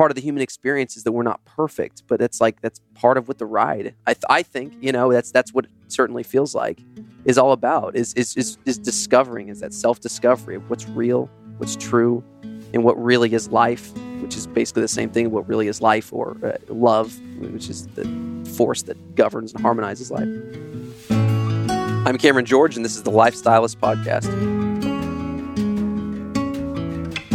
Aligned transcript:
part 0.00 0.10
of 0.10 0.14
the 0.14 0.22
human 0.22 0.40
experience 0.40 0.96
is 0.96 1.04
that 1.04 1.12
we're 1.12 1.22
not 1.22 1.44
perfect, 1.44 2.04
but 2.06 2.22
it's 2.22 2.40
like 2.40 2.58
that's 2.62 2.80
part 2.94 3.18
of 3.18 3.28
what 3.28 3.36
the 3.36 3.44
ride. 3.44 3.94
I, 4.06 4.14
th- 4.14 4.24
I 4.30 4.42
think 4.42 4.72
you 4.80 4.92
know 4.92 5.12
that's 5.12 5.30
that's 5.30 5.52
what 5.52 5.66
it 5.66 5.70
certainly 5.88 6.22
feels 6.22 6.54
like 6.54 6.80
is 7.26 7.36
all 7.36 7.52
about 7.52 7.94
is 7.94 8.14
is 8.14 8.34
is, 8.34 8.56
is 8.64 8.78
discovering 8.78 9.50
is 9.50 9.60
that 9.60 9.74
self 9.74 10.00
discovery 10.00 10.56
of 10.56 10.70
what's 10.70 10.88
real, 10.88 11.28
what's 11.58 11.76
true, 11.76 12.24
and 12.72 12.82
what 12.82 12.96
really 12.98 13.30
is 13.34 13.50
life, 13.50 13.94
which 14.22 14.38
is 14.38 14.46
basically 14.46 14.80
the 14.80 14.88
same 14.88 15.10
thing. 15.10 15.30
What 15.32 15.46
really 15.46 15.68
is 15.68 15.82
life 15.82 16.14
or 16.14 16.34
uh, 16.42 16.56
love, 16.72 17.20
which 17.38 17.68
is 17.68 17.86
the 17.88 18.06
force 18.56 18.80
that 18.84 19.16
governs 19.16 19.52
and 19.52 19.60
harmonizes 19.60 20.10
life. 20.10 20.30
I'm 21.10 22.16
Cameron 22.16 22.46
George, 22.46 22.74
and 22.74 22.86
this 22.86 22.96
is 22.96 23.02
the 23.02 23.12
Lifestylist 23.12 23.76
Podcast. 23.76 24.59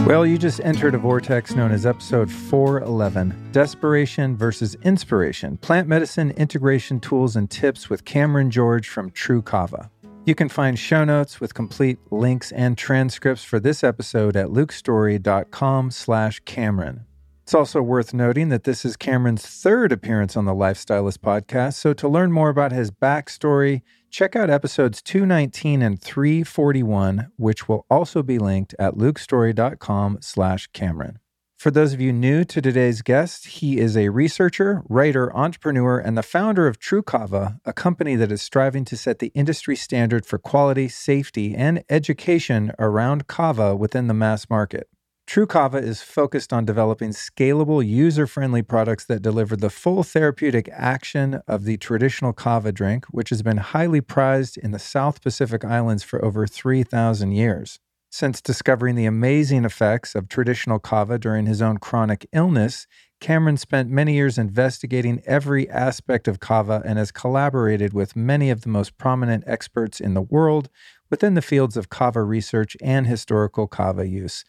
Well, 0.05 0.23
you 0.23 0.37
just 0.37 0.59
entered 0.59 0.93
a 0.93 0.99
vortex 0.99 1.55
known 1.55 1.71
as 1.71 1.83
episode 1.83 2.29
411 2.29 3.49
Desperation 3.51 4.37
versus 4.37 4.75
Inspiration 4.83 5.57
Plant 5.57 5.87
Medicine 5.87 6.29
Integration 6.37 6.99
Tools 6.99 7.35
and 7.35 7.49
Tips 7.49 7.89
with 7.89 8.05
Cameron 8.05 8.51
George 8.51 8.87
from 8.87 9.09
Tru 9.09 9.41
Kava. 9.41 9.89
You 10.23 10.35
can 10.35 10.47
find 10.47 10.77
show 10.77 11.05
notes 11.05 11.41
with 11.41 11.55
complete 11.55 11.97
links 12.11 12.51
and 12.51 12.77
transcripts 12.77 13.43
for 13.43 13.59
this 13.59 13.83
episode 13.83 14.35
at 14.35 14.49
lukestorey.com 14.49 15.89
slash 15.89 16.39
Cameron. 16.41 17.05
It's 17.41 17.55
also 17.55 17.81
worth 17.81 18.13
noting 18.13 18.49
that 18.49 18.63
this 18.63 18.85
is 18.85 18.95
Cameron's 18.95 19.43
third 19.43 19.91
appearance 19.91 20.37
on 20.37 20.45
the 20.45 20.53
Lifestylist 20.53 21.17
podcast, 21.17 21.73
so 21.73 21.93
to 21.93 22.07
learn 22.07 22.31
more 22.31 22.49
about 22.49 22.71
his 22.71 22.91
backstory, 22.91 23.81
Check 24.15 24.33
out 24.33 24.49
episodes 24.49 25.01
219 25.01 25.81
and 25.81 26.01
341, 26.01 27.33
which 27.35 27.67
will 27.67 27.85
also 27.89 28.23
be 28.23 28.39
linked 28.39 28.73
at 28.79 28.93
lukestorey.com 28.93 30.19
slash 30.21 30.67
Cameron. 30.67 31.19
For 31.57 31.69
those 31.69 31.91
of 31.91 31.99
you 31.99 32.13
new 32.13 32.45
to 32.45 32.61
today's 32.61 33.01
guest, 33.01 33.45
he 33.45 33.77
is 33.77 33.97
a 33.97 34.07
researcher, 34.07 34.83
writer, 34.87 35.35
entrepreneur, 35.35 35.99
and 35.99 36.17
the 36.17 36.23
founder 36.23 36.65
of 36.65 36.79
Tru 36.79 37.03
Kava, 37.03 37.59
a 37.65 37.73
company 37.73 38.15
that 38.15 38.31
is 38.31 38.41
striving 38.41 38.85
to 38.85 38.95
set 38.95 39.19
the 39.19 39.33
industry 39.35 39.75
standard 39.75 40.25
for 40.25 40.37
quality, 40.37 40.87
safety, 40.87 41.53
and 41.53 41.83
education 41.89 42.71
around 42.79 43.27
kava 43.27 43.75
within 43.75 44.07
the 44.07 44.13
mass 44.13 44.49
market. 44.49 44.87
Tru 45.35 45.45
Kava 45.45 45.79
is 45.79 46.01
focused 46.01 46.53
on 46.53 46.63
developing 46.63 47.09
scalable, 47.09 47.85
user 47.85 48.25
friendly 48.25 48.61
products 48.61 49.03
that 49.03 49.21
deliver 49.21 49.57
the 49.57 49.69
full 49.69 50.01
therapeutic 50.01 50.69
action 50.71 51.41
of 51.45 51.65
the 51.65 51.75
traditional 51.75 52.31
kava 52.31 52.71
drink, 52.71 53.05
which 53.07 53.31
has 53.31 53.41
been 53.41 53.57
highly 53.57 53.99
prized 53.99 54.57
in 54.57 54.71
the 54.71 54.79
South 54.79 55.21
Pacific 55.21 55.65
Islands 55.65 56.03
for 56.03 56.23
over 56.23 56.47
3,000 56.47 57.33
years. 57.33 57.79
Since 58.09 58.39
discovering 58.39 58.95
the 58.95 59.07
amazing 59.07 59.65
effects 59.65 60.15
of 60.15 60.29
traditional 60.29 60.79
kava 60.79 61.19
during 61.19 61.47
his 61.47 61.61
own 61.61 61.79
chronic 61.79 62.25
illness, 62.31 62.87
Cameron 63.19 63.57
spent 63.57 63.89
many 63.89 64.13
years 64.13 64.37
investigating 64.37 65.21
every 65.25 65.69
aspect 65.69 66.29
of 66.29 66.39
kava 66.39 66.81
and 66.85 66.97
has 66.97 67.11
collaborated 67.11 67.91
with 67.91 68.15
many 68.15 68.49
of 68.49 68.61
the 68.61 68.69
most 68.69 68.97
prominent 68.97 69.43
experts 69.45 69.99
in 69.99 70.13
the 70.13 70.21
world 70.21 70.69
within 71.09 71.33
the 71.33 71.41
fields 71.41 71.75
of 71.75 71.89
kava 71.89 72.23
research 72.23 72.77
and 72.81 73.05
historical 73.05 73.67
kava 73.67 74.07
use. 74.07 74.45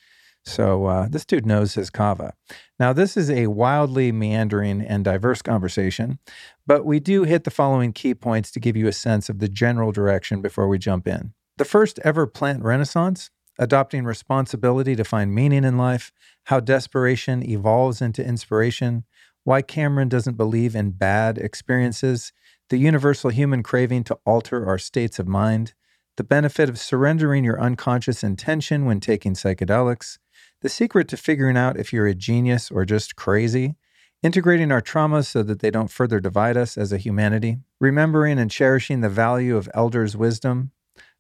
So 0.47 0.87
uh, 0.87 1.09
this 1.09 1.25
dude 1.25 1.45
knows 1.45 1.75
his 1.75 1.91
kava. 1.91 2.33
Now, 2.79 2.93
this 2.93 3.17
is 3.17 3.29
a 3.31 3.49
wildly 3.49 4.13
meandering 4.13 4.81
and 4.81 5.05
diverse 5.05 5.43
conversation, 5.43 6.21
but 6.67 6.87
we 6.87 7.01
do 7.01 7.25
hit 7.25 7.45
the 7.45 7.51
following 7.51 7.93
key 7.93 8.15
points 8.15 8.53
to 8.53 8.61
give 8.61 8.77
you 8.77 8.87
a 8.87 8.93
sense 8.93 9.29
of 9.29 9.41
the 9.41 9.49
general 9.49 9.91
direction 9.91 10.41
before 10.41 10.69
we 10.69 10.79
jump 10.79 11.09
in. 11.09 11.35
The 11.59 11.65
first 11.65 11.99
ever 12.05 12.29
plant 12.29 12.63
renaissance, 12.63 13.31
adopting 13.59 14.05
responsibility 14.05 14.95
to 14.95 15.05
find 15.05 15.35
meaning 15.35 15.65
in 15.65 15.77
life, 15.77 16.13
how 16.45 16.61
desperation 16.61 17.43
evolves 17.43 18.01
into 18.01 18.25
inspiration, 18.25 19.05
why 19.43 19.63
Cameron 19.63 20.09
doesn't 20.09 20.37
believe 20.37 20.77
in 20.77 20.91
bad 20.91 21.39
experiences, 21.39 22.33
the 22.69 22.79
universal 22.79 23.31
human 23.31 23.63
craving 23.63 24.05
to 24.05 24.19
alter 24.25 24.67
our 24.67 24.79
states 24.79 25.19
of 25.19 25.27
mind, 25.27 25.75
the 26.17 26.25
benefit 26.25 26.69
of 26.69 26.79
surrendering 26.79 27.45
your 27.45 27.61
unconscious 27.61 28.23
intention 28.23 28.85
when 28.85 29.01
taking 29.01 29.35
psychedelics, 29.35 30.19
the 30.63 30.69
secret 30.69 31.09
to 31.09 31.17
figuring 31.17 31.57
out 31.57 31.79
if 31.79 31.93
you're 31.93 32.07
a 32.07 32.15
genius 32.15 32.71
or 32.71 32.85
just 32.85 33.17
crazy, 33.17 33.77
integrating 34.23 34.73
our 34.73 34.83
traumas 34.83 35.27
so 35.27 35.43
that 35.43 35.61
they 35.61 35.71
don't 35.71 35.91
further 35.91 36.21
divide 36.21 36.57
us 36.57 36.77
as 36.77 36.93
a 36.93 36.99
humanity, 36.99 37.59
remembering 37.81 38.39
and 38.39 38.51
cherishing 38.51 39.01
the 39.01 39.09
value 39.09 39.57
of 39.57 39.69
elders' 39.75 40.17
wisdom, 40.17 40.71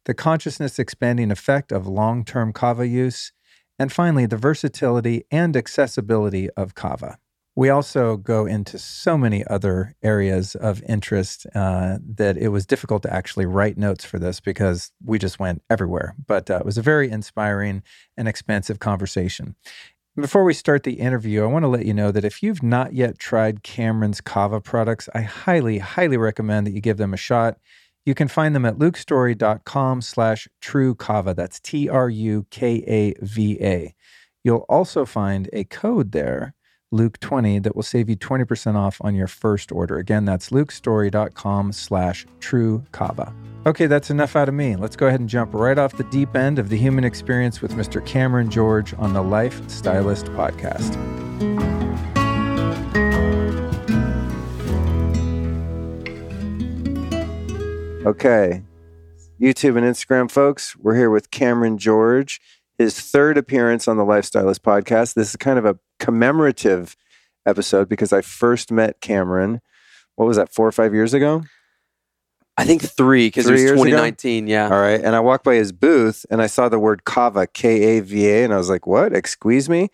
the 0.07 0.15
consciousness 0.15 0.79
expanding 0.79 1.31
effect 1.31 1.73
of 1.73 1.87
long 1.87 2.25
term 2.25 2.53
kava 2.53 2.87
use, 2.87 3.33
and 3.79 3.93
finally, 3.93 4.25
the 4.25 4.37
versatility 4.37 5.25
and 5.31 5.57
accessibility 5.57 6.49
of 6.51 6.75
kava. 6.75 7.19
We 7.59 7.71
also 7.71 8.19
go 8.19 8.44
into 8.44 8.78
so 8.78 9.17
many 9.17 9.43
other 9.47 9.94
areas 10.03 10.55
of 10.56 10.83
interest 10.83 11.47
uh, 11.55 11.97
that 12.17 12.37
it 12.37 12.49
was 12.49 12.67
difficult 12.67 13.03
to 13.05 13.12
actually 13.12 13.47
write 13.47 13.78
notes 13.78 14.05
for 14.05 14.19
this 14.19 14.41
because 14.41 14.93
we 15.03 15.19
just 15.19 15.41
went 15.41 15.62
everywhere. 15.71 16.15
But 16.27 16.50
uh, 16.50 16.59
it 16.59 16.66
was 16.66 16.77
a 16.77 16.83
very 16.83 17.11
inspiring 17.11 17.83
and 18.15 18.28
expansive 18.28 18.78
conversation. 18.78 19.56
Before 20.16 20.45
we 20.45 20.53
start 20.53 20.83
the 20.83 21.00
interview, 21.00 21.45
I 21.45 21.47
want 21.47 21.62
to 21.62 21.69
let 21.69 21.87
you 21.87 21.95
know 21.95 22.12
that 22.12 22.27
if 22.27 22.43
you've 22.43 22.62
not 22.62 22.93
yet 22.93 23.19
tried 23.19 23.62
Cameron's 23.62 24.21
Kava 24.21 24.61
products, 24.61 25.09
I 25.15 25.22
highly, 25.22 25.78
highly 25.78 26.19
recommend 26.19 26.66
that 26.66 26.72
you 26.72 26.83
give 26.83 26.99
them 26.99 27.15
a 27.15 27.19
shot. 27.19 27.56
You 28.05 28.15
can 28.15 28.28
find 28.28 28.55
them 28.55 28.66
at 28.66 28.77
lukestorey.com 28.77 30.03
slash 30.03 30.47
tru 30.61 30.95
kava. 30.95 31.33
That's 31.33 31.59
T 31.59 31.89
R 31.89 32.11
U 32.11 32.47
K 32.50 32.84
A 32.87 33.15
V 33.25 33.59
A. 33.62 33.95
You'll 34.45 34.66
also 34.69 35.06
find 35.06 35.49
a 35.53 35.65
code 35.65 36.12
there 36.12 36.55
Luke 36.93 37.19
20 37.21 37.59
that 37.61 37.75
will 37.75 37.83
save 37.83 38.09
you 38.09 38.17
20% 38.17 38.77
off 38.77 38.99
on 39.01 39.15
your 39.15 39.27
first 39.27 39.73
order. 39.73 39.99
Again, 39.99 40.25
that's 40.25 40.51
lukestorey.com 40.51 41.73
slash 41.73 42.27
tru 42.41 42.85
kava. 42.93 43.35
Okay, 43.67 43.87
that's 43.87 44.11
enough 44.11 44.37
out 44.37 44.49
of 44.49 44.55
me. 44.55 44.77
Let's 44.77 44.95
go 44.95 45.09
ahead 45.09 45.19
and 45.19 45.29
jump 45.29 45.53
right 45.53 45.77
off 45.77 45.97
the 45.97 46.05
deep 46.05 46.37
end 46.37 46.59
of 46.59 46.69
the 46.69 46.77
human 46.77 47.03
experience 47.03 47.61
with 47.61 47.73
Mr. 47.73 48.05
Cameron 48.07 48.49
George 48.49 48.95
on 48.95 49.13
the 49.13 49.23
Life 49.23 49.69
Stylist 49.69 50.27
podcast. 50.27 50.97
Okay, 58.07 58.63
YouTube 59.41 59.77
and 59.77 59.85
Instagram 59.85 60.31
folks, 60.31 60.77
we're 60.77 60.95
here 60.95 61.11
with 61.11 61.33
Cameron 61.33 61.77
George 61.77 62.41
his 62.79 63.01
third 63.01 63.39
appearance 63.39 63.89
on 63.89 63.97
the 63.97 64.05
Lifestylist 64.05 64.61
podcast. 64.61 65.15
This 65.15 65.31
is 65.31 65.37
kind 65.37 65.59
of 65.59 65.65
a 65.65 65.79
commemorative 65.99 66.97
episode 67.47 67.89
because 67.89 68.13
I 68.13 68.21
first 68.21 68.71
met 68.71 69.01
Cameron. 69.01 69.61
What 70.17 70.27
was 70.27 70.37
that? 70.37 70.53
Four 70.53 70.67
or 70.67 70.73
five 70.73 70.95
years 70.95 71.15
ago. 71.15 71.43
I 72.59 72.65
think 72.65 72.83
three 72.83 73.29
because 73.29 73.47
it 73.49 73.53
was 73.53 73.63
2019. 73.63 74.45
Ago? 74.45 74.51
Yeah. 74.51 74.65
All 74.71 74.81
right. 74.81 75.01
And 75.01 75.15
I 75.15 75.21
walked 75.21 75.45
by 75.45 75.57
his 75.57 75.73
booth 75.73 76.25
and 76.31 76.41
I 76.41 76.47
saw 76.47 76.71
the 76.71 76.79
word 76.79 77.05
kava, 77.05 77.47
K 77.47 77.99
A 77.99 78.01
V 78.01 78.27
A, 78.29 78.45
and 78.45 78.55
I 78.55 78.57
was 78.57 78.71
like, 78.71 78.87
"What? 78.87 79.15
Excuse 79.15 79.69
me?" 79.69 79.91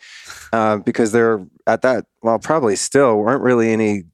Uh, 0.53 0.77
because 0.77 1.11
there 1.11 1.45
at 1.67 1.83
that, 1.83 2.07
well, 2.23 2.39
probably 2.39 2.77
still 2.77 3.19
weren't 3.19 3.43
really 3.43 3.73
any 3.73 4.05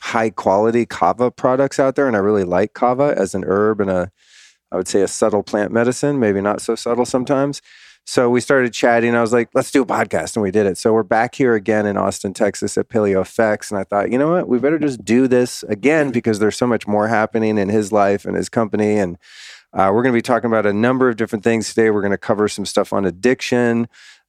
high 0.00 0.30
quality 0.30 0.84
kava 0.84 1.30
products 1.30 1.78
out 1.78 1.94
there, 1.94 2.08
and 2.08 2.16
I 2.16 2.18
really 2.18 2.42
like 2.42 2.74
kava 2.74 3.14
as 3.16 3.36
an 3.36 3.44
herb 3.46 3.80
and 3.80 3.88
a, 3.88 4.10
I 4.72 4.76
would 4.76 4.88
say 4.88 5.02
a 5.02 5.08
subtle 5.08 5.44
plant 5.44 5.70
medicine, 5.70 6.18
maybe 6.18 6.40
not 6.40 6.60
so 6.60 6.74
subtle 6.74 7.04
sometimes. 7.04 7.62
So 8.04 8.28
we 8.28 8.40
started 8.40 8.72
chatting. 8.72 9.14
I 9.14 9.20
was 9.20 9.32
like, 9.32 9.50
let's 9.54 9.70
do 9.70 9.82
a 9.82 9.86
podcast. 9.86 10.34
And 10.34 10.42
we 10.42 10.50
did 10.50 10.66
it. 10.66 10.76
So 10.76 10.92
we're 10.92 11.04
back 11.04 11.34
here 11.34 11.54
again 11.54 11.86
in 11.86 11.96
Austin, 11.96 12.34
Texas 12.34 12.76
at 12.76 12.88
PaleoFX. 12.88 13.70
And 13.70 13.78
I 13.78 13.84
thought, 13.84 14.10
you 14.10 14.18
know 14.18 14.32
what? 14.32 14.48
We 14.48 14.58
better 14.58 14.78
just 14.78 15.04
do 15.04 15.28
this 15.28 15.62
again 15.64 16.10
because 16.10 16.38
there's 16.38 16.56
so 16.56 16.66
much 16.66 16.86
more 16.86 17.08
happening 17.08 17.58
in 17.58 17.68
his 17.68 17.92
life 17.92 18.24
and 18.24 18.36
his 18.36 18.48
company. 18.48 18.98
And 18.98 19.18
uh, 19.72 19.90
we're 19.94 20.02
going 20.02 20.12
to 20.12 20.18
be 20.18 20.22
talking 20.22 20.48
about 20.48 20.66
a 20.66 20.72
number 20.72 21.08
of 21.08 21.16
different 21.16 21.44
things 21.44 21.68
today. 21.68 21.90
We're 21.90 22.02
going 22.02 22.10
to 22.10 22.18
cover 22.18 22.48
some 22.48 22.66
stuff 22.66 22.92
on 22.92 23.06
addiction, 23.06 23.88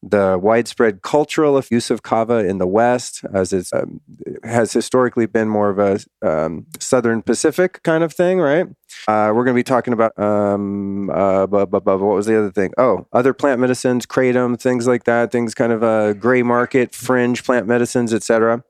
the 0.09 0.37
widespread 0.41 1.01
cultural 1.01 1.61
use 1.69 1.89
of 1.89 2.03
kava 2.03 2.39
in 2.39 2.57
the 2.57 2.67
West, 2.67 3.23
as 3.33 3.53
it 3.53 3.67
um, 3.73 4.01
has 4.43 4.73
historically 4.73 5.25
been 5.25 5.47
more 5.47 5.69
of 5.69 5.79
a 5.79 5.99
um, 6.27 6.65
Southern 6.79 7.21
Pacific 7.21 7.81
kind 7.83 8.03
of 8.03 8.13
thing, 8.13 8.39
right? 8.39 8.67
Uh, 9.07 9.31
we're 9.33 9.43
going 9.43 9.55
to 9.55 9.59
be 9.59 9.63
talking 9.63 9.93
about 9.93 10.17
um, 10.19 11.09
uh, 11.09 11.47
what 11.47 11.85
was 11.85 12.25
the 12.25 12.37
other 12.37 12.51
thing? 12.51 12.71
Oh, 12.77 13.07
other 13.13 13.33
plant 13.33 13.59
medicines, 13.59 14.05
kratom, 14.05 14.59
things 14.59 14.87
like 14.87 15.05
that, 15.05 15.31
things 15.31 15.55
kind 15.55 15.71
of 15.71 15.83
uh, 15.83 16.13
gray 16.13 16.43
market, 16.43 16.93
fringe 16.93 17.43
plant 17.43 17.67
medicines, 17.67 18.13
etc. 18.13 18.63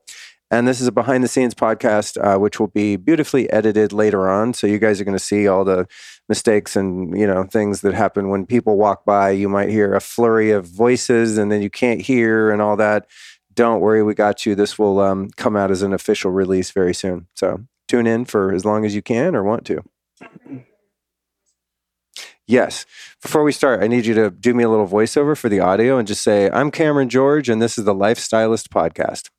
And 0.53 0.67
this 0.67 0.79
is 0.79 0.85
a 0.85 0.91
behind 0.91 1.23
the 1.23 1.27
scenes 1.27 1.55
podcast, 1.55 2.15
uh, 2.23 2.37
which 2.37 2.59
will 2.59 2.67
be 2.67 2.95
beautifully 2.95 3.49
edited 3.51 3.91
later 3.91 4.29
on. 4.29 4.53
So 4.53 4.67
you 4.67 4.77
guys 4.77 5.01
are 5.01 5.03
going 5.03 5.17
to 5.17 5.23
see 5.23 5.47
all 5.47 5.65
the 5.65 5.87
mistakes 6.29 6.75
and 6.75 7.17
you 7.17 7.27
know 7.27 7.43
things 7.43 7.81
that 7.81 7.93
happen 7.93 8.29
when 8.29 8.45
people 8.45 8.77
walk 8.77 9.05
by. 9.05 9.31
You 9.31 9.49
might 9.49 9.69
hear 9.69 9.93
a 9.93 10.01
flurry 10.01 10.51
of 10.51 10.65
voices, 10.65 11.37
and 11.37 11.51
then 11.51 11.61
you 11.61 11.69
can't 11.69 12.01
hear 12.01 12.51
and 12.51 12.61
all 12.61 12.75
that. 12.77 13.07
Don't 13.53 13.81
worry, 13.81 14.01
we 14.01 14.15
got 14.15 14.45
you. 14.45 14.55
This 14.55 14.79
will 14.79 14.99
um, 14.99 15.29
come 15.35 15.55
out 15.55 15.71
as 15.71 15.83
an 15.83 15.93
official 15.93 16.31
release 16.31 16.71
very 16.71 16.93
soon. 16.93 17.27
So 17.35 17.65
tune 17.87 18.07
in 18.07 18.25
for 18.25 18.51
as 18.53 18.65
long 18.65 18.85
as 18.85 18.95
you 18.95 19.01
can 19.01 19.35
or 19.35 19.43
want 19.43 19.65
to. 19.65 19.83
Yes. 22.47 22.85
Before 23.21 23.43
we 23.43 23.51
start, 23.51 23.81
I 23.81 23.87
need 23.87 24.05
you 24.05 24.13
to 24.15 24.29
do 24.29 24.53
me 24.53 24.63
a 24.63 24.69
little 24.69 24.87
voiceover 24.87 25.37
for 25.37 25.49
the 25.49 25.61
audio 25.61 25.97
and 25.97 26.07
just 26.07 26.21
say, 26.21 26.49
I'm 26.49 26.71
Cameron 26.71 27.09
George, 27.09 27.47
and 27.47 27.61
this 27.61 27.77
is 27.77 27.85
the 27.85 27.95
Lifestylist 27.95 28.67
Podcast. 28.67 29.29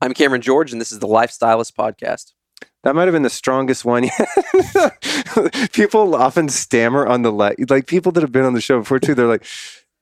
I'm 0.00 0.14
Cameron 0.14 0.42
George, 0.42 0.72
and 0.72 0.80
this 0.80 0.90
is 0.90 0.98
the 0.98 1.06
Lifestylist 1.06 1.74
Podcast. 1.74 2.32
That 2.82 2.94
might 2.94 3.04
have 3.04 3.12
been 3.12 3.22
the 3.22 3.30
strongest 3.30 3.84
one 3.84 4.04
yet. 4.04 5.72
people 5.72 6.14
often 6.14 6.48
stammer 6.48 7.06
on 7.06 7.22
the 7.22 7.30
le- 7.30 7.54
like 7.68 7.86
people 7.86 8.10
that 8.12 8.22
have 8.22 8.32
been 8.32 8.44
on 8.44 8.54
the 8.54 8.60
show 8.60 8.78
before 8.78 8.98
too. 8.98 9.14
They're 9.14 9.26
like, 9.26 9.44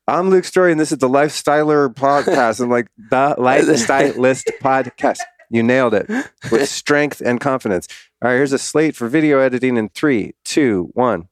"I'm 0.07 0.31
Luke 0.31 0.45
Storey, 0.45 0.71
and 0.71 0.81
this 0.81 0.93
is 0.93 0.99
the 0.99 1.09
Lifestyler 1.09 1.93
Podcast." 1.93 2.61
I'm 2.61 2.71
like, 2.71 2.87
"The 3.11 3.35
Lifestylist 3.39 4.45
Podcast." 4.61 5.19
You 5.51 5.63
nailed 5.63 5.95
it 5.95 6.09
with 6.53 6.69
strength 6.69 7.23
and 7.25 7.41
confidence. 7.41 7.89
All 8.23 8.31
right, 8.31 8.37
here's 8.37 8.53
a 8.53 8.59
slate 8.59 8.95
for 8.95 9.09
video 9.09 9.39
editing 9.39 9.77
in 9.77 9.89
three, 9.89 10.35
two, 10.45 10.91
one. 10.93 11.29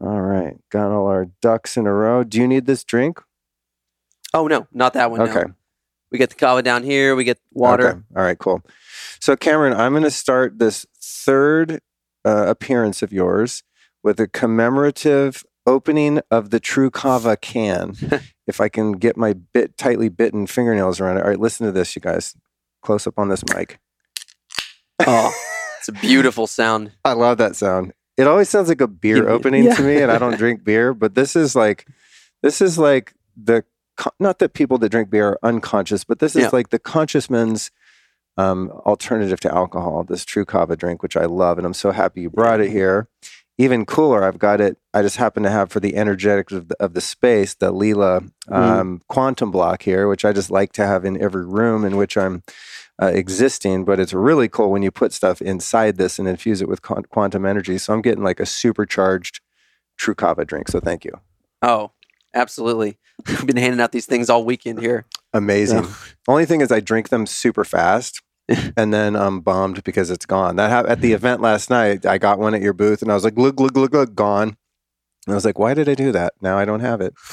All 0.00 0.20
right, 0.20 0.56
got 0.70 0.92
all 0.92 1.08
our 1.08 1.26
ducks 1.42 1.76
in 1.76 1.86
a 1.86 1.92
row. 1.92 2.24
Do 2.24 2.38
you 2.38 2.48
need 2.48 2.66
this 2.66 2.84
drink? 2.84 3.20
Oh 4.32 4.46
no, 4.46 4.66
not 4.72 4.94
that 4.94 5.10
one. 5.10 5.20
Okay. 5.20 5.42
no. 5.48 5.54
We 6.10 6.18
get 6.18 6.30
the 6.30 6.36
kava 6.36 6.62
down 6.62 6.84
here. 6.84 7.14
We 7.14 7.24
get 7.24 7.38
water. 7.52 7.88
Okay. 7.88 8.00
All 8.16 8.22
right, 8.22 8.38
cool. 8.38 8.62
So, 9.20 9.36
Cameron, 9.36 9.74
I'm 9.74 9.92
going 9.92 10.02
to 10.04 10.10
start 10.10 10.58
this 10.58 10.86
third 11.02 11.80
uh, 12.24 12.46
appearance 12.48 13.02
of 13.02 13.12
yours 13.12 13.62
with 14.02 14.18
a 14.18 14.26
commemorative 14.26 15.44
opening 15.66 16.20
of 16.30 16.50
the 16.50 16.58
Tru 16.60 16.90
Kava 16.90 17.36
can. 17.36 17.94
if 18.46 18.60
I 18.60 18.68
can 18.68 18.92
get 18.92 19.16
my 19.16 19.34
bit 19.34 19.76
tightly 19.76 20.08
bitten 20.08 20.46
fingernails 20.46 21.00
around 21.00 21.18
it. 21.18 21.22
All 21.22 21.28
right, 21.28 21.38
listen 21.38 21.66
to 21.66 21.72
this, 21.72 21.94
you 21.94 22.00
guys. 22.02 22.34
Close 22.82 23.06
up 23.06 23.18
on 23.18 23.28
this 23.28 23.44
mic. 23.54 23.78
Oh, 25.06 25.32
it's 25.78 25.88
a 25.88 25.92
beautiful 25.92 26.46
sound. 26.46 26.92
I 27.04 27.12
love 27.12 27.38
that 27.38 27.56
sound. 27.56 27.92
It 28.16 28.26
always 28.26 28.48
sounds 28.48 28.68
like 28.68 28.80
a 28.80 28.88
beer 28.88 29.28
opening 29.28 29.64
Yeah. 29.64 29.74
to 29.74 29.82
me, 29.82 30.00
and 30.02 30.10
I 30.10 30.18
don't 30.18 30.36
drink 30.38 30.64
beer, 30.64 30.94
but 30.94 31.14
this 31.14 31.36
is 31.36 31.54
like, 31.54 31.86
this 32.42 32.60
is 32.60 32.78
like 32.78 33.12
the 33.36 33.64
not 34.18 34.38
that 34.38 34.54
people 34.54 34.78
that 34.78 34.88
drink 34.88 35.10
beer 35.10 35.28
are 35.28 35.38
unconscious, 35.42 36.04
but 36.04 36.20
this 36.20 36.34
is 36.34 36.44
Yeah. 36.44 36.50
like 36.54 36.70
the 36.70 36.78
conscious 36.78 37.28
man's 37.28 37.70
um, 38.36 38.70
alternative 38.86 39.40
to 39.40 39.54
alcohol. 39.54 40.04
This 40.04 40.24
Tru 40.24 40.44
Kava 40.44 40.76
drink, 40.76 41.02
which 41.02 41.16
I 41.16 41.24
love, 41.24 41.58
and 41.58 41.66
I'm 41.66 41.74
so 41.74 41.90
happy 41.90 42.22
you 42.22 42.30
brought 42.30 42.60
it 42.60 42.70
here. 42.70 43.08
Even 43.58 43.84
cooler, 43.84 44.24
I've 44.24 44.38
got 44.38 44.60
it. 44.60 44.78
I 44.94 45.02
just 45.02 45.18
happen 45.18 45.42
to 45.42 45.50
have 45.50 45.70
for 45.70 45.80
the 45.80 45.94
energetics 45.94 46.52
of 46.52 46.68
the, 46.68 46.82
of 46.82 46.94
the 46.94 47.02
space 47.02 47.52
the 47.52 47.72
Leela 47.72 48.30
um, 48.50 49.02
quantum 49.08 49.50
block 49.50 49.82
here, 49.82 50.08
which 50.08 50.24
I 50.24 50.32
just 50.32 50.50
like 50.50 50.72
to 50.72 50.86
have 50.86 51.04
in 51.04 51.20
every 51.20 51.44
room 51.44 51.84
in 51.84 51.98
which 51.98 52.16
I'm 52.16 52.42
uh, 53.02 53.06
existing. 53.08 53.84
But 53.84 54.00
it's 54.00 54.14
really 54.14 54.48
cool 54.48 54.70
when 54.70 54.82
you 54.82 54.90
put 54.90 55.12
stuff 55.12 55.42
inside 55.42 55.98
this 55.98 56.18
and 56.18 56.26
infuse 56.26 56.62
it 56.62 56.68
with 56.68 56.80
quan- 56.80 57.04
quantum 57.10 57.44
energy. 57.44 57.76
So 57.76 57.92
I'm 57.92 58.00
getting 58.00 58.24
like 58.24 58.40
a 58.40 58.46
supercharged 58.46 59.40
Tru 59.98 60.14
Kava 60.14 60.46
drink. 60.46 60.68
So 60.68 60.80
thank 60.80 61.04
you. 61.04 61.20
Oh, 61.60 61.92
absolutely. 62.32 62.98
We've 63.28 63.46
been 63.46 63.58
handing 63.58 63.80
out 63.80 63.92
these 63.92 64.06
things 64.06 64.30
all 64.30 64.44
weekend 64.44 64.80
here. 64.80 65.04
Amazing. 65.32 65.86
Only 66.28 66.46
thing 66.46 66.60
is, 66.60 66.72
I 66.72 66.80
drink 66.80 67.08
them 67.08 67.26
super 67.26 67.64
fast. 67.64 68.20
and 68.76 68.92
then 68.92 69.14
I'm 69.16 69.40
bummed 69.40 69.84
because 69.84 70.10
it's 70.10 70.26
gone. 70.26 70.56
That 70.56 70.70
hap- 70.70 70.88
at 70.88 71.00
the 71.00 71.12
event 71.12 71.40
last 71.40 71.70
night, 71.70 72.04
I 72.04 72.18
got 72.18 72.38
one 72.38 72.54
at 72.54 72.62
your 72.62 72.72
booth, 72.72 73.02
and 73.02 73.10
I 73.10 73.14
was 73.14 73.24
like, 73.24 73.36
"Look, 73.36 73.60
look, 73.60 73.76
look, 73.76 73.92
look, 73.92 74.14
gone." 74.14 74.56
And 75.26 75.32
I 75.32 75.34
was 75.34 75.44
like, 75.44 75.58
"Why 75.58 75.74
did 75.74 75.88
I 75.88 75.94
do 75.94 76.12
that? 76.12 76.34
Now 76.40 76.58
I 76.58 76.64
don't 76.64 76.80
have 76.80 77.00
it." 77.00 77.14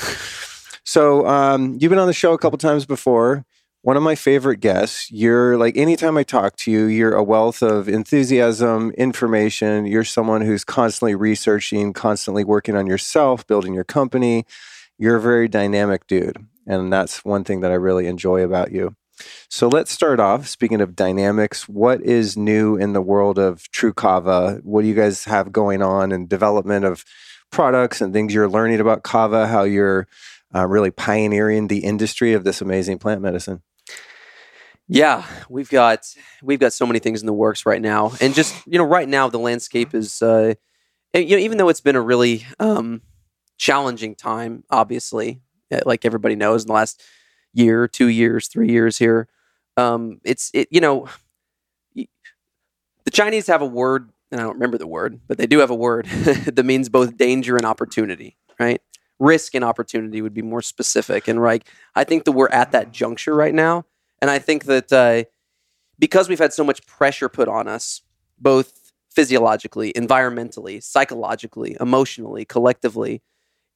So 0.87 1.27
um, 1.27 1.75
you've 1.81 1.89
been 1.89 1.99
on 1.99 2.07
the 2.07 2.13
show 2.13 2.31
a 2.31 2.37
couple 2.37 2.57
times 2.57 2.85
before. 2.85 3.43
One 3.81 3.97
of 3.97 4.03
my 4.03 4.15
favorite 4.15 4.61
guests. 4.61 5.11
You're 5.11 5.57
like 5.57 5.75
anytime 5.75 6.17
I 6.17 6.23
talk 6.23 6.55
to 6.57 6.71
you, 6.71 6.85
you're 6.85 7.13
a 7.13 7.21
wealth 7.23 7.61
of 7.61 7.89
enthusiasm, 7.89 8.91
information. 8.91 9.85
You're 9.85 10.05
someone 10.05 10.39
who's 10.43 10.63
constantly 10.63 11.13
researching, 11.13 11.91
constantly 11.91 12.45
working 12.45 12.77
on 12.77 12.87
yourself, 12.87 13.45
building 13.47 13.73
your 13.73 13.83
company. 13.83 14.45
You're 14.97 15.17
a 15.17 15.21
very 15.21 15.49
dynamic 15.49 16.07
dude, 16.07 16.47
and 16.67 16.91
that's 16.91 17.25
one 17.25 17.43
thing 17.43 17.61
that 17.61 17.71
I 17.71 17.75
really 17.75 18.07
enjoy 18.07 18.43
about 18.43 18.71
you. 18.71 18.95
So 19.49 19.67
let's 19.67 19.91
start 19.91 20.19
off. 20.19 20.47
Speaking 20.47 20.81
of 20.81 20.95
dynamics, 20.95 21.67
what 21.67 22.01
is 22.01 22.37
new 22.37 22.75
in 22.75 22.93
the 22.93 23.01
world 23.01 23.39
of 23.39 23.69
Tru 23.71 23.93
Kava? 23.93 24.59
What 24.63 24.81
do 24.81 24.87
you 24.87 24.93
guys 24.93 25.23
have 25.25 25.51
going 25.51 25.81
on 25.81 26.11
in 26.11 26.27
development 26.27 26.85
of 26.85 27.03
products 27.51 28.01
and 28.01 28.13
things 28.13 28.33
you're 28.33 28.49
learning 28.49 28.79
about 28.79 29.03
Kava? 29.03 29.47
How 29.47 29.63
you're 29.63 30.07
uh, 30.53 30.67
really 30.67 30.91
pioneering 30.91 31.67
the 31.67 31.79
industry 31.79 32.33
of 32.33 32.43
this 32.43 32.61
amazing 32.61 32.99
plant 32.99 33.21
medicine? 33.21 33.63
Yeah, 34.89 35.25
we've 35.49 35.69
got 35.69 36.05
we've 36.41 36.59
got 36.59 36.71
so 36.71 36.85
many 36.85 36.99
things 36.99 37.21
in 37.21 37.25
the 37.25 37.33
works 37.33 37.65
right 37.65 37.81
now, 37.81 38.13
and 38.21 38.33
just 38.33 38.55
you 38.65 38.77
know, 38.77 38.85
right 38.85 39.07
now 39.07 39.27
the 39.27 39.39
landscape 39.39 39.93
is, 39.93 40.21
uh, 40.21 40.53
you 41.13 41.35
know, 41.35 41.41
even 41.41 41.57
though 41.57 41.67
it's 41.67 41.81
been 41.81 41.97
a 41.97 42.01
really 42.01 42.45
um, 42.57 43.01
challenging 43.57 44.15
time, 44.15 44.63
obviously, 44.69 45.41
like 45.85 46.05
everybody 46.05 46.35
knows, 46.35 46.63
in 46.63 46.67
the 46.67 46.73
last 46.73 47.01
year, 47.53 47.87
two 47.87 48.07
years, 48.07 48.47
three 48.47 48.69
years 48.69 48.97
here, 48.97 49.27
um, 49.75 50.19
it's 50.23 50.51
it 50.53 50.67
you 50.71 50.81
know, 50.81 51.07
the 51.95 53.11
Chinese 53.11 53.47
have 53.47 53.61
a 53.61 53.65
word, 53.65 54.09
and 54.31 54.41
I 54.41 54.43
don't 54.43 54.55
remember 54.55 54.77
the 54.77 54.87
word, 54.87 55.21
but 55.27 55.37
they 55.37 55.47
do 55.47 55.59
have 55.59 55.69
a 55.69 55.75
word 55.75 56.05
that 56.45 56.65
means 56.65 56.89
both 56.89 57.17
danger 57.17 57.55
and 57.55 57.65
opportunity, 57.65 58.37
right? 58.59 58.81
Risk 59.19 59.55
and 59.55 59.63
opportunity 59.63 60.21
would 60.21 60.33
be 60.33 60.41
more 60.41 60.61
specific, 60.61 61.27
and 61.27 61.41
like 61.41 61.69
I 61.95 62.03
think 62.03 62.25
that 62.25 62.33
we're 62.33 62.49
at 62.49 62.71
that 62.71 62.91
juncture 62.91 63.35
right 63.35 63.53
now. 63.53 63.85
And 64.19 64.31
I 64.31 64.39
think 64.39 64.65
that 64.65 64.91
uh, 64.91 65.23
because 65.99 66.27
we've 66.27 66.39
had 66.39 66.53
so 66.53 66.63
much 66.63 66.85
pressure 66.87 67.29
put 67.29 67.47
on 67.47 67.67
us, 67.67 68.01
both 68.39 68.91
physiologically, 69.09 69.93
environmentally, 69.93 70.81
psychologically, 70.81 71.75
emotionally, 71.79 72.45
collectively, 72.45 73.21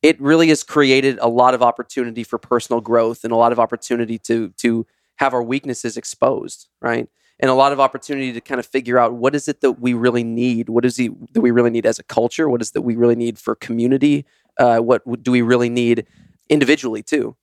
it 0.02 0.20
really 0.20 0.50
has 0.50 0.64
created 0.64 1.20
a 1.22 1.28
lot 1.28 1.54
of 1.54 1.62
opportunity 1.62 2.24
for 2.24 2.38
personal 2.38 2.82
growth 2.82 3.24
and 3.24 3.32
a 3.32 3.36
lot 3.36 3.52
of 3.52 3.60
opportunity 3.60 4.18
to 4.20 4.50
to 4.58 4.86
have 5.18 5.34
our 5.34 5.44
weaknesses 5.44 5.98
exposed, 5.98 6.68
right? 6.82 7.08
And 7.40 7.50
a 7.50 7.54
lot 7.54 7.72
of 7.72 7.80
opportunity 7.80 8.34
to 8.34 8.42
kind 8.42 8.60
of 8.60 8.66
figure 8.66 9.00
out 9.00 9.14
what 9.14 9.36
is 9.36 9.48
it 9.48 9.62
that 9.62 9.74
we 9.74 9.94
really 9.94 10.24
need? 10.24 10.70
What 10.70 10.86
is 10.86 11.00
it 11.00 11.34
that 11.34 11.42
we 11.42 11.52
really 11.52 11.70
need 11.70 11.86
as 11.86 12.00
a 12.00 12.04
culture? 12.04 12.50
What 12.50 12.62
is 12.62 12.70
it 12.70 12.74
that 12.74 12.82
we 12.82 12.96
really 12.96 13.16
need 13.16 13.40
for 13.40 13.56
community? 13.56 14.26
Uh, 14.60 14.80
what 14.80 15.02
do 15.24 15.32
we 15.32 15.42
really 15.42 15.70
need 15.70 16.06
individually 16.50 17.02
too? 17.02 17.36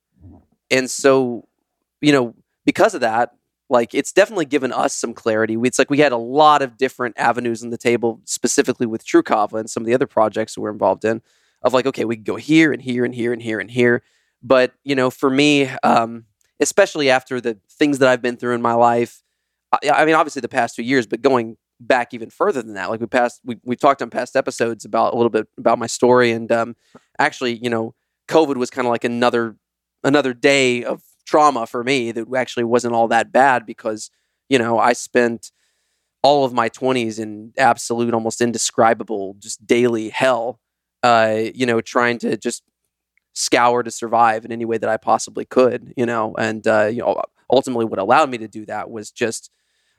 And 0.71 0.89
so, 0.89 1.47
you 2.01 2.11
know, 2.11 2.35
because 2.65 2.93
of 2.93 3.01
that, 3.01 3.33
like 3.69 3.93
it's 3.93 4.11
definitely 4.11 4.45
given 4.45 4.71
us 4.71 4.93
some 4.93 5.13
clarity. 5.13 5.57
It's 5.63 5.79
like 5.79 5.89
we 5.89 5.99
had 5.99 6.11
a 6.11 6.17
lot 6.17 6.61
of 6.61 6.77
different 6.77 7.17
avenues 7.17 7.63
on 7.63 7.69
the 7.69 7.77
table, 7.77 8.21
specifically 8.25 8.85
with 8.87 9.05
Tru 9.05 9.21
Kava 9.21 9.57
and 9.57 9.69
some 9.69 9.83
of 9.83 9.87
the 9.87 9.93
other 9.93 10.07
projects 10.07 10.57
we're 10.57 10.71
involved 10.71 11.05
in. 11.05 11.21
Of 11.61 11.73
like, 11.73 11.85
okay, 11.85 12.05
we 12.05 12.15
can 12.15 12.23
go 12.23 12.37
here 12.37 12.71
and 12.71 12.81
here 12.81 13.03
and 13.03 13.13
here 13.13 13.33
and 13.33 13.41
here 13.41 13.59
and 13.59 13.69
here. 13.69 14.01
But 14.41 14.73
you 14.83 14.95
know, 14.95 15.09
for 15.09 15.29
me, 15.29 15.67
um, 15.83 16.25
especially 16.59 17.09
after 17.09 17.41
the 17.41 17.57
things 17.69 17.99
that 17.99 18.09
I've 18.09 18.21
been 18.21 18.37
through 18.37 18.55
in 18.55 18.61
my 18.61 18.73
life, 18.73 19.21
I, 19.71 19.89
I 19.89 20.05
mean, 20.05 20.15
obviously 20.15 20.41
the 20.41 20.49
past 20.49 20.75
two 20.75 20.83
years, 20.83 21.05
but 21.07 21.21
going 21.21 21.57
back 21.79 22.13
even 22.13 22.29
further 22.29 22.61
than 22.61 22.73
that, 22.73 22.89
like 22.89 22.99
we 22.99 23.07
passed, 23.07 23.41
we 23.43 23.57
we've 23.63 23.79
talked 23.79 24.01
on 24.01 24.09
past 24.09 24.35
episodes 24.35 24.85
about 24.85 25.13
a 25.13 25.17
little 25.17 25.29
bit 25.29 25.47
about 25.57 25.79
my 25.79 25.87
story, 25.87 26.31
and 26.31 26.51
um, 26.51 26.75
actually, 27.17 27.57
you 27.61 27.69
know, 27.69 27.93
COVID 28.27 28.55
was 28.55 28.69
kind 28.69 28.87
of 28.87 28.91
like 28.91 29.03
another 29.03 29.57
another 30.03 30.33
day 30.33 30.83
of 30.83 31.01
trauma 31.25 31.67
for 31.67 31.83
me 31.83 32.11
that 32.11 32.25
actually 32.35 32.63
wasn't 32.63 32.93
all 32.93 33.07
that 33.07 33.31
bad 33.31 33.65
because 33.65 34.09
you 34.49 34.57
know 34.57 34.79
I 34.79 34.93
spent 34.93 35.51
all 36.21 36.43
of 36.43 36.53
my 36.53 36.69
20s 36.69 37.19
in 37.19 37.53
absolute 37.57 38.13
almost 38.13 38.41
indescribable 38.41 39.35
just 39.39 39.65
daily 39.65 40.09
hell 40.09 40.59
uh 41.03 41.37
you 41.53 41.65
know 41.65 41.81
trying 41.81 42.17
to 42.19 42.37
just 42.37 42.63
scour 43.33 43.83
to 43.83 43.91
survive 43.91 44.45
in 44.45 44.51
any 44.51 44.65
way 44.65 44.77
that 44.77 44.89
I 44.89 44.97
possibly 44.97 45.45
could 45.45 45.93
you 45.97 46.05
know? 46.05 46.35
And 46.37 46.65
uh 46.67 46.85
you 46.87 46.99
know 46.99 47.21
ultimately 47.51 47.85
what 47.85 47.99
allowed 47.99 48.29
me 48.29 48.37
to 48.39 48.47
do 48.47 48.65
that 48.67 48.89
was 48.91 49.11
just 49.11 49.51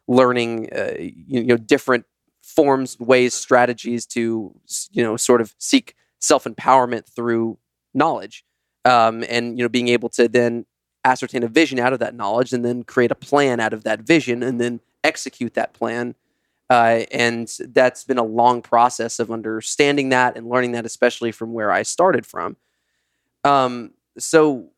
learning 0.08 0.68
uh, 0.74 0.94
you 0.98 1.44
know 1.44 1.56
different 1.56 2.04
forms 2.42 2.98
ways 2.98 3.34
strategies 3.34 4.06
to 4.06 4.54
you 4.92 5.02
know 5.02 5.16
sort 5.16 5.40
of 5.40 5.54
seek 5.58 5.94
self-empowerment 6.18 7.06
through 7.06 7.58
knowledge 7.94 8.44
um, 8.84 9.24
and 9.28 9.58
you 9.58 9.64
know 9.64 9.68
being 9.68 9.88
able 9.88 10.08
to 10.08 10.28
then 10.28 10.66
ascertain 11.04 11.42
a 11.42 11.48
vision 11.48 11.78
out 11.78 11.92
of 11.92 11.98
that 11.98 12.14
knowledge 12.14 12.52
and 12.52 12.64
then 12.64 12.82
create 12.82 13.10
a 13.10 13.14
plan 13.14 13.60
out 13.60 13.72
of 13.72 13.84
that 13.84 14.00
vision 14.00 14.42
and 14.42 14.60
then 14.60 14.80
execute 15.04 15.54
that 15.54 15.72
plan 15.72 16.14
uh, 16.70 17.04
and 17.10 17.52
that's 17.70 18.04
been 18.04 18.18
a 18.18 18.24
long 18.24 18.62
process 18.62 19.18
of 19.18 19.30
understanding 19.30 20.10
that 20.10 20.36
and 20.36 20.48
learning 20.48 20.72
that 20.72 20.86
especially 20.86 21.32
from 21.32 21.52
where 21.52 21.70
i 21.70 21.82
started 21.82 22.24
from. 22.24 22.56
Um, 23.44 23.92
so 24.18 24.70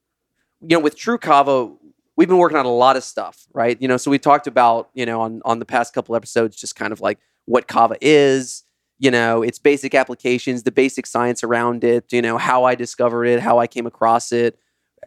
you 0.61 0.76
know 0.76 0.80
with 0.80 0.96
tru 0.96 1.18
kava 1.18 1.72
we've 2.16 2.28
been 2.28 2.38
working 2.38 2.58
on 2.58 2.66
a 2.66 2.72
lot 2.72 2.96
of 2.96 3.04
stuff 3.04 3.46
right? 3.52 3.80
You 3.80 3.88
know 3.88 3.96
so 3.96 4.11
we 4.11 4.18
talked 4.18 4.46
about 4.46 4.90
you 4.94 5.06
know 5.06 5.20
on 5.20 5.42
on 5.44 5.58
the 5.58 5.66
past 5.66 5.94
couple 5.94 6.16
episodes 6.16 6.56
just 6.56 6.76
kind 6.76 6.92
of 6.92 7.00
like 7.00 7.18
what 7.44 7.68
kava 7.68 7.96
is 8.00 8.64
you 8.99 9.11
know 9.11 9.42
its 9.42 9.58
basic 9.58 9.94
applications 9.94 10.62
the 10.62 10.70
basic 10.70 11.06
science 11.06 11.42
around 11.42 11.82
it 11.82 12.12
you 12.12 12.22
know 12.22 12.38
how 12.38 12.62
i 12.64 12.76
discovered 12.76 13.25
it 13.25 13.40
how 13.40 13.58
i 13.58 13.66
came 13.66 13.87
across 13.87 14.30
it 14.30 14.58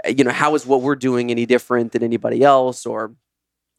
you 0.07 0.23
know 0.23 0.31
how 0.31 0.55
is 0.55 0.65
what 0.65 0.81
we're 0.81 0.95
doing 0.95 1.31
any 1.31 1.45
different 1.45 1.91
than 1.91 2.03
anybody 2.03 2.43
else? 2.43 2.85
Or 2.85 3.15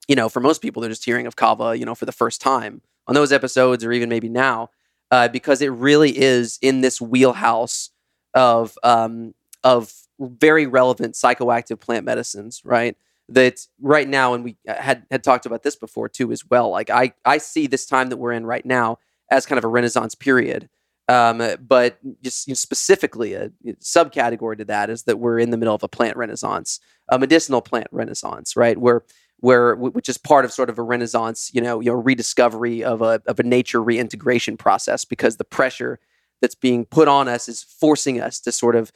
you 0.08 0.16
know 0.16 0.28
for 0.28 0.40
most 0.40 0.62
people 0.62 0.80
they're 0.80 0.90
just 0.90 1.04
hearing 1.04 1.26
of 1.26 1.36
kava 1.36 1.76
you 1.76 1.84
know 1.84 1.94
for 1.94 2.06
the 2.06 2.12
first 2.12 2.40
time 2.40 2.80
on 3.06 3.14
those 3.14 3.32
episodes 3.32 3.84
or 3.84 3.92
even 3.92 4.08
maybe 4.08 4.28
now 4.28 4.70
uh, 5.10 5.28
because 5.28 5.62
it 5.62 5.68
really 5.68 6.16
is 6.16 6.58
in 6.62 6.80
this 6.80 7.00
wheelhouse 7.00 7.90
of 8.34 8.76
um, 8.82 9.34
of 9.64 9.92
very 10.18 10.66
relevant 10.66 11.14
psychoactive 11.14 11.80
plant 11.80 12.04
medicines, 12.04 12.62
right? 12.64 12.96
That 13.28 13.66
right 13.80 14.08
now, 14.08 14.34
and 14.34 14.44
we 14.44 14.56
had 14.66 15.04
had 15.10 15.24
talked 15.24 15.46
about 15.46 15.62
this 15.62 15.76
before 15.76 16.08
too, 16.08 16.32
as 16.32 16.48
well. 16.48 16.70
Like 16.70 16.90
I 16.90 17.12
I 17.24 17.38
see 17.38 17.66
this 17.66 17.86
time 17.86 18.08
that 18.10 18.16
we're 18.16 18.32
in 18.32 18.46
right 18.46 18.64
now 18.64 18.98
as 19.30 19.46
kind 19.46 19.58
of 19.58 19.64
a 19.64 19.68
renaissance 19.68 20.14
period. 20.14 20.68
Um, 21.08 21.40
but 21.60 21.98
just 22.22 22.48
you 22.48 22.52
know, 22.52 22.56
specifically, 22.56 23.34
a 23.34 23.50
subcategory 23.80 24.58
to 24.58 24.64
that 24.66 24.90
is 24.90 25.04
that 25.04 25.18
we're 25.18 25.38
in 25.38 25.50
the 25.50 25.56
middle 25.56 25.74
of 25.74 25.84
a 25.84 25.88
plant 25.88 26.16
renaissance, 26.16 26.80
a 27.08 27.18
medicinal 27.18 27.60
plant 27.60 27.86
renaissance, 27.92 28.56
right? 28.56 28.76
Where 28.76 29.02
where 29.40 29.74
which 29.74 30.08
is 30.08 30.18
part 30.18 30.44
of 30.44 30.52
sort 30.52 30.70
of 30.70 30.78
a 30.78 30.82
renaissance, 30.82 31.50
you 31.52 31.60
know, 31.60 31.80
you 31.80 31.90
know, 31.90 31.96
rediscovery 31.96 32.82
of 32.82 33.02
a 33.02 33.20
of 33.26 33.38
a 33.38 33.42
nature 33.42 33.82
reintegration 33.82 34.56
process 34.56 35.04
because 35.04 35.36
the 35.36 35.44
pressure 35.44 35.98
that's 36.40 36.54
being 36.54 36.84
put 36.84 37.08
on 37.08 37.28
us 37.28 37.48
is 37.48 37.62
forcing 37.62 38.20
us 38.20 38.40
to 38.40 38.52
sort 38.52 38.76
of 38.76 38.92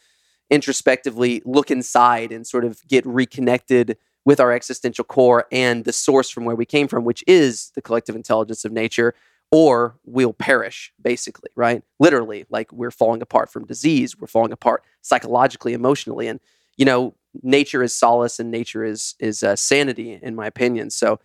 introspectively 0.51 1.43
look 1.45 1.71
inside 1.71 2.33
and 2.33 2.47
sort 2.47 2.65
of 2.65 2.87
get 2.89 3.07
reconnected 3.07 3.97
with 4.25 4.41
our 4.41 4.53
existential 4.53 5.05
core 5.05 5.47
and 5.51 5.85
the 5.85 5.93
source 5.93 6.29
from 6.29 6.45
where 6.45 6.57
we 6.57 6.67
came 6.67 6.89
from, 6.89 7.05
which 7.05 7.25
is 7.27 7.71
the 7.75 7.83
collective 7.83 8.15
intelligence 8.15 8.65
of 8.65 8.73
nature, 8.73 9.15
or 9.51 9.97
we'll 10.05 10.33
perish, 10.33 10.93
basically, 11.01 11.51
right? 11.57 11.83
Literally, 11.99 12.45
like 12.51 12.71
we're 12.73 12.91
falling 12.91 13.23
apart 13.23 13.51
from 13.51 13.65
disease, 13.65 14.19
we're 14.19 14.27
falling 14.27 14.53
apart 14.53 14.85
psychologically, 15.01 15.73
emotionally. 15.73 16.29
And, 16.29 16.41
you 16.81 16.87
know, 16.87 17.15
nature 17.43 17.83
is 17.83 17.95
solace 17.95 18.41
and 18.41 18.51
nature 18.51 18.83
is 18.83 19.15
is 19.21 19.43
uh, 19.43 19.55
sanity, 19.55 20.19
in 20.23 20.35
my 20.35 20.47
opinion. 20.47 20.89
So, 20.89 21.21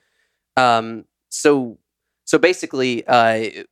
um, 0.58 1.06
so, 1.30 1.78
so 2.26 2.38
basically, 2.38 3.08
uh, 3.08 3.64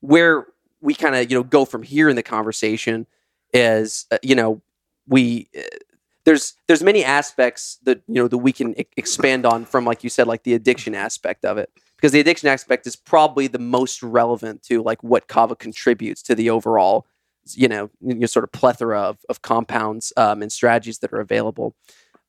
where 0.00 0.48
we 0.80 0.92
kind 0.92 1.14
of, 1.14 1.30
you 1.30 1.38
know, 1.38 1.44
go 1.44 1.64
from 1.64 1.84
here 1.84 2.08
in 2.08 2.16
the 2.16 2.22
conversation 2.24 3.06
is, 3.52 4.06
uh, 4.10 4.18
you 4.24 4.34
know, 4.34 4.60
we, 5.06 5.48
uh, 5.56 5.62
there's 6.24 6.54
there's 6.66 6.82
many 6.82 7.04
aspects 7.04 7.78
that 7.84 8.02
you 8.08 8.14
know 8.14 8.26
that 8.26 8.38
we 8.38 8.52
can 8.52 8.74
expand 8.96 9.46
on 9.46 9.64
from 9.64 9.84
like 9.84 10.02
you 10.02 10.10
said 10.10 10.26
like 10.26 10.42
the 10.42 10.54
addiction 10.54 10.96
aspect 10.96 11.44
of 11.44 11.58
it 11.58 11.70
because 11.96 12.10
the 12.10 12.18
addiction 12.18 12.48
aspect 12.48 12.88
is 12.88 12.96
probably 12.96 13.46
the 13.46 13.58
most 13.58 14.02
relevant 14.02 14.64
to 14.64 14.82
like 14.82 15.02
what 15.04 15.28
kava 15.28 15.54
contributes 15.54 16.22
to 16.22 16.34
the 16.34 16.48
overall 16.50 17.06
you 17.52 17.68
know, 17.68 17.90
sort 18.26 18.44
of 18.44 18.52
plethora 18.52 19.00
of, 19.00 19.18
of 19.28 19.42
compounds 19.42 20.12
um, 20.16 20.42
and 20.42 20.50
strategies 20.52 20.98
that 21.00 21.12
are 21.12 21.20
available. 21.20 21.74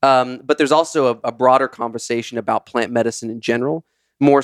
Um, 0.03 0.41
but 0.43 0.57
there's 0.57 0.71
also 0.71 1.13
a, 1.13 1.19
a, 1.29 1.31
broader 1.31 1.67
conversation 1.67 2.37
about 2.37 2.65
plant 2.65 2.91
medicine 2.91 3.29
in 3.29 3.41
general. 3.41 3.85
More 4.19 4.43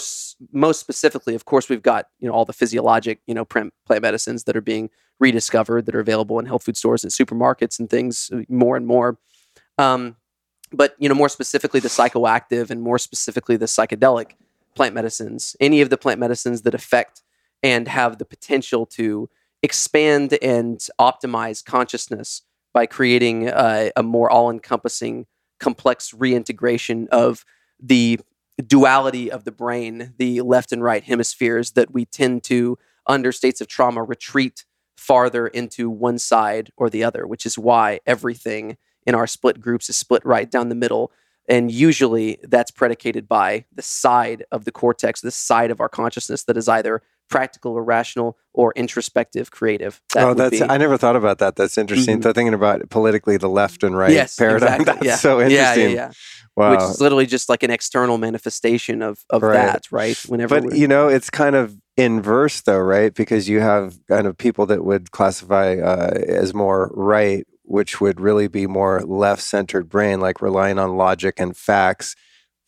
most 0.51 0.79
specifically 0.79 1.33
of 1.33 1.45
course 1.45 1.69
we've 1.69 1.81
got 1.81 2.07
you 2.19 2.27
know 2.27 2.33
all 2.33 2.43
the 2.43 2.51
physiologic 2.51 3.21
you 3.25 3.33
know 3.33 3.45
plant 3.45 3.71
medicines 3.87 4.43
that 4.43 4.57
are 4.57 4.61
being 4.61 4.89
rediscovered 5.19 5.85
that 5.85 5.95
are 5.95 6.01
available 6.01 6.39
in 6.39 6.45
health 6.45 6.63
food 6.63 6.75
stores 6.75 7.03
and 7.03 7.13
supermarkets 7.13 7.79
and 7.79 7.89
things 7.89 8.29
uh, 8.33 8.41
more 8.49 8.75
and 8.75 8.85
more. 8.85 9.17
Um, 9.77 10.17
but 10.73 10.95
you 10.99 11.07
know, 11.07 11.15
more 11.15 11.29
specifically, 11.29 11.79
the 11.79 11.89
psychoactive 11.89 12.69
and 12.69 12.81
more 12.81 12.97
specifically, 12.97 13.57
the 13.57 13.65
psychedelic 13.65 14.31
plant 14.75 14.95
medicines, 14.95 15.55
any 15.59 15.81
of 15.81 15.89
the 15.89 15.97
plant 15.97 16.19
medicines 16.19 16.61
that 16.63 16.73
affect 16.73 17.21
and 17.63 17.87
have 17.87 18.17
the 18.17 18.25
potential 18.25 18.85
to 18.85 19.29
expand 19.63 20.37
and 20.41 20.79
optimize 20.99 21.63
consciousness 21.63 22.41
by 22.73 22.85
creating 22.85 23.47
a, 23.47 23.91
a 23.95 24.03
more 24.03 24.29
all-encompassing, 24.29 25.27
complex 25.59 26.13
reintegration 26.13 27.07
of 27.11 27.45
the 27.79 28.19
duality 28.65 29.31
of 29.31 29.43
the 29.43 29.51
brain, 29.51 30.13
the 30.17 30.41
left 30.41 30.71
and 30.71 30.83
right 30.83 31.03
hemispheres 31.03 31.71
that 31.71 31.93
we 31.93 32.05
tend 32.05 32.43
to, 32.43 32.77
under 33.07 33.31
states 33.31 33.61
of 33.61 33.67
trauma, 33.67 34.03
retreat 34.03 34.65
farther 34.95 35.47
into 35.47 35.89
one 35.89 36.19
side 36.19 36.71
or 36.77 36.89
the 36.89 37.03
other, 37.03 37.25
which 37.25 37.45
is 37.45 37.57
why 37.57 37.99
everything 38.05 38.77
in 39.05 39.15
our 39.15 39.25
split 39.25 39.59
groups 39.59 39.89
is 39.89 39.95
split 39.95 40.23
right 40.25 40.49
down 40.51 40.69
the 40.69 40.75
middle. 40.75 41.11
And 41.49 41.71
usually 41.71 42.37
that's 42.43 42.71
predicated 42.71 43.27
by 43.27 43.65
the 43.73 43.81
side 43.81 44.45
of 44.51 44.63
the 44.63 44.71
cortex, 44.71 45.21
the 45.21 45.31
side 45.31 45.71
of 45.71 45.81
our 45.81 45.89
consciousness 45.89 46.43
that 46.43 46.55
is 46.55 46.69
either 46.69 47.01
practical 47.31 47.71
or 47.73 47.83
rational 47.83 48.37
or 48.53 48.73
introspective 48.75 49.49
creative. 49.49 50.01
That 50.13 50.27
oh, 50.27 50.33
that's, 50.35 50.59
be, 50.59 50.63
I 50.63 50.77
never 50.77 50.97
thought 50.97 51.15
about 51.15 51.39
that. 51.39 51.55
That's 51.55 51.77
interesting. 51.77 52.17
Mm-hmm. 52.17 52.23
So 52.23 52.33
thinking 52.33 52.53
about 52.53 52.87
politically 52.91 53.37
the 53.37 53.49
left 53.49 53.81
and 53.81 53.97
right 53.97 54.11
yes, 54.11 54.35
paradigm. 54.35 54.81
Exactly. 54.81 54.93
That's 54.93 55.05
yeah. 55.05 55.15
so 55.15 55.41
interesting. 55.41 55.83
Yeah, 55.83 55.89
yeah, 55.89 56.07
yeah. 56.07 56.11
Wow. 56.55 56.71
Which 56.71 56.81
is 56.81 57.01
literally 57.01 57.25
just 57.25 57.49
like 57.49 57.63
an 57.63 57.71
external 57.71 58.17
manifestation 58.17 59.01
of, 59.01 59.23
of 59.29 59.41
right. 59.41 59.53
that, 59.53 59.87
right? 59.89 60.17
Whenever 60.27 60.61
But, 60.61 60.75
you 60.75 60.87
know, 60.87 61.07
it's 61.07 61.29
kind 61.29 61.55
of 61.55 61.77
inverse 61.95 62.61
though, 62.61 62.79
right? 62.79 63.13
Because 63.13 63.47
you 63.47 63.61
have 63.61 63.97
kind 64.07 64.27
of 64.27 64.37
people 64.37 64.65
that 64.67 64.83
would 64.83 65.11
classify 65.11 65.75
uh, 65.75 66.11
as 66.27 66.53
more 66.53 66.91
right 66.93 67.47
which 67.63 68.01
would 68.01 68.19
really 68.19 68.49
be 68.49 68.67
more 68.67 68.99
left 69.01 69.41
centered 69.41 69.87
brain, 69.87 70.19
like 70.19 70.41
relying 70.41 70.77
on 70.77 70.97
logic 70.97 71.35
and 71.37 71.55
facts 71.55 72.17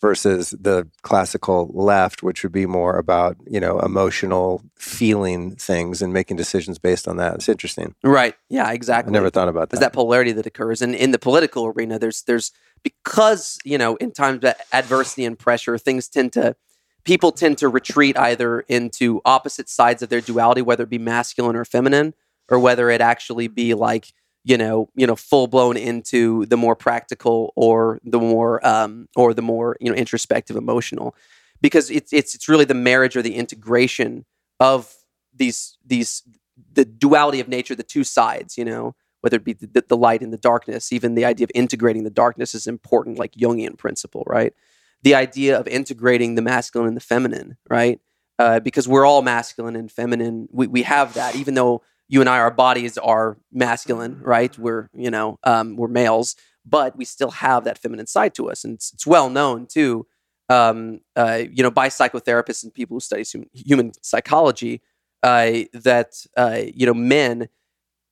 versus 0.03 0.50
the 0.60 0.86
classical 1.01 1.72
left, 1.74 2.22
which 2.22 2.43
would 2.43 2.51
be 2.51 2.65
more 2.65 2.98
about, 2.98 3.38
you 3.50 3.57
know, 3.57 3.79
emotional 3.79 4.62
feeling 4.75 5.55
things 5.55 6.01
and 6.01 6.12
making 6.12 6.36
decisions 6.36 6.77
based 6.77 7.07
on 7.07 7.15
that. 7.15 7.36
It's 7.36 7.48
interesting. 7.48 7.95
Right. 8.03 8.36
Yeah, 8.50 8.69
exactly. 8.74 9.12
I 9.12 9.13
never 9.13 9.29
thought 9.29 9.48
about 9.48 9.69
that. 9.69 9.77
There's 9.77 9.79
that 9.79 9.93
polarity 9.93 10.33
that 10.33 10.45
occurs. 10.45 10.81
And 10.81 10.93
in 10.93 11.12
the 11.12 11.19
political 11.19 11.67
arena, 11.67 11.98
there's 11.98 12.22
there's 12.24 12.51
because, 12.83 13.57
you 13.63 13.77
know, 13.77 13.95
in 13.95 14.12
times 14.12 14.43
of 14.43 14.55
adversity 14.74 15.24
and 15.24 15.39
pressure, 15.39 15.77
things 15.77 16.10
tend 16.10 16.33
to 16.33 16.57
people 17.05 17.31
tend 17.31 17.57
to 17.60 17.69
retreat 17.69 18.17
either 18.17 18.60
into 18.67 19.22
opposite 19.24 19.69
sides 19.69 20.01
of 20.01 20.10
their 20.10 20.19
duality, 20.19 20.62
whether 20.62 20.83
it 20.83 20.89
be 20.89 20.98
masculine 20.98 21.55
or 21.55 21.63
feminine, 21.63 22.13
or 22.50 22.60
whether 22.60 22.89
it 22.89 23.00
actually 23.00 23.48
be 23.48 23.74
like 23.74 24.12
you 24.43 24.57
know, 24.57 24.89
you 24.95 25.07
know, 25.07 25.15
full 25.15 25.47
blown 25.47 25.77
into 25.77 26.45
the 26.47 26.57
more 26.57 26.75
practical 26.75 27.53
or 27.55 28.00
the 28.03 28.19
more 28.19 28.65
um, 28.65 29.07
or 29.15 29.33
the 29.33 29.41
more 29.41 29.77
you 29.79 29.89
know 29.89 29.95
introspective, 29.95 30.55
emotional, 30.55 31.15
because 31.62 31.89
it's 31.89 32.12
it's 32.12 32.35
it's 32.35 32.50
really 32.50 32.65
the 32.65 32.73
marriage 32.73 33.15
or 33.15 33.21
the 33.21 33.35
integration 33.35 34.25
of 34.59 34.93
these 35.33 35.77
these 35.85 36.23
the 36.73 36.85
duality 36.85 37.39
of 37.39 37.47
nature, 37.47 37.75
the 37.75 37.83
two 37.83 38.03
sides, 38.03 38.57
you 38.57 38.65
know, 38.65 38.95
whether 39.21 39.38
it 39.38 39.43
be 39.43 39.53
the, 39.53 39.83
the 39.88 39.97
light 39.97 40.21
and 40.21 40.33
the 40.33 40.38
darkness. 40.38 40.91
Even 40.91 41.15
the 41.15 41.25
idea 41.25 41.45
of 41.45 41.51
integrating 41.55 42.03
the 42.03 42.09
darkness 42.09 42.53
is 42.53 42.67
important, 42.67 43.17
like 43.17 43.33
Jungian 43.33 43.77
principle, 43.77 44.23
right? 44.27 44.53
The 45.03 45.15
idea 45.15 45.57
of 45.57 45.67
integrating 45.67 46.35
the 46.35 46.41
masculine 46.41 46.89
and 46.89 46.97
the 46.97 47.01
feminine, 47.01 47.57
right? 47.69 48.00
Uh, 48.39 48.59
because 48.59 48.88
we're 48.88 49.05
all 49.05 49.21
masculine 49.21 49.75
and 49.75 49.91
feminine. 49.91 50.50
We 50.51 50.67
we 50.67 50.83
have 50.83 51.13
that, 51.13 51.35
even 51.35 51.53
though 51.53 51.81
you 52.07 52.19
and 52.19 52.29
I, 52.29 52.39
our 52.39 52.51
bodies 52.51 52.98
are 52.98 53.38
masculine, 53.51 54.19
right? 54.22 54.57
We're, 54.57 54.89
you 54.93 55.10
know, 55.10 55.39
um, 55.43 55.75
we're 55.75 55.88
males, 55.88 56.36
but 56.65 56.95
we 56.98 57.05
still 57.05 57.31
have 57.31 57.63
that 57.63 57.77
feminine 57.77 58.07
side 58.07 58.33
to 58.36 58.50
us. 58.50 58.63
And 58.63 58.75
it's, 58.75 58.93
it's 58.93 59.07
well 59.07 59.29
known 59.29 59.65
too, 59.65 60.05
um, 60.50 61.00
uh, 61.15 61.43
you 61.51 61.63
know, 61.63 61.72
by 61.72 61.89
psychotherapists 61.89 62.63
and 62.63 62.74
people 62.74 62.95
who 62.95 63.00
study 63.00 63.24
human 63.53 63.91
psychology, 64.01 64.81
uh, 65.24 65.60
that, 65.74 66.25
uh, 66.36 66.62
you 66.74 66.86
know, 66.86 66.93
men 66.93 67.48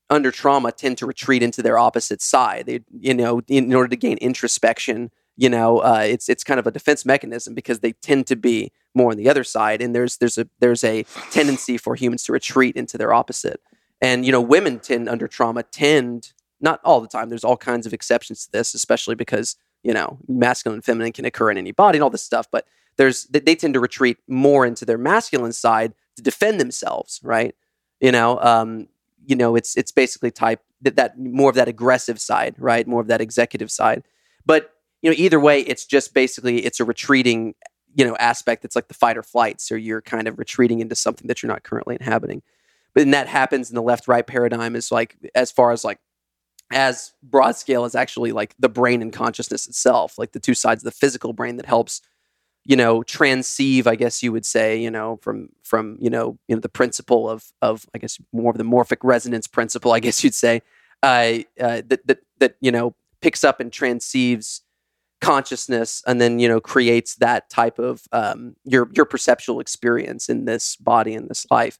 under 0.09 0.31
trauma 0.31 0.71
tend 0.71 0.97
to 0.97 1.05
retreat 1.05 1.43
into 1.43 1.61
their 1.61 1.77
opposite 1.77 2.21
side. 2.21 2.65
They, 2.65 2.81
you 2.99 3.13
know, 3.13 3.41
in, 3.47 3.65
in 3.65 3.73
order 3.73 3.89
to 3.89 3.95
gain 3.95 4.17
introspection, 4.17 5.11
you 5.37 5.49
know, 5.49 5.79
uh, 5.79 6.03
it's 6.05 6.29
it's 6.29 6.43
kind 6.43 6.59
of 6.59 6.67
a 6.67 6.71
defense 6.71 7.05
mechanism 7.05 7.55
because 7.55 7.79
they 7.79 7.93
tend 7.93 8.27
to 8.27 8.35
be 8.35 8.71
more 8.93 9.11
on 9.11 9.17
the 9.17 9.29
other 9.29 9.43
side, 9.43 9.81
and 9.81 9.95
there's 9.95 10.17
there's 10.17 10.37
a 10.37 10.47
there's 10.59 10.83
a 10.83 11.03
tendency 11.31 11.77
for 11.77 11.95
humans 11.95 12.23
to 12.23 12.33
retreat 12.33 12.75
into 12.75 12.97
their 12.97 13.13
opposite. 13.13 13.61
And 14.01 14.25
you 14.25 14.31
know, 14.31 14.41
women 14.41 14.79
tend 14.79 15.07
under 15.07 15.27
trauma 15.27 15.63
tend 15.63 16.33
not 16.59 16.79
all 16.83 17.01
the 17.01 17.07
time. 17.07 17.29
There's 17.29 17.43
all 17.43 17.57
kinds 17.57 17.85
of 17.85 17.93
exceptions 17.93 18.45
to 18.45 18.51
this, 18.51 18.73
especially 18.73 19.15
because 19.15 19.55
you 19.83 19.93
know 19.93 20.17
masculine 20.27 20.77
and 20.77 20.85
feminine 20.85 21.11
can 21.11 21.25
occur 21.25 21.51
in 21.51 21.57
any 21.57 21.71
body 21.71 21.97
and 21.97 22.03
all 22.03 22.09
this 22.09 22.23
stuff. 22.23 22.47
But 22.51 22.65
there's 22.97 23.25
they 23.25 23.55
tend 23.55 23.73
to 23.75 23.79
retreat 23.79 24.17
more 24.27 24.65
into 24.65 24.85
their 24.85 24.97
masculine 24.97 25.53
side 25.53 25.93
to 26.15 26.21
defend 26.21 26.59
themselves, 26.59 27.19
right? 27.23 27.55
You 27.99 28.11
know, 28.11 28.39
um, 28.39 28.87
you 29.25 29.35
know, 29.35 29.55
it's 29.55 29.77
it's 29.77 29.91
basically 29.91 30.31
type 30.31 30.61
that, 30.81 30.95
that 30.95 31.19
more 31.19 31.49
of 31.49 31.55
that 31.55 31.67
aggressive 31.67 32.19
side, 32.19 32.55
right? 32.57 32.87
More 32.87 33.01
of 33.01 33.07
that 33.07 33.21
executive 33.21 33.71
side. 33.71 34.03
But 34.45 34.73
you 35.01 35.09
know, 35.09 35.15
either 35.17 35.39
way, 35.39 35.61
it's 35.61 35.85
just 35.85 36.13
basically 36.13 36.65
it's 36.65 36.79
a 36.79 36.85
retreating 36.85 37.55
you 37.95 38.05
know 38.05 38.15
aspect. 38.17 38.65
It's 38.65 38.75
like 38.75 38.87
the 38.87 38.93
fight 38.93 39.17
or 39.17 39.23
flight. 39.23 39.61
So 39.61 39.75
you're 39.75 40.01
kind 40.01 40.27
of 40.27 40.39
retreating 40.39 40.79
into 40.79 40.95
something 40.95 41.27
that 41.27 41.41
you're 41.41 41.51
not 41.51 41.63
currently 41.63 41.97
inhabiting 41.99 42.41
but 42.93 43.01
then 43.01 43.11
that 43.11 43.27
happens 43.27 43.69
in 43.69 43.75
the 43.75 43.81
left 43.81 44.07
right 44.07 44.25
paradigm 44.25 44.75
is 44.75 44.91
like 44.91 45.15
as 45.35 45.51
far 45.51 45.71
as 45.71 45.83
like 45.83 45.99
as 46.71 47.13
broad 47.21 47.55
scale 47.55 47.83
as 47.83 47.95
actually 47.95 48.31
like 48.31 48.55
the 48.59 48.69
brain 48.69 49.01
and 49.01 49.13
consciousness 49.13 49.67
itself 49.67 50.17
like 50.17 50.31
the 50.31 50.39
two 50.39 50.53
sides 50.53 50.81
of 50.81 50.85
the 50.85 50.97
physical 50.97 51.33
brain 51.33 51.57
that 51.57 51.65
helps 51.65 52.01
you 52.63 52.75
know 52.75 53.03
transceive 53.03 53.87
i 53.87 53.95
guess 53.95 54.21
you 54.21 54.31
would 54.31 54.45
say 54.45 54.77
you 54.77 54.91
know 54.91 55.17
from 55.21 55.49
from 55.63 55.97
you 55.99 56.09
know 56.09 56.37
you 56.47 56.55
know 56.55 56.59
the 56.59 56.69
principle 56.69 57.29
of 57.29 57.51
of 57.61 57.85
i 57.93 57.97
guess 57.97 58.17
more 58.31 58.51
of 58.51 58.57
the 58.57 58.63
morphic 58.63 58.99
resonance 59.03 59.47
principle 59.47 59.91
i 59.91 59.99
guess 59.99 60.23
you'd 60.23 60.35
say 60.35 60.61
uh, 61.03 61.39
uh 61.59 61.81
that 61.87 62.01
that 62.05 62.19
that 62.39 62.55
you 62.61 62.71
know 62.71 62.95
picks 63.21 63.43
up 63.43 63.59
and 63.59 63.73
transceives 63.73 64.61
consciousness 65.19 66.03
and 66.07 66.19
then 66.19 66.39
you 66.39 66.47
know 66.47 66.59
creates 66.59 67.15
that 67.15 67.49
type 67.49 67.79
of 67.79 68.03
um 68.11 68.55
your 68.63 68.89
your 68.93 69.05
perceptual 69.05 69.59
experience 69.59 70.29
in 70.29 70.45
this 70.45 70.75
body 70.77 71.13
in 71.13 71.27
this 71.27 71.45
life 71.51 71.77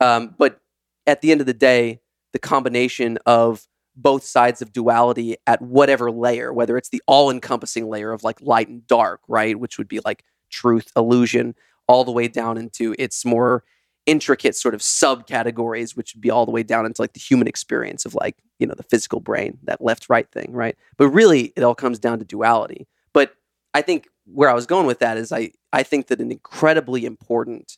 Um, 0.00 0.34
but 0.38 0.60
at 1.06 1.20
the 1.20 1.32
end 1.32 1.40
of 1.40 1.46
the 1.46 1.54
day, 1.54 2.00
the 2.32 2.38
combination 2.38 3.18
of 3.26 3.66
both 3.96 4.22
sides 4.22 4.62
of 4.62 4.72
duality 4.72 5.36
at 5.46 5.60
whatever 5.60 6.10
layer, 6.10 6.52
whether 6.52 6.76
it's 6.76 6.90
the 6.90 7.02
all 7.06 7.30
encompassing 7.30 7.88
layer 7.88 8.12
of 8.12 8.22
like 8.22 8.40
light 8.40 8.68
and 8.68 8.86
dark, 8.86 9.20
right, 9.26 9.58
which 9.58 9.76
would 9.76 9.88
be 9.88 10.00
like 10.04 10.24
truth, 10.50 10.92
illusion, 10.96 11.54
all 11.88 12.04
the 12.04 12.12
way 12.12 12.28
down 12.28 12.56
into 12.56 12.94
its 12.98 13.24
more 13.24 13.64
intricate 14.06 14.56
sort 14.56 14.74
of 14.74 14.80
subcategories, 14.80 15.96
which 15.96 16.14
would 16.14 16.20
be 16.20 16.30
all 16.30 16.46
the 16.46 16.52
way 16.52 16.62
down 16.62 16.86
into 16.86 17.02
like 17.02 17.12
the 17.12 17.20
human 17.20 17.48
experience 17.48 18.06
of 18.06 18.14
like, 18.14 18.36
you 18.58 18.66
know, 18.66 18.74
the 18.74 18.82
physical 18.84 19.20
brain, 19.20 19.58
that 19.64 19.82
left 19.82 20.08
right 20.08 20.30
thing, 20.30 20.52
right? 20.52 20.76
But 20.96 21.08
really, 21.08 21.52
it 21.56 21.62
all 21.62 21.74
comes 21.74 21.98
down 21.98 22.18
to 22.18 22.24
duality. 22.24 22.86
But 23.12 23.34
I 23.74 23.82
think 23.82 24.08
where 24.24 24.48
I 24.48 24.54
was 24.54 24.66
going 24.66 24.86
with 24.86 25.00
that 25.00 25.16
is 25.16 25.32
I, 25.32 25.52
I 25.72 25.82
think 25.82 26.06
that 26.06 26.20
an 26.20 26.30
incredibly 26.30 27.04
important 27.04 27.76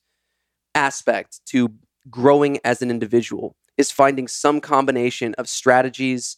aspect 0.74 1.40
to 1.46 1.72
growing 2.08 2.58
as 2.64 2.82
an 2.82 2.90
individual 2.90 3.56
is 3.76 3.90
finding 3.90 4.28
some 4.28 4.60
combination 4.60 5.34
of 5.34 5.48
strategies, 5.48 6.36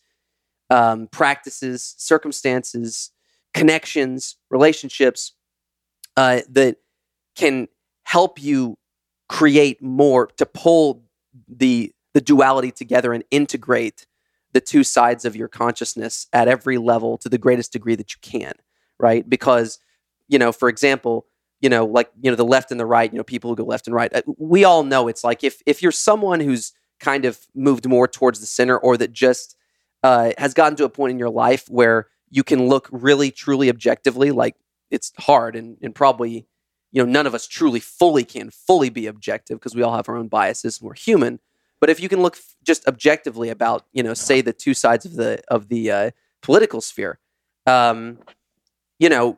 um, 0.71 1.07
practices, 1.09 1.95
circumstances, 1.99 3.11
connections, 3.55 4.37
relationships 4.51 5.35
uh, 6.17 6.41
that 6.49 6.77
can 7.37 7.69
help 8.05 8.43
you 8.43 8.77
create 9.29 9.83
more 9.83 10.27
to 10.37 10.47
pull 10.47 11.05
the 11.49 11.93
the 12.15 12.21
duality 12.21 12.71
together 12.71 13.15
and 13.15 13.25
integrate 13.31 14.07
the 14.53 14.61
two 14.61 14.85
sides 14.85 15.25
of 15.25 15.35
your 15.35 15.49
consciousness 15.49 16.27
at 16.35 16.47
every 16.47 16.77
level 16.77 17.17
to 17.17 17.31
the 17.31 17.39
greatest 17.39 17.73
degree 17.73 17.95
that 17.95 18.13
you 18.13 18.19
can 18.21 18.53
right? 19.03 19.29
Because 19.29 19.79
you 20.29 20.39
know 20.39 20.53
for 20.53 20.71
example 20.71 21.27
you 21.63 21.69
know 21.69 21.87
like 21.87 22.11
you 22.21 22.31
know 22.31 22.37
the 22.37 22.45
left 22.45 22.71
and 22.71 22.79
the 22.79 22.85
right 22.85 23.11
you 23.11 23.17
know 23.17 23.25
people 23.25 23.49
who 23.49 23.57
go 23.57 23.65
left 23.65 23.87
and 23.87 23.95
right 23.95 24.15
uh, 24.15 24.21
we 24.37 24.65
all 24.65 24.83
know 24.83 25.09
it's 25.09 25.25
like 25.25 25.43
if 25.43 25.63
if 25.65 25.83
you're 25.83 25.93
someone 25.93 26.41
who's 26.41 26.73
kind 27.01 27.25
of 27.25 27.39
moved 27.55 27.89
more 27.89 28.07
towards 28.07 28.41
the 28.41 28.47
center 28.47 28.77
or 28.77 28.97
that 28.97 29.13
just 29.13 29.57
uh, 30.03 30.33
has 30.37 30.53
gotten 30.53 30.77
to 30.77 30.85
a 30.85 30.89
point 30.89 31.13
in 31.13 31.19
your 31.19 31.31
life 31.31 31.67
where 31.69 32.09
you 32.31 32.43
can 32.43 32.67
look 32.67 32.89
really 32.91 33.31
truly 33.31 33.69
objectively 33.69 34.31
like 34.31 34.57
it's 34.91 35.13
hard 35.19 35.57
and, 35.57 35.79
and 35.81 35.95
probably 35.95 36.47
you 36.91 37.03
know 37.03 37.11
none 37.11 37.27
of 37.27 37.35
us 37.35 37.47
truly 37.47 37.81
fully 37.81 38.25
can 38.25 38.51
fully 38.51 38.91
be 38.91 39.07
objective 39.07 39.59
because 39.59 39.75
we 39.75 39.83
all 39.83 39.97
have 39.97 40.09
our 40.09 40.17
own 40.17 40.29
biases 40.29 40.81
and 40.81 40.89
we're 40.89 40.95
human. 40.95 41.41
But 41.81 41.91
if 41.91 41.99
you 41.99 42.09
can 42.09 42.23
look 42.23 42.37
f- 42.37 42.55
just 42.63 42.87
objectively 42.87 43.49
about 43.49 43.87
you 43.93 44.03
know 44.03 44.15
say 44.15 44.41
the 44.41 44.53
two 44.53 44.75
sides 44.75 45.05
of 45.05 45.15
the 45.15 45.43
of 45.49 45.69
the 45.69 45.91
uh, 45.91 46.11
political 46.43 46.81
sphere 46.81 47.19
um, 47.67 48.19
you 48.99 49.09
know 49.09 49.37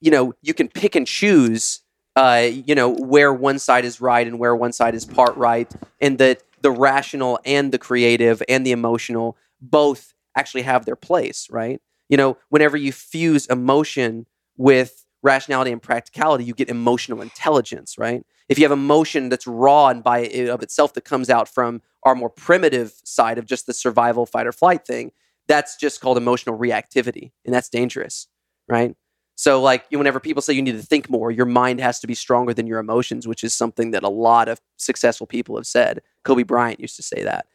you 0.00 0.10
know 0.10 0.32
you 0.42 0.54
can 0.54 0.68
pick 0.68 0.94
and 0.94 1.06
choose 1.06 1.80
uh, 2.16 2.48
you 2.50 2.74
know 2.74 2.88
where 2.88 3.32
one 3.32 3.58
side 3.58 3.84
is 3.84 4.00
right 4.00 4.26
and 4.26 4.38
where 4.38 4.54
one 4.54 4.72
side 4.72 4.94
is 4.94 5.04
part 5.04 5.36
right 5.36 5.70
and 6.00 6.18
that 6.18 6.42
the 6.62 6.70
rational 6.70 7.38
and 7.44 7.72
the 7.72 7.78
creative 7.78 8.42
and 8.48 8.66
the 8.66 8.72
emotional 8.72 9.36
both 9.60 10.12
actually 10.36 10.62
have 10.62 10.84
their 10.84 10.96
place 10.96 11.48
right? 11.50 11.80
You 12.08 12.16
know 12.16 12.36
whenever 12.48 12.76
you 12.76 12.92
fuse 12.92 13.46
emotion 13.46 14.26
with 14.56 15.04
rationality 15.22 15.70
and 15.70 15.82
practicality 15.82 16.44
you 16.44 16.54
get 16.54 16.68
emotional 16.68 17.20
intelligence 17.22 17.96
right? 17.98 18.24
If 18.48 18.58
you 18.58 18.64
have 18.64 18.72
emotion 18.72 19.28
that's 19.28 19.46
raw 19.46 19.88
and 19.88 20.02
by 20.02 20.20
of 20.20 20.62
itself 20.62 20.94
that 20.94 21.04
comes 21.04 21.30
out 21.30 21.48
from 21.48 21.82
our 22.02 22.14
more 22.14 22.30
primitive 22.30 22.94
side 23.04 23.38
of 23.38 23.46
just 23.46 23.66
the 23.66 23.74
survival 23.74 24.26
fight 24.26 24.46
or 24.46 24.52
flight 24.52 24.86
thing 24.86 25.12
that's 25.46 25.76
just 25.76 26.00
called 26.00 26.16
emotional 26.16 26.56
reactivity 26.58 27.32
and 27.44 27.54
that's 27.54 27.68
dangerous 27.68 28.28
right 28.68 28.94
so, 29.40 29.58
like, 29.62 29.86
whenever 29.90 30.20
people 30.20 30.42
say 30.42 30.52
you 30.52 30.60
need 30.60 30.76
to 30.76 30.82
think 30.82 31.08
more, 31.08 31.30
your 31.30 31.46
mind 31.46 31.80
has 31.80 31.98
to 32.00 32.06
be 32.06 32.14
stronger 32.14 32.52
than 32.52 32.66
your 32.66 32.78
emotions, 32.78 33.26
which 33.26 33.42
is 33.42 33.54
something 33.54 33.90
that 33.92 34.02
a 34.02 34.08
lot 34.10 34.48
of 34.48 34.60
successful 34.76 35.26
people 35.26 35.56
have 35.56 35.66
said. 35.66 36.02
Kobe 36.24 36.42
Bryant 36.42 36.78
used 36.78 36.96
to 36.96 37.02
say 37.02 37.22
that. 37.22 37.46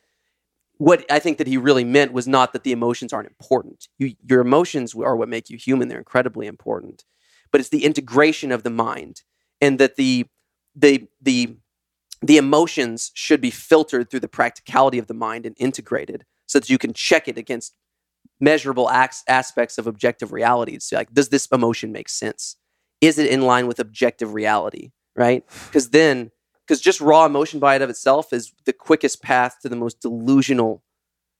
What 0.78 1.06
I 1.12 1.20
think 1.20 1.38
that 1.38 1.46
he 1.46 1.58
really 1.58 1.84
meant 1.84 2.12
was 2.12 2.28
not 2.28 2.54
that 2.54 2.64
the 2.64 2.72
emotions 2.72 3.14
aren't 3.14 3.30
important. 3.30 3.88
You, 4.00 4.16
your 4.28 4.42
emotions 4.42 4.96
are 4.96 5.16
what 5.16 5.30
make 5.30 5.52
you 5.52 5.60
human; 5.60 5.88
they're 5.88 6.00
incredibly 6.00 6.48
important. 6.48 7.06
But 7.52 7.62
it's 7.62 7.70
the 7.70 7.86
integration 7.86 8.52
of 8.52 8.64
the 8.64 8.72
mind, 8.72 9.22
and 9.62 9.78
that 9.78 9.96
the 9.96 10.26
the 10.76 11.08
the 11.22 11.56
the 12.20 12.38
emotions 12.38 13.12
should 13.14 13.42
be 13.42 13.52
filtered 13.52 14.10
through 14.10 14.22
the 14.22 14.28
practicality 14.28 14.98
of 14.98 15.06
the 15.06 15.14
mind 15.14 15.46
and 15.46 15.56
integrated, 15.60 16.26
so 16.48 16.60
that 16.60 16.70
you 16.72 16.80
can 16.80 16.94
check 16.94 17.28
it 17.28 17.38
against 17.38 17.76
measurable 18.40 18.90
acts, 18.90 19.24
aspects 19.28 19.78
of 19.78 19.88
objective 19.88 20.32
reality. 20.32 20.74
It's 20.74 20.92
like, 20.92 21.14
does 21.14 21.30
this 21.30 21.48
emotion 21.48 21.92
make 21.92 22.10
sense? 22.10 22.58
Is 23.02 23.18
it 23.18 23.30
in 23.30 23.42
line 23.42 23.68
with 23.68 23.80
objective 23.80 24.34
reality? 24.34 24.92
Right? 25.16 25.44
Because 25.68 25.90
then, 25.90 26.32
because 26.66 26.82
just 26.82 27.00
raw 27.00 27.26
emotion 27.26 27.60
by 27.60 27.76
it 27.76 27.82
of 27.82 27.90
itself 27.90 28.34
is 28.34 28.52
the 28.66 28.74
quickest 28.74 29.22
path 29.22 29.58
to 29.62 29.70
the 29.70 29.76
most 29.76 30.02
delusional 30.02 30.84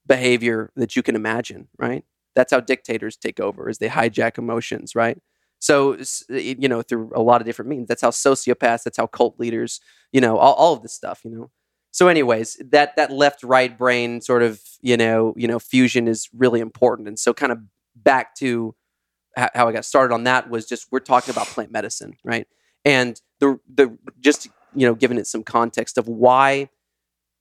behavior 0.06 0.72
that 0.76 0.96
you 0.96 1.02
can 1.02 1.16
imagine. 1.16 1.68
Right? 1.78 2.04
That's 2.36 2.52
how 2.52 2.60
dictators 2.60 3.18
take 3.18 3.40
over, 3.40 3.70
is 3.70 3.80
they 3.80 3.90
hijack 3.90 4.38
emotions. 4.38 4.96
Right? 4.96 5.18
So, 5.60 5.98
you 6.30 6.68
know, 6.68 6.82
through 6.82 7.12
a 7.16 7.22
lot 7.22 7.42
of 7.42 7.48
different 7.48 7.70
means. 7.70 7.88
That's 7.88 8.02
how 8.02 8.12
sociopaths, 8.12 8.84
that's 8.84 8.98
how 8.98 9.08
cult 9.08 9.40
leaders, 9.40 9.80
you 10.12 10.22
know, 10.22 10.38
all, 10.38 10.54
all 10.54 10.74
of 10.74 10.84
this 10.84 10.94
stuff, 10.94 11.22
you 11.24 11.32
know 11.32 11.50
so 11.96 12.10
anyways 12.10 12.58
that 12.72 12.98
that 12.98 13.10
left 13.10 13.42
right 13.42 13.78
brain 13.78 14.20
sort 14.20 14.44
of 14.44 14.60
you 14.82 14.98
know 14.98 15.34
you 15.38 15.48
know 15.48 15.60
fusion 15.60 16.10
is 16.10 16.28
really 16.36 16.60
important. 16.60 17.08
And 17.08 17.18
so 17.18 17.34
kind 17.34 17.54
of 17.54 17.60
back 17.96 18.36
to 18.36 18.76
how 19.38 19.70
i 19.70 19.72
got 19.72 19.86
started 19.86 20.14
on 20.14 20.26
that 20.26 20.50
was 20.50 20.66
just 20.66 20.88
we're 20.92 21.00
talking 21.00 21.32
about 21.32 21.48
plant 21.48 21.72
medicine 21.72 22.18
right? 22.26 22.48
And 22.84 23.22
the 23.40 23.62
the 23.74 23.98
just 24.20 24.50
you 24.76 24.86
know 24.86 24.94
giving 24.94 25.18
it 25.18 25.26
some 25.26 25.42
context 25.42 25.98
of 25.98 26.10
why 26.10 26.68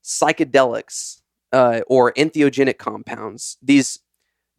psychedelics 0.05 1.21
uh, 1.53 1.81
or 1.89 2.13
entheogenic 2.13 2.79
compounds 2.79 3.59
these 3.61 3.99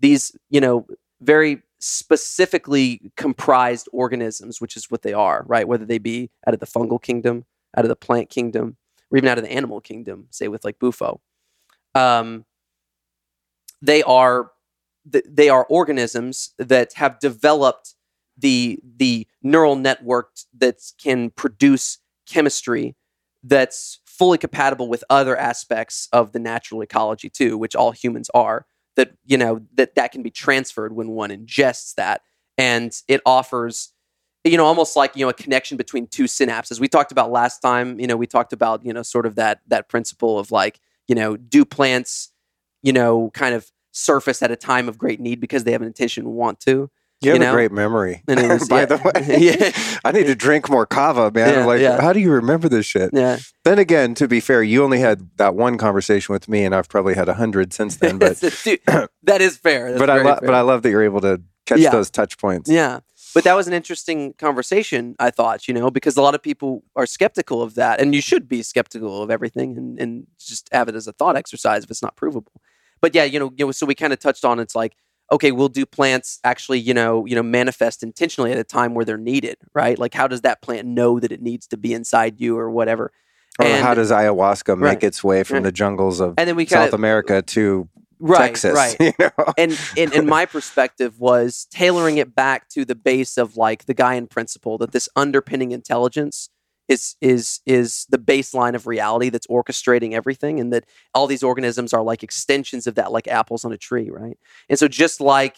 these 0.02 0.36
you 0.50 0.60
know 0.60 0.86
very 1.22 1.62
specifically 1.80 3.14
comprised 3.16 3.88
organisms 3.94 4.60
which 4.60 4.76
is 4.76 4.92
what 4.92 5.04
they 5.04 5.14
are 5.14 5.46
right? 5.48 5.70
Whether 5.70 5.86
they 5.86 6.00
be 6.00 6.32
out 6.46 6.54
of 6.54 6.60
the 6.60 6.68
fungal 6.68 7.02
kingdom 7.02 7.46
out 7.78 7.86
of 7.86 7.90
the 7.90 7.96
plant 7.96 8.30
kingdom 8.30 8.76
or 9.16 9.18
even 9.18 9.30
out 9.30 9.38
of 9.38 9.46
the 9.46 9.52
animal 9.52 9.80
kingdom, 9.80 10.28
say 10.30 10.50
with 10.50 10.66
like 10.66 10.78
Bufo. 10.78 11.22
Um, 11.96 12.44
they 13.82 14.04
are 14.04 14.52
they 15.06 15.48
are 15.50 15.66
organisms 15.70 16.54
that 16.58 16.94
have 16.94 17.20
developed 17.20 17.96
the 18.38 18.80
the 18.98 19.26
neural 19.42 19.78
network 19.78 20.32
that 20.58 20.82
can 21.02 21.30
produce 21.30 22.00
chemistry 22.28 22.96
that's 23.44 24.00
fully 24.06 24.38
compatible 24.38 24.90
with 24.90 25.04
other 25.10 25.38
aspects 25.38 26.10
of 26.12 26.34
the 26.34 26.40
natural 26.40 26.82
ecology 26.82 27.30
too, 27.30 27.58
which 27.58 27.76
all 27.76 27.92
humans 27.92 28.30
are. 28.34 28.66
That 28.98 29.12
you 29.26 29.38
know 29.38 29.62
that 29.76 29.96
that 29.96 30.12
can 30.12 30.24
be 30.24 30.32
transferred 30.32 30.94
when 30.94 31.10
one 31.10 31.30
ingests 31.30 31.96
that, 31.96 32.22
and 32.58 32.94
it 33.08 33.22
offers 33.26 33.94
you 34.46 34.58
know, 34.58 34.66
almost 34.66 34.96
like, 34.96 35.16
you 35.16 35.26
know, 35.26 35.30
a 35.30 35.34
connection 35.34 35.76
between 35.76 36.08
two 36.08 36.26
synapses. 36.26 36.80
We 36.80 36.88
talked 36.88 37.12
about 37.12 37.32
last 37.32 37.60
time, 37.60 38.00
you 38.00 38.08
know, 38.08 38.16
we 38.16 38.28
talked 38.28 38.54
about, 38.54 38.86
you 38.86 38.94
know, 38.94 39.02
sort 39.02 39.26
of 39.26 39.36
that 39.36 39.62
that 39.68 39.90
principle 39.90 40.38
of 40.38 40.52
like, 40.52 40.80
you 41.08 41.16
know, 41.16 41.36
do 41.36 41.66
plants, 41.66 42.32
you 42.84 42.94
know, 42.94 43.32
kind 43.34 43.56
of 43.56 43.72
surface 43.92 44.44
at 44.44 44.52
a 44.52 44.56
time 44.56 44.88
of 44.88 44.98
great 44.98 45.20
need 45.20 45.40
because 45.40 45.64
they 45.64 45.72
have 45.72 45.82
an 45.82 45.88
intention 45.88 46.30
want 46.30 46.60
to. 46.62 46.90
You 47.22 47.32
have 47.32 47.40
know? 47.40 47.50
a 47.50 47.54
great 47.54 47.72
memory. 47.72 48.22
Was, 48.28 48.68
by 48.68 48.82
yeah. 48.82 48.86
the 48.86 48.98
way. 48.98 49.38
yeah. 49.40 49.98
I 50.04 50.12
need 50.12 50.28
to 50.28 50.36
drink 50.36 50.70
more 50.70 50.86
kava, 50.86 51.32
man. 51.32 51.54
Yeah, 51.54 51.66
like, 51.66 51.82
yeah. 51.82 52.02
how 52.02 52.14
do 52.14 52.20
you 52.20 52.32
remember 52.32 52.70
this 52.70 52.86
shit? 52.86 53.12
Yeah. 53.14 53.40
Then 53.64 53.80
again, 53.80 54.14
to 54.16 54.28
be 54.28 54.40
fair, 54.40 54.62
you 54.62 54.84
only 54.84 55.00
had 55.00 55.30
that 55.38 55.56
one 55.56 55.78
conversation 55.78 56.34
with 56.34 56.48
me, 56.48 56.66
and 56.66 56.76
I've 56.76 56.90
probably 56.90 57.16
had 57.16 57.30
a 57.30 57.34
hundred 57.34 57.74
since 57.74 57.96
then. 57.98 58.20
But 58.20 58.40
Dude, 58.64 58.80
that 59.24 59.42
is 59.42 59.58
fair. 59.58 59.90
That's 59.90 60.00
but 60.00 60.10
I 60.10 60.18
lo- 60.18 60.36
fair. 60.36 60.40
but 60.42 60.54
I 60.54 60.62
love 60.62 60.84
that 60.84 60.90
you're 60.90 61.04
able 61.04 61.22
to 61.22 61.42
catch 61.66 61.82
those 61.92 62.12
touch 62.12 62.38
points. 62.38 62.70
Yeah. 62.70 63.00
But 63.36 63.44
that 63.44 63.54
was 63.54 63.68
an 63.68 63.74
interesting 63.74 64.34
conversation, 64.38 65.14
I 65.20 65.30
thought, 65.30 65.68
you 65.68 65.74
know, 65.74 65.92
because 65.92 66.16
a 66.16 66.22
lot 66.22 66.36
of 66.36 66.42
people 66.42 66.84
are 66.96 67.06
skeptical 67.06 67.62
of 67.62 67.76
that. 67.76 68.00
And 68.00 68.16
you 68.16 68.22
should 68.22 68.48
be 68.48 68.64
skeptical 68.64 69.22
of 69.22 69.30
everything 69.30 69.78
and, 69.78 70.00
and 70.00 70.28
just 70.40 70.70
have 70.72 70.88
it 70.88 70.96
as 70.96 71.06
a 71.06 71.12
thought 71.12 71.36
exercise 71.36 71.84
if 71.84 71.92
it's 71.92 72.02
not 72.02 72.16
provable. 72.16 72.54
But 73.02 73.14
yeah, 73.14 73.26
you 73.26 73.38
know, 73.38 73.52
you 73.58 73.66
know 73.66 73.72
so 73.74 73.86
we 73.86 73.94
kind 73.94 74.14
of 74.14 74.20
touched 74.20 74.46
on 74.46 74.58
it's 74.62 74.74
like, 74.74 74.96
okay, 75.34 75.52
we'll 75.52 75.68
do 75.68 75.86
plants 75.86 76.40
actually, 76.46 76.80
you 76.80 76.94
know, 76.94 77.26
you 77.26 77.36
know, 77.36 77.44
manifest 77.44 78.04
intentionally 78.04 78.54
at 78.54 78.58
a 78.58 78.64
time 78.64 78.94
where 78.94 79.04
they're 79.04 79.18
needed, 79.18 79.58
right? 79.74 80.00
Like 80.00 80.14
how 80.14 80.30
does 80.30 80.42
that 80.42 80.62
plant 80.62 80.88
know 80.88 81.20
that 81.20 81.34
it 81.34 81.42
needs 81.42 81.68
to 81.68 81.78
be 81.78 81.94
inside 81.94 82.40
you 82.40 82.58
or 82.58 82.72
whatever? 82.72 83.12
Or 83.60 83.66
And- 83.66 83.84
how 83.84 83.94
does 83.96 84.12
ayahuasca 84.12 84.78
make 84.78 84.86
Right. 84.86 85.04
its 85.04 85.26
way 85.26 85.44
from 85.44 85.56
Right. 85.56 85.64
the 85.64 85.72
jungles 85.74 86.22
of 86.22 86.36
And 86.38 86.48
then 86.48 86.56
we 86.56 86.66
South 86.68 86.94
America 86.94 87.42
to 87.42 87.90
right, 88.20 88.56
Texas? 88.56 88.74
right. 88.76 88.96
You 89.00 89.14
know? 89.20 89.54
and 89.58 89.80
in, 89.96 90.14
in 90.14 90.26
my 90.26 90.46
perspective 90.46 91.20
was 91.20 91.68
tailoring 91.72 92.18
it 92.18 92.36
back 92.36 92.70
to 92.70 92.86
the 92.86 92.96
base 92.96 93.38
of 93.38 93.58
like 93.58 93.86
the 93.86 93.96
Gaian 93.96 94.30
principle 94.30 94.78
that 94.80 94.92
this 94.92 95.10
underpinning 95.16 95.72
intelligence 95.72 96.50
is 96.88 97.16
is 97.22 97.62
is 97.66 98.06
the 98.10 98.18
baseline 98.18 98.76
of 98.76 98.88
reality 98.88 99.30
that's 99.30 99.48
orchestrating 99.48 100.14
everything 100.14 100.60
and 100.60 100.72
that 100.72 100.86
all 101.14 101.28
these 101.28 101.44
organisms 101.44 101.94
are 101.94 102.04
like 102.04 102.24
extensions 102.24 102.86
of 102.88 102.96
that 102.96 103.12
like 103.12 103.28
apples 103.28 103.66
on 103.66 103.72
a 103.72 103.78
tree 103.78 104.10
right 104.10 104.38
and 104.70 104.78
so 104.78 104.88
just 104.88 105.20
like 105.20 105.58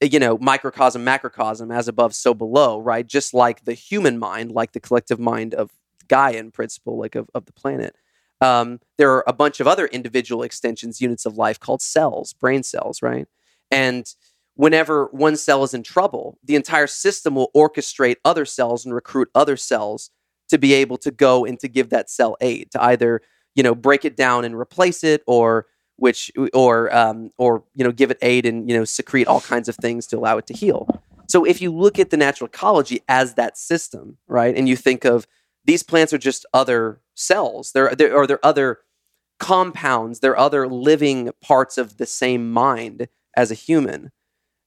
you 0.00 0.18
know 0.18 0.36
microcosm 0.38 1.04
macrocosm 1.04 1.70
as 1.70 1.88
above 1.88 2.14
so 2.14 2.34
below 2.34 2.80
right 2.80 3.06
just 3.06 3.32
like 3.32 3.64
the 3.64 3.74
human 3.74 4.18
mind 4.18 4.50
like 4.50 4.72
the 4.72 4.80
collective 4.80 5.20
mind 5.20 5.54
of 5.54 5.70
Gaian 6.08 6.52
principle 6.52 6.98
like 6.98 7.14
of, 7.14 7.30
of 7.34 7.46
the 7.46 7.52
planet 7.52 7.94
Um, 8.40 8.80
there 8.98 9.12
are 9.12 9.24
a 9.26 9.32
bunch 9.32 9.60
of 9.60 9.66
other 9.66 9.86
individual 9.86 10.42
extensions, 10.42 11.00
units 11.00 11.24
of 11.24 11.36
life 11.36 11.58
called 11.58 11.80
cells, 11.80 12.32
brain 12.34 12.62
cells, 12.62 13.02
right? 13.02 13.26
And 13.70 14.06
whenever 14.54 15.06
one 15.06 15.36
cell 15.36 15.62
is 15.62 15.74
in 15.74 15.82
trouble, 15.82 16.38
the 16.44 16.56
entire 16.56 16.86
system 16.86 17.34
will 17.34 17.50
orchestrate 17.54 18.16
other 18.24 18.44
cells 18.44 18.84
and 18.84 18.94
recruit 18.94 19.28
other 19.34 19.56
cells 19.56 20.10
to 20.48 20.58
be 20.58 20.74
able 20.74 20.96
to 20.98 21.10
go 21.10 21.44
and 21.44 21.58
to 21.60 21.68
give 21.68 21.90
that 21.90 22.10
cell 22.10 22.36
aid 22.40 22.70
to 22.72 22.82
either 22.82 23.20
you 23.54 23.62
know 23.62 23.74
break 23.74 24.04
it 24.04 24.16
down 24.16 24.44
and 24.44 24.54
replace 24.56 25.02
it 25.02 25.22
or 25.26 25.66
which 25.96 26.30
or 26.52 26.94
um, 26.94 27.30
or 27.38 27.64
you 27.74 27.84
know 27.84 27.92
give 27.92 28.10
it 28.10 28.18
aid 28.22 28.46
and 28.46 28.68
you 28.68 28.76
know 28.76 28.84
secrete 28.84 29.26
all 29.26 29.40
kinds 29.40 29.68
of 29.68 29.76
things 29.76 30.06
to 30.06 30.16
allow 30.16 30.38
it 30.38 30.46
to 30.46 30.54
heal 30.54 30.88
so 31.28 31.44
if 31.44 31.60
you 31.60 31.72
look 31.72 31.98
at 31.98 32.10
the 32.10 32.16
natural 32.16 32.46
ecology 32.46 33.00
as 33.08 33.34
that 33.34 33.56
system 33.58 34.18
right 34.28 34.56
and 34.56 34.68
you 34.68 34.76
think 34.76 35.04
of 35.04 35.26
these 35.66 35.82
plants 35.82 36.12
are 36.12 36.18
just 36.18 36.46
other 36.54 37.00
cells 37.14 37.72
they're, 37.72 37.94
they're 37.94 38.14
or 38.14 38.26
they're 38.26 38.44
other 38.44 38.78
compounds 39.38 40.20
they're 40.20 40.38
other 40.38 40.66
living 40.66 41.30
parts 41.42 41.76
of 41.76 41.98
the 41.98 42.06
same 42.06 42.50
mind 42.50 43.08
as 43.36 43.50
a 43.50 43.54
human 43.54 44.10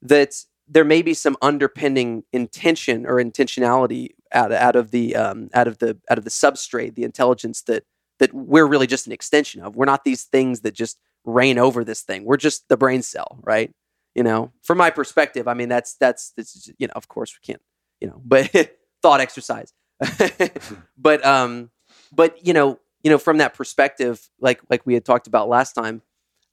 that 0.02 0.44
there 0.70 0.86
may 0.86 1.02
be 1.02 1.14
some 1.14 1.36
underpinning 1.42 2.24
intention 2.32 3.06
or 3.06 3.16
intentionality 3.16 4.10
out, 4.32 4.52
out 4.52 4.76
of 4.76 4.92
the 4.92 5.16
um, 5.16 5.50
out 5.54 5.68
of 5.68 5.80
the 5.80 5.98
out 6.10 6.18
of 6.18 6.24
the 6.24 6.30
substrate, 6.30 6.94
the 6.94 7.04
intelligence 7.04 7.64
that 7.64 7.84
that 8.20 8.34
we're 8.34 8.68
really 8.68 8.88
just 8.88 9.08
an 9.08 9.14
extension 9.14 9.62
of. 9.62 9.76
We're 9.76 9.86
not 9.86 10.04
these 10.04 10.24
things 10.24 10.62
that 10.62 10.74
just 10.74 11.00
reign 11.26 11.58
over 11.58 11.84
this 11.84 12.02
thing. 12.02 12.24
We're 12.26 12.38
just 12.38 12.70
the 12.70 12.78
brain 12.78 13.02
cell, 13.02 13.40
right? 13.42 13.72
You 14.14 14.24
know, 14.24 14.52
from 14.62 14.78
my 14.78 14.92
perspective, 14.92 15.48
I 15.48 15.56
mean 15.56 15.70
that's 15.70 15.96
that's, 15.96 16.32
that's 16.32 16.70
you 16.78 16.88
know, 16.88 16.94
of 16.96 17.08
course 17.08 17.36
we 17.36 17.46
can't, 17.46 17.62
you 18.00 18.08
know, 18.08 18.22
but 18.24 18.52
thought 19.02 19.22
exercise. 19.22 19.74
but 20.98 21.26
um 21.26 21.70
but 22.12 22.46
you 22.46 22.54
know, 22.54 22.80
you 23.04 23.12
know 23.12 23.18
from 23.18 23.38
that 23.38 23.54
perspective 23.54 24.30
like 24.40 24.62
like 24.70 24.86
we 24.86 24.94
had 24.94 25.06
talked 25.06 25.28
about 25.28 25.50
last 25.50 25.74
time, 25.74 26.02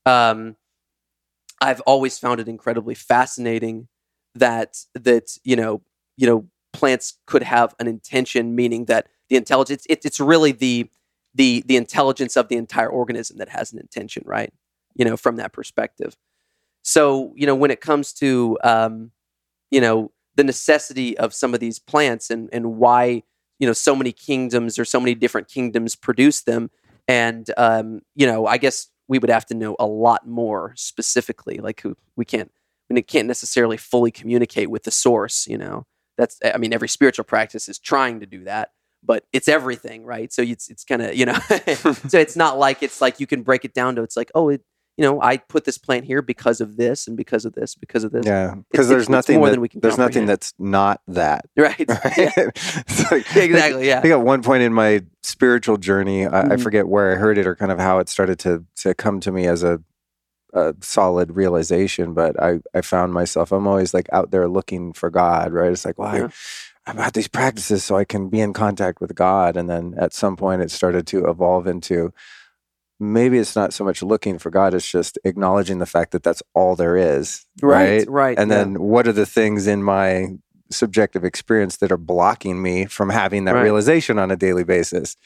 um 0.05 0.57
I've 1.61 1.81
always 1.83 2.19
found 2.19 2.41
it 2.41 2.49
incredibly 2.49 2.95
fascinating 2.95 3.89
that 4.35 4.79
that 4.95 5.39
you 5.45 5.57
know 5.57 5.83
you 6.17 6.27
know 6.27 6.47
plants 6.73 7.15
could 7.27 7.43
have 7.43 7.75
an 7.81 7.87
intention, 7.87 8.55
meaning 8.55 8.85
that 8.87 9.09
the 9.31 9.37
intelligence 9.37 9.87
it, 9.89 10.05
it's 10.05 10.21
really 10.21 10.53
the 10.53 10.91
the 11.35 11.65
the 11.67 11.77
intelligence 11.77 12.37
of 12.37 12.49
the 12.49 12.57
entire 12.57 12.89
organism 12.89 13.39
that 13.39 13.49
has 13.49 13.73
an 13.73 13.79
intention, 13.79 14.23
right? 14.27 14.53
You 14.95 15.05
know, 15.05 15.17
from 15.17 15.37
that 15.37 15.53
perspective. 15.53 16.17
So 16.83 17.33
you 17.37 17.47
know, 17.47 17.55
when 17.55 17.71
it 17.71 17.81
comes 17.81 18.13
to 18.15 18.59
um, 18.63 19.11
you 19.71 19.81
know 19.81 20.13
the 20.37 20.45
necessity 20.45 21.17
of 21.19 21.35
some 21.35 21.55
of 21.55 21.61
these 21.61 21.79
plants 21.79 22.31
and 22.31 22.49
and 22.53 22.77
why 22.77 23.23
you 23.59 23.67
know 23.67 23.73
so 23.73 23.97
many 23.97 24.13
kingdoms 24.13 24.79
or 24.79 24.85
so 24.85 25.01
many 25.01 25.15
different 25.15 25.49
kingdoms 25.49 25.97
produce 25.97 26.43
them, 26.43 26.71
and 27.09 27.51
um, 27.57 28.03
you 28.15 28.27
know, 28.27 28.47
I 28.47 28.59
guess 28.59 28.89
we 29.09 29.19
would 29.19 29.31
have 29.31 29.47
to 29.47 29.55
know 29.55 29.77
a 29.79 29.87
lot 29.87 30.27
more 30.27 30.73
specifically. 30.77 31.59
Like 31.59 31.83
we 32.17 32.25
can't 32.25 32.51
we 32.91 33.03
can't 33.03 33.29
necessarily 33.29 33.77
fully 33.77 34.11
communicate 34.11 34.71
with 34.71 34.85
the 34.85 34.91
source. 34.91 35.47
You 35.47 35.59
know, 35.59 35.87
that's 36.17 36.39
I 36.45 36.59
mean 36.59 36.73
every 36.73 36.89
spiritual 36.89 37.25
practice 37.25 37.69
is 37.69 37.79
trying 37.79 38.21
to 38.21 38.27
do 38.27 38.45
that, 38.45 38.71
but 39.03 39.25
it's 39.33 39.49
everything, 39.49 40.05
right? 40.05 40.33
So 40.33 40.43
it's 40.43 40.69
it's 40.69 40.85
kind 40.85 41.03
of 41.03 41.15
you 41.15 41.27
know, 41.27 41.35
so 42.09 42.19
it's 42.19 42.37
not 42.37 42.59
like 42.59 42.83
it's 42.83 43.01
like 43.01 43.21
you 43.21 43.27
can 43.27 43.43
break 43.43 43.65
it 43.65 43.75
down 43.75 43.97
to 43.97 44.03
it's 44.03 44.17
like 44.17 44.31
oh 44.35 44.49
it 44.49 44.63
you 44.97 45.03
know, 45.05 45.21
I 45.21 45.37
put 45.37 45.65
this 45.65 45.77
plant 45.77 46.07
here 46.07 46.23
because 46.23 46.63
of 46.63 46.77
this 46.77 47.07
and 47.07 47.17
because 47.17 47.45
of 47.45 47.53
this, 47.53 47.75
because 47.75 48.03
of 48.03 48.13
this. 48.13 48.25
Yeah, 48.25 48.55
because 48.71 48.89
there's 48.89 49.11
nothing 49.11 49.39
more 49.39 49.49
that, 49.49 49.53
than 49.53 49.61
we 49.61 49.69
can 49.69 49.81
there's 49.81 49.99
nothing 49.99 50.25
that's 50.25 50.55
not 50.59 51.01
that. 51.09 51.45
Right. 51.57 51.85
right? 51.89 52.17
Yeah. 52.17 52.51
like, 53.11 53.37
exactly. 53.37 53.89
Yeah. 53.89 53.99
I 53.99 54.01
think 54.01 54.13
at 54.13 54.21
one 54.21 54.43
point 54.43 54.63
in 54.63 54.73
my 54.73 55.03
spiritual 55.23 55.79
journey, 55.79 56.27
I, 56.27 56.31
mm-hmm. 56.31 56.53
I, 56.53 56.57
forget 56.59 56.87
where 56.87 57.13
I 57.13 57.17
heard 57.17 57.39
it 57.39 57.47
or 57.47 57.57
kind 57.57 57.73
of 57.73 57.79
how 57.79 57.99
it 57.99 58.09
started 58.09 58.39
to 58.41 58.65
to 58.77 58.95
come 58.95 59.21
to 59.21 59.33
me 59.33 59.47
as 59.47 59.63
a, 59.63 59.81
a 60.53 60.75
solid 60.81 61.35
realization, 61.35 62.15
but 62.15 62.41
I 62.41 62.61
I 62.73 62.83
found 62.83 63.13
myself 63.13 63.53
I'm 63.53 63.67
always 63.67 63.93
like 63.93 64.09
out 64.13 64.31
there 64.31 64.49
looking 64.49 64.93
for 64.93 65.11
God. 65.11 65.53
Right. 65.53 65.73
It's 65.73 65.85
like, 65.85 65.99
well, 65.99 66.17
yeah. 66.17 66.29
I've 66.87 66.97
had 66.97 67.15
these 67.15 67.29
practices 67.29 67.85
so 67.85 67.97
I 67.97 68.05
can 68.05 68.29
be 68.29 68.41
in 68.41 68.53
contact 68.53 69.01
with 69.01 69.15
God, 69.15 69.57
and 69.57 69.69
then 69.69 69.95
at 69.99 70.15
some 70.15 70.37
point 70.37 70.63
it 70.63 70.71
started 70.71 71.07
to 71.09 71.27
evolve 71.27 71.67
into 71.67 72.13
maybe 72.99 73.39
it's 73.39 73.57
not 73.57 73.73
so 73.73 73.85
much 73.85 74.03
looking 74.03 74.39
for 74.39 74.51
God, 74.51 74.75
it's 74.75 74.91
just 74.91 75.19
acknowledging 75.25 75.79
the 75.79 75.87
fact 75.87 76.13
that 76.13 76.23
that's 76.23 76.43
all 76.55 76.77
there 76.77 76.97
is. 76.97 77.45
Right. 77.63 77.99
Right. 77.99 78.09
right 78.09 78.39
and 78.39 78.51
yeah. 78.51 78.59
then 78.59 78.81
what 78.81 79.07
are 79.07 79.13
the 79.13 79.27
things 79.27 79.67
in 79.67 79.83
my 79.83 80.29
subjective 80.71 81.25
experience 81.25 81.77
that 81.79 81.93
are 81.93 81.97
blocking 81.97 82.61
me 82.61 82.87
from 82.87 83.11
having 83.11 83.45
that 83.45 83.55
right. 83.55 83.63
realization 83.63 84.19
on 84.19 84.31
a 84.31 84.37
daily 84.37 84.65
basis? 84.65 85.17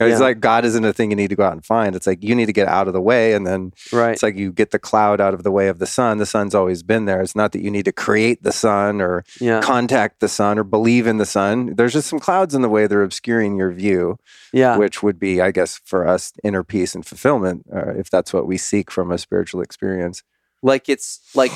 It's 0.00 0.20
yeah. 0.20 0.26
like 0.26 0.38
God 0.38 0.64
isn't 0.64 0.84
a 0.84 0.92
thing 0.92 1.10
you 1.10 1.16
need 1.16 1.30
to 1.30 1.34
go 1.34 1.42
out 1.42 1.54
and 1.54 1.64
find. 1.64 1.96
It's 1.96 2.06
like 2.06 2.22
you 2.22 2.36
need 2.36 2.46
to 2.46 2.52
get 2.52 2.68
out 2.68 2.86
of 2.86 2.94
the 2.94 3.00
way. 3.00 3.32
And 3.32 3.44
then 3.44 3.72
right. 3.92 4.12
it's 4.12 4.22
like 4.22 4.36
you 4.36 4.52
get 4.52 4.70
the 4.70 4.78
cloud 4.78 5.20
out 5.20 5.34
of 5.34 5.42
the 5.42 5.50
way 5.50 5.66
of 5.66 5.80
the 5.80 5.86
sun. 5.86 6.18
The 6.18 6.26
sun's 6.26 6.54
always 6.54 6.84
been 6.84 7.06
there. 7.06 7.20
It's 7.20 7.34
not 7.34 7.50
that 7.50 7.62
you 7.62 7.70
need 7.70 7.84
to 7.86 7.92
create 7.92 8.44
the 8.44 8.52
sun 8.52 9.00
or 9.00 9.24
yeah. 9.40 9.60
contact 9.60 10.20
the 10.20 10.28
sun 10.28 10.56
or 10.56 10.62
believe 10.62 11.08
in 11.08 11.16
the 11.16 11.26
sun. 11.26 11.74
There's 11.74 11.94
just 11.94 12.08
some 12.08 12.20
clouds 12.20 12.54
in 12.54 12.62
the 12.62 12.68
way. 12.68 12.86
They're 12.86 13.02
obscuring 13.02 13.56
your 13.56 13.72
view, 13.72 14.18
yeah. 14.52 14.76
which 14.76 15.02
would 15.02 15.18
be, 15.18 15.40
I 15.40 15.50
guess, 15.50 15.80
for 15.84 16.06
us, 16.06 16.32
inner 16.44 16.62
peace 16.62 16.94
and 16.94 17.04
fulfillment, 17.04 17.66
uh, 17.74 17.90
if 17.94 18.08
that's 18.08 18.32
what 18.32 18.46
we 18.46 18.56
seek 18.56 18.92
from 18.92 19.10
a 19.10 19.18
spiritual 19.18 19.62
experience. 19.62 20.22
Like 20.62 20.88
it's 20.88 21.20
like, 21.34 21.52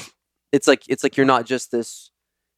it's 0.51 0.67
like, 0.67 0.83
it's 0.89 1.05
like 1.05 1.17
you're 1.17 1.27
not 1.27 1.47
just 1.47 1.71
this 1.71 2.11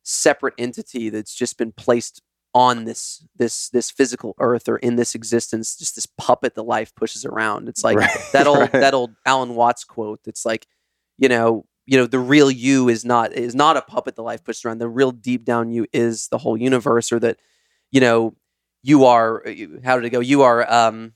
separate 0.03 0.55
entity 0.57 1.11
that's 1.11 1.35
just 1.35 1.59
been 1.59 1.73
placed 1.73 2.23
on 2.55 2.85
this 2.85 3.27
this 3.37 3.69
this 3.71 3.90
physical 3.90 4.35
earth 4.38 4.69
or 4.69 4.77
in 4.77 4.95
this 4.95 5.14
existence 5.14 5.77
just 5.77 5.97
this 5.97 6.07
puppet 6.07 6.55
that 6.55 6.62
life 6.62 6.95
pushes 6.95 7.25
around. 7.25 7.69
It's 7.69 7.83
like 7.83 7.99
right, 7.99 8.11
that 8.33 8.47
old 8.47 8.61
right. 8.61 8.73
that 8.73 8.95
old 8.95 9.14
alan 9.27 9.55
watts 9.55 9.85
quote 9.85 10.21
it's 10.27 10.47
like 10.47 10.67
you 11.19 11.29
know 11.29 11.67
you 11.87 11.99
know 11.99 12.07
the 12.07 12.19
real 12.19 12.51
you 12.51 12.88
is 12.88 13.05
not 13.05 13.33
is 13.33 13.55
not 13.55 13.77
a 13.77 13.83
puppet 13.83 14.17
that 14.17 14.23
life 14.23 14.45
pushes 14.45 14.64
around. 14.64 14.79
The 14.79 14.88
real 14.88 15.11
deep 15.11 15.45
down 15.45 15.71
you 15.71 15.87
is 15.93 16.29
the 16.29 16.38
whole 16.38 16.57
universe 16.57 17.12
or 17.12 17.19
that 17.21 17.38
you 17.90 18.01
know 18.01 18.37
you 18.83 19.05
are 19.05 19.45
how 19.85 19.97
did 19.97 20.05
it 20.05 20.11
go? 20.11 20.21
You 20.21 20.43
are 20.43 20.71
um 20.73 21.14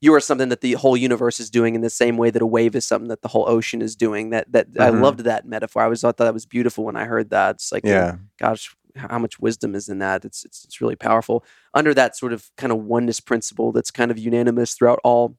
you 0.00 0.12
are 0.14 0.20
something 0.20 0.48
that 0.48 0.62
the 0.62 0.72
whole 0.72 0.96
universe 0.96 1.38
is 1.38 1.48
doing 1.48 1.76
in 1.76 1.80
the 1.80 1.90
same 1.90 2.16
way 2.16 2.30
that 2.30 2.42
a 2.42 2.46
wave 2.46 2.74
is 2.74 2.84
something 2.84 3.08
that 3.08 3.22
the 3.22 3.28
whole 3.28 3.48
ocean 3.48 3.82
is 3.82 3.94
doing. 3.94 4.30
That 4.30 4.50
that 4.52 4.72
mm-hmm. 4.72 4.82
i 4.82 4.88
loved 4.88 5.20
that 5.20 5.46
metaphor. 5.46 5.82
I 5.82 5.86
was 5.86 6.00
thought 6.00 6.16
that 6.16 6.34
was 6.34 6.46
beautiful 6.46 6.84
when 6.84 6.96
i 6.96 7.04
heard 7.04 7.30
that. 7.30 7.56
It's 7.56 7.70
like 7.70 7.84
yeah. 7.84 8.16
gosh 8.40 8.74
how 8.96 9.18
much 9.18 9.40
wisdom 9.40 9.74
is 9.74 9.88
in 9.88 9.98
that. 9.98 10.24
It's, 10.24 10.44
it's 10.44 10.64
it's 10.64 10.80
really 10.80 10.96
powerful 10.96 11.44
under 11.74 11.94
that 11.94 12.16
sort 12.16 12.32
of 12.32 12.50
kind 12.56 12.72
of 12.72 12.78
oneness 12.78 13.20
principle 13.20 13.72
that's 13.72 13.90
kind 13.90 14.10
of 14.10 14.18
unanimous 14.18 14.74
throughout 14.74 15.00
all, 15.04 15.36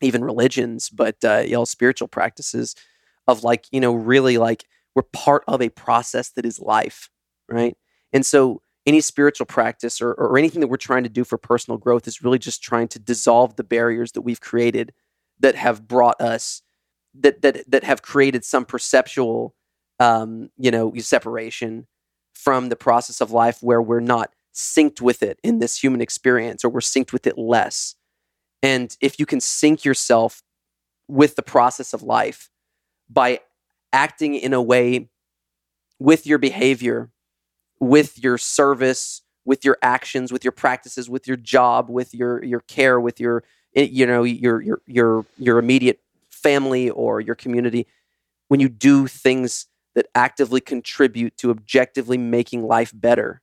even 0.00 0.24
religions, 0.24 0.88
but 0.88 1.16
uh, 1.24 1.44
all 1.56 1.66
spiritual 1.66 2.08
practices 2.08 2.74
of 3.26 3.44
like 3.44 3.66
you 3.72 3.80
know 3.80 3.94
really 3.94 4.38
like 4.38 4.64
we're 4.94 5.02
part 5.02 5.44
of 5.48 5.60
a 5.60 5.68
process 5.70 6.30
that 6.30 6.46
is 6.46 6.60
life, 6.60 7.10
right? 7.48 7.76
And 8.12 8.24
so 8.24 8.62
any 8.86 9.00
spiritual 9.00 9.46
practice 9.46 10.00
or, 10.00 10.12
or 10.12 10.38
anything 10.38 10.60
that 10.60 10.68
we're 10.68 10.76
trying 10.76 11.04
to 11.04 11.08
do 11.08 11.24
for 11.24 11.38
personal 11.38 11.78
growth 11.78 12.06
is 12.06 12.22
really 12.22 12.38
just 12.38 12.62
trying 12.62 12.88
to 12.88 12.98
dissolve 12.98 13.56
the 13.56 13.64
barriers 13.64 14.12
that 14.12 14.22
we've 14.22 14.40
created 14.40 14.92
that 15.40 15.54
have 15.54 15.88
brought 15.88 16.20
us 16.20 16.62
that 17.14 17.42
that 17.42 17.70
that 17.70 17.84
have 17.84 18.02
created 18.02 18.44
some 18.44 18.64
perceptual 18.64 19.54
um, 20.00 20.50
you 20.58 20.70
know 20.70 20.92
separation 20.98 21.86
from 22.44 22.68
the 22.68 22.76
process 22.76 23.22
of 23.22 23.30
life 23.30 23.58
where 23.62 23.80
we're 23.80 24.00
not 24.00 24.30
synced 24.54 25.00
with 25.00 25.22
it 25.22 25.40
in 25.42 25.60
this 25.60 25.82
human 25.82 26.02
experience 26.02 26.62
or 26.62 26.68
we're 26.68 26.80
synced 26.80 27.10
with 27.10 27.26
it 27.26 27.38
less. 27.38 27.96
And 28.62 28.94
if 29.00 29.18
you 29.18 29.24
can 29.24 29.40
sync 29.40 29.82
yourself 29.82 30.42
with 31.08 31.36
the 31.36 31.42
process 31.42 31.94
of 31.94 32.02
life 32.02 32.50
by 33.08 33.40
acting 33.94 34.34
in 34.34 34.52
a 34.52 34.60
way 34.60 35.08
with 35.98 36.26
your 36.26 36.38
behavior, 36.38 37.10
with 37.80 38.22
your 38.22 38.36
service, 38.36 39.22
with 39.46 39.64
your 39.64 39.78
actions, 39.80 40.30
with 40.30 40.44
your 40.44 40.52
practices, 40.52 41.08
with 41.08 41.26
your 41.26 41.38
job, 41.38 41.88
with 41.88 42.14
your 42.14 42.44
your 42.44 42.60
care, 42.60 43.00
with 43.00 43.20
your 43.20 43.42
eh, 43.74 43.88
you 43.90 44.06
know 44.06 44.22
your 44.22 44.62
your 44.62 44.82
your 44.86 45.26
your 45.38 45.58
immediate 45.58 46.00
family 46.30 46.90
or 46.90 47.20
your 47.20 47.34
community, 47.34 47.86
when 48.48 48.60
you 48.60 48.68
do 48.68 49.06
things 49.06 49.66
that 49.94 50.06
actively 50.14 50.60
contribute 50.60 51.36
to 51.38 51.50
objectively 51.50 52.18
making 52.18 52.62
life 52.62 52.92
better. 52.94 53.42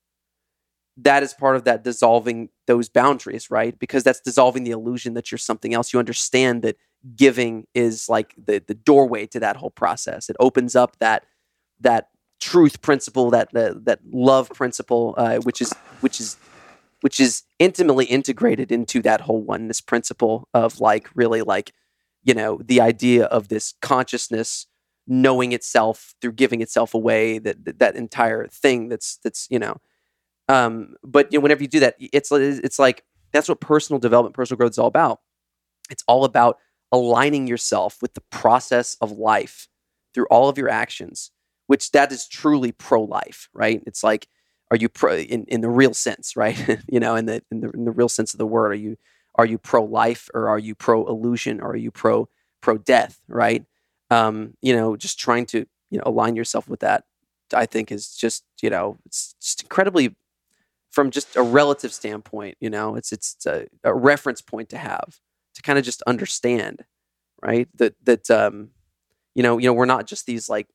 That 0.98 1.24
is 1.24 1.34
part 1.34 1.56
of 1.56 1.64
that 1.64 1.84
dissolving 1.84 2.50
those 2.68 2.90
boundaries, 2.90 3.50
right? 3.50 3.78
Because 3.80 4.04
that's 4.04 4.20
dissolving 4.20 4.64
the 4.64 4.72
illusion 4.72 5.14
that 5.14 5.32
you're 5.32 5.38
something 5.38 5.74
else. 5.74 5.94
You 5.94 6.00
understand 6.00 6.62
that 6.64 6.78
giving 7.16 7.66
is 7.74 8.10
like 8.10 8.36
the 8.38 8.64
the 8.66 8.76
doorway 8.76 9.26
to 9.28 9.40
that 9.40 9.56
whole 9.56 9.72
process. 9.72 10.30
It 10.30 10.36
opens 10.40 10.76
up 10.76 10.98
that 11.00 11.26
that 11.80 12.10
truth 12.40 12.82
principle, 12.82 13.32
that 13.32 13.52
that, 13.54 13.86
that 13.86 14.00
love 14.12 14.50
principle, 14.50 15.16
uh, 15.18 15.38
which 15.38 15.62
is 15.62 15.74
which 16.02 16.20
is 16.20 16.38
which 17.02 17.20
is 17.20 17.44
intimately 17.60 18.06
integrated 18.06 18.72
into 18.72 19.02
that 19.02 19.22
whole 19.22 19.42
oneness 19.42 19.82
principle 19.82 20.48
of 20.54 20.80
like 20.80 21.10
really 21.16 21.42
like 21.42 21.74
you 22.24 22.34
know 22.34 22.60
the 22.64 22.82
idea 22.82 23.26
of 23.26 23.48
this 23.48 23.74
consciousness 23.82 24.68
knowing 25.12 25.54
itself 25.54 26.16
through 26.22 26.34
giving 26.34 26.62
itself 26.62 26.94
away 26.96 27.40
that 27.40 27.66
that, 27.66 27.80
that 27.80 27.96
entire 27.98 28.48
thing 28.48 28.90
that's 28.90 29.18
that's 29.24 29.48
you 29.52 29.60
know 29.60 29.78
um 30.50 30.96
but 31.04 31.32
you 31.32 31.40
know 31.40 31.44
whenever 31.44 31.62
you 31.62 31.68
do 31.70 31.80
that 31.82 31.96
it's 32.00 32.32
it's 32.32 32.80
like 32.80 33.04
that's 33.34 33.50
what 33.50 33.62
personal 33.62 34.00
development 34.00 34.36
personal 34.36 34.58
growth 34.58 34.72
is 34.72 34.80
all 34.80 34.88
about 34.88 35.20
It's 35.90 36.04
all 36.08 36.26
about 36.26 36.58
aligning 36.92 37.48
yourself 37.48 38.02
with 38.02 38.14
the 38.14 38.24
process 38.32 38.98
of 39.02 39.12
life 39.12 39.68
through 40.14 40.28
all 40.30 40.50
of 40.50 40.58
your 40.58 40.70
actions, 40.70 41.32
which 41.68 41.92
that 41.92 42.12
is 42.12 42.28
truly 42.28 42.72
pro 42.72 43.02
life, 43.04 43.50
right? 43.54 43.82
It's 43.88 44.04
like, 44.04 44.28
are 44.72 44.78
you 44.78 44.90
pro 44.90 45.18
in, 45.18 45.46
in 45.46 45.62
the 45.62 45.70
real 45.70 45.94
sense, 45.94 46.36
right? 46.36 46.58
you 46.90 47.00
know, 47.00 47.16
in 47.16 47.26
the, 47.26 47.44
in 47.52 47.62
the 47.62 47.70
in 47.72 47.86
the 47.86 47.92
real 47.92 48.10
sense 48.10 48.34
of 48.34 48.38
the 48.38 48.48
word, 48.48 48.72
are 48.72 48.76
you 48.76 48.98
are 49.36 49.46
you 49.46 49.58
pro 49.58 49.84
life 49.84 50.30
or 50.34 50.50
are 50.50 50.60
you 50.60 50.76
pro 50.76 51.06
illusion 51.08 51.62
or 51.62 51.72
are 51.72 51.76
you 51.78 51.92
pro 51.92 52.30
pro 52.62 52.78
death, 52.78 53.22
right? 53.28 53.66
Um, 54.12 54.56
you 54.62 54.76
know, 54.76 54.98
just 54.98 55.20
trying 55.20 55.48
to 55.48 55.66
you 55.92 56.00
know 56.00 56.04
align 56.06 56.38
yourself 56.38 56.70
with 56.70 56.82
that, 56.82 57.06
I 57.54 57.66
think 57.68 57.92
is 57.92 58.16
just 58.16 58.46
you 58.62 58.70
know 58.72 59.00
it's 59.08 59.36
just 59.42 59.64
incredibly 59.64 60.16
from 60.92 61.12
just 61.12 61.36
a 61.38 61.44
relative 61.44 61.94
standpoint. 61.94 62.58
You 62.62 62.70
know, 62.72 62.96
it's 62.96 63.14
it's 63.14 63.46
a, 63.48 63.68
a 63.84 63.96
reference 63.96 64.42
point 64.42 64.70
to 64.72 64.78
have 64.80 65.20
to 65.56 65.64
kind 65.64 65.80
of 65.80 65.86
just 65.86 66.04
understand, 66.04 66.86
right? 67.44 67.70
That 67.78 67.96
that 68.06 68.32
um, 68.32 68.72
you 69.36 69.44
know, 69.44 69.58
you 69.60 69.68
know, 69.68 69.74
we're 69.74 69.86
not 69.86 70.08
just 70.08 70.28
these 70.28 70.50
like 70.50 70.68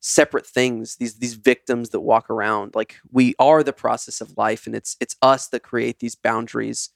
separate 0.00 0.46
things 0.46 0.96
these 0.96 1.14
these 1.16 1.34
victims 1.34 1.90
that 1.90 2.00
walk 2.00 2.30
around 2.30 2.74
like 2.76 2.96
we 3.10 3.34
are 3.40 3.64
the 3.64 3.72
process 3.72 4.20
of 4.20 4.36
life 4.38 4.64
and 4.66 4.76
it's 4.76 4.96
it's 5.00 5.16
us 5.22 5.48
that 5.48 5.64
create 5.64 5.98
these 5.98 6.14
boundaries 6.14 6.90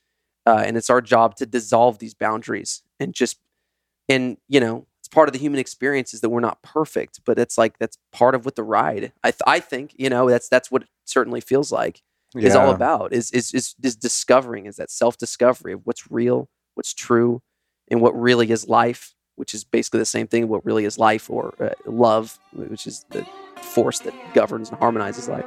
uh, 0.46 0.62
and 0.64 0.76
it's 0.76 0.88
our 0.88 1.00
job 1.00 1.34
to 1.34 1.44
dissolve 1.44 1.98
these 1.98 2.14
boundaries 2.14 2.82
and 3.00 3.12
just 3.12 3.38
and 4.08 4.36
you 4.48 4.60
know 4.60 4.86
part 5.12 5.28
of 5.28 5.32
the 5.32 5.38
human 5.38 5.60
experience 5.60 6.12
is 6.12 6.20
that 6.22 6.30
we're 6.30 6.40
not 6.40 6.62
perfect 6.62 7.20
but 7.24 7.38
it's 7.38 7.56
like 7.56 7.78
that's 7.78 7.98
part 8.12 8.34
of 8.34 8.44
what 8.44 8.56
the 8.56 8.62
ride 8.62 9.12
i, 9.22 9.30
th- 9.30 9.42
I 9.46 9.60
think 9.60 9.94
you 9.96 10.08
know 10.08 10.28
that's 10.28 10.48
that's 10.48 10.70
what 10.70 10.82
it 10.82 10.88
certainly 11.04 11.40
feels 11.40 11.70
like 11.70 12.02
yeah. 12.34 12.48
is 12.48 12.56
all 12.56 12.70
about 12.70 13.12
is, 13.12 13.30
is 13.30 13.52
is 13.52 13.74
is 13.82 13.94
discovering 13.94 14.66
is 14.66 14.76
that 14.76 14.90
self-discovery 14.90 15.74
of 15.74 15.82
what's 15.84 16.10
real 16.10 16.48
what's 16.74 16.94
true 16.94 17.42
and 17.90 18.00
what 18.00 18.18
really 18.18 18.50
is 18.50 18.68
life 18.68 19.14
which 19.36 19.54
is 19.54 19.64
basically 19.64 19.98
the 19.98 20.06
same 20.06 20.26
thing 20.26 20.48
what 20.48 20.64
really 20.64 20.84
is 20.84 20.98
life 20.98 21.28
or 21.30 21.54
uh, 21.60 21.70
love 21.86 22.38
which 22.52 22.86
is 22.86 23.04
the 23.10 23.26
force 23.56 24.00
that 24.00 24.14
governs 24.34 24.70
and 24.70 24.78
harmonizes 24.78 25.28
life 25.28 25.44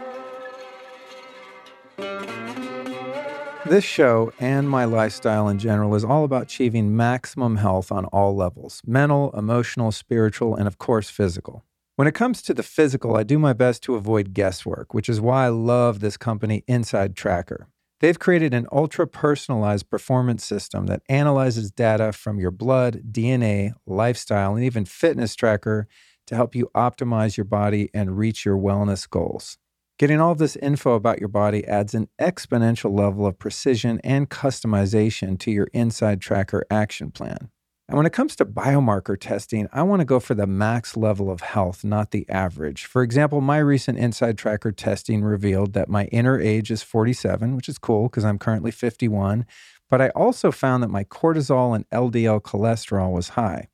this 3.66 3.84
show 3.84 4.32
and 4.40 4.70
my 4.70 4.86
lifestyle 4.86 5.48
in 5.48 5.60
general 5.60 5.96
is 5.96 6.04
all 6.04 6.24
about 6.24 6.44
achieving 6.44 6.96
maximum 6.96 7.58
health 7.58 7.92
on 7.92 8.06
all 8.06 8.36
levels 8.36 8.82
mental 8.86 9.32
emotional 9.38 9.92
spiritual 9.92 10.56
and 10.56 10.68
of 10.68 10.78
course 10.78 11.10
physical 11.10 11.64
when 11.98 12.10
it 12.10 12.14
comes 12.14 12.42
to 12.42 12.54
the 12.54 12.62
physical, 12.62 13.16
I 13.16 13.24
do 13.24 13.40
my 13.40 13.54
best 13.54 13.82
to 13.84 13.96
avoid 13.96 14.34
guesswork, 14.34 14.94
which 14.94 15.08
is 15.08 15.22
why 15.22 15.46
I 15.46 15.48
love 15.48 16.02
this 16.02 16.18
company, 16.18 16.66
Inside 16.68 17.16
Tracker. 17.16 17.70
They've 18.02 18.20
created 18.20 18.54
an 18.54 18.68
ultra 18.70 19.08
personalized 19.08 19.90
performance 19.90 20.44
system 20.44 20.88
that 20.88 21.04
analyzes 21.08 21.72
data 21.72 22.12
from 22.12 22.38
your 22.38 22.52
blood, 22.52 23.02
DNA, 23.14 23.72
lifestyle, 23.88 24.56
and 24.56 24.66
even 24.66 24.84
fitness 24.84 25.36
tracker 25.36 25.88
to 26.28 26.36
help 26.36 26.54
you 26.54 26.70
optimize 26.76 27.38
your 27.38 27.46
body 27.46 27.90
and 27.94 28.18
reach 28.18 28.44
your 28.44 28.58
wellness 28.58 29.10
goals. 29.10 29.58
Getting 29.98 30.20
all 30.20 30.34
of 30.34 30.40
this 30.40 30.58
info 30.58 30.96
about 30.96 31.20
your 31.20 31.30
body 31.30 31.66
adds 31.66 31.94
an 31.94 32.10
exponential 32.20 32.92
level 32.94 33.26
of 33.26 33.40
precision 33.40 34.02
and 34.04 34.30
customization 34.30 35.40
to 35.40 35.52
your 35.52 35.70
Inside 35.72 36.20
Tracker 36.20 36.66
action 36.70 37.12
plan. 37.12 37.50
And 37.88 37.96
when 37.96 38.06
it 38.06 38.12
comes 38.12 38.36
to 38.36 38.46
biomarker 38.46 39.18
testing, 39.18 39.70
I 39.72 39.84
want 39.84 40.02
to 40.02 40.06
go 40.06 40.20
for 40.20 40.34
the 40.34 40.48
max 40.48 40.98
level 40.98 41.32
of 41.32 41.40
health, 41.40 41.86
not 41.86 42.12
the 42.12 42.28
average. 42.28 42.84
For 42.84 43.04
example, 43.04 43.40
my 43.40 43.60
recent 43.60 43.98
Inside 43.98 44.38
Tracker 44.38 44.74
testing 44.74 45.24
revealed 45.24 45.72
that 45.74 45.88
my 45.88 46.06
inner 46.06 46.38
age 46.38 46.72
is 46.72 46.84
47, 46.84 47.56
which 47.56 47.70
is 47.70 47.78
cool 47.78 48.10
because 48.10 48.26
I'm 48.26 48.38
currently 48.38 48.72
51. 48.72 49.46
But 49.90 50.02
I 50.02 50.10
also 50.10 50.52
found 50.52 50.84
that 50.84 50.90
my 50.90 51.06
cortisol 51.06 51.74
and 51.74 51.90
LDL 51.92 52.42
cholesterol 52.42 53.14
was 53.14 53.30
high. 53.30 53.70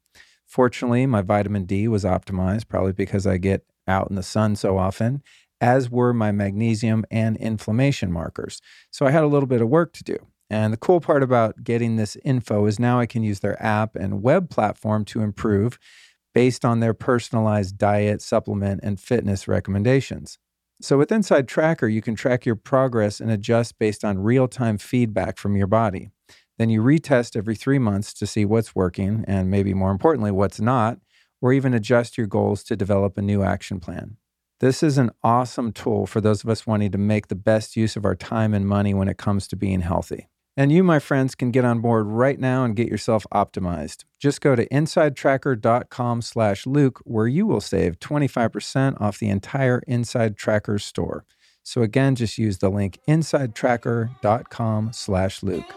Fortunately, 0.46 1.08
my 1.08 1.24
vitamin 1.24 1.66
D 1.66 1.88
was 1.88 2.04
optimized, 2.04 2.68
probably 2.68 2.94
because 2.94 3.26
I 3.26 3.38
get 3.38 3.66
out 3.88 4.12
in 4.12 4.16
the 4.16 4.22
sun 4.22 4.56
so 4.56 4.78
often, 4.78 5.24
as 5.62 5.90
were 5.90 6.12
my 6.12 6.32
magnesium 6.32 7.06
and 7.12 7.38
inflammation 7.38 8.12
markers. 8.12 8.60
So 8.90 9.06
I 9.06 9.12
had 9.12 9.24
a 9.24 9.28
little 9.28 9.48
bit 9.48 9.62
of 9.62 9.70
work 9.70 9.94
to 9.94 10.04
do. 10.04 10.18
And 10.50 10.74
the 10.74 10.78
cool 10.78 11.00
part 11.00 11.24
about 11.24 11.64
getting 11.64 11.96
this 11.96 12.18
info 12.26 12.66
is 12.66 12.78
now 12.78 13.00
I 13.00 13.06
can 13.06 13.24
use 13.24 13.40
their 13.40 13.62
app 13.64 13.96
and 13.96 14.22
web 14.22 14.50
platform 14.50 15.06
to 15.06 15.22
improve 15.22 15.80
based 16.34 16.66
on 16.66 16.80
their 16.82 16.94
personalized 16.94 17.78
diet, 17.78 18.22
supplement, 18.22 18.82
and 18.84 19.00
fitness 19.00 19.48
recommendations. 19.48 20.40
So 20.82 20.98
with 20.98 21.12
Inside 21.12 21.48
Tracker, 21.48 21.88
you 21.88 22.02
can 22.02 22.16
track 22.16 22.46
your 22.46 22.56
progress 22.56 23.22
and 23.22 23.30
adjust 23.30 23.78
based 23.78 24.04
on 24.04 24.20
real 24.20 24.48
time 24.48 24.78
feedback 24.78 25.38
from 25.38 25.56
your 25.56 25.68
body. 25.68 26.10
Then 26.58 26.70
you 26.70 26.82
retest 26.82 27.38
every 27.38 27.56
three 27.56 27.80
months 27.80 28.14
to 28.16 28.28
see 28.28 28.46
what's 28.46 28.76
working 28.76 29.24
and 29.28 29.50
maybe 29.50 29.74
more 29.74 29.92
importantly, 29.92 30.32
what's 30.32 30.60
not, 30.60 30.98
or 31.40 31.54
even 31.54 31.74
adjust 31.74 32.18
your 32.18 32.28
goals 32.28 32.64
to 32.66 32.76
develop 32.76 33.18
a 33.18 33.22
new 33.22 33.44
action 33.44 33.80
plan. 33.80 34.18
This 34.62 34.84
is 34.84 35.00
an 35.00 35.10
awesome 35.24 35.72
tool 35.72 36.06
for 36.06 36.22
those 36.22 36.44
of 36.44 36.50
us 36.52 36.68
wanting 36.68 36.92
to 36.92 37.00
make 37.00 37.30
the 37.30 37.36
best 37.36 37.76
use 37.76 37.96
of 37.96 38.06
our 38.06 38.14
time 38.14 38.54
and 38.54 38.68
money 38.68 38.94
when 38.94 39.08
it 39.08 39.18
comes 39.18 39.48
to 39.48 39.56
being 39.56 39.82
healthy. 39.82 40.28
And 40.56 40.72
you, 40.72 40.84
my 40.84 41.00
friends, 41.00 41.34
can 41.34 41.50
get 41.50 41.66
on 41.66 41.80
board 41.82 42.06
right 42.06 42.40
now 42.40 42.64
and 42.64 42.76
get 42.76 42.88
yourself 42.88 43.26
optimized. 43.34 44.04
Just 44.20 44.40
go 44.40 44.56
to 44.56 44.68
insidetracker.com 44.68 46.22
slash 46.22 46.68
Luke, 46.68 47.02
where 47.06 47.28
you 47.28 47.48
will 47.48 47.60
save 47.60 48.00
25% 48.00 49.02
off 49.02 49.18
the 49.18 49.30
entire 49.30 49.82
Inside 49.88 50.38
Tracker 50.38 50.78
store. 50.78 51.26
So 51.64 51.82
again, 51.82 52.14
just 52.14 52.38
use 52.38 52.60
the 52.60 52.70
link 52.70 53.00
insidetracker.com 53.08 54.94
slash 54.94 55.42
Luke. 55.42 55.74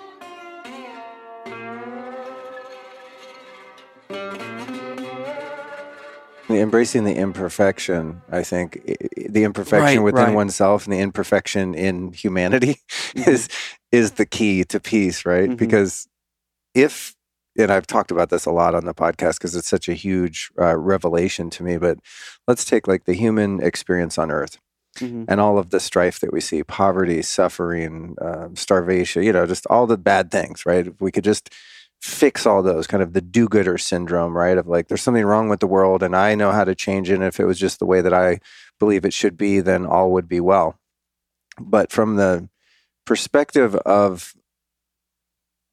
Embracing 6.60 7.04
the 7.04 7.14
imperfection, 7.14 8.22
I 8.30 8.42
think 8.42 8.84
the 9.16 9.44
imperfection 9.44 9.98
right, 9.98 10.04
within 10.04 10.26
right. 10.26 10.34
oneself 10.34 10.84
and 10.84 10.92
the 10.92 11.00
imperfection 11.00 11.74
in 11.74 12.12
humanity 12.12 12.76
mm-hmm. 12.88 13.30
is 13.30 13.48
is 13.92 14.12
the 14.12 14.26
key 14.26 14.64
to 14.64 14.80
peace, 14.80 15.24
right? 15.24 15.48
Mm-hmm. 15.48 15.56
Because 15.56 16.08
if 16.74 17.14
and 17.56 17.70
I've 17.70 17.86
talked 17.86 18.10
about 18.10 18.30
this 18.30 18.46
a 18.46 18.50
lot 18.50 18.74
on 18.74 18.84
the 18.84 18.94
podcast 18.94 19.38
because 19.38 19.54
it's 19.54 19.68
such 19.68 19.88
a 19.88 19.94
huge 19.94 20.50
uh, 20.58 20.76
revelation 20.76 21.50
to 21.50 21.62
me. 21.62 21.76
But 21.76 21.98
let's 22.48 22.64
take 22.64 22.88
like 22.88 23.04
the 23.04 23.14
human 23.14 23.62
experience 23.62 24.18
on 24.18 24.30
Earth 24.30 24.58
mm-hmm. 24.96 25.24
and 25.28 25.40
all 25.40 25.58
of 25.58 25.70
the 25.70 25.80
strife 25.80 26.20
that 26.20 26.32
we 26.32 26.40
see 26.40 26.62
poverty, 26.62 27.22
suffering, 27.22 28.16
uh, 28.20 28.48
starvation, 28.54 29.22
you 29.22 29.32
know, 29.32 29.46
just 29.46 29.66
all 29.68 29.86
the 29.86 29.98
bad 29.98 30.30
things, 30.30 30.66
right? 30.66 30.86
If 30.86 31.00
we 31.00 31.12
could 31.12 31.24
just 31.24 31.50
fix 32.04 32.44
all 32.44 32.62
those 32.62 32.86
kind 32.86 33.02
of 33.02 33.14
the 33.14 33.20
do 33.22 33.48
gooder 33.48 33.78
syndrome, 33.78 34.36
right? 34.36 34.58
Of 34.58 34.66
like, 34.66 34.88
there's 34.88 35.00
something 35.00 35.24
wrong 35.24 35.48
with 35.48 35.60
the 35.60 35.66
world 35.66 36.02
and 36.02 36.14
I 36.14 36.34
know 36.34 36.52
how 36.52 36.62
to 36.62 36.74
change 36.74 37.08
it. 37.08 37.14
And 37.14 37.24
if 37.24 37.40
it 37.40 37.46
was 37.46 37.58
just 37.58 37.78
the 37.78 37.86
way 37.86 38.02
that 38.02 38.12
I 38.12 38.40
believe 38.78 39.06
it 39.06 39.14
should 39.14 39.38
be, 39.38 39.60
then 39.60 39.86
all 39.86 40.12
would 40.12 40.28
be 40.28 40.38
well. 40.38 40.78
But 41.58 41.90
from 41.90 42.16
the 42.16 42.50
perspective 43.06 43.74
of 43.76 44.34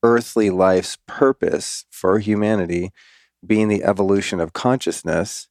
earthly 0.04 0.50
life's 0.50 0.98
purpose 1.06 1.86
for 1.92 2.20
humanity 2.20 2.94
being 3.46 3.68
the 3.68 3.84
evolution 3.84 4.40
of 4.40 4.54
consciousness, 4.54 5.50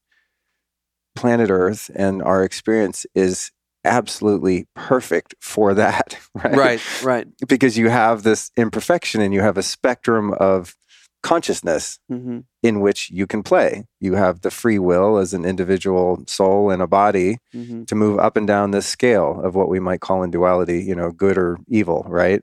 planet 1.14 1.50
Earth 1.50 1.90
and 1.94 2.22
our 2.22 2.42
experience 2.42 3.04
is 3.14 3.52
absolutely 3.84 4.66
perfect 4.74 5.34
for 5.40 5.74
that, 5.74 6.18
right? 6.34 6.56
Right, 6.56 7.02
right. 7.02 7.26
Because 7.48 7.78
you 7.78 7.88
have 7.88 8.22
this 8.22 8.50
imperfection 8.56 9.20
and 9.20 9.32
you 9.34 9.40
have 9.40 9.56
a 9.56 9.62
spectrum 9.62 10.32
of 10.34 10.76
consciousness 11.22 11.98
mm-hmm. 12.10 12.40
in 12.62 12.80
which 12.80 13.10
you 13.10 13.26
can 13.26 13.42
play. 13.42 13.86
You 14.00 14.14
have 14.14 14.40
the 14.40 14.50
free 14.50 14.78
will 14.78 15.18
as 15.18 15.34
an 15.34 15.44
individual 15.44 16.24
soul 16.26 16.70
and 16.70 16.80
a 16.80 16.86
body 16.86 17.38
mm-hmm. 17.54 17.84
to 17.84 17.94
move 17.94 18.18
up 18.18 18.36
and 18.36 18.46
down 18.46 18.70
this 18.70 18.86
scale 18.86 19.40
of 19.42 19.54
what 19.54 19.68
we 19.68 19.80
might 19.80 20.00
call 20.00 20.22
in 20.22 20.30
duality, 20.30 20.82
you 20.82 20.94
know, 20.94 21.10
good 21.10 21.36
or 21.36 21.58
evil, 21.68 22.06
right? 22.08 22.42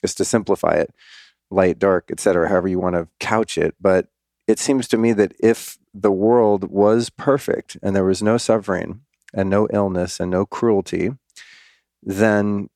Just 0.00 0.18
to 0.18 0.24
simplify 0.24 0.74
it, 0.74 0.92
light, 1.50 1.78
dark, 1.78 2.10
etc., 2.10 2.48
however 2.48 2.68
you 2.68 2.80
want 2.80 2.96
to 2.96 3.08
couch 3.20 3.56
it. 3.56 3.74
But 3.80 4.08
it 4.48 4.58
seems 4.58 4.88
to 4.88 4.96
me 4.96 5.12
that 5.12 5.32
if 5.40 5.78
the 5.94 6.12
world 6.12 6.70
was 6.70 7.10
perfect 7.10 7.76
and 7.82 7.94
there 7.94 8.04
was 8.04 8.22
no 8.22 8.36
suffering 8.36 9.00
and 9.34 9.50
no 9.50 9.68
illness 9.72 10.20
and 10.20 10.30
no 10.30 10.46
cruelty, 10.46 11.10
then 12.02 12.68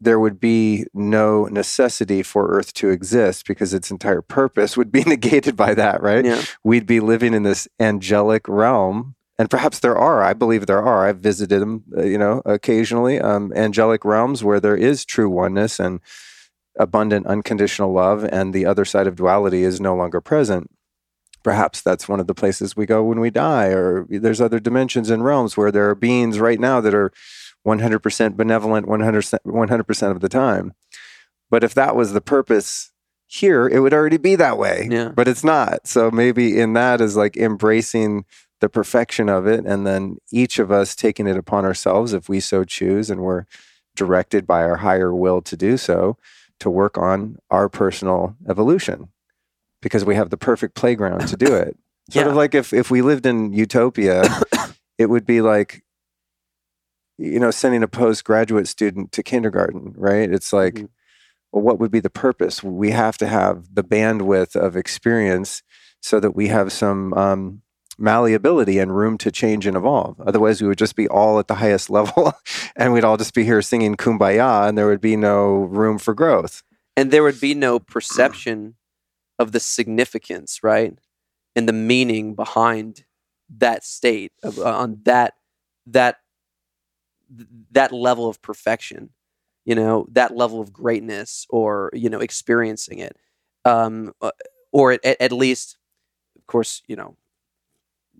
there 0.00 0.20
would 0.20 0.38
be 0.38 0.86
no 0.94 1.46
necessity 1.46 2.22
for 2.22 2.48
Earth 2.48 2.72
to 2.74 2.90
exist 2.90 3.46
because 3.46 3.74
its 3.74 3.90
entire 3.90 4.22
purpose 4.22 4.76
would 4.76 4.92
be 4.92 5.02
negated 5.06 5.56
by 5.56 5.74
that, 5.74 6.02
right? 6.02 6.24
Yeah. 6.24 6.42
We'd 6.62 6.86
be 6.86 7.00
living 7.00 7.34
in 7.34 7.42
this 7.42 7.66
angelic 7.80 8.46
realm. 8.48 9.16
And 9.40 9.48
perhaps 9.48 9.78
there 9.80 9.96
are, 9.96 10.22
I 10.22 10.32
believe 10.32 10.66
there 10.66 10.82
are. 10.82 11.06
I've 11.06 11.18
visited 11.20 11.60
them, 11.60 11.84
uh, 11.96 12.02
you 12.02 12.18
know, 12.18 12.42
occasionally, 12.44 13.20
um, 13.20 13.52
angelic 13.54 14.04
realms 14.04 14.42
where 14.42 14.58
there 14.58 14.76
is 14.76 15.04
true 15.04 15.30
oneness 15.30 15.78
and 15.78 16.00
abundant 16.76 17.26
unconditional 17.26 17.92
love, 17.92 18.24
and 18.24 18.54
the 18.54 18.66
other 18.66 18.84
side 18.84 19.06
of 19.06 19.16
duality 19.16 19.62
is 19.62 19.80
no 19.80 19.94
longer 19.94 20.20
present. 20.20 20.70
Perhaps 21.42 21.82
that's 21.82 22.08
one 22.08 22.20
of 22.20 22.26
the 22.26 22.34
places 22.34 22.76
we 22.76 22.86
go 22.86 23.02
when 23.02 23.20
we 23.20 23.30
die, 23.30 23.68
or 23.68 24.06
there's 24.08 24.40
other 24.40 24.60
dimensions 24.60 25.08
and 25.10 25.24
realms 25.24 25.56
where 25.56 25.70
there 25.70 25.88
are 25.88 25.94
beings 25.94 26.38
right 26.40 26.60
now 26.60 26.80
that 26.80 26.94
are 26.94 27.12
100% 27.66 28.36
benevolent 28.36 28.86
100%, 28.86 29.38
100% 29.44 30.10
of 30.10 30.20
the 30.20 30.28
time. 30.28 30.72
But 31.50 31.64
if 31.64 31.74
that 31.74 31.96
was 31.96 32.12
the 32.12 32.20
purpose 32.20 32.92
here 33.30 33.68
it 33.68 33.80
would 33.80 33.92
already 33.92 34.16
be 34.16 34.34
that 34.36 34.56
way 34.56 34.88
Yeah. 34.90 35.10
but 35.10 35.28
it's 35.28 35.44
not 35.44 35.86
so 35.86 36.10
maybe 36.10 36.58
in 36.58 36.72
that 36.72 37.00
is 37.02 37.14
like 37.14 37.36
embracing 37.36 38.24
the 38.60 38.70
perfection 38.70 39.28
of 39.28 39.46
it 39.46 39.66
and 39.66 39.86
then 39.86 40.16
each 40.32 40.58
of 40.58 40.72
us 40.72 40.96
taking 40.96 41.26
it 41.26 41.36
upon 41.36 41.66
ourselves 41.66 42.14
if 42.14 42.30
we 42.30 42.40
so 42.40 42.64
choose 42.64 43.10
and 43.10 43.20
we're 43.20 43.44
directed 43.94 44.46
by 44.46 44.62
our 44.62 44.76
higher 44.78 45.14
will 45.14 45.42
to 45.42 45.58
do 45.58 45.76
so 45.76 46.16
to 46.58 46.70
work 46.70 46.96
on 46.96 47.36
our 47.50 47.68
personal 47.68 48.34
evolution 48.48 49.08
because 49.82 50.04
we 50.04 50.14
have 50.14 50.30
the 50.30 50.36
perfect 50.36 50.74
playground 50.74 51.26
to 51.28 51.36
do 51.36 51.54
it. 51.54 51.76
Sort 52.10 52.24
Yeah. 52.26 52.30
of 52.30 52.36
like 52.36 52.54
if 52.54 52.72
if 52.72 52.90
we 52.90 53.02
lived 53.02 53.26
in 53.26 53.52
utopia 53.52 54.22
it 54.98 55.06
would 55.10 55.26
be 55.26 55.40
like 55.40 55.82
you 57.18 57.38
know 57.38 57.50
sending 57.50 57.82
a 57.82 57.88
postgraduate 57.88 58.68
student 58.68 59.12
to 59.12 59.22
kindergarten 59.22 59.94
right? 59.96 60.30
It's 60.32 60.52
like 60.52 60.74
Mhm. 60.74 60.88
well 61.52 61.62
what 61.62 61.78
would 61.78 61.90
be 61.90 62.00
the 62.00 62.10
purpose? 62.10 62.62
We 62.62 62.90
have 62.92 63.18
to 63.18 63.26
have 63.26 63.74
the 63.74 63.84
bandwidth 63.84 64.56
of 64.56 64.76
experience 64.76 65.62
so 66.00 66.20
that 66.20 66.34
we 66.36 66.48
have 66.48 66.72
some 66.72 67.12
um, 67.14 67.62
malleability 67.98 68.78
and 68.78 68.96
room 68.96 69.18
to 69.18 69.32
change 69.32 69.66
and 69.66 69.76
evolve. 69.76 70.20
Otherwise 70.20 70.62
we 70.62 70.68
would 70.68 70.78
just 70.78 70.94
be 70.94 71.08
all 71.08 71.38
at 71.40 71.48
the 71.48 71.56
highest 71.56 71.90
level 71.98 72.32
and 72.76 72.92
we'd 72.92 73.04
all 73.04 73.16
just 73.16 73.34
be 73.34 73.44
here 73.44 73.60
singing 73.60 73.96
kumbaya 73.96 74.68
and 74.68 74.78
there 74.78 74.86
would 74.86 75.00
be 75.00 75.16
no 75.16 75.64
room 75.64 75.98
for 75.98 76.14
growth. 76.14 76.62
And 76.96 77.10
there 77.10 77.22
would 77.24 77.40
be 77.40 77.54
no 77.54 77.78
perception 77.80 78.74
of 79.38 79.52
the 79.52 79.60
significance, 79.60 80.62
right, 80.62 80.98
and 81.56 81.68
the 81.68 81.72
meaning 81.72 82.34
behind 82.34 83.04
that 83.58 83.84
state 83.84 84.32
of, 84.42 84.58
uh, 84.58 84.64
on 84.78 85.00
that 85.04 85.34
that 85.86 86.18
that 87.72 87.92
level 87.92 88.28
of 88.28 88.40
perfection, 88.42 89.10
you 89.64 89.74
know, 89.74 90.06
that 90.12 90.36
level 90.36 90.60
of 90.60 90.72
greatness, 90.72 91.46
or 91.50 91.90
you 91.92 92.08
know, 92.08 92.20
experiencing 92.20 92.98
it, 92.98 93.16
um, 93.64 94.12
uh, 94.22 94.30
or 94.72 94.92
at, 94.92 95.04
at 95.20 95.32
least, 95.32 95.76
of 96.38 96.46
course, 96.46 96.82
you 96.88 96.96
know, 96.96 97.16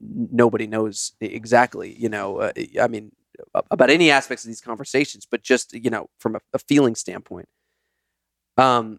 nobody 0.00 0.66
knows 0.66 1.12
exactly, 1.20 1.94
you 1.98 2.08
know, 2.08 2.38
uh, 2.38 2.52
I 2.80 2.88
mean, 2.88 3.12
about 3.70 3.90
any 3.90 4.10
aspects 4.10 4.44
of 4.44 4.48
these 4.48 4.60
conversations, 4.60 5.26
but 5.30 5.42
just 5.42 5.72
you 5.74 5.90
know, 5.90 6.08
from 6.18 6.36
a, 6.36 6.40
a 6.54 6.58
feeling 6.58 6.94
standpoint. 6.94 7.48
Um 8.56 8.98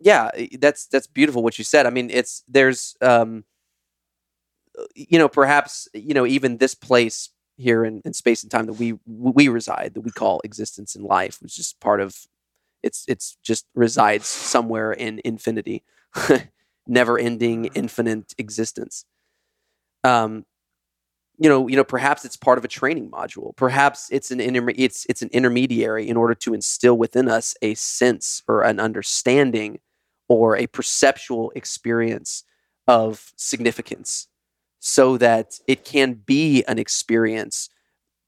yeah 0.00 0.30
that's 0.58 0.86
that's 0.86 1.06
beautiful 1.06 1.42
what 1.42 1.58
you 1.58 1.64
said. 1.64 1.86
I 1.86 1.90
mean 1.90 2.10
it's 2.10 2.42
there's 2.48 2.96
um 3.00 3.44
you 4.94 5.18
know 5.18 5.28
perhaps 5.28 5.88
you 5.94 6.14
know 6.14 6.26
even 6.26 6.58
this 6.58 6.74
place 6.74 7.30
here 7.56 7.84
in, 7.84 8.00
in 8.04 8.12
space 8.12 8.42
and 8.42 8.50
time 8.50 8.66
that 8.66 8.74
we 8.74 8.94
we 9.06 9.48
reside 9.48 9.92
that 9.94 10.02
we 10.02 10.10
call 10.10 10.40
existence 10.44 10.94
in 10.94 11.02
life 11.02 11.38
which 11.42 11.56
just 11.56 11.80
part 11.80 12.00
of 12.00 12.26
it's 12.82 13.04
it's 13.08 13.36
just 13.42 13.66
resides 13.74 14.26
somewhere 14.26 14.92
in 14.92 15.20
infinity 15.24 15.82
never 16.86 17.18
ending 17.18 17.66
infinite 17.74 18.34
existence. 18.38 19.04
Um 20.04 20.44
you 21.38 21.48
know 21.48 21.68
you 21.68 21.76
know 21.76 21.84
perhaps 21.84 22.24
it's 22.24 22.36
part 22.36 22.58
of 22.58 22.64
a 22.64 22.68
training 22.68 23.10
module. 23.10 23.54
Perhaps 23.56 24.08
it's 24.10 24.30
an 24.30 24.38
interme- 24.38 24.74
it's 24.76 25.06
it's 25.08 25.22
an 25.22 25.30
intermediary 25.32 26.08
in 26.08 26.16
order 26.16 26.34
to 26.34 26.54
instill 26.54 26.96
within 26.98 27.28
us 27.28 27.54
a 27.62 27.74
sense 27.74 28.42
or 28.48 28.62
an 28.62 28.80
understanding 28.80 29.80
or 30.28 30.56
a 30.56 30.66
perceptual 30.68 31.50
experience 31.54 32.44
of 32.86 33.32
significance 33.36 34.28
so 34.80 35.16
that 35.16 35.58
it 35.66 35.84
can 35.84 36.14
be 36.14 36.62
an 36.64 36.78
experience 36.78 37.68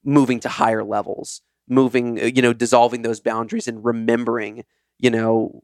moving 0.05 0.41
to 0.41 0.49
higher 0.49 0.83
levels 0.83 1.43
moving 1.69 2.21
uh, 2.21 2.25
you 2.25 2.43
know 2.43 2.53
dissolving 2.53 3.03
those 3.03 3.21
boundaries 3.21 3.69
and 3.69 3.85
remembering 3.85 4.65
you 4.99 5.11
know 5.11 5.63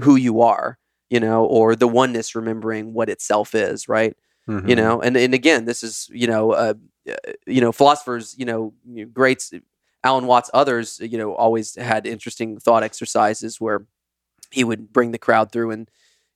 who 0.00 0.16
you 0.16 0.40
are 0.42 0.78
you 1.10 1.18
know 1.18 1.44
or 1.44 1.74
the 1.74 1.88
oneness 1.88 2.34
remembering 2.34 2.92
what 2.92 3.08
itself 3.08 3.54
is 3.54 3.88
right? 3.88 4.16
You 4.68 4.76
know 4.76 5.00
and 5.00 5.16
and 5.16 5.34
again 5.34 5.64
this 5.66 5.82
is 5.82 6.08
you 6.12 6.26
know 6.26 6.52
uh, 6.52 6.74
uh, 7.10 7.14
you 7.46 7.60
know 7.60 7.72
philosophers 7.72 8.34
you 8.38 8.44
know 8.44 8.72
you 8.86 9.04
know, 9.04 9.10
greats 9.12 9.52
alan 10.04 10.26
watts 10.26 10.50
others 10.54 10.98
you 11.02 11.18
know 11.18 11.34
always 11.34 11.74
had 11.74 12.06
interesting 12.06 12.58
thought 12.58 12.82
exercises 12.82 13.60
where 13.60 13.86
he 14.50 14.64
would 14.64 14.92
bring 14.92 15.12
the 15.12 15.18
crowd 15.18 15.52
through 15.52 15.70
and 15.70 15.90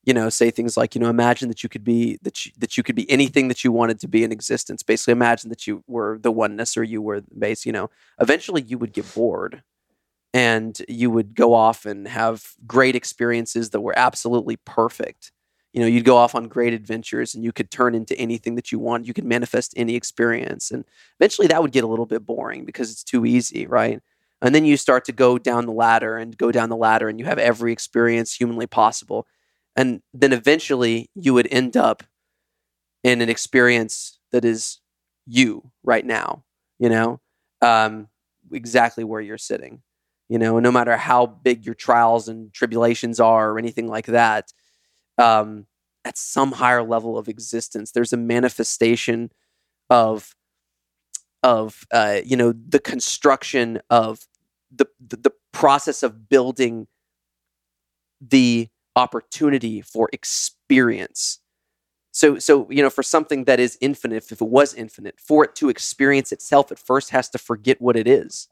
you 0.04 0.12
know 0.12 0.28
say 0.28 0.50
things 0.50 0.76
like 0.76 0.94
you 0.94 1.00
know 1.00 1.08
imagine 1.08 1.48
that 1.48 1.62
you 1.62 1.68
could 1.68 1.84
be 1.84 2.18
that 2.22 2.44
you, 2.44 2.52
that 2.58 2.76
you 2.76 2.82
could 2.82 2.96
be 2.96 3.10
anything 3.10 3.48
that 3.48 3.64
you 3.64 3.72
wanted 3.72 4.00
to 4.00 4.08
be 4.08 4.24
in 4.24 4.32
existence. 4.32 4.82
Basically 4.82 5.12
imagine 5.12 5.50
that 5.50 5.66
you 5.66 5.82
were 5.86 6.18
the 6.18 6.32
oneness 6.32 6.76
or 6.76 6.82
you 6.82 7.00
were 7.02 7.20
the 7.20 7.34
base 7.38 7.64
you 7.66 7.72
know. 7.72 7.90
Eventually 8.20 8.62
you 8.62 8.78
would 8.78 8.92
get 8.92 9.12
bored 9.14 9.62
and 10.34 10.80
you 10.88 11.10
would 11.10 11.34
go 11.34 11.54
off 11.54 11.86
and 11.86 12.08
have 12.08 12.52
great 12.66 12.96
experiences 12.96 13.70
that 13.70 13.80
were 13.80 13.94
absolutely 13.96 14.56
perfect. 14.56 15.32
You 15.72 15.80
know 15.80 15.86
you'd 15.86 16.04
go 16.04 16.16
off 16.16 16.34
on 16.34 16.48
great 16.48 16.74
adventures 16.74 17.34
and 17.34 17.44
you 17.44 17.52
could 17.52 17.70
turn 17.70 17.94
into 17.94 18.16
anything 18.18 18.56
that 18.56 18.72
you 18.72 18.78
want. 18.78 19.06
You 19.06 19.14
could 19.14 19.24
manifest 19.24 19.72
any 19.76 19.94
experience. 19.94 20.70
And 20.70 20.84
eventually 21.20 21.46
that 21.48 21.62
would 21.62 21.72
get 21.72 21.84
a 21.84 21.88
little 21.88 22.06
bit 22.06 22.26
boring 22.26 22.64
because 22.64 22.90
it's 22.90 23.04
too 23.04 23.24
easy 23.24 23.66
right 23.66 24.00
and 24.42 24.54
then 24.54 24.64
you 24.64 24.76
start 24.76 25.04
to 25.06 25.12
go 25.12 25.38
down 25.38 25.66
the 25.66 25.72
ladder 25.72 26.16
and 26.16 26.36
go 26.36 26.50
down 26.52 26.68
the 26.68 26.76
ladder 26.76 27.08
and 27.08 27.18
you 27.18 27.26
have 27.26 27.38
every 27.38 27.72
experience 27.72 28.34
humanly 28.34 28.66
possible. 28.66 29.26
And 29.76 30.02
then 30.12 30.32
eventually 30.32 31.08
you 31.14 31.32
would 31.34 31.48
end 31.50 31.76
up 31.76 32.02
in 33.02 33.20
an 33.22 33.28
experience 33.28 34.18
that 34.32 34.44
is 34.44 34.80
you 35.26 35.70
right 35.84 36.04
now 36.04 36.44
you 36.82 36.88
know? 36.88 37.20
Um, 37.60 38.08
exactly 38.52 39.04
where 39.04 39.20
you're 39.20 39.38
sitting 39.38 39.82
you 40.28 40.38
know? 40.38 40.58
No 40.58 40.72
matter 40.72 40.96
how 40.96 41.26
big 41.26 41.64
your 41.64 41.74
trials 41.74 42.26
and 42.26 42.52
tribulations 42.52 43.20
are 43.20 43.52
or 43.52 43.58
anything 43.58 43.86
like 43.86 44.06
that 44.06 44.52
um, 45.18 45.66
at 46.04 46.18
some 46.18 46.52
higher 46.52 46.82
level 46.82 47.16
of 47.16 47.28
existence 47.28 47.92
there's 47.92 48.12
a 48.12 48.16
manifestation 48.16 49.30
of 49.88 50.34
of 51.44 51.84
uh, 51.92 52.20
you 52.24 52.36
know 52.36 52.52
the 52.52 52.80
construction 52.80 53.80
of 53.90 54.26
the, 54.74 54.86
the 55.06 55.16
the 55.16 55.32
process 55.52 56.02
of 56.02 56.28
building 56.28 56.86
the 58.20 58.68
opportunity 58.96 59.80
for 59.80 60.08
experience 60.12 61.40
so 62.12 62.38
so 62.38 62.68
you 62.70 62.82
know 62.82 62.90
for 62.90 63.02
something 63.02 63.44
that 63.44 63.58
is 63.58 63.78
infinite 63.80 64.16
if 64.30 64.32
it 64.40 64.46
was 64.46 64.74
infinite 64.74 65.18
for 65.18 65.44
it 65.44 65.54
to 65.54 65.68
experience 65.68 66.30
itself 66.30 66.70
it 66.70 66.78
first 66.78 67.10
has 67.10 67.28
to 67.28 67.38
forget 67.38 67.80
what 67.80 67.96
it 67.96 68.06
is 68.06 68.48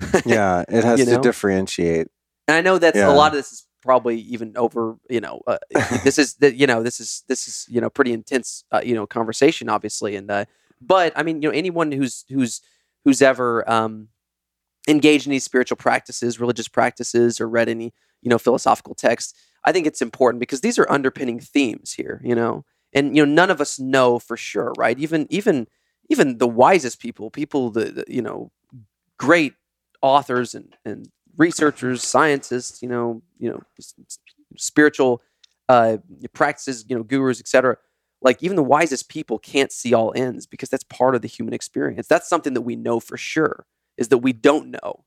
yeah 0.24 0.64
it 0.68 0.84
has 0.84 1.00
You 1.00 1.06
to 1.06 1.18
differentiate 1.20 2.08
and 2.48 2.56
I 2.56 2.60
know 2.60 2.78
that's 2.78 2.98
Yeah. 2.98 3.08
a 3.08 3.12
lot 3.16 3.28
of 3.28 3.34
this 3.38 3.52
is 3.52 3.66
probably 3.82 4.18
even 4.20 4.56
over. 4.56 4.96
You 5.08 5.20
know, 5.20 5.42
uh, 5.46 5.58
this 6.04 6.18
is 6.18 6.34
the, 6.34 6.54
you 6.54 6.66
know 6.66 6.82
this 6.82 7.00
is 7.00 7.22
this 7.28 7.46
is 7.48 7.66
you 7.68 7.80
know 7.80 7.88
pretty 7.90 8.12
intense 8.12 8.64
uh, 8.72 8.80
you 8.84 8.94
know 8.94 9.06
conversation 9.06 9.68
obviously, 9.68 10.16
and 10.16 10.30
uh, 10.30 10.44
but 10.80 11.12
I 11.16 11.22
mean 11.22 11.40
you 11.42 11.48
know 11.48 11.54
anyone 11.54 11.92
who's 11.92 12.24
who's 12.28 12.60
who's 13.04 13.22
ever 13.22 13.68
um, 13.70 14.08
engaged 14.88 15.26
in 15.26 15.30
these 15.30 15.44
spiritual 15.44 15.76
practices, 15.76 16.40
religious 16.40 16.68
practices, 16.68 17.40
or 17.40 17.48
read 17.48 17.68
any 17.68 17.92
you 18.22 18.28
know 18.28 18.38
philosophical 18.38 18.94
texts, 18.94 19.34
I 19.64 19.72
think 19.72 19.86
it's 19.86 20.02
important 20.02 20.40
because 20.40 20.60
these 20.60 20.78
are 20.78 20.90
underpinning 20.90 21.40
themes 21.40 21.92
here. 21.92 22.20
You 22.24 22.34
know, 22.34 22.64
and 22.92 23.16
you 23.16 23.24
know 23.24 23.32
none 23.32 23.50
of 23.50 23.60
us 23.60 23.78
know 23.78 24.18
for 24.18 24.36
sure, 24.36 24.72
right? 24.78 24.98
Even 24.98 25.26
even 25.30 25.66
even 26.10 26.38
the 26.38 26.48
wisest 26.48 27.00
people, 27.00 27.30
people 27.30 27.70
the, 27.70 28.04
you 28.08 28.22
know 28.22 28.50
great 29.18 29.54
authors 30.02 30.54
and 30.54 30.76
and 30.84 31.08
researchers, 31.36 32.02
scientists, 32.02 32.82
you 32.82 32.88
know, 32.88 33.22
you 33.38 33.50
know, 33.50 33.62
spiritual 34.56 35.22
uh, 35.68 35.96
practices, 36.34 36.84
you 36.88 36.96
know, 36.96 37.02
gurus, 37.02 37.40
etc. 37.40 37.76
Like 38.20 38.42
even 38.42 38.56
the 38.56 38.62
wisest 38.62 39.08
people 39.08 39.38
can't 39.38 39.72
see 39.72 39.94
all 39.94 40.12
ends 40.14 40.46
because 40.46 40.68
that's 40.68 40.84
part 40.84 41.14
of 41.14 41.22
the 41.22 41.28
human 41.28 41.54
experience. 41.54 42.06
That's 42.06 42.28
something 42.28 42.54
that 42.54 42.62
we 42.62 42.76
know 42.76 43.00
for 43.00 43.16
sure 43.16 43.66
is 43.96 44.08
that 44.08 44.18
we 44.18 44.32
don't 44.32 44.70
know. 44.70 45.04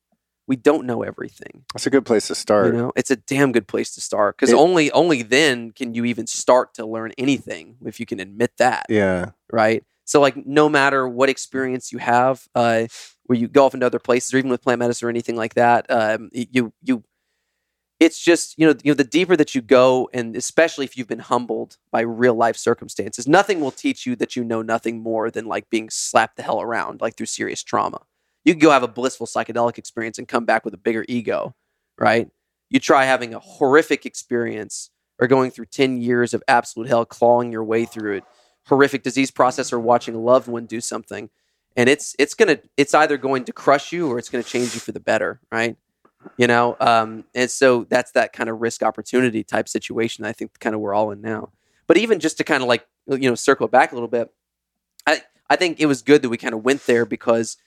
We 0.47 0.55
don't 0.55 0.85
know 0.85 1.01
everything. 1.01 1.63
That's 1.73 1.87
a 1.87 1.89
good 1.89 2.05
place 2.05 2.27
to 2.27 2.35
start 2.35 2.67
You 2.67 2.79
know, 2.79 2.91
it's 2.95 3.09
a 3.09 3.15
damn 3.15 3.51
good 3.51 3.67
place 3.67 3.95
to 3.95 4.01
start 4.01 4.37
because 4.37 4.53
only 4.53 4.91
only 4.91 5.23
then 5.23 5.71
can 5.71 5.95
you 5.95 6.05
even 6.05 6.27
start 6.27 6.75
to 6.75 6.85
learn 6.85 7.13
anything 7.17 7.77
if 7.83 7.99
you 7.99 8.05
can 8.05 8.19
admit 8.19 8.51
that 8.57 8.85
yeah 8.89 9.31
right? 9.51 9.83
So 10.05 10.21
like 10.21 10.45
no 10.45 10.69
matter 10.69 11.07
what 11.07 11.29
experience 11.29 11.91
you 11.91 11.97
have, 11.97 12.47
uh, 12.53 12.85
where 13.23 13.37
you 13.37 13.47
go 13.47 13.65
off 13.65 13.73
into 13.73 13.85
other 13.85 13.99
places, 13.99 14.33
or 14.33 14.37
even 14.37 14.51
with 14.51 14.61
plant 14.61 14.79
medicine 14.79 15.07
or 15.07 15.09
anything 15.09 15.35
like 15.35 15.55
that, 15.55 15.89
um, 15.89 16.29
you 16.31 16.73
you, 16.83 17.03
it's 17.99 18.19
just 18.23 18.57
you 18.59 18.67
know 18.67 18.75
you 18.83 18.91
know 18.91 18.95
the 18.95 19.03
deeper 19.03 19.35
that 19.35 19.55
you 19.55 19.61
go, 19.61 20.09
and 20.13 20.35
especially 20.35 20.85
if 20.85 20.95
you've 20.95 21.07
been 21.07 21.19
humbled 21.19 21.77
by 21.91 22.01
real 22.01 22.35
life 22.35 22.55
circumstances, 22.55 23.27
nothing 23.27 23.61
will 23.61 23.71
teach 23.71 24.05
you 24.05 24.15
that 24.17 24.35
you 24.35 24.43
know 24.43 24.61
nothing 24.61 25.01
more 25.01 25.31
than 25.31 25.45
like 25.45 25.69
being 25.69 25.89
slapped 25.89 26.37
the 26.37 26.43
hell 26.43 26.61
around, 26.61 27.01
like 27.01 27.15
through 27.15 27.25
serious 27.25 27.63
trauma. 27.63 28.01
You 28.45 28.53
can 28.53 28.59
go 28.59 28.71
have 28.71 28.83
a 28.83 28.87
blissful 28.87 29.27
psychedelic 29.27 29.77
experience 29.77 30.17
and 30.17 30.27
come 30.27 30.45
back 30.45 30.63
with 30.63 30.73
a 30.73 30.77
bigger 30.77 31.03
ego, 31.07 31.55
right? 31.97 32.29
You 32.69 32.79
try 32.79 33.05
having 33.05 33.33
a 33.33 33.39
horrific 33.39 34.05
experience 34.05 34.91
or 35.19 35.27
going 35.27 35.51
through 35.51 35.65
10 35.65 35.97
years 36.01 36.33
of 36.33 36.43
absolute 36.47 36.87
hell, 36.87 37.05
clawing 37.05 37.51
your 37.51 37.63
way 37.63 37.85
through 37.85 38.17
it, 38.17 38.23
horrific 38.67 39.03
disease 39.03 39.31
process 39.31 39.73
or 39.73 39.79
watching 39.79 40.15
a 40.15 40.19
loved 40.19 40.47
one 40.47 40.65
do 40.65 40.79
something 40.79 41.29
and 41.75 41.89
it's 41.89 42.15
it's 42.17 42.33
gonna 42.33 42.59
it's 42.77 42.93
either 42.93 43.17
going 43.17 43.43
to 43.45 43.53
crush 43.53 43.91
you 43.91 44.09
or 44.09 44.17
it's 44.17 44.29
gonna 44.29 44.43
change 44.43 44.73
you 44.73 44.79
for 44.79 44.91
the 44.91 44.99
better 44.99 45.39
right 45.51 45.77
you 46.37 46.47
know 46.47 46.75
um, 46.79 47.23
and 47.35 47.49
so 47.49 47.83
that's 47.85 48.11
that 48.11 48.33
kind 48.33 48.49
of 48.49 48.61
risk 48.61 48.81
opportunity 48.81 49.43
type 49.43 49.67
situation 49.67 50.25
i 50.25 50.31
think 50.31 50.57
kind 50.59 50.73
of 50.75 50.81
we're 50.81 50.93
all 50.93 51.11
in 51.11 51.21
now 51.21 51.49
but 51.87 51.97
even 51.97 52.19
just 52.19 52.37
to 52.37 52.43
kind 52.43 52.63
of 52.63 52.69
like 52.69 52.85
you 53.07 53.29
know 53.29 53.35
circle 53.35 53.67
back 53.67 53.91
a 53.91 53.95
little 53.95 54.07
bit 54.07 54.33
i 55.05 55.21
i 55.49 55.55
think 55.55 55.79
it 55.79 55.85
was 55.85 56.01
good 56.01 56.21
that 56.21 56.29
we 56.29 56.37
kind 56.37 56.53
of 56.53 56.63
went 56.63 56.85
there 56.85 57.05
because 57.05 57.57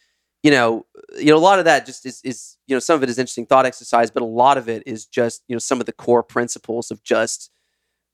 you 0.42 0.50
know 0.50 0.86
you 1.16 1.26
know 1.26 1.36
a 1.36 1.38
lot 1.38 1.58
of 1.58 1.64
that 1.64 1.86
just 1.86 2.06
is 2.06 2.20
is 2.24 2.56
you 2.66 2.74
know 2.74 2.80
some 2.80 2.96
of 2.96 3.02
it 3.02 3.08
is 3.08 3.18
interesting 3.18 3.46
thought 3.46 3.66
exercise 3.66 4.10
but 4.10 4.22
a 4.22 4.26
lot 4.26 4.58
of 4.58 4.68
it 4.68 4.82
is 4.86 5.06
just 5.06 5.42
you 5.48 5.54
know 5.54 5.58
some 5.58 5.80
of 5.80 5.86
the 5.86 5.92
core 5.92 6.22
principles 6.22 6.90
of 6.90 7.02
just 7.02 7.50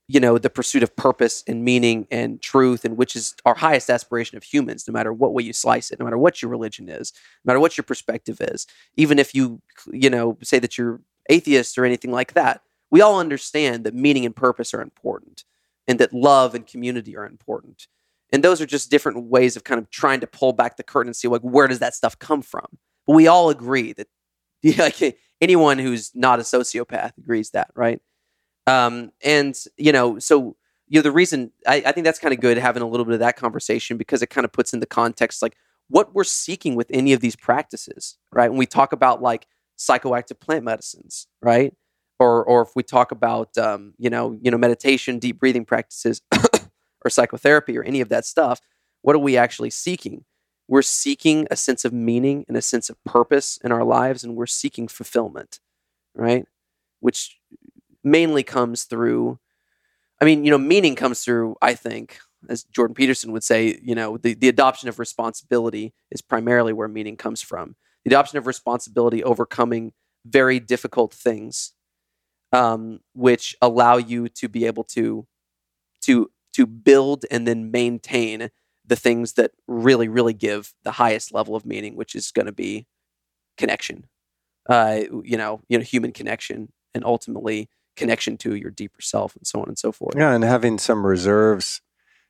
you 0.07 0.19
know 0.19 0.37
the 0.37 0.49
pursuit 0.49 0.83
of 0.83 0.95
purpose 0.95 1.43
and 1.47 1.63
meaning 1.63 2.07
and 2.11 2.41
truth 2.41 2.85
and 2.85 2.97
which 2.97 3.15
is 3.15 3.35
our 3.45 3.55
highest 3.55 3.89
aspiration 3.89 4.37
of 4.37 4.43
humans 4.43 4.85
no 4.87 4.91
matter 4.91 5.11
what 5.11 5.33
way 5.33 5.43
you 5.43 5.53
slice 5.53 5.91
it 5.91 5.99
no 5.99 6.05
matter 6.05 6.17
what 6.17 6.41
your 6.41 6.49
religion 6.49 6.89
is 6.89 7.11
no 7.43 7.49
matter 7.51 7.59
what 7.59 7.77
your 7.77 7.83
perspective 7.83 8.37
is. 8.39 8.67
Even 8.95 9.19
if 9.19 9.33
you 9.33 9.61
you 9.91 10.09
know 10.09 10.37
say 10.43 10.59
that 10.59 10.77
you're 10.77 11.01
atheist 11.29 11.77
or 11.77 11.85
anything 11.85 12.11
like 12.11 12.33
that 12.33 12.61
we 12.91 13.01
all 13.01 13.19
understand 13.19 13.83
that 13.83 13.95
meaning 13.95 14.25
and 14.25 14.35
purpose 14.35 14.73
are 14.73 14.81
important 14.81 15.43
and 15.87 15.99
that 15.99 16.13
love 16.13 16.53
and 16.53 16.67
community 16.67 17.17
are 17.17 17.25
important 17.25 17.87
and 18.31 18.43
those 18.43 18.59
are 18.61 18.65
just 18.65 18.91
different 18.91 19.25
ways 19.25 19.55
of 19.55 19.63
kind 19.63 19.79
of 19.79 19.89
trying 19.89 20.19
to 20.19 20.27
pull 20.27 20.53
back 20.53 20.77
the 20.77 20.83
curtain 20.83 21.09
and 21.09 21.15
see 21.15 21.27
like 21.27 21.41
where 21.41 21.67
does 21.67 21.79
that 21.79 21.93
stuff 21.93 22.17
come 22.19 22.41
from 22.41 22.65
but 23.05 23.13
we 23.13 23.27
all 23.27 23.49
agree 23.49 23.93
that 23.93 24.07
like 24.77 25.17
anyone 25.41 25.77
who's 25.77 26.11
not 26.15 26.39
a 26.39 26.43
sociopath 26.43 27.17
agrees 27.17 27.51
that 27.51 27.69
right 27.75 28.01
um, 28.67 29.11
and 29.23 29.57
you 29.77 29.91
know, 29.91 30.19
so 30.19 30.55
you 30.87 30.99
know, 30.99 31.01
the 31.01 31.11
reason 31.11 31.51
I, 31.67 31.83
I 31.85 31.91
think 31.91 32.05
that's 32.05 32.19
kind 32.19 32.33
of 32.33 32.39
good 32.39 32.57
having 32.57 32.83
a 32.83 32.87
little 32.87 33.05
bit 33.05 33.15
of 33.15 33.19
that 33.19 33.37
conversation 33.37 33.97
because 33.97 34.21
it 34.21 34.27
kind 34.27 34.45
of 34.45 34.51
puts 34.51 34.73
in 34.73 34.79
the 34.79 34.85
context 34.85 35.41
like 35.41 35.55
what 35.87 36.13
we're 36.13 36.23
seeking 36.23 36.75
with 36.75 36.87
any 36.91 37.13
of 37.13 37.21
these 37.21 37.35
practices, 37.35 38.17
right? 38.31 38.49
When 38.49 38.57
we 38.57 38.65
talk 38.65 38.91
about 38.91 39.21
like 39.21 39.47
psychoactive 39.77 40.39
plant 40.39 40.63
medicines, 40.63 41.27
right? 41.41 41.73
Or 42.19 42.43
or 42.43 42.61
if 42.61 42.69
we 42.75 42.83
talk 42.83 43.11
about 43.11 43.57
um, 43.57 43.93
you 43.97 44.09
know, 44.09 44.37
you 44.41 44.49
know, 44.51 44.57
meditation, 44.57 45.19
deep 45.19 45.39
breathing 45.39 45.65
practices, 45.65 46.21
or 47.05 47.09
psychotherapy 47.09 47.77
or 47.77 47.83
any 47.83 48.01
of 48.01 48.09
that 48.09 48.25
stuff, 48.25 48.59
what 49.01 49.15
are 49.15 49.19
we 49.19 49.37
actually 49.37 49.69
seeking? 49.69 50.25
We're 50.67 50.81
seeking 50.81 51.47
a 51.51 51.55
sense 51.55 51.85
of 51.85 51.93
meaning 51.93 52.43
and 52.47 52.57
a 52.57 52.61
sense 52.61 52.89
of 52.89 53.01
purpose 53.03 53.59
in 53.63 53.71
our 53.71 53.83
lives, 53.83 54.23
and 54.23 54.35
we're 54.35 54.47
seeking 54.47 54.87
fulfillment, 54.87 55.59
right? 56.15 56.45
Which 56.99 57.37
mainly 58.03 58.43
comes 58.43 58.83
through 58.83 59.39
I 60.21 60.25
mean, 60.25 60.45
you 60.45 60.51
know, 60.51 60.57
meaning 60.57 60.95
comes 60.95 61.23
through, 61.23 61.55
I 61.61 61.73
think, 61.73 62.19
as 62.49 62.63
Jordan 62.63 62.95
Peterson 62.95 63.31
would 63.31 63.43
say, 63.43 63.79
you 63.81 63.95
know, 63.95 64.17
the, 64.17 64.33
the 64.33 64.47
adoption 64.47 64.87
of 64.87 64.99
responsibility 64.99 65.93
is 66.11 66.21
primarily 66.21 66.73
where 66.73 66.87
meaning 66.87 67.17
comes 67.17 67.41
from. 67.41 67.75
The 68.03 68.09
adoption 68.09 68.37
of 68.37 68.47
responsibility 68.47 69.23
overcoming 69.23 69.93
very 70.25 70.59
difficult 70.59 71.13
things, 71.13 71.73
um, 72.53 72.99
which 73.13 73.55
allow 73.61 73.97
you 73.97 74.29
to 74.29 74.47
be 74.47 74.65
able 74.65 74.83
to 74.85 75.27
to 76.03 76.29
to 76.55 76.65
build 76.65 77.25
and 77.29 77.47
then 77.47 77.69
maintain 77.71 78.49
the 78.85 78.95
things 78.95 79.33
that 79.33 79.51
really, 79.67 80.07
really 80.07 80.33
give 80.33 80.73
the 80.83 80.93
highest 80.93 81.33
level 81.33 81.55
of 81.55 81.65
meaning, 81.65 81.95
which 81.95 82.15
is 82.15 82.31
going 82.31 82.45
to 82.45 82.51
be 82.51 82.87
connection. 83.57 84.05
Uh, 84.69 85.01
you 85.23 85.37
know, 85.37 85.61
you 85.67 85.77
know, 85.77 85.83
human 85.83 86.11
connection, 86.11 86.71
and 86.93 87.03
ultimately 87.03 87.69
connection 87.95 88.37
to 88.37 88.55
your 88.55 88.71
deeper 88.71 89.01
self 89.01 89.35
and 89.35 89.45
so 89.45 89.61
on 89.61 89.67
and 89.67 89.77
so 89.77 89.91
forth. 89.91 90.15
Yeah, 90.17 90.33
and 90.33 90.43
having 90.43 90.77
some 90.79 91.05
reserves 91.05 91.81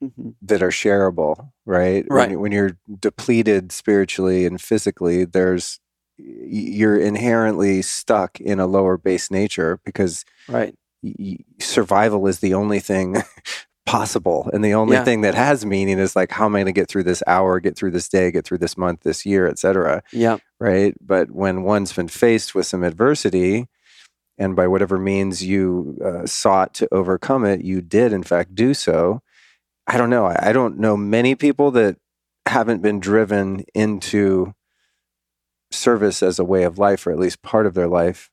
mm-hmm. 0.03 0.32
that 0.41 0.61
are 0.61 0.69
shareable, 0.69 1.51
right? 1.65 2.05
Right. 2.09 2.32
When, 2.32 2.39
when, 2.39 2.51
you're 2.51 2.78
depleted 2.99 3.71
spiritually 3.71 4.45
and 4.45 4.59
physically, 4.59 5.23
there's 5.23 5.80
you're 6.17 6.97
inherently 6.97 7.82
stuck 7.82 8.39
in 8.39 8.59
a 8.59 8.67
lower 8.67 8.97
base 8.97 9.30
nature 9.30 9.80
because 9.84 10.23
right 10.47 10.73
survival 11.59 12.28
is 12.28 12.39
the 12.39 12.53
only 12.53 12.80
thing 12.80 13.17
possible. 13.86 14.50
And 14.54 14.64
the 14.64 14.74
only 14.74 14.96
Yeah. 14.98 15.04
thing 15.04 15.22
that 15.22 15.36
has 15.36 15.66
meaning 15.66 16.00
is 16.00 16.16
like 16.16 16.32
how 16.32 16.46
am 16.46 16.56
i 16.56 16.60
going 16.60 16.66
to 16.66 16.72
get 16.72 16.88
through 16.90 17.04
this 17.04 17.22
hour 17.28 17.60
get 17.60 17.78
through 17.78 17.92
this 17.92 18.10
day 18.10 18.32
get 18.32 18.44
through 18.46 18.58
this 18.58 18.78
month 18.78 19.02
this 19.02 19.26
year 19.26 19.48
etc 19.48 20.02
Yeah. 20.12 20.38
right? 20.60 20.96
But 21.00 21.32
when 21.32 21.62
one's 21.64 21.94
been 21.94 22.08
faced 22.08 22.56
with 22.56 22.66
some 22.66 22.84
adversity 22.84 23.68
and 24.38 24.56
by 24.56 24.68
whatever 24.68 24.98
means 24.98 25.44
you 25.44 25.98
uh, 26.04 26.26
sought 26.26 26.74
to 26.76 26.88
overcome 26.92 27.46
it 27.46 27.64
you 27.64 27.80
did 27.82 28.12
in 28.12 28.24
fact 28.24 28.56
do 28.56 28.74
so. 28.74 29.22
I 29.88 29.98
don't 29.98 30.10
know. 30.10 30.26
I, 30.26 30.50
I 30.50 30.52
don't 30.52 30.80
know 30.80 30.98
many 30.98 31.36
people 31.36 31.70
that 31.72 31.98
haven't 32.48 32.82
been 32.82 33.00
driven 33.00 33.64
into 33.76 34.54
service 35.72 36.24
as 36.24 36.40
a 36.40 36.44
way 36.44 36.64
of 36.64 36.78
life 36.80 37.06
or 37.06 37.12
at 37.12 37.20
least 37.20 37.42
part 37.44 37.66
of 37.66 37.74
their 37.76 37.88
life. 37.88 38.30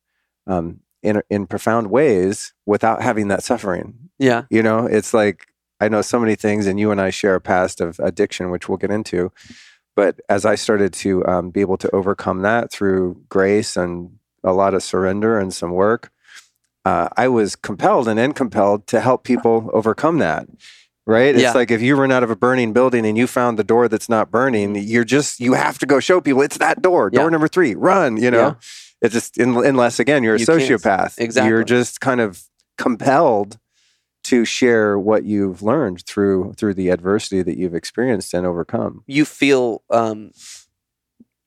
Um, 0.47 0.81
in, 1.03 1.23
in 1.31 1.47
profound 1.47 1.91
ways 1.91 2.53
without 2.67 3.03
having 3.03 3.29
that 3.29 3.43
suffering 3.43 3.95
Yeah. 4.19 4.43
you 4.51 4.63
know, 4.63 4.87
it's 4.87 5.13
like 5.15 5.47
I 5.81 5.89
know 5.89 6.01
so 6.03 6.21
many 6.21 6.37
things, 6.37 6.67
and 6.69 6.79
you 6.79 6.93
and 6.93 7.01
I 7.01 7.11
share 7.11 7.35
a 7.35 7.41
past 7.41 7.81
of 7.81 7.99
addiction, 7.99 8.51
which 8.51 8.69
we'll 8.69 8.79
get 8.79 8.93
into. 8.93 9.33
But 9.97 10.21
as 10.29 10.45
I 10.47 10.55
started 10.55 10.93
to 10.95 11.27
um, 11.27 11.51
be 11.51 11.61
able 11.61 11.77
to 11.79 11.91
overcome 11.93 12.43
that 12.43 12.71
through 12.71 13.21
grace 13.29 13.77
and 13.77 14.19
a 14.45 14.53
lot 14.53 14.75
of 14.75 14.83
surrender 14.85 15.41
and 15.41 15.53
some 15.53 15.73
work, 15.73 16.13
uh, 16.85 17.09
I 17.17 17.27
was 17.29 17.57
compelled 17.57 18.07
and 18.07 18.17
then 18.17 18.33
compelled 18.33 18.87
to 18.89 19.01
help 19.01 19.25
people 19.25 19.71
overcome 19.73 20.19
that. 20.19 20.47
Right? 21.05 21.35
It's 21.35 21.43
Yeah. 21.43 21.53
like 21.53 21.73
if 21.73 21.83
you 21.83 21.97
run 21.97 22.13
out 22.13 22.23
of 22.23 22.31
a 22.31 22.37
burning 22.37 22.73
building 22.73 23.05
and 23.05 23.19
you 23.19 23.27
found 23.27 23.59
the 23.59 23.65
door 23.65 23.89
that's 23.89 24.09
not 24.09 24.31
burning, 24.31 24.77
you're 24.77 25.03
just 25.05 25.41
you 25.41 25.55
have 25.55 25.81
to 25.81 25.87
go 25.87 25.99
show 25.99 26.21
people 26.21 26.43
it's 26.43 26.59
that 26.59 26.81
door, 26.81 27.11
door 27.11 27.25
Yeah. 27.25 27.29
number 27.31 27.49
three, 27.49 27.75
run. 27.75 28.17
You 28.19 28.31
know, 28.31 28.39
Yeah. 28.47 28.55
It's 29.03 29.13
just 29.13 29.37
in, 29.39 29.57
unless 29.57 29.99
again 30.01 30.23
you're 30.23 30.37
a 30.37 30.41
You 30.41 30.47
sociopath, 30.47 31.19
Exactly. 31.19 31.49
You're 31.51 31.65
just 31.65 32.01
kind 32.01 32.21
of 32.21 32.43
compelled 32.79 33.59
to 34.25 34.45
share 34.45 34.99
what 34.99 35.25
you've 35.25 35.63
learned 35.63 36.07
through 36.07 36.55
through 36.57 36.75
the 36.75 36.89
adversity 36.91 37.43
that 37.43 37.59
you've 37.59 37.75
experienced 37.75 38.33
and 38.35 38.47
overcome. 38.47 39.03
you 39.07 39.25
feel 39.25 39.83
um, 39.91 40.31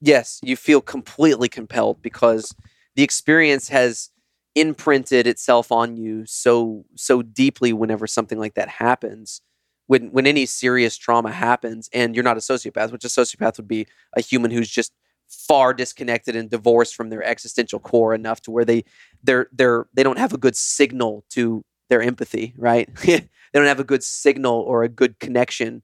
yes 0.02 0.40
you 0.44 0.56
feel 0.56 0.82
completely 0.82 1.48
compelled 1.48 2.02
because 2.02 2.54
the 2.96 3.04
experience 3.04 3.70
has 3.70 4.12
imprinted 4.56 5.28
itself 5.28 5.72
on 5.72 5.98
you 5.98 6.26
so 6.26 6.86
so 6.96 7.22
deeply 7.22 7.74
whenever 7.74 8.08
something 8.08 8.40
like 8.40 8.54
that 8.56 8.70
happens 8.70 9.42
when 9.88 10.12
when 10.12 10.26
any 10.28 10.46
serious 10.46 10.96
trauma 10.98 11.32
happens 11.32 11.90
and 11.94 12.16
you're 12.16 12.24
not 12.24 12.38
a 12.38 12.42
sociopath 12.42 12.92
which 12.92 13.04
a 13.06 13.10
sociopath 13.10 13.58
would 13.58 13.68
be 13.68 13.86
a 14.16 14.22
human 14.22 14.52
who's 14.52 14.70
just 14.70 14.94
far 15.30 15.74
disconnected 15.74 16.36
and 16.36 16.50
divorced 16.50 16.96
from 16.96 17.10
their 17.10 17.24
existential 17.24 17.80
core 17.80 18.14
enough 18.14 18.42
to 18.42 18.52
where 18.52 18.66
they 18.66 18.84
they're 19.24 19.48
they're 19.52 19.88
they 19.94 20.04
don't 20.04 20.20
have 20.20 20.34
a 20.34 20.38
good 20.38 20.56
signal 20.56 21.24
to 21.30 21.64
their 21.90 22.02
empathy 22.02 22.54
right 22.58 22.90
they 23.06 23.28
don't 23.54 23.66
have 23.66 23.80
a 23.80 23.84
good 23.84 24.04
signal 24.04 24.60
or 24.62 24.84
a 24.84 24.90
good 24.90 25.20
connection 25.20 25.82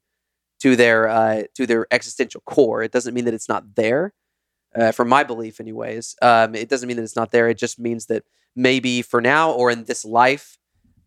to 0.62 0.76
their 0.76 1.08
uh, 1.08 1.44
to 1.56 1.66
their 1.66 1.88
existential 1.92 2.42
core. 2.42 2.84
It 2.84 2.92
doesn't 2.92 3.14
mean 3.14 3.26
that 3.26 3.34
it's 3.34 3.50
not 3.50 3.76
there. 3.76 4.14
Uh, 4.76 4.92
from 4.92 5.10
my 5.10 5.24
belief, 5.24 5.60
anyways, 5.60 6.16
um, 6.22 6.56
it 6.56 6.70
doesn't 6.70 6.88
mean 6.88 6.98
that 6.98 7.04
it's 7.04 7.16
not 7.16 7.32
there. 7.32 7.50
It 7.50 7.58
just 7.58 7.80
means 7.80 8.06
that 8.06 8.24
maybe 8.56 9.02
for 9.02 9.22
now 9.22 9.52
or 9.52 9.72
in 9.72 9.84
this 9.86 10.06
life, 10.06 10.58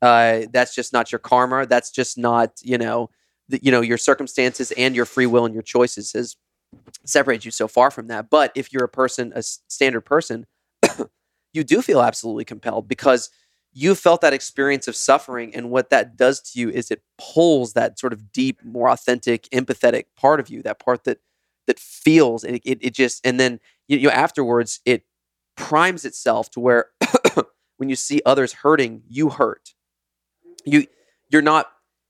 uh, 0.03 0.43
that's 0.53 0.75
just 0.75 0.93
not 0.93 1.13
your 1.13 1.21
karma. 1.21 1.67
That's 1.67 1.91
just 1.91 2.19
not 2.19 2.51
you 2.63 2.79
know 2.79 3.11
the, 3.49 3.61
you 3.63 3.71
know 3.71 3.81
your 3.81 3.97
circumstances 3.97 4.73
and 4.73 4.97
your 4.97 5.07
free 5.07 5.27
will 5.27 5.45
and 5.45 5.55
your 5.55 5.63
choices 5.63 6.13
has 6.13 6.37
separated 7.05 7.45
you 7.45 7.51
so 7.51 7.69
far 7.69 7.91
from 7.91 8.09
that. 8.09 8.31
But 8.31 8.53
if 8.55 8.73
you're 8.73 8.85
a 8.85 8.89
person, 8.89 9.33
a 9.35 9.43
standard 9.43 10.03
person, 10.03 10.47
you 11.53 11.65
do 11.65 11.83
feel 11.83 12.01
absolutely 12.01 12.45
compelled 12.45 12.89
because 12.89 13.31
you 13.75 13.95
felt 13.97 14.21
that 14.21 14.33
experience 14.33 14.87
of 14.87 14.95
suffering 14.95 15.55
and 15.55 15.69
what 15.71 15.91
that 15.91 16.17
does 16.17 16.41
to 16.41 16.61
you 16.61 16.71
is 16.71 16.91
it 16.91 17.03
pulls 17.19 17.73
that 17.73 17.99
sort 17.99 18.13
of 18.13 18.33
deep 18.33 18.65
more 18.65 18.89
authentic 18.89 19.49
empathetic 19.51 20.05
part 20.17 20.39
of 20.39 20.49
you 20.49 20.63
that 20.63 20.79
part 20.79 21.05
that 21.05 21.19
that 21.67 21.79
feels 21.79 22.45
and 22.45 22.57
it, 22.57 22.63
it, 22.65 22.79
it 22.81 22.95
just 22.95 23.27
and 23.27 23.39
then 23.39 23.59
you 23.89 24.01
know 24.01 24.11
afterwards 24.11 24.81
it 24.85 25.03
primes 25.57 26.05
itself 26.05 26.51
to 26.51 26.61
where 26.61 26.87
when 27.77 27.89
you 27.89 27.97
see 27.97 28.23
others 28.25 28.53
hurting 28.53 29.03
you 29.09 29.29
hurt 29.29 29.75
you 30.65 30.87
you're 31.31 31.43
not 31.43 31.67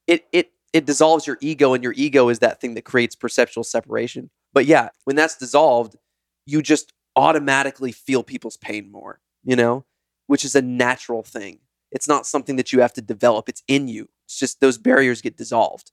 it 0.07 0.26
it 0.32 0.51
it 0.72 0.85
dissolves 0.85 1.26
your 1.26 1.39
ego 1.41 1.72
and 1.72 1.82
your 1.82 1.95
ego 1.97 2.28
is 2.28 2.41
that 2.41 2.61
thing 2.61 2.74
that 2.74 2.85
creates 2.85 3.14
perceptual 3.14 3.64
separation 3.64 4.30
but 4.55 4.67
yeah 4.67 4.91
when 5.05 5.17
that's 5.17 5.37
dissolved 5.37 5.97
you 6.47 6.63
just 6.63 6.93
automatically 7.17 7.93
feel 7.93 8.23
people's 8.25 8.59
pain 8.59 8.91
more 8.93 9.21
you 9.45 9.57
know 9.57 9.85
which 10.27 10.45
is 10.45 10.55
a 10.57 10.63
natural 10.63 11.23
thing. 11.23 11.59
It's 11.93 12.09
not 12.09 12.27
something 12.27 12.57
that 12.57 12.73
you 12.73 12.81
have 12.81 12.95
to 12.95 13.03
develop. 13.03 13.49
It's 13.49 13.63
in 13.69 13.89
you. 13.89 14.09
It's 14.27 14.39
just 14.39 14.61
those 14.61 14.79
barriers 14.79 15.21
get 15.23 15.37
dissolved 15.37 15.93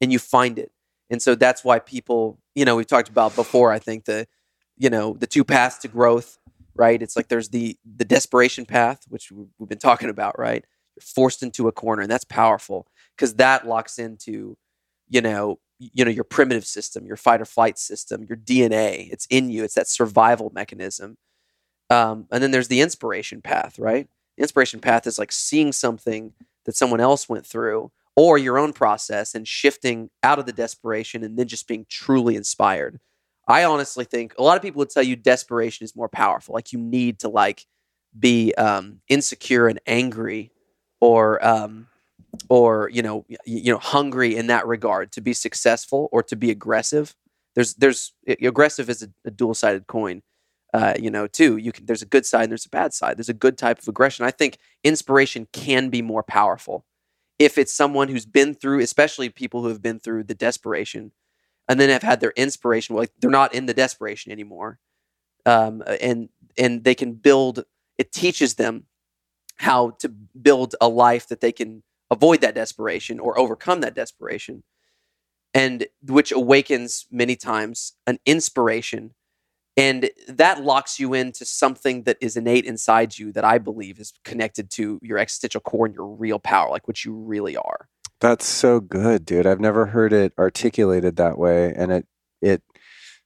and 0.00 0.12
you 0.12 0.18
find 0.18 0.58
it. 0.58 0.72
And 1.10 1.22
so 1.22 1.34
that's 1.34 1.64
why 1.64 1.78
people, 1.78 2.38
you 2.54 2.64
know, 2.64 2.76
we've 2.76 2.86
talked 2.86 3.08
about 3.08 3.34
before, 3.36 3.72
I 3.72 3.78
think 3.78 4.04
the, 4.04 4.26
you 4.76 4.90
know, 4.90 5.14
the 5.18 5.26
two 5.26 5.44
paths 5.44 5.78
to 5.78 5.88
growth, 5.88 6.38
right? 6.76 7.02
It's 7.02 7.16
like 7.16 7.28
there's 7.28 7.50
the 7.50 7.76
the 7.96 8.04
desperation 8.04 8.66
path, 8.66 9.02
which 9.08 9.32
we- 9.32 9.46
we've 9.58 9.68
been 9.68 9.78
talking 9.78 10.10
about, 10.10 10.38
right? 10.38 10.64
You're 10.96 11.02
forced 11.02 11.42
into 11.42 11.68
a 11.68 11.72
corner 11.72 12.02
and 12.02 12.10
that's 12.10 12.24
powerful 12.24 12.86
because 13.16 13.34
that 13.36 13.66
locks 13.66 13.98
into, 13.98 14.56
you 15.08 15.20
know, 15.22 15.58
you 15.78 16.04
know, 16.04 16.10
your 16.10 16.24
primitive 16.24 16.66
system, 16.66 17.06
your 17.06 17.16
fight 17.16 17.40
or 17.40 17.44
flight 17.46 17.78
system, 17.78 18.24
your 18.28 18.36
DNA. 18.38 19.08
It's 19.12 19.26
in 19.30 19.50
you. 19.50 19.64
It's 19.64 19.74
that 19.74 19.88
survival 19.88 20.50
mechanism 20.54 21.16
Um, 21.90 22.26
and 22.30 22.42
then 22.42 22.50
there's 22.50 22.68
the 22.68 22.80
inspiration 22.80 23.40
path, 23.42 23.78
right? 23.78 24.08
The 24.36 24.42
inspiration 24.42 24.80
path 24.80 25.06
is 25.06 25.18
like 25.18 25.32
seeing 25.32 25.72
something 25.72 26.32
that 26.66 26.76
someone 26.76 27.00
else 27.00 27.28
went 27.28 27.46
through 27.46 27.90
or 28.16 28.36
your 28.38 28.58
own 28.58 28.72
process 28.72 29.34
and 29.34 29.46
shifting 29.48 30.10
out 30.22 30.38
of 30.38 30.46
the 30.46 30.52
desperation 30.52 31.24
and 31.24 31.38
then 31.38 31.48
just 31.48 31.68
being 31.68 31.86
truly 31.88 32.36
inspired. 32.36 33.00
I 33.48 33.64
honestly 33.64 34.04
think 34.04 34.34
a 34.38 34.42
lot 34.42 34.56
of 34.56 34.62
people 34.62 34.80
would 34.80 34.90
tell 34.90 35.02
you 35.02 35.16
desperation 35.16 35.84
is 35.84 35.96
more 35.96 36.08
powerful. 36.08 36.54
Like 36.54 36.72
you 36.72 36.78
need 36.78 37.20
to 37.20 37.28
like 37.28 37.64
be 38.18 38.54
um, 38.54 39.00
insecure 39.08 39.68
and 39.68 39.80
angry 39.86 40.52
or 41.00 41.44
um, 41.46 41.86
or 42.48 42.90
you 42.92 43.02
know 43.02 43.24
you 43.44 43.72
know 43.72 43.78
hungry 43.78 44.36
in 44.36 44.48
that 44.48 44.66
regard 44.66 45.12
to 45.12 45.20
be 45.20 45.32
successful 45.32 46.08
or 46.12 46.22
to 46.22 46.36
be 46.36 46.50
aggressive. 46.50 47.14
There's 47.54 47.74
there's 47.74 48.12
aggressive 48.26 48.88
is 48.90 49.02
a, 49.02 49.08
a 49.24 49.30
dual 49.30 49.54
sided 49.54 49.86
coin 49.86 50.22
uh, 50.74 50.94
you 50.98 51.10
know 51.10 51.26
too. 51.26 51.56
You 51.56 51.72
can 51.72 51.86
there's 51.86 52.02
a 52.02 52.06
good 52.06 52.26
side 52.26 52.44
and 52.44 52.52
there's 52.52 52.66
a 52.66 52.70
bad 52.70 52.92
side. 52.92 53.16
There's 53.16 53.28
a 53.28 53.34
good 53.34 53.58
type 53.58 53.78
of 53.78 53.88
aggression. 53.88 54.24
I 54.24 54.30
think 54.30 54.58
inspiration 54.84 55.48
can 55.52 55.88
be 55.88 56.02
more 56.02 56.22
powerful 56.22 56.84
if 57.38 57.56
it's 57.56 57.72
someone 57.72 58.08
who's 58.08 58.26
been 58.26 58.54
through 58.54 58.80
especially 58.80 59.28
people 59.28 59.62
who 59.62 59.68
have 59.68 59.82
been 59.82 59.98
through 59.98 60.24
the 60.24 60.34
desperation 60.34 61.12
and 61.68 61.78
then 61.78 61.88
have 61.88 62.02
had 62.02 62.20
their 62.20 62.32
inspiration 62.36 62.96
like 62.96 63.10
they're 63.20 63.30
not 63.30 63.54
in 63.54 63.66
the 63.66 63.74
desperation 63.74 64.32
anymore 64.32 64.78
um, 65.46 65.82
and 66.00 66.28
and 66.56 66.84
they 66.84 66.94
can 66.94 67.12
build 67.12 67.64
it 67.96 68.12
teaches 68.12 68.54
them 68.54 68.84
how 69.56 69.90
to 69.90 70.08
build 70.08 70.74
a 70.80 70.88
life 70.88 71.28
that 71.28 71.40
they 71.40 71.52
can 71.52 71.82
avoid 72.10 72.40
that 72.40 72.54
desperation 72.54 73.20
or 73.20 73.38
overcome 73.38 73.80
that 73.80 73.94
desperation 73.94 74.62
and 75.54 75.86
which 76.02 76.32
awakens 76.32 77.06
many 77.10 77.36
times 77.36 77.92
an 78.06 78.18
inspiration 78.26 79.14
and 79.76 80.10
that 80.26 80.64
locks 80.64 80.98
you 80.98 81.14
into 81.14 81.44
something 81.44 82.02
that 82.02 82.16
is 82.20 82.36
innate 82.36 82.64
inside 82.64 83.18
you 83.18 83.32
that 83.32 83.44
i 83.44 83.58
believe 83.58 83.98
is 83.98 84.12
connected 84.24 84.70
to 84.70 84.98
your 85.02 85.18
existential 85.18 85.60
core 85.60 85.86
and 85.86 85.94
your 85.94 86.08
real 86.08 86.38
power 86.38 86.70
like 86.70 86.88
what 86.88 87.04
you 87.04 87.14
really 87.14 87.56
are. 87.56 87.88
That's 88.20 88.46
so 88.46 88.80
good 88.80 89.24
dude. 89.24 89.46
I've 89.46 89.60
never 89.60 89.86
heard 89.86 90.12
it 90.12 90.32
articulated 90.38 91.16
that 91.16 91.38
way 91.38 91.72
and 91.76 91.92
it 91.92 92.06
it 92.42 92.62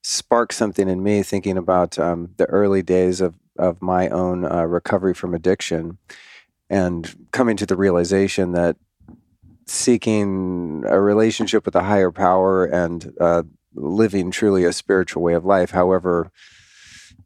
sparked 0.03 0.55
something 0.55 0.89
in 0.89 1.03
me 1.03 1.22
thinking 1.22 1.57
about 1.57 1.99
um, 1.99 2.30
the 2.37 2.47
early 2.47 2.83
days 2.83 3.20
of 3.20 3.39
of 3.59 3.80
my 3.83 4.09
own 4.09 4.45
uh, 4.45 4.64
recovery 4.64 5.14
from 5.14 5.35
addiction 5.35 5.99
and 6.73 7.29
coming 7.33 7.57
to 7.59 7.66
the 7.66 7.77
realization 7.77 8.53
that 8.53 8.77
seeking 9.66 10.85
a 10.89 10.99
relationship 10.99 11.66
with 11.66 11.77
a 11.77 11.83
higher 11.83 12.11
power 12.11 12.64
and 12.64 13.12
uh, 13.20 13.43
living 13.75 14.31
truly 14.31 14.64
a 14.64 14.73
spiritual 14.73 15.23
way 15.23 15.35
of 15.35 15.45
life, 15.45 15.70
however 15.70 16.33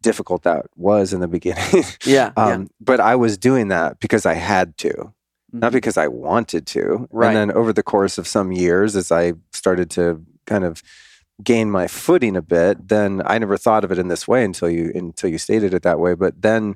difficult 0.02 0.42
that 0.42 0.66
was 0.74 1.12
in 1.12 1.20
the 1.20 1.28
beginning. 1.28 1.84
yeah, 2.04 2.32
um, 2.36 2.62
yeah. 2.62 2.68
But 2.80 2.98
I 2.98 3.14
was 3.14 3.38
doing 3.38 3.68
that 3.68 4.00
because 4.00 4.26
I 4.26 4.34
had 4.34 4.76
to, 4.78 4.88
mm-hmm. 4.88 5.60
not 5.60 5.72
because 5.72 5.96
I 5.96 6.08
wanted 6.08 6.66
to. 6.68 7.08
Right. 7.12 7.28
And 7.28 7.36
then 7.36 7.56
over 7.56 7.72
the 7.72 7.84
course 7.84 8.18
of 8.18 8.26
some 8.26 8.50
years, 8.50 8.96
as 8.96 9.12
I 9.12 9.34
started 9.52 9.90
to 9.92 10.24
kind 10.46 10.64
of 10.64 10.82
gain 11.44 11.70
my 11.70 11.86
footing 11.86 12.36
a 12.36 12.42
bit, 12.42 12.88
then 12.88 13.22
I 13.24 13.38
never 13.38 13.56
thought 13.56 13.84
of 13.84 13.92
it 13.92 13.98
in 13.98 14.08
this 14.08 14.26
way 14.26 14.44
until 14.44 14.68
you 14.68 14.90
until 14.92 15.30
you 15.30 15.38
stated 15.38 15.72
it 15.72 15.82
that 15.82 16.00
way. 16.00 16.14
But 16.14 16.42
then 16.42 16.74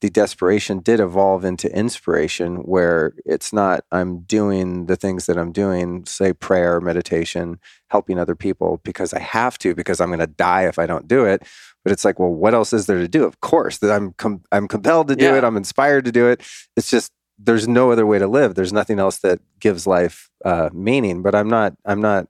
the 0.00 0.10
desperation 0.10 0.80
did 0.80 1.00
evolve 1.00 1.44
into 1.44 1.74
inspiration 1.74 2.56
where 2.56 3.14
it's 3.24 3.52
not 3.52 3.84
I'm 3.90 4.20
doing 4.20 4.86
the 4.86 4.96
things 4.96 5.26
that 5.26 5.38
I'm 5.38 5.52
doing, 5.52 6.04
say 6.06 6.32
prayer, 6.32 6.80
meditation, 6.80 7.58
helping 7.88 8.18
other 8.18 8.34
people 8.34 8.80
because 8.84 9.14
I 9.14 9.20
have 9.20 9.58
to 9.58 9.74
because 9.74 10.00
I'm 10.00 10.08
going 10.08 10.18
to 10.18 10.26
die 10.26 10.66
if 10.66 10.78
I 10.78 10.86
don't 10.86 11.08
do 11.08 11.24
it. 11.24 11.42
But 11.84 11.92
it's 11.92 12.04
like, 12.04 12.18
well, 12.18 12.32
what 12.32 12.54
else 12.54 12.72
is 12.72 12.86
there 12.86 12.98
to 12.98 13.08
do? 13.08 13.24
Of 13.24 13.40
course, 13.40 13.78
that 13.78 13.92
I'm 13.92 14.12
com- 14.14 14.42
I'm 14.52 14.68
compelled 14.68 15.08
to 15.08 15.16
do 15.16 15.26
yeah. 15.26 15.38
it. 15.38 15.44
I'm 15.44 15.56
inspired 15.56 16.04
to 16.06 16.12
do 16.12 16.28
it. 16.28 16.42
It's 16.76 16.90
just 16.90 17.12
there's 17.38 17.68
no 17.68 17.90
other 17.90 18.06
way 18.06 18.18
to 18.18 18.26
live. 18.26 18.54
There's 18.54 18.72
nothing 18.72 18.98
else 18.98 19.18
that 19.18 19.40
gives 19.60 19.86
life 19.86 20.30
uh, 20.44 20.70
meaning. 20.72 21.22
But 21.22 21.34
I'm 21.34 21.48
not 21.48 21.74
I'm 21.84 22.00
not 22.00 22.28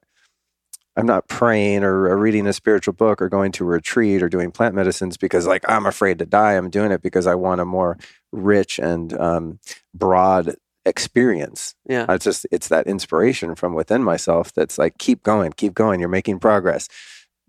I'm 0.97 1.07
not 1.07 1.27
praying 1.29 1.83
or, 1.83 2.17
reading 2.17 2.47
a 2.47 2.53
spiritual 2.53 2.95
book 2.95 3.21
or 3.21 3.29
going 3.29 3.53
to 3.53 3.65
a 3.65 3.67
retreat 3.67 4.23
or 4.23 4.29
doing 4.29 4.51
plant 4.51 4.75
medicines 4.75 5.17
because 5.17 5.47
like 5.47 5.65
I'm 5.69 5.87
afraid 5.87 6.19
to 6.21 6.27
die. 6.27 6.53
I'm 6.53 6.71
doing 6.71 6.93
it 6.93 7.03
because 7.03 7.27
I 7.27 7.35
want 7.35 7.61
a 7.61 7.65
more 7.65 7.99
rich 8.33 8.79
and 8.79 9.13
um, 9.19 9.59
broad 9.93 10.55
experience. 10.85 11.75
Yeah. 11.89 12.07
It's 12.09 12.25
just 12.25 12.47
it's 12.53 12.69
that 12.69 12.87
inspiration 12.87 13.55
from 13.55 13.75
within 13.75 14.03
myself 14.05 14.53
that's 14.53 14.79
like 14.79 14.99
keep 14.99 15.23
going, 15.23 15.53
keep 15.53 15.75
going. 15.75 16.01
You're 16.01 16.09
making 16.09 16.39
progress. 16.39 16.89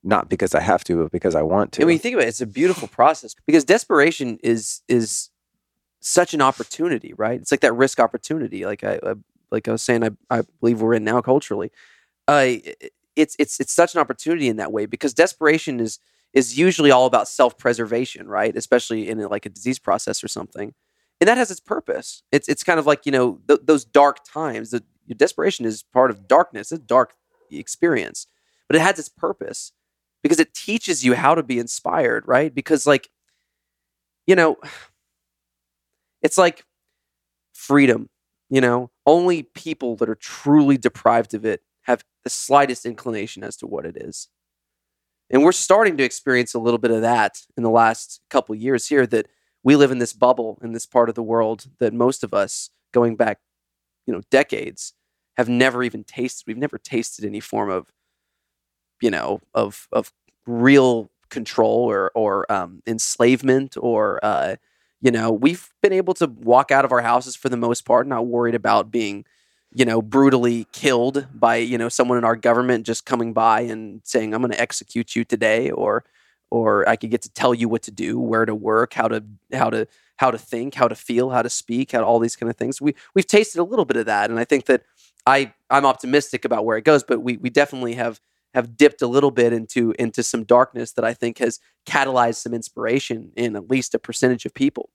Not 0.04 0.30
because 0.30 0.54
I 0.54 0.62
have 0.62 0.84
to, 0.84 1.04
but 1.04 1.12
because 1.12 1.34
I 1.34 1.41
want 1.41 1.72
to. 1.74 1.82
And 1.82 1.88
when 1.88 1.93
you 1.93 2.00
think 2.00 2.14
about 2.14 2.26
it, 2.26 2.30
it's 2.30 2.41
a 2.41 2.46
beautiful 2.46 2.88
process 2.88 3.36
because 3.46 3.64
desperation 3.64 4.38
is 4.43 4.82
is 4.88 5.30
such 6.00 6.36
an 6.36 6.41
opportunity, 6.41 7.14
right? 7.18 7.41
It's 7.41 7.52
like 7.52 7.62
that 7.62 7.74
risk 7.74 8.00
opportunity. 8.00 8.66
Like 8.66 8.84
I, 8.84 9.00
I 9.04 9.14
like 9.52 9.68
I 9.68 9.72
was 9.72 9.82
saying, 9.82 10.04
I, 10.04 10.12
I 10.30 10.43
believe 10.60 10.82
we're 10.82 10.93
in 10.93 11.04
now 11.04 11.22
culturally. 11.22 11.72
Uh, 12.28 12.56
it's 13.16 13.36
it's 13.39 13.59
it's 13.59 13.74
such 13.74 13.95
an 13.95 14.01
opportunity 14.01 14.47
in 14.47 14.57
that 14.57 14.72
way 14.72 14.86
because 14.86 15.13
desperation 15.13 15.80
is 15.80 15.99
is 16.34 16.57
usually 16.57 16.91
all 16.91 17.05
about 17.05 17.30
self-preservation, 17.30 18.28
right? 18.28 18.55
Especially 18.57 19.07
in 19.09 19.22
a, 19.22 19.28
like 19.30 19.45
a 19.45 19.49
disease 19.49 19.80
process 19.80 20.24
or 20.24 20.28
something, 20.28 20.74
and 21.22 21.28
that 21.28 21.38
has 21.38 21.51
its 21.51 21.59
purpose. 21.59 22.24
It's 22.32 22.47
it's 22.49 22.63
kind 22.63 22.80
of 22.80 22.86
like 22.86 23.05
you 23.05 23.11
know 23.11 23.39
th- 23.47 23.61
those 23.63 23.86
dark 23.86 24.24
times. 24.26 24.72
The 24.72 24.84
desperation 25.16 25.66
is 25.66 25.84
part 25.84 26.11
of 26.11 26.28
darkness, 26.28 26.72
a 26.72 26.78
dark 26.78 27.13
experience, 27.51 28.28
but 28.68 28.76
it 28.76 28.82
has 28.82 28.99
its 28.99 29.09
purpose 29.09 29.72
because 30.24 30.39
it 30.39 30.53
teaches 30.53 31.05
you 31.05 31.13
how 31.13 31.36
to 31.36 31.43
be 31.43 31.59
inspired, 31.59 32.28
right? 32.28 32.53
Because 32.53 32.88
like 32.88 33.09
you 34.28 34.36
know, 34.36 34.57
it's 36.22 36.38
like 36.38 36.66
freedom. 37.53 38.09
You 38.49 38.61
know, 38.61 38.91
only 39.07 39.43
people 39.43 39.95
that 39.97 40.09
are 40.09 40.16
truly 40.16 40.78
deprived 40.78 41.34
of 41.34 41.45
it 41.45 41.61
have 41.86 42.04
the 42.24 42.30
slightest 42.30 42.86
inclination 42.86 43.44
as 43.44 43.56
to 43.58 43.68
what 43.68 43.86
it 43.86 43.98
is. 43.98 44.30
And 45.30 45.44
we're 45.44 45.52
starting 45.52 45.98
to 45.98 46.04
experience 46.04 46.54
a 46.54 46.60
little 46.60 46.78
bit 46.78 46.92
of 46.92 47.02
that 47.02 47.42
in 47.58 47.64
the 47.64 47.70
last 47.70 48.22
couple 48.30 48.54
years 48.54 48.88
here 48.88 49.08
that 49.08 49.28
we 49.64 49.76
live 49.76 49.92
in 49.92 49.98
this 49.98 50.14
bubble 50.14 50.60
in 50.62 50.74
this 50.74 50.86
part 50.86 51.10
of 51.10 51.16
the 51.16 51.24
world 51.24 51.66
that 51.80 51.94
most 51.94 52.24
of 52.24 52.34
us 52.34 52.70
going 52.92 53.16
back, 53.16 53.40
you 54.06 54.14
know, 54.14 54.22
decades 54.30 54.94
have 55.38 55.50
never 55.50 55.84
even 55.84 56.04
tasted. 56.04 56.46
We've 56.46 56.58
never 56.58 56.78
tasted 56.78 57.26
any 57.26 57.40
form 57.40 57.70
of, 57.72 57.88
you 59.02 59.10
know, 59.10 59.42
of 59.54 59.88
of 59.92 60.14
real 60.46 61.10
control 61.30 61.90
or 61.90 62.12
or 62.14 62.52
um, 62.52 62.84
enslavement 62.86 63.76
or 63.80 64.20
uh, 64.24 64.58
you 65.02 65.12
know, 65.12 65.32
we've 65.32 65.70
been 65.82 65.94
able 65.94 66.14
to 66.16 66.28
walk 66.28 66.72
out 66.72 66.86
of 66.86 66.92
our 66.92 67.02
houses 67.02 67.36
for 67.36 67.50
the 67.50 67.58
most 67.58 67.86
part, 67.86 68.08
not 68.08 68.28
worried 68.28 68.56
about 68.56 68.92
being 68.92 69.26
you 69.76 69.84
know, 69.84 70.01
brutally 70.01 70.65
killed 70.71 71.28
by, 71.34 71.57
you 71.57 71.78
know, 71.78 71.89
someone 71.89 72.17
in 72.17 72.23
our 72.23 72.38
government 72.38 72.86
just 72.86 73.05
coming 73.05 73.34
by 73.34 73.59
and 73.59 73.99
saying, 74.05 74.34
I'm 74.34 74.39
going 74.39 74.53
to 74.53 74.59
execute 74.59 75.17
you 75.17 75.26
today, 75.26 75.69
or, 75.69 76.05
or 76.49 76.88
I 76.88 76.95
could 76.95 77.11
get 77.11 77.21
to 77.23 77.30
tell 77.30 77.53
you 77.53 77.67
what 77.67 77.82
to 77.84 77.91
do, 77.91 78.17
where 78.17 78.45
to 78.45 78.55
work, 78.55 78.93
how 78.93 79.09
to, 79.09 79.26
how 79.51 79.69
to, 79.69 79.86
how 80.15 80.32
to 80.32 80.38
think, 80.38 80.76
how 80.76 80.88
to 80.88 80.95
feel, 80.95 81.30
how 81.32 81.41
to 81.41 81.49
speak, 81.49 81.91
how 81.91 81.99
to, 81.99 82.05
all 82.05 82.19
these 82.19 82.38
kind 82.38 82.49
of 82.49 82.55
things. 82.55 82.80
We, 82.80 82.95
we've 83.13 83.28
tasted 83.28 83.59
a 83.59 83.65
little 83.65 83.84
bit 83.84 83.97
of 83.97 84.05
that. 84.05 84.30
And 84.30 84.39
I 84.39 84.45
think 84.45 84.67
that 84.67 84.84
I, 85.28 85.53
I'm 85.69 85.86
optimistic 85.86 86.45
about 86.45 86.63
where 86.63 86.78
it 86.78 86.86
goes, 86.86 87.03
but 87.03 87.21
we, 87.21 87.36
we 87.36 87.49
definitely 87.49 87.95
have, 87.95 88.21
have 88.53 88.78
dipped 88.78 89.01
a 89.01 89.07
little 89.07 89.32
bit 89.32 89.51
into, 89.51 89.93
into 89.99 90.23
some 90.23 90.45
darkness 90.45 90.93
that 90.93 91.03
I 91.03 91.13
think 91.13 91.39
has 91.39 91.59
catalyzed 91.86 92.36
some 92.36 92.53
inspiration 92.53 93.34
in 93.36 93.57
at 93.57 93.69
least 93.69 93.93
a 93.93 93.99
percentage 93.99 94.45
of 94.45 94.53
people. 94.53 94.89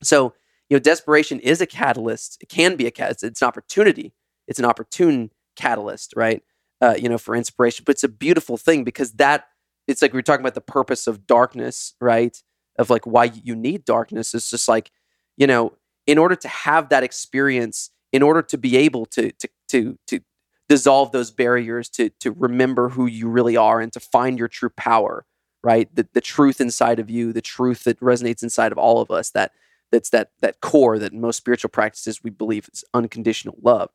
So, 0.00 0.34
you 0.68 0.76
know, 0.76 0.80
desperation 0.80 1.40
is 1.40 1.60
a 1.60 1.66
catalyst. 1.66 2.38
It 2.40 2.48
can 2.48 2.76
be 2.76 2.86
a 2.86 2.90
catalyst. 2.90 3.24
It's 3.24 3.42
an 3.42 3.48
opportunity. 3.48 4.14
It's 4.48 4.58
an 4.58 4.64
opportune 4.64 5.30
catalyst, 5.56 6.14
right? 6.16 6.42
Uh, 6.80 6.94
you 6.98 7.08
know, 7.08 7.18
for 7.18 7.36
inspiration. 7.36 7.84
But 7.86 7.96
it's 7.96 8.04
a 8.04 8.08
beautiful 8.08 8.56
thing 8.56 8.84
because 8.84 9.12
that 9.12 9.46
it's 9.86 10.02
like 10.02 10.12
we 10.12 10.18
are 10.18 10.22
talking 10.22 10.42
about 10.42 10.54
the 10.54 10.60
purpose 10.60 11.06
of 11.06 11.26
darkness, 11.26 11.94
right? 12.00 12.36
Of 12.78 12.90
like 12.90 13.06
why 13.06 13.24
you 13.24 13.54
need 13.54 13.84
darkness. 13.84 14.34
It's 14.34 14.50
just 14.50 14.68
like, 14.68 14.90
you 15.36 15.46
know, 15.46 15.74
in 16.06 16.18
order 16.18 16.34
to 16.36 16.48
have 16.48 16.88
that 16.88 17.02
experience, 17.02 17.90
in 18.12 18.22
order 18.22 18.42
to 18.42 18.58
be 18.58 18.76
able 18.76 19.06
to 19.06 19.32
to 19.32 19.48
to 19.68 19.98
to 20.06 20.20
dissolve 20.68 21.12
those 21.12 21.30
barriers, 21.30 21.88
to 21.90 22.10
to 22.20 22.32
remember 22.32 22.88
who 22.90 23.06
you 23.06 23.28
really 23.28 23.56
are 23.56 23.80
and 23.80 23.92
to 23.92 24.00
find 24.00 24.38
your 24.38 24.48
true 24.48 24.70
power, 24.70 25.26
right? 25.62 25.94
The 25.94 26.08
the 26.12 26.20
truth 26.20 26.60
inside 26.60 26.98
of 26.98 27.10
you, 27.10 27.32
the 27.32 27.42
truth 27.42 27.84
that 27.84 28.00
resonates 28.00 28.42
inside 28.42 28.72
of 28.72 28.78
all 28.78 29.00
of 29.00 29.10
us, 29.10 29.30
that 29.30 29.52
that's 29.92 30.10
that 30.10 30.30
that 30.40 30.60
core 30.60 30.98
that 30.98 31.12
most 31.12 31.36
spiritual 31.36 31.68
practices 31.68 32.22
we 32.24 32.30
believe 32.30 32.68
is 32.72 32.84
unconditional 32.92 33.56
love. 33.62 33.90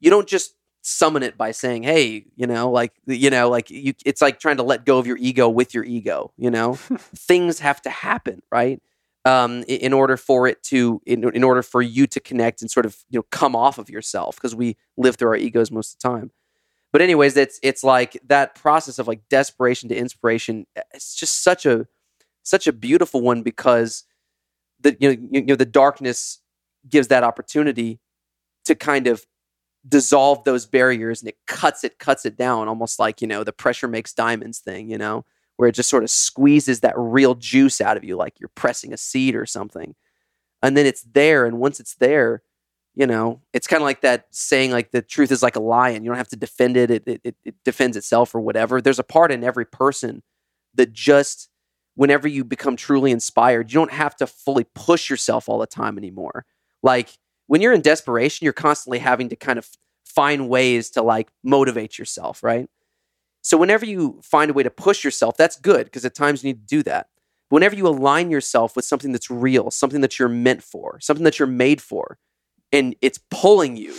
You 0.00 0.08
don't 0.08 0.28
just 0.28 0.54
summon 0.82 1.22
it 1.22 1.36
by 1.36 1.50
saying, 1.50 1.82
"Hey, 1.82 2.24
you 2.36 2.46
know, 2.46 2.70
like 2.70 2.92
you 3.06 3.28
know, 3.28 3.50
like 3.50 3.70
you." 3.70 3.92
It's 4.06 4.22
like 4.22 4.40
trying 4.40 4.56
to 4.56 4.62
let 4.62 4.86
go 4.86 4.98
of 4.98 5.06
your 5.06 5.18
ego 5.18 5.48
with 5.48 5.74
your 5.74 5.84
ego. 5.84 6.32
You 6.38 6.50
know, 6.50 6.74
things 7.14 7.58
have 7.58 7.82
to 7.82 7.90
happen, 7.90 8.42
right? 8.50 8.80
Um, 9.26 9.64
in 9.68 9.92
order 9.92 10.16
for 10.16 10.46
it 10.46 10.62
to, 10.64 11.02
in, 11.04 11.28
in 11.34 11.44
order 11.44 11.62
for 11.62 11.82
you 11.82 12.06
to 12.06 12.20
connect 12.20 12.62
and 12.62 12.70
sort 12.70 12.86
of 12.86 12.96
you 13.10 13.18
know 13.18 13.26
come 13.30 13.54
off 13.54 13.76
of 13.76 13.90
yourself, 13.90 14.36
because 14.36 14.54
we 14.54 14.76
live 14.96 15.16
through 15.16 15.28
our 15.28 15.36
egos 15.36 15.70
most 15.70 15.94
of 15.94 16.00
the 16.00 16.08
time. 16.08 16.30
But 16.92 17.02
anyways, 17.02 17.36
it's 17.36 17.60
it's 17.62 17.84
like 17.84 18.18
that 18.26 18.54
process 18.54 18.98
of 18.98 19.08
like 19.08 19.28
desperation 19.28 19.88
to 19.90 19.96
inspiration. 19.96 20.66
It's 20.94 21.14
just 21.14 21.42
such 21.42 21.66
a 21.66 21.86
such 22.42 22.66
a 22.66 22.72
beautiful 22.72 23.20
one 23.20 23.42
because 23.42 24.04
the 24.80 24.96
you 25.00 25.16
know, 25.16 25.28
you 25.30 25.42
know 25.42 25.56
the 25.56 25.66
darkness 25.66 26.40
gives 26.88 27.08
that 27.08 27.24
opportunity 27.24 28.00
to 28.64 28.74
kind 28.74 29.06
of 29.06 29.26
dissolve 29.88 30.44
those 30.44 30.66
barriers 30.66 31.22
and 31.22 31.28
it 31.28 31.38
cuts 31.46 31.84
it 31.84 31.98
cuts 31.98 32.26
it 32.26 32.36
down 32.36 32.68
almost 32.68 32.98
like 32.98 33.22
you 33.22 33.26
know 33.26 33.42
the 33.42 33.52
pressure 33.52 33.88
makes 33.88 34.12
diamonds 34.12 34.58
thing 34.58 34.90
you 34.90 34.98
know 34.98 35.24
where 35.60 35.68
it 35.68 35.74
just 35.74 35.90
sort 35.90 36.02
of 36.02 36.08
squeezes 36.08 36.80
that 36.80 36.94
real 36.96 37.34
juice 37.34 37.82
out 37.82 37.98
of 37.98 38.02
you 38.02 38.16
like 38.16 38.40
you're 38.40 38.48
pressing 38.54 38.94
a 38.94 38.96
seed 38.96 39.34
or 39.34 39.44
something. 39.44 39.94
And 40.62 40.74
then 40.74 40.86
it's 40.86 41.02
there 41.02 41.44
and 41.44 41.58
once 41.58 41.78
it's 41.80 41.96
there 41.96 42.42
you 42.94 43.06
know 43.06 43.42
it's 43.52 43.66
kind 43.66 43.82
of 43.82 43.84
like 43.84 44.00
that 44.00 44.24
saying 44.30 44.70
like 44.70 44.90
the 44.90 45.02
truth 45.02 45.30
is 45.30 45.42
like 45.42 45.56
a 45.56 45.60
lion. 45.60 46.02
You 46.02 46.08
don't 46.08 46.16
have 46.16 46.28
to 46.28 46.36
defend 46.36 46.78
it. 46.78 46.90
It, 46.90 47.02
it 47.06 47.36
it 47.44 47.54
defends 47.62 47.98
itself 47.98 48.34
or 48.34 48.40
whatever. 48.40 48.80
There's 48.80 48.98
a 48.98 49.04
part 49.04 49.30
in 49.30 49.44
every 49.44 49.66
person 49.66 50.22
that 50.76 50.94
just 50.94 51.49
whenever 52.00 52.26
you 52.26 52.44
become 52.44 52.76
truly 52.76 53.10
inspired 53.10 53.70
you 53.70 53.78
don't 53.78 53.92
have 53.92 54.16
to 54.16 54.26
fully 54.26 54.64
push 54.74 55.10
yourself 55.10 55.48
all 55.48 55.58
the 55.58 55.66
time 55.66 55.98
anymore 55.98 56.44
like 56.82 57.10
when 57.46 57.60
you're 57.60 57.72
in 57.72 57.80
desperation 57.80 58.44
you're 58.44 58.52
constantly 58.52 58.98
having 58.98 59.28
to 59.28 59.36
kind 59.36 59.58
of 59.58 59.68
find 60.04 60.48
ways 60.48 60.90
to 60.90 61.02
like 61.02 61.28
motivate 61.44 61.98
yourself 61.98 62.42
right 62.42 62.68
so 63.42 63.56
whenever 63.56 63.86
you 63.86 64.20
find 64.22 64.50
a 64.50 64.54
way 64.54 64.62
to 64.62 64.70
push 64.70 65.04
yourself 65.04 65.36
that's 65.36 65.58
good 65.58 65.84
because 65.84 66.04
at 66.04 66.14
times 66.14 66.42
you 66.42 66.48
need 66.48 66.60
to 66.60 66.76
do 66.76 66.82
that 66.82 67.08
but 67.48 67.56
whenever 67.56 67.74
you 67.76 67.86
align 67.86 68.30
yourself 68.30 68.76
with 68.76 68.84
something 68.84 69.12
that's 69.12 69.30
real 69.30 69.70
something 69.70 70.00
that 70.00 70.18
you're 70.18 70.28
meant 70.28 70.62
for 70.62 70.98
something 71.00 71.24
that 71.24 71.38
you're 71.38 71.48
made 71.48 71.80
for 71.80 72.18
and 72.72 72.94
it's 73.00 73.18
pulling 73.30 73.76
you, 73.76 73.94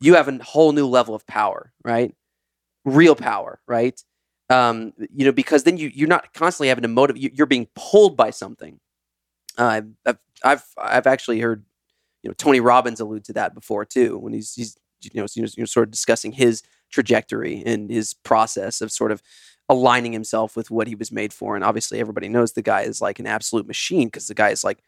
you 0.00 0.14
have 0.14 0.28
a 0.28 0.42
whole 0.42 0.72
new 0.72 0.86
level 0.86 1.14
of 1.14 1.26
power, 1.26 1.72
right? 1.84 2.14
Real 2.84 3.14
power, 3.14 3.60
right? 3.66 4.00
Um, 4.48 4.92
you 4.98 5.24
know, 5.24 5.32
because 5.32 5.64
then 5.64 5.76
you 5.76 5.90
you're 5.92 6.08
not 6.08 6.32
constantly 6.32 6.68
having 6.68 6.82
to 6.82 6.88
motivate. 6.88 7.36
You're 7.36 7.46
being 7.46 7.68
pulled 7.74 8.16
by 8.16 8.30
something. 8.30 8.78
Uh, 9.58 9.82
I've 10.06 10.18
I've 10.44 10.64
I've 10.78 11.06
actually 11.06 11.40
heard 11.40 11.64
you 12.22 12.30
know 12.30 12.34
Tony 12.34 12.60
Robbins 12.60 13.00
allude 13.00 13.24
to 13.24 13.32
that 13.34 13.54
before 13.54 13.84
too 13.84 14.18
when 14.18 14.32
he's 14.32 14.54
he's 14.54 14.76
you 15.02 15.20
know, 15.20 15.26
you 15.34 15.46
know 15.58 15.64
sort 15.64 15.88
of 15.88 15.90
discussing 15.90 16.32
his 16.32 16.62
trajectory 16.90 17.62
and 17.66 17.90
his 17.90 18.14
process 18.14 18.80
of 18.80 18.92
sort 18.92 19.12
of 19.12 19.22
aligning 19.68 20.12
himself 20.12 20.56
with 20.56 20.70
what 20.70 20.86
he 20.86 20.94
was 20.94 21.10
made 21.10 21.32
for. 21.32 21.56
And 21.56 21.64
obviously, 21.64 21.98
everybody 21.98 22.28
knows 22.28 22.52
the 22.52 22.62
guy 22.62 22.82
is 22.82 23.00
like 23.00 23.18
an 23.18 23.26
absolute 23.26 23.66
machine 23.66 24.08
because 24.08 24.28
the 24.28 24.34
guy 24.34 24.50
is 24.50 24.62
like 24.62 24.78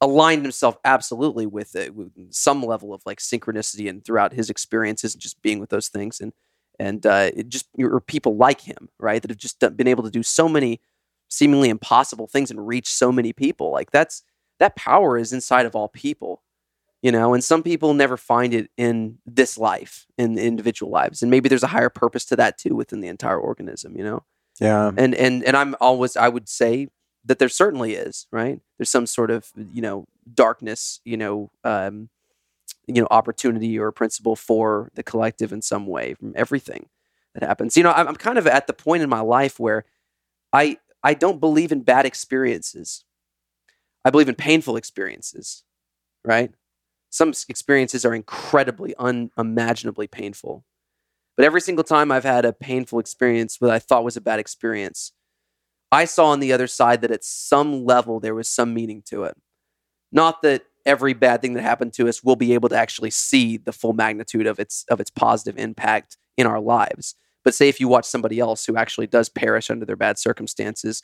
aligned 0.00 0.42
himself 0.42 0.76
absolutely 0.84 1.46
with 1.46 1.74
it 1.74 1.94
with 1.94 2.10
some 2.30 2.62
level 2.62 2.92
of 2.92 3.02
like 3.06 3.18
synchronicity 3.18 3.88
and 3.88 4.04
throughout 4.04 4.32
his 4.32 4.50
experiences 4.50 5.14
and 5.14 5.22
just 5.22 5.40
being 5.42 5.58
with 5.58 5.70
those 5.70 5.88
things 5.88 6.20
and 6.20 6.32
and 6.78 7.04
uh, 7.06 7.30
it 7.34 7.48
just 7.48 7.66
or 7.78 8.00
people 8.00 8.36
like 8.36 8.62
him 8.62 8.88
right 8.98 9.22
that 9.22 9.30
have 9.30 9.38
just 9.38 9.60
been 9.76 9.88
able 9.88 10.02
to 10.04 10.10
do 10.10 10.22
so 10.22 10.48
many 10.48 10.80
seemingly 11.28 11.68
impossible 11.68 12.26
things 12.26 12.50
and 12.50 12.66
reach 12.66 12.88
so 12.88 13.10
many 13.10 13.32
people. 13.32 13.70
Like 13.70 13.90
that's 13.90 14.22
that 14.58 14.76
power 14.76 15.18
is 15.18 15.32
inside 15.32 15.66
of 15.66 15.74
all 15.74 15.88
people 15.88 16.42
you 17.02 17.12
know 17.12 17.34
and 17.34 17.44
some 17.44 17.62
people 17.62 17.92
never 17.92 18.16
find 18.16 18.54
it 18.54 18.70
in 18.78 19.18
this 19.26 19.58
life 19.58 20.06
in 20.16 20.38
individual 20.38 20.90
lives 20.90 21.20
and 21.20 21.30
maybe 21.30 21.46
there's 21.46 21.62
a 21.62 21.66
higher 21.66 21.90
purpose 21.90 22.24
to 22.24 22.34
that 22.34 22.56
too 22.56 22.74
within 22.74 23.00
the 23.00 23.08
entire 23.08 23.38
organism 23.38 23.94
you 23.94 24.02
know? 24.02 24.24
Yeah. 24.58 24.92
And 24.96 25.14
and 25.14 25.44
and 25.44 25.54
i'm 25.54 25.76
always 25.78 26.16
i 26.16 26.30
would 26.30 26.48
say 26.48 26.88
that 27.26 27.38
there 27.38 27.48
certainly 27.48 27.94
is, 27.94 28.26
right? 28.30 28.60
There's 28.78 28.88
some 28.88 29.06
sort 29.06 29.30
of, 29.30 29.50
you 29.72 29.82
know, 29.82 30.06
darkness, 30.32 31.00
you 31.04 31.16
know, 31.16 31.50
um, 31.64 32.08
you 32.86 33.00
know, 33.00 33.08
opportunity 33.10 33.78
or 33.78 33.90
principle 33.92 34.36
for 34.36 34.90
the 34.94 35.02
collective 35.02 35.52
in 35.52 35.62
some 35.62 35.86
way 35.86 36.14
from 36.14 36.32
everything 36.36 36.88
that 37.34 37.46
happens. 37.46 37.76
You 37.76 37.82
know, 37.82 37.92
I'm, 37.92 38.14
kind 38.16 38.38
of 38.38 38.46
at 38.46 38.66
the 38.66 38.72
point 38.72 39.02
in 39.02 39.08
my 39.08 39.20
life 39.20 39.58
where 39.58 39.84
I 40.52 40.78
I 41.02 41.14
don't 41.14 41.40
believe 41.40 41.72
in 41.72 41.82
bad 41.82 42.06
experiences. 42.06 43.04
I 44.04 44.10
believe 44.10 44.28
in 44.28 44.34
painful 44.34 44.76
experiences, 44.76 45.64
right? 46.24 46.52
Some 47.10 47.32
experiences 47.48 48.04
are 48.04 48.14
incredibly, 48.14 48.94
unimaginably 48.96 50.06
painful. 50.06 50.64
But 51.36 51.44
every 51.44 51.60
single 51.60 51.84
time 51.84 52.10
I've 52.10 52.24
had 52.24 52.44
a 52.44 52.52
painful 52.52 52.98
experience 52.98 53.58
that 53.58 53.70
I 53.70 53.78
thought 53.78 54.04
was 54.04 54.16
a 54.16 54.20
bad 54.20 54.38
experience, 54.38 55.12
I 55.92 56.04
saw 56.04 56.26
on 56.26 56.40
the 56.40 56.52
other 56.52 56.66
side 56.66 57.02
that 57.02 57.10
at 57.10 57.24
some 57.24 57.84
level 57.84 58.20
there 58.20 58.34
was 58.34 58.48
some 58.48 58.72
meaning 58.74 59.02
to 59.06 59.24
it. 59.24 59.36
Not 60.12 60.42
that 60.42 60.64
every 60.86 61.12
bad 61.12 61.42
thing 61.42 61.54
that 61.54 61.62
happened 61.62 61.92
to 61.92 62.08
us 62.08 62.22
we'll 62.22 62.36
be 62.36 62.54
able 62.54 62.68
to 62.68 62.76
actually 62.76 63.10
see 63.10 63.56
the 63.58 63.72
full 63.72 63.92
magnitude 63.92 64.46
of 64.46 64.58
its 64.58 64.84
of 64.88 65.00
its 65.00 65.10
positive 65.10 65.58
impact 65.58 66.16
in 66.36 66.46
our 66.46 66.60
lives. 66.60 67.14
But 67.44 67.54
say 67.54 67.68
if 67.68 67.80
you 67.80 67.88
watch 67.88 68.06
somebody 68.06 68.38
else 68.38 68.64
who 68.64 68.76
actually 68.76 69.06
does 69.06 69.28
perish 69.28 69.70
under 69.70 69.84
their 69.84 69.96
bad 69.96 70.18
circumstances, 70.18 71.02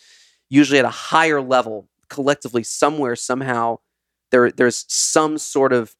usually 0.48 0.78
at 0.78 0.84
a 0.84 0.90
higher 0.90 1.40
level, 1.40 1.88
collectively, 2.08 2.62
somewhere, 2.62 3.16
somehow, 3.16 3.78
there 4.30 4.50
there's 4.50 4.84
some 4.88 5.38
sort 5.38 5.72
of 5.72 5.94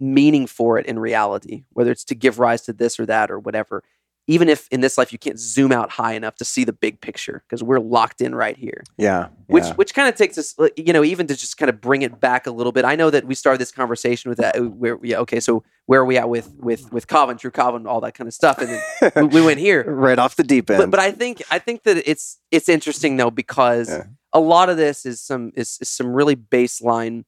meaning 0.00 0.46
for 0.46 0.78
it 0.78 0.86
in 0.86 0.98
reality, 0.98 1.64
whether 1.70 1.92
it's 1.92 2.04
to 2.04 2.14
give 2.14 2.38
rise 2.40 2.62
to 2.62 2.72
this 2.72 2.98
or 2.98 3.06
that 3.06 3.30
or 3.30 3.38
whatever 3.38 3.84
even 4.28 4.48
if 4.48 4.68
in 4.70 4.80
this 4.80 4.96
life 4.96 5.12
you 5.12 5.18
can't 5.18 5.38
zoom 5.38 5.72
out 5.72 5.90
high 5.90 6.12
enough 6.12 6.36
to 6.36 6.44
see 6.44 6.62
the 6.64 6.72
big 6.72 7.00
picture 7.00 7.42
because 7.46 7.62
we're 7.62 7.80
locked 7.80 8.20
in 8.20 8.34
right 8.34 8.56
here. 8.56 8.84
Yeah. 8.96 9.28
Which 9.46 9.64
yeah. 9.64 9.74
which 9.74 9.94
kind 9.94 10.08
of 10.08 10.14
takes 10.14 10.38
us, 10.38 10.54
uh, 10.58 10.68
you 10.76 10.92
know, 10.92 11.02
even 11.02 11.26
to 11.26 11.34
just 11.34 11.58
kind 11.58 11.68
of 11.68 11.80
bring 11.80 12.02
it 12.02 12.20
back 12.20 12.46
a 12.46 12.52
little 12.52 12.72
bit. 12.72 12.84
I 12.84 12.94
know 12.94 13.10
that 13.10 13.26
we 13.26 13.34
started 13.34 13.60
this 13.60 13.72
conversation 13.72 14.28
with 14.28 14.38
that. 14.38 14.56
Uh, 14.56 14.62
where 14.62 14.98
yeah, 15.02 15.18
okay, 15.18 15.40
so 15.40 15.64
where 15.86 16.00
are 16.00 16.04
we 16.04 16.16
at 16.16 16.28
with 16.28 16.54
with 16.58 16.92
with 16.92 17.08
kava, 17.08 17.34
Tru 17.34 17.50
Kava, 17.50 17.86
all 17.88 18.00
that 18.00 18.14
kind 18.14 18.28
of 18.28 18.34
stuff, 18.34 18.58
and 18.58 18.68
then 18.68 19.10
we, 19.28 19.40
we 19.40 19.46
went 19.46 19.58
here 19.58 19.84
right 19.84 20.18
off 20.18 20.36
the 20.36 20.44
deep 20.44 20.70
end. 20.70 20.78
But, 20.78 20.90
but 20.92 21.00
I 21.00 21.10
think 21.10 21.42
I 21.50 21.58
think 21.58 21.82
that 21.82 22.08
it's 22.08 22.38
it's 22.50 22.68
interesting 22.68 23.16
though 23.16 23.30
because 23.30 23.88
yeah. 23.88 24.04
a 24.32 24.40
lot 24.40 24.68
of 24.68 24.76
this 24.76 25.04
is 25.04 25.20
some 25.20 25.52
is, 25.56 25.78
is 25.80 25.88
some 25.88 26.12
really 26.12 26.36
baseline, 26.36 27.24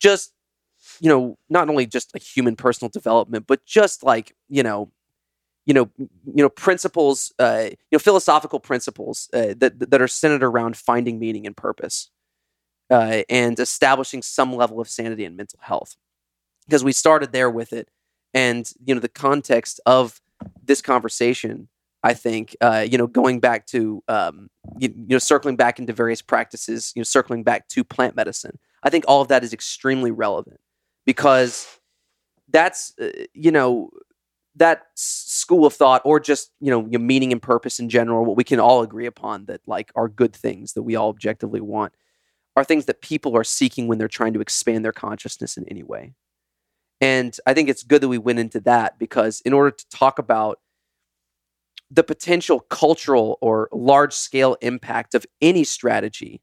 just 0.00 0.32
you 1.00 1.10
know, 1.10 1.36
not 1.50 1.68
only 1.68 1.84
just 1.84 2.14
like 2.14 2.22
human 2.22 2.56
personal 2.56 2.88
development, 2.88 3.46
but 3.46 3.64
just 3.66 4.02
like 4.02 4.34
you 4.48 4.62
know 4.62 4.90
you 5.66 5.74
know, 5.74 5.90
you 5.98 6.42
know, 6.42 6.48
principles, 6.48 7.32
uh, 7.38 7.64
you 7.70 7.76
know, 7.92 7.98
philosophical 7.98 8.60
principles 8.60 9.28
uh, 9.34 9.54
that 9.58 9.90
that 9.90 10.00
are 10.00 10.08
centered 10.08 10.44
around 10.44 10.76
finding 10.76 11.18
meaning 11.18 11.46
and 11.46 11.56
purpose, 11.56 12.10
uh, 12.90 13.22
and 13.28 13.58
establishing 13.58 14.22
some 14.22 14.54
level 14.54 14.80
of 14.80 14.88
sanity 14.88 15.24
and 15.24 15.36
mental 15.36 15.58
health. 15.62 15.96
Because 16.66 16.84
we 16.84 16.92
started 16.92 17.32
there 17.32 17.50
with 17.50 17.72
it, 17.72 17.90
and 18.32 18.72
you 18.84 18.94
know, 18.94 19.00
the 19.00 19.08
context 19.08 19.80
of 19.86 20.20
this 20.62 20.80
conversation, 20.80 21.68
I 22.02 22.14
think, 22.14 22.56
uh, 22.60 22.86
you 22.88 22.98
know, 22.98 23.06
going 23.06 23.40
back 23.40 23.66
to, 23.68 24.02
um, 24.06 24.48
you, 24.78 24.88
you 24.94 25.06
know, 25.08 25.18
circling 25.18 25.56
back 25.56 25.78
into 25.78 25.92
various 25.92 26.22
practices, 26.22 26.92
you 26.94 27.00
know, 27.00 27.04
circling 27.04 27.42
back 27.42 27.68
to 27.68 27.82
plant 27.82 28.14
medicine, 28.14 28.58
I 28.82 28.90
think 28.90 29.04
all 29.08 29.22
of 29.22 29.28
that 29.28 29.42
is 29.42 29.52
extremely 29.52 30.10
relevant 30.10 30.60
because 31.04 31.66
that's, 32.50 32.92
uh, 33.00 33.08
you 33.34 33.50
know 33.50 33.90
that 34.56 34.86
school 34.94 35.66
of 35.66 35.74
thought 35.74 36.02
or 36.04 36.18
just 36.18 36.50
you 36.60 36.70
know 36.70 36.86
your 36.90 37.00
meaning 37.00 37.30
and 37.32 37.42
purpose 37.42 37.78
in 37.78 37.88
general 37.88 38.24
what 38.24 38.36
we 38.36 38.44
can 38.44 38.58
all 38.58 38.82
agree 38.82 39.06
upon 39.06 39.44
that 39.46 39.60
like 39.66 39.92
are 39.94 40.08
good 40.08 40.34
things 40.34 40.72
that 40.72 40.82
we 40.82 40.96
all 40.96 41.10
objectively 41.10 41.60
want 41.60 41.92
are 42.56 42.64
things 42.64 42.86
that 42.86 43.02
people 43.02 43.36
are 43.36 43.44
seeking 43.44 43.86
when 43.86 43.98
they're 43.98 44.08
trying 44.08 44.32
to 44.32 44.40
expand 44.40 44.82
their 44.82 44.92
consciousness 44.92 45.58
in 45.58 45.68
any 45.68 45.82
way. 45.82 46.14
And 47.00 47.38
i 47.46 47.52
think 47.52 47.68
it's 47.68 47.82
good 47.82 48.00
that 48.00 48.08
we 48.08 48.18
went 48.18 48.38
into 48.38 48.60
that 48.60 48.98
because 48.98 49.42
in 49.42 49.52
order 49.52 49.70
to 49.70 49.88
talk 49.90 50.18
about 50.18 50.58
the 51.90 52.02
potential 52.02 52.60
cultural 52.60 53.38
or 53.40 53.68
large 53.72 54.12
scale 54.12 54.56
impact 54.60 55.14
of 55.14 55.24
any 55.40 55.62
strategy 55.62 56.40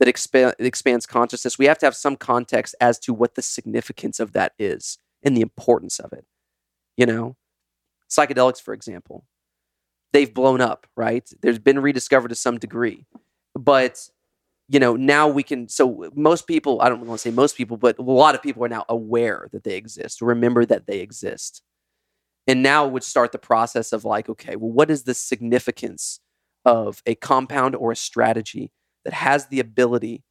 that 0.00 0.08
expa- 0.08 0.54
expands 0.58 1.06
consciousness 1.06 1.58
we 1.58 1.66
have 1.66 1.78
to 1.78 1.86
have 1.86 1.94
some 1.94 2.16
context 2.16 2.74
as 2.80 2.98
to 2.98 3.12
what 3.12 3.34
the 3.34 3.42
significance 3.42 4.18
of 4.18 4.32
that 4.32 4.52
is 4.58 4.98
and 5.22 5.36
the 5.36 5.42
importance 5.42 6.00
of 6.00 6.12
it 6.14 6.24
you 6.96 7.04
know 7.04 7.36
psychedelics, 8.10 8.60
for 8.60 8.74
example, 8.74 9.24
they've 10.12 10.32
blown 10.32 10.60
up, 10.60 10.86
right? 10.96 11.28
There's 11.42 11.58
been 11.58 11.78
rediscovered 11.78 12.30
to 12.30 12.34
some 12.34 12.58
degree. 12.58 13.06
But, 13.54 14.08
you 14.68 14.80
know, 14.80 14.96
now 14.96 15.28
we 15.28 15.42
can, 15.42 15.68
so 15.68 16.10
most 16.14 16.46
people, 16.46 16.80
I 16.80 16.88
don't 16.88 17.00
want 17.06 17.20
to 17.20 17.22
say 17.22 17.34
most 17.34 17.56
people, 17.56 17.76
but 17.76 17.98
a 17.98 18.02
lot 18.02 18.34
of 18.34 18.42
people 18.42 18.64
are 18.64 18.68
now 18.68 18.84
aware 18.88 19.48
that 19.52 19.64
they 19.64 19.76
exist, 19.76 20.20
remember 20.20 20.64
that 20.66 20.86
they 20.86 21.00
exist. 21.00 21.62
And 22.46 22.62
now 22.62 22.86
would 22.86 23.04
start 23.04 23.32
the 23.32 23.38
process 23.38 23.92
of 23.92 24.04
like, 24.04 24.28
okay, 24.28 24.56
well, 24.56 24.72
what 24.72 24.90
is 24.90 25.04
the 25.04 25.14
significance 25.14 26.20
of 26.64 27.02
a 27.06 27.14
compound 27.14 27.76
or 27.76 27.92
a 27.92 27.96
strategy 27.96 28.72
that 29.04 29.14
has 29.14 29.46
the 29.46 29.60
ability 29.60 30.22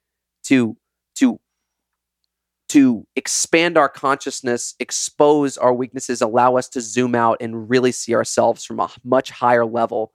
to 0.43 0.77
to 1.15 1.39
to 2.69 3.05
expand 3.15 3.77
our 3.77 3.89
consciousness, 3.89 4.75
expose 4.79 5.57
our 5.57 5.73
weaknesses, 5.73 6.21
allow 6.21 6.55
us 6.55 6.69
to 6.69 6.81
zoom 6.81 7.15
out 7.15 7.37
and 7.39 7.69
really 7.69 7.91
see 7.91 8.13
ourselves 8.15 8.63
from 8.63 8.79
a 8.79 8.89
much 9.03 9.31
higher 9.31 9.65
level 9.65 10.13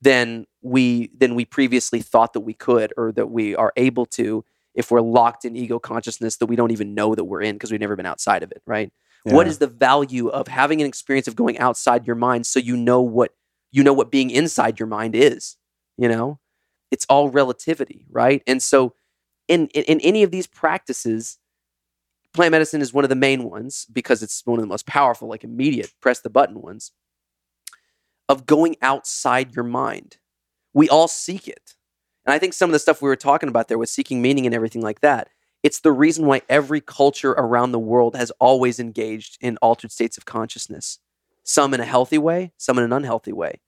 than 0.00 0.46
we 0.62 1.10
than 1.16 1.34
we 1.34 1.44
previously 1.44 2.00
thought 2.00 2.32
that 2.32 2.40
we 2.40 2.54
could 2.54 2.92
or 2.96 3.12
that 3.12 3.30
we 3.30 3.54
are 3.56 3.72
able 3.76 4.06
to 4.06 4.44
if 4.74 4.90
we're 4.90 5.00
locked 5.00 5.44
in 5.44 5.56
ego 5.56 5.78
consciousness 5.78 6.36
that 6.36 6.46
we 6.46 6.56
don't 6.56 6.70
even 6.70 6.94
know 6.94 7.14
that 7.14 7.24
we're 7.24 7.42
in 7.42 7.56
because 7.56 7.70
we've 7.70 7.80
never 7.80 7.96
been 7.96 8.06
outside 8.06 8.42
of 8.42 8.52
it, 8.52 8.62
right? 8.64 8.92
Yeah. 9.24 9.34
What 9.34 9.48
is 9.48 9.58
the 9.58 9.66
value 9.66 10.28
of 10.28 10.46
having 10.46 10.80
an 10.80 10.86
experience 10.86 11.26
of 11.26 11.34
going 11.34 11.58
outside 11.58 12.06
your 12.06 12.16
mind 12.16 12.46
so 12.46 12.60
you 12.60 12.76
know 12.76 13.02
what 13.02 13.32
you 13.72 13.82
know 13.82 13.92
what 13.92 14.10
being 14.10 14.30
inside 14.30 14.78
your 14.78 14.86
mind 14.86 15.14
is, 15.14 15.56
you 15.96 16.08
know? 16.08 16.38
it's 16.90 17.06
all 17.08 17.30
relativity, 17.30 18.06
right? 18.10 18.42
And 18.46 18.62
so, 18.62 18.94
in, 19.46 19.68
in 19.68 19.84
in 19.84 20.00
any 20.00 20.22
of 20.22 20.30
these 20.30 20.46
practices, 20.46 21.38
plant 22.38 22.52
medicine 22.52 22.80
is 22.80 22.92
one 22.92 23.04
of 23.04 23.10
the 23.10 23.16
main 23.16 23.42
ones 23.50 23.84
because 23.92 24.22
it's 24.22 24.46
one 24.46 24.60
of 24.60 24.62
the 24.62 24.68
most 24.68 24.86
powerful, 24.86 25.28
like 25.28 25.42
immediate 25.42 25.92
press 26.00 26.20
the 26.20 26.30
button 26.30 26.62
ones 26.62 26.92
of 28.28 28.46
going 28.46 28.76
outside 28.80 29.56
your 29.56 29.64
mind. 29.64 30.18
We 30.72 30.88
all 30.88 31.08
seek 31.08 31.48
it. 31.48 31.74
And 32.24 32.32
I 32.32 32.38
think 32.38 32.52
some 32.52 32.70
of 32.70 32.72
the 32.72 32.78
stuff 32.78 33.02
we 33.02 33.08
were 33.08 33.16
talking 33.16 33.48
about 33.48 33.66
there 33.66 33.76
with 33.76 33.88
seeking 33.88 34.22
meaning 34.22 34.46
and 34.46 34.54
everything 34.54 34.82
like 34.82 35.00
that, 35.00 35.30
it's 35.64 35.80
the 35.80 35.90
reason 35.90 36.26
why 36.26 36.42
every 36.48 36.80
culture 36.80 37.32
around 37.32 37.72
the 37.72 37.78
world 37.80 38.14
has 38.14 38.30
always 38.38 38.78
engaged 38.78 39.36
in 39.40 39.56
altered 39.56 39.90
states 39.90 40.16
of 40.16 40.24
consciousness, 40.24 41.00
some 41.42 41.74
in 41.74 41.80
a 41.80 41.84
healthy 41.84 42.18
way, 42.18 42.52
some 42.56 42.78
in 42.78 42.84
an 42.84 42.92
unhealthy 42.92 43.32
way. 43.32 43.58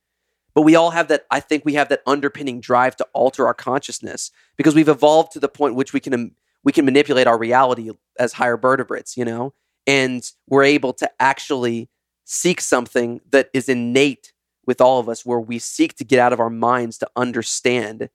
But 0.54 0.62
we 0.62 0.76
all 0.76 0.90
have 0.90 1.08
that, 1.08 1.26
I 1.28 1.40
think 1.40 1.64
we 1.64 1.74
have 1.74 1.88
that 1.88 2.02
underpinning 2.06 2.60
drive 2.60 2.94
to 2.96 3.06
alter 3.14 3.48
our 3.48 3.54
consciousness 3.54 4.30
because 4.56 4.76
we've 4.76 4.88
evolved 4.88 5.32
to 5.32 5.40
the 5.40 5.48
point 5.48 5.74
which 5.74 5.92
we 5.92 5.98
can 5.98 6.36
we 6.62 6.72
can 6.72 6.84
manipulate 6.84 7.26
our 7.26 7.38
reality 7.38 7.90
as 8.20 8.34
higher 8.34 8.56
vertebrates, 8.56 9.16
you 9.16 9.24
know? 9.24 9.52
And 9.86 10.22
we're 10.48 10.62
able 10.64 10.92
to 10.94 11.10
actually 11.18 11.88
seek 12.24 12.60
something 12.60 13.20
that 13.30 13.50
is 13.52 13.68
innate 13.68 14.32
with 14.66 14.80
all 14.80 15.00
of 15.00 15.08
us 15.08 15.26
where 15.26 15.40
we 15.40 15.58
seek 15.58 15.96
to 15.96 16.04
get 16.04 16.20
out 16.20 16.32
of 16.32 16.38
our 16.38 16.50
minds 16.50 16.98
to 16.98 17.08
understand 17.16 18.08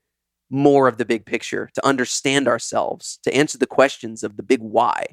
more 0.49 0.87
of 0.87 0.97
the 0.97 1.05
big 1.05 1.25
picture, 1.25 1.69
to 1.73 1.85
understand 1.85 2.47
ourselves, 2.47 3.19
to 3.23 3.35
answer 3.35 3.57
the 3.57 3.67
questions 3.67 4.23
of 4.23 4.37
the 4.37 4.43
big 4.43 4.61
why, 4.61 5.05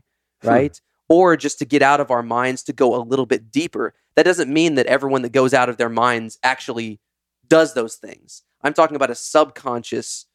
hmm. 0.43 0.49
right? 0.49 0.77
Hmm. 0.77 1.15
Or 1.15 1.37
just 1.37 1.59
to 1.59 1.65
get 1.65 1.83
out 1.83 2.01
of 2.01 2.11
our 2.11 2.23
minds 2.23 2.63
to 2.65 2.73
go 2.73 2.95
a 2.95 3.03
little 3.03 3.27
bit 3.27 3.51
deeper. 3.51 3.95
That 4.15 4.25
doesn't 4.25 4.53
mean 4.53 4.77
that 4.77 4.87
everyone 4.87 5.23
that 5.23 5.33
goes 5.33 5.53
out 5.53 5.69
of 5.69 5.79
their 5.79 5.89
minds 5.89 6.39
actually 6.43 7.01
does 7.49 7.75
those 7.75 7.97
things. 7.97 8.43
I'm 8.63 8.73
talking 8.73 8.97
about 8.97 9.11
a 9.11 9.15
subconscious 9.15 10.27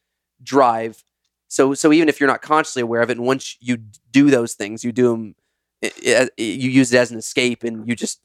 drive. 0.43 1.03
So, 1.47 1.73
so 1.73 1.93
even 1.93 2.09
if 2.09 2.19
you're 2.19 2.29
not 2.29 2.41
consciously 2.41 2.81
aware 2.81 3.01
of 3.01 3.09
it, 3.09 3.17
and 3.17 3.25
once 3.25 3.57
you 3.59 3.77
do 4.11 4.29
those 4.29 4.53
things, 4.53 4.83
you 4.83 4.91
do 4.91 5.11
them, 5.11 5.35
you 5.81 6.69
use 6.69 6.93
it 6.93 6.97
as 6.97 7.11
an 7.11 7.17
escape, 7.17 7.63
and 7.63 7.87
you 7.87 7.95
just, 7.95 8.19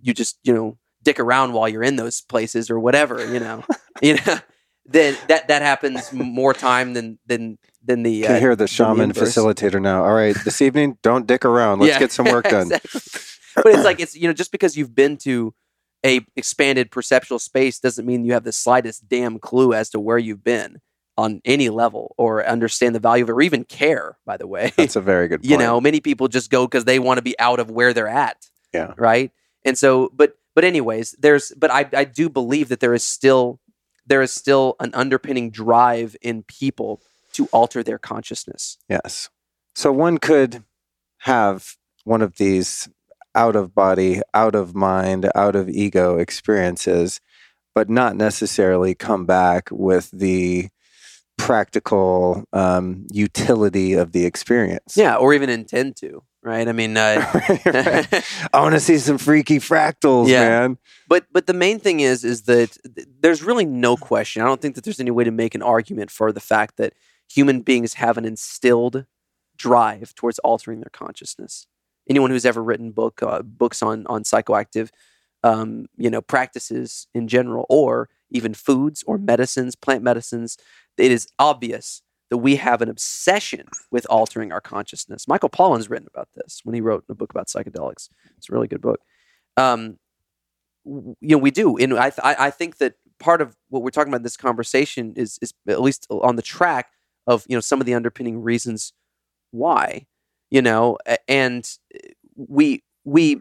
you 0.00 0.14
just, 0.14 0.38
you 0.44 0.54
know, 0.54 0.78
dick 1.02 1.20
around 1.20 1.52
while 1.52 1.68
you're 1.68 1.82
in 1.82 1.96
those 1.96 2.22
places 2.22 2.70
or 2.70 2.80
whatever, 2.80 3.32
you 3.32 3.38
know, 3.38 3.62
you 4.02 4.14
know, 4.14 4.38
then 4.86 5.16
that 5.28 5.48
that 5.48 5.62
happens 5.62 6.12
more 6.12 6.52
time 6.52 6.94
than 6.94 7.18
than 7.26 7.58
than 7.82 8.02
the. 8.02 8.24
Uh, 8.24 8.28
Can 8.28 8.40
hear 8.40 8.56
the 8.56 8.66
shaman 8.66 9.10
the 9.10 9.20
facilitator 9.20 9.80
now. 9.80 10.04
All 10.04 10.14
right, 10.14 10.36
this 10.44 10.60
evening, 10.60 10.98
don't 11.02 11.26
dick 11.26 11.44
around. 11.44 11.80
Let's 11.80 11.92
yeah, 11.92 11.98
get 11.98 12.12
some 12.12 12.26
work 12.26 12.44
done. 12.48 12.72
Exactly. 12.72 13.00
But 13.56 13.66
it's 13.66 13.84
like 13.84 14.00
it's 14.00 14.14
you 14.14 14.26
know 14.26 14.34
just 14.34 14.52
because 14.52 14.76
you've 14.76 14.94
been 14.94 15.16
to 15.18 15.54
a 16.04 16.20
expanded 16.36 16.90
perceptual 16.90 17.38
space 17.38 17.78
doesn't 17.78 18.04
mean 18.04 18.24
you 18.24 18.32
have 18.32 18.44
the 18.44 18.52
slightest 18.52 19.08
damn 19.08 19.38
clue 19.38 19.72
as 19.72 19.88
to 19.90 20.00
where 20.00 20.18
you've 20.18 20.44
been 20.44 20.80
on 21.16 21.40
any 21.44 21.68
level 21.68 22.14
or 22.18 22.44
understand 22.44 22.94
the 22.94 23.00
value 23.00 23.22
of 23.22 23.28
it 23.28 23.32
or 23.32 23.42
even 23.42 23.64
care 23.64 24.16
by 24.26 24.36
the 24.36 24.46
way 24.46 24.72
that's 24.76 24.96
a 24.96 25.00
very 25.00 25.28
good 25.28 25.40
point. 25.40 25.50
you 25.50 25.56
know 25.56 25.80
many 25.80 26.00
people 26.00 26.26
just 26.28 26.50
go 26.50 26.66
because 26.66 26.84
they 26.84 26.98
want 26.98 27.18
to 27.18 27.22
be 27.22 27.38
out 27.38 27.60
of 27.60 27.70
where 27.70 27.92
they're 27.92 28.08
at 28.08 28.48
yeah 28.72 28.92
right 28.96 29.30
and 29.64 29.78
so 29.78 30.10
but 30.12 30.36
but 30.54 30.64
anyways, 30.64 31.12
there's 31.18 31.52
but 31.56 31.70
I 31.70 31.88
I 31.92 32.04
do 32.04 32.28
believe 32.28 32.68
that 32.68 32.80
there 32.80 32.94
is 32.94 33.04
still 33.04 33.60
there 34.06 34.22
is 34.22 34.32
still 34.32 34.76
an 34.80 34.90
underpinning 34.94 35.50
drive 35.50 36.16
in 36.22 36.44
people 36.44 37.02
to 37.32 37.46
alter 37.46 37.82
their 37.82 37.98
consciousness. 37.98 38.78
Yes. 38.88 39.30
So 39.74 39.90
one 39.90 40.18
could 40.18 40.62
have 41.18 41.76
one 42.04 42.22
of 42.22 42.36
these 42.36 42.88
out 43.34 43.56
of 43.56 43.74
body, 43.74 44.20
out 44.32 44.54
of 44.54 44.74
mind, 44.76 45.28
out 45.34 45.56
of 45.56 45.68
ego 45.68 46.18
experiences, 46.18 47.20
but 47.74 47.90
not 47.90 48.14
necessarily 48.14 48.94
come 48.94 49.26
back 49.26 49.68
with 49.72 50.10
the 50.12 50.68
practical 51.36 52.44
um, 52.52 53.06
utility 53.10 53.94
of 53.94 54.12
the 54.12 54.24
experience. 54.24 54.96
Yeah, 54.96 55.16
or 55.16 55.34
even 55.34 55.50
intend 55.50 55.96
to 55.96 56.22
right? 56.44 56.68
I 56.68 56.72
mean, 56.72 56.96
uh, 56.96 57.24
right. 57.66 58.24
I 58.52 58.60
want 58.60 58.74
to 58.74 58.80
see 58.80 58.98
some 58.98 59.18
freaky 59.18 59.58
fractals, 59.58 60.28
yeah. 60.28 60.48
man. 60.48 60.78
But 61.08 61.26
but 61.32 61.46
the 61.46 61.54
main 61.54 61.80
thing 61.80 62.00
is 62.00 62.22
is 62.22 62.42
that 62.42 62.76
there's 63.20 63.42
really 63.42 63.64
no 63.64 63.96
question. 63.96 64.42
I 64.42 64.44
don't 64.44 64.60
think 64.60 64.76
that 64.76 64.84
there's 64.84 65.00
any 65.00 65.10
way 65.10 65.24
to 65.24 65.32
make 65.32 65.54
an 65.54 65.62
argument 65.62 66.10
for 66.10 66.30
the 66.30 66.40
fact 66.40 66.76
that 66.76 66.92
human 67.28 67.62
beings 67.62 67.94
have 67.94 68.16
an 68.16 68.24
instilled 68.24 69.06
drive 69.56 70.14
towards 70.14 70.38
altering 70.40 70.80
their 70.80 70.90
consciousness. 70.92 71.66
Anyone 72.08 72.30
who's 72.30 72.44
ever 72.44 72.62
written 72.62 72.92
book 72.92 73.22
uh, 73.22 73.42
books 73.42 73.82
on 73.82 74.06
on 74.06 74.22
psychoactive, 74.22 74.90
um, 75.44 75.86
you 75.96 76.10
know, 76.10 76.22
practices 76.22 77.06
in 77.14 77.28
general, 77.28 77.66
or 77.68 78.08
even 78.30 78.54
foods 78.54 79.04
or 79.06 79.18
medicines, 79.18 79.76
plant 79.76 80.02
medicines, 80.02 80.56
it 80.96 81.12
is 81.12 81.28
obvious 81.38 82.02
that 82.30 82.38
we 82.38 82.56
have 82.56 82.80
an 82.80 82.88
obsession 82.88 83.66
with 83.90 84.06
altering 84.08 84.50
our 84.50 84.60
consciousness. 84.60 85.28
Michael 85.28 85.50
Pollan's 85.50 85.90
written 85.90 86.08
about 86.12 86.30
this 86.34 86.62
when 86.64 86.74
he 86.74 86.80
wrote 86.80 87.04
a 87.10 87.14
book 87.14 87.30
about 87.30 87.48
psychedelics. 87.48 88.08
It's 88.38 88.48
a 88.48 88.52
really 88.52 88.66
good 88.66 88.80
book. 88.80 89.00
Um, 89.58 89.98
you 90.86 91.14
know, 91.20 91.38
we 91.38 91.50
do, 91.50 91.76
and 91.76 91.94
I, 91.94 92.10
I 92.22 92.50
think 92.50 92.78
that 92.78 92.94
part 93.20 93.42
of 93.42 93.54
what 93.68 93.82
we're 93.82 93.90
talking 93.90 94.08
about 94.08 94.18
in 94.18 94.24
this 94.24 94.38
conversation 94.38 95.12
is, 95.14 95.38
is 95.42 95.52
at 95.68 95.82
least 95.82 96.06
on 96.10 96.36
the 96.36 96.42
track 96.42 96.88
of 97.26 97.44
you 97.48 97.56
know 97.56 97.60
some 97.60 97.80
of 97.80 97.86
the 97.86 97.94
underpinning 97.94 98.42
reasons 98.42 98.92
why, 99.50 100.06
you 100.50 100.62
know, 100.62 100.98
and 101.28 101.70
we 102.36 102.82
we 103.04 103.40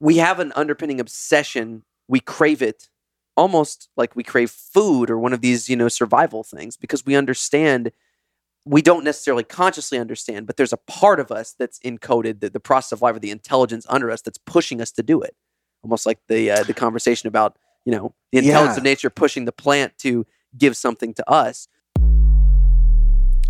we 0.00 0.16
have 0.16 0.38
an 0.40 0.52
underpinning 0.54 1.00
obsession. 1.00 1.82
We 2.08 2.20
crave 2.20 2.62
it 2.62 2.88
almost 3.36 3.88
like 3.96 4.16
we 4.16 4.22
crave 4.22 4.50
food 4.50 5.10
or 5.10 5.18
one 5.18 5.32
of 5.32 5.40
these, 5.40 5.68
you 5.68 5.76
know, 5.76 5.88
survival 5.88 6.42
things 6.42 6.76
because 6.76 7.04
we 7.04 7.14
understand 7.14 7.92
we 8.66 8.82
don't 8.82 9.04
necessarily 9.04 9.44
consciously 9.44 9.96
understand, 9.96 10.44
but 10.46 10.56
there's 10.56 10.72
a 10.72 10.76
part 10.76 11.20
of 11.20 11.30
us 11.30 11.54
that's 11.56 11.78
encoded 11.80 12.40
the, 12.40 12.50
the 12.50 12.58
process 12.58 12.90
of 12.90 13.00
life 13.00 13.14
or 13.14 13.20
the 13.20 13.30
intelligence 13.30 13.86
under 13.88 14.10
us 14.10 14.22
that's 14.22 14.38
pushing 14.38 14.80
us 14.80 14.90
to 14.90 15.04
do 15.04 15.22
it. 15.22 15.36
Almost 15.84 16.04
like 16.04 16.18
the 16.26 16.50
uh, 16.50 16.64
the 16.64 16.74
conversation 16.74 17.28
about 17.28 17.56
you 17.84 17.92
know 17.92 18.12
the 18.32 18.38
intelligence 18.38 18.74
yeah. 18.74 18.80
of 18.80 18.82
nature 18.82 19.08
pushing 19.08 19.44
the 19.44 19.52
plant 19.52 19.96
to 19.98 20.26
give 20.58 20.76
something 20.76 21.14
to 21.14 21.30
us. 21.30 21.68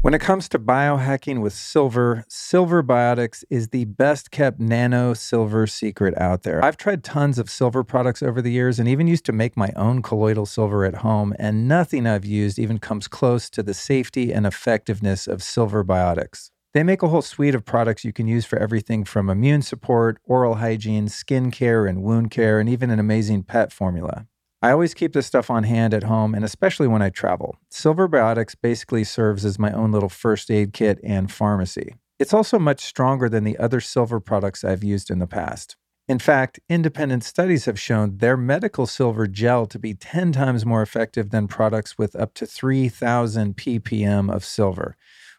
When 0.07 0.15
it 0.15 0.21
comes 0.21 0.49
to 0.51 0.61
biohacking 0.61 1.41
with 1.41 1.53
silver, 1.53 2.25
Silver 2.29 2.81
Biotics 2.81 3.43
is 3.51 3.71
the 3.71 3.87
best 3.87 4.31
kept 4.31 4.61
nano 4.61 5.15
silver 5.15 5.67
secret 5.67 6.17
out 6.17 6.45
there. 6.45 6.65
I've 6.65 6.77
tried 6.77 7.03
tons 7.03 7.41
of 7.41 7.51
silver 7.51 7.83
products 7.83 8.23
over 8.23 8.41
the 8.41 8.53
years 8.53 8.79
and 8.79 8.89
even 8.89 9.09
used 9.09 9.25
to 9.25 9.33
make 9.33 9.57
my 9.57 9.73
own 9.75 10.03
colloidal 10.03 10.47
silver 10.47 10.85
at 10.85 10.99
home, 10.99 11.35
and 11.41 11.67
nothing 11.67 12.07
I've 12.07 12.25
used 12.25 12.57
even 12.57 12.79
comes 12.79 13.09
close 13.09 13.51
to 13.51 13.65
the 13.65 13.75
safety 13.75 14.33
and 14.33 14.47
effectiveness 14.47 15.27
of 15.27 15.43
Silver 15.43 15.83
Biotics. 15.83 16.53
They 16.73 16.85
make 16.85 17.03
a 17.03 17.09
whole 17.09 17.21
suite 17.21 17.57
of 17.57 17.65
products 17.65 18.05
you 18.05 18.13
can 18.13 18.29
use 18.29 18.45
for 18.45 18.61
everything 18.61 19.05
from 19.05 19.29
immune 19.29 19.63
support, 19.63 20.19
oral 20.23 20.55
hygiene, 20.55 21.09
skin 21.09 21.51
care, 21.51 21.85
and 21.85 22.05
wound 22.05 22.31
care, 22.31 22.61
and 22.61 22.69
even 22.69 22.91
an 22.91 23.01
amazing 23.01 23.43
pet 23.43 23.73
formula. 23.73 24.29
I 24.63 24.71
always 24.71 24.95
keep 24.95 25.13
this 25.13 25.27
stuff 25.27 25.51
on 25.51 25.65
hand 25.65 25.93
at 25.93 26.05
home, 26.05 26.35
and 26.35 26.45
especially 26.45 26.89
when 26.89 27.03
I 27.03 27.11
travel. 27.11 27.57
Silver 27.71 28.09
Biotics 28.09 28.57
basically 28.61 29.05
serves 29.05 29.45
as 29.45 29.59
my 29.59 29.71
own 29.71 29.93
little 29.93 30.09
first 30.09 30.51
aid 30.51 30.73
kit 30.73 30.99
and 31.05 31.31
pharmacy. 31.31 31.95
It's 32.19 32.33
also 32.33 32.59
much 32.59 32.81
stronger 32.81 33.29
than 33.29 33.45
the 33.45 33.59
other 33.59 33.81
silver 33.81 34.19
products 34.19 34.65
I've 34.65 34.83
used 34.83 35.11
in 35.11 35.19
the 35.19 35.27
past. 35.27 35.77
In 36.09 36.19
fact, 36.19 36.61
independent 36.69 37.25
studies 37.25 37.65
have 37.67 37.81
shown 37.81 38.19
their 38.19 38.37
medical 38.37 38.87
silver 38.87 39.27
gel 39.27 39.67
to 39.67 39.79
be 39.79 39.93
10 39.93 40.33
times 40.33 40.65
more 40.65 40.81
effective 40.81 41.31
than 41.31 41.49
products 41.49 41.99
with 41.99 42.17
up 42.17 42.33
to 42.35 42.47
3,000 42.47 43.57
ppm 43.57 44.33
of 44.33 44.45
silver, 44.45 44.97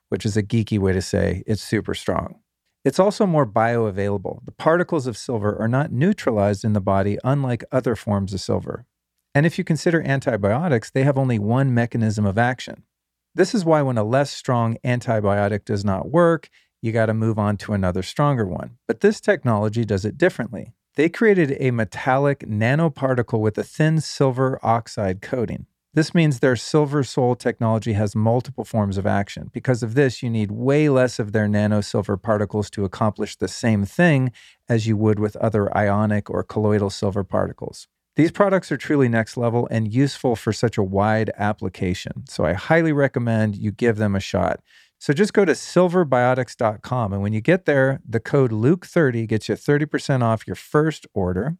which 0.09 0.25
is 0.25 0.37
a 0.37 0.43
geeky 0.43 0.77
way 0.77 0.93
to 0.93 1.01
say 1.01 1.43
it's 1.47 1.63
super 1.63 1.93
strong. 1.93 2.35
It's 2.85 2.99
also 2.99 3.25
more 3.25 3.47
bioavailable. 3.47 4.45
The 4.45 4.51
particles 4.51 5.07
of 5.07 5.17
silver 5.17 5.57
are 5.59 5.67
not 5.67 5.91
neutralized 5.91 6.63
in 6.63 6.73
the 6.73 6.81
body, 6.81 7.17
unlike 7.23 7.63
other 7.71 7.95
forms 7.95 8.33
of 8.33 8.41
silver. 8.41 8.85
And 9.35 9.45
if 9.45 9.57
you 9.57 9.63
consider 9.63 10.01
antibiotics, 10.01 10.89
they 10.89 11.03
have 11.03 11.17
only 11.17 11.39
one 11.39 11.73
mechanism 11.73 12.25
of 12.25 12.37
action. 12.37 12.83
This 13.35 13.53
is 13.53 13.63
why 13.63 13.81
when 13.83 13.97
a 13.97 14.03
less 14.03 14.31
strong 14.31 14.77
antibiotic 14.83 15.63
does 15.63 15.85
not 15.85 16.09
work, 16.09 16.49
you 16.81 16.91
got 16.91 17.07
to 17.07 17.13
move 17.13 17.37
on 17.37 17.57
to 17.57 17.73
another 17.73 18.01
stronger 18.01 18.45
one. 18.45 18.77
But 18.87 19.01
this 19.01 19.21
technology 19.21 19.85
does 19.85 20.05
it 20.05 20.17
differently. 20.17 20.73
They 20.95 21.09
created 21.09 21.55
a 21.59 21.69
metallic 21.69 22.39
nanoparticle 22.39 23.39
with 23.39 23.57
a 23.59 23.63
thin 23.63 24.01
silver 24.01 24.59
oxide 24.63 25.21
coating. 25.21 25.67
This 25.93 26.13
means 26.13 26.39
their 26.39 26.55
Silver 26.55 27.03
Sol 27.03 27.35
technology 27.35 27.93
has 27.93 28.15
multiple 28.15 28.63
forms 28.63 28.97
of 28.97 29.07
action. 29.07 29.49
Because 29.51 29.81
of 29.81 29.95
this, 29.95 30.21
you 30.21 30.29
need 30.29 30.51
way 30.51 30.89
less 30.89 31.17
of 31.17 31.31
their 31.31 31.47
nano 31.47 31.81
silver 31.81 32.17
particles 32.17 32.69
to 32.71 32.85
accomplish 32.85 33.35
the 33.35 33.47
same 33.47 33.83
thing 33.83 34.31
as 34.69 34.85
you 34.85 34.95
would 34.97 35.17
with 35.19 35.35
other 35.37 35.75
ionic 35.75 36.29
or 36.29 36.43
colloidal 36.43 36.89
silver 36.89 37.23
particles. 37.23 37.87
These 38.17 38.31
products 38.31 38.71
are 38.71 38.77
truly 38.77 39.09
next 39.09 39.37
level 39.37 39.67
and 39.69 39.93
useful 39.93 40.35
for 40.35 40.51
such 40.51 40.75
a 40.75 40.81
wide 40.83 41.29
application. 41.37 42.23
So 42.27 42.45
I 42.45 42.53
highly 42.53 42.91
recommend 42.91 43.55
you 43.55 43.71
give 43.71 43.97
them 43.97 44.15
a 44.15 44.19
shot. 44.19 44.59
So 44.97 45.13
just 45.13 45.33
go 45.33 45.45
to 45.45 45.51
silverbiotics.com. 45.51 47.13
And 47.13 47.21
when 47.21 47.33
you 47.33 47.41
get 47.41 47.65
there, 47.65 48.01
the 48.03 48.19
code 48.19 48.51
Luke30 48.51 49.27
gets 49.27 49.47
you 49.47 49.53
30% 49.53 50.23
off 50.23 50.47
your 50.47 50.55
first 50.55 51.05
order. 51.13 51.57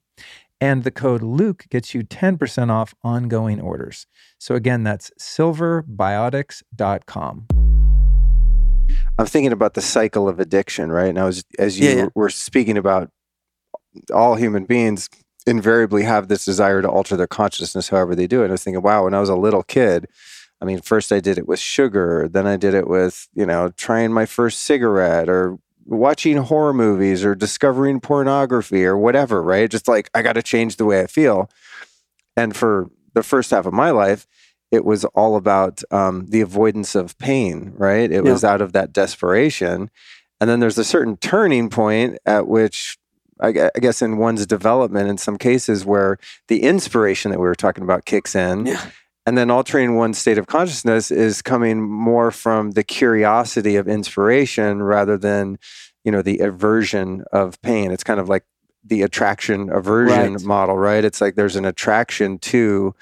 And 0.59 0.83
the 0.83 0.89
code 0.89 1.21
Luke 1.21 1.65
gets 1.69 1.93
you 1.93 2.01
10% 2.01 2.71
off 2.71 2.95
ongoing 3.03 3.61
orders. 3.61 4.07
So 4.39 4.55
again, 4.55 4.81
that's 4.81 5.11
silverbiotics.com. 5.19 7.45
I'm 9.19 9.25
thinking 9.27 9.51
about 9.51 9.75
the 9.75 9.81
cycle 9.81 10.27
of 10.27 10.39
addiction, 10.39 10.91
right? 10.91 11.09
And 11.09 11.19
I 11.19 11.25
was, 11.25 11.43
as 11.59 11.79
you 11.79 11.87
Yeah, 11.87 11.95
yeah. 11.95 12.07
were 12.15 12.31
speaking 12.31 12.79
about, 12.79 13.11
all 14.13 14.35
human 14.35 14.65
beings 14.65 15.09
invariably 15.47 16.03
have 16.03 16.27
this 16.27 16.45
desire 16.45 16.81
to 16.81 16.89
alter 16.89 17.15
their 17.15 17.27
consciousness 17.27 17.89
however 17.89 18.13
they 18.15 18.27
do 18.27 18.41
it. 18.41 18.45
And 18.45 18.51
I 18.51 18.53
was 18.53 18.63
thinking, 18.63 18.83
wow, 18.83 19.05
when 19.05 19.13
I 19.13 19.19
was 19.19 19.29
a 19.29 19.35
little 19.35 19.63
kid, 19.63 20.07
I 20.61 20.65
mean, 20.65 20.81
first 20.81 21.11
I 21.11 21.19
did 21.19 21.37
it 21.37 21.47
with 21.47 21.59
sugar, 21.59 22.27
then 22.27 22.45
I 22.45 22.57
did 22.57 22.73
it 22.73 22.87
with, 22.87 23.27
you 23.33 23.45
know, 23.45 23.69
trying 23.77 24.11
my 24.11 24.25
first 24.25 24.59
cigarette 24.59 25.29
or 25.29 25.57
watching 25.85 26.37
horror 26.37 26.73
movies 26.73 27.23
or 27.23 27.33
discovering 27.33 27.99
pornography 28.01 28.85
or 28.85 28.97
whatever, 28.97 29.41
right? 29.41 29.69
Just 29.71 29.87
like, 29.87 30.09
I 30.13 30.21
got 30.21 30.33
to 30.33 30.43
change 30.43 30.75
the 30.75 30.85
way 30.85 30.99
I 30.99 31.07
feel. 31.07 31.49
And 32.35 32.55
for 32.55 32.89
the 33.13 33.23
first 33.23 33.51
half 33.51 33.65
of 33.65 33.73
my 33.73 33.91
life, 33.91 34.27
it 34.69 34.83
was 34.83 35.05
all 35.05 35.37
about 35.37 35.81
um, 35.91 36.25
the 36.27 36.41
avoidance 36.41 36.93
of 36.93 37.17
pain, 37.19 37.71
right? 37.77 38.11
It 38.11 38.25
Yeah. 38.25 38.31
was 38.33 38.43
out 38.43 38.61
of 38.61 38.73
that 38.73 38.91
desperation. 38.91 39.89
And 40.41 40.49
then 40.49 40.59
there's 40.59 40.77
a 40.77 40.83
certain 40.83 41.17
turning 41.17 41.69
point 41.69 42.17
at 42.25 42.47
which, 42.47 42.97
I, 43.39 43.69
I 43.75 43.79
guess, 43.79 44.01
in 44.01 44.17
one's 44.17 44.45
development, 44.45 45.09
in 45.09 45.17
some 45.17 45.37
cases, 45.37 45.85
where 45.85 46.17
the 46.47 46.63
inspiration 46.63 47.31
that 47.31 47.39
we 47.39 47.45
were 47.45 47.55
talking 47.55 47.83
about 47.83 48.05
kicks 48.05 48.35
in. 48.35 48.65
Yeah. 48.65 48.81
And 49.25 49.37
then 49.37 49.51
altering 49.51 49.95
one's 49.97 50.17
state 50.17 50.37
of 50.37 50.47
consciousness 50.47 51.11
is 51.11 51.41
coming 51.41 51.81
more 51.81 52.31
from 52.31 52.71
the 52.71 52.83
curiosity 52.83 53.75
of 53.75 53.85
inspiration 53.87 54.81
rather 54.81 55.17
than, 55.17 55.59
you 56.05 56.11
know, 56.13 56.21
the 56.21 56.39
aversion 56.39 57.25
of 57.33 57.61
pain. 57.61 57.91
It's 57.91 58.05
kind 58.05 58.21
of 58.21 58.29
like 58.29 58.45
the 58.85 59.01
attraction 59.01 59.69
aversion 59.69 60.33
Right. 60.35 60.43
model, 60.43 60.77
right? 60.77 61.03
It's 61.03 61.19
like 61.19 61.35
there's 61.35 61.57
an 61.57 61.65
attraction 61.65 62.39
to 62.39 62.95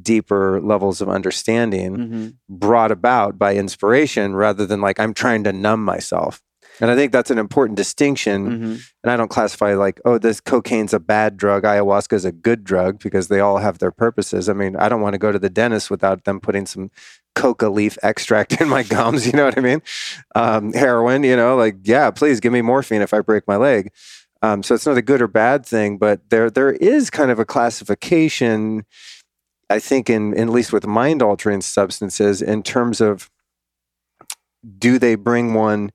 deeper 0.00 0.60
levels 0.60 1.00
of 1.00 1.08
understanding 1.08 1.94
hmm 1.96 2.28
brought 2.48 2.90
about 2.90 3.38
by 3.38 3.54
inspiration 3.54 4.34
rather 4.34 4.66
than 4.66 4.80
like 4.80 4.98
I'm 4.98 5.14
trying 5.14 5.44
to 5.44 5.52
numb 5.52 5.84
myself. 5.84 6.42
And 6.80 6.90
I 6.90 6.96
think 6.96 7.12
that's 7.12 7.30
an 7.30 7.38
important 7.38 7.76
distinction. 7.76 8.46
hmm 8.46 8.76
And 9.02 9.12
I 9.12 9.16
don't 9.16 9.28
classify 9.28 9.74
like, 9.74 10.00
oh, 10.04 10.18
this 10.18 10.40
cocaine's 10.40 10.94
a 10.94 11.00
bad 11.00 11.36
drug, 11.36 11.64
ayahuasca 11.64 12.14
is 12.14 12.24
a 12.24 12.32
good 12.32 12.64
drug 12.64 13.02
because 13.02 13.28
they 13.28 13.40
all 13.40 13.58
have 13.58 13.78
their 13.78 13.90
purposes. 13.90 14.48
I 14.48 14.54
mean, 14.54 14.76
I 14.76 14.88
don't 14.88 15.00
want 15.00 15.14
to 15.14 15.18
go 15.18 15.32
to 15.32 15.38
the 15.38 15.50
dentist 15.50 15.90
without 15.90 16.24
them 16.24 16.40
putting 16.40 16.66
some 16.66 16.90
coca 17.34 17.68
leaf 17.68 17.96
extract 18.02 18.60
in 18.60 18.68
my 18.68 18.82
gums. 18.82 19.26
You 19.26 19.32
know 19.32 19.44
what 19.44 19.58
I 19.58 19.60
mean? 19.60 19.82
Um, 20.34 20.72
heroin, 20.72 21.22
you 21.24 21.36
know, 21.36 21.56
like, 21.56 21.76
yeah, 21.84 22.10
please 22.10 22.40
give 22.40 22.52
me 22.52 22.62
morphine 22.62 23.02
if 23.02 23.14
I 23.14 23.20
break 23.20 23.46
my 23.46 23.56
leg. 23.56 23.92
Um, 24.42 24.62
so 24.62 24.74
it's 24.74 24.86
not 24.86 24.96
a 24.96 25.02
good 25.02 25.20
or 25.20 25.28
bad 25.28 25.66
thing, 25.66 25.98
but 25.98 26.30
there 26.30 26.50
there 26.50 26.72
is 26.72 27.10
kind 27.10 27.30
of 27.30 27.38
a 27.38 27.44
classification, 27.44 28.86
I 29.68 29.78
think, 29.78 30.08
in, 30.08 30.32
in 30.32 30.48
at 30.48 30.54
least 30.54 30.72
with 30.72 30.86
mind 30.86 31.22
altering 31.22 31.60
substances 31.60 32.40
in 32.40 32.62
terms 32.62 33.02
of 33.02 33.30
do 34.78 34.98
they 34.98 35.14
bring 35.14 35.54
one 35.54 35.90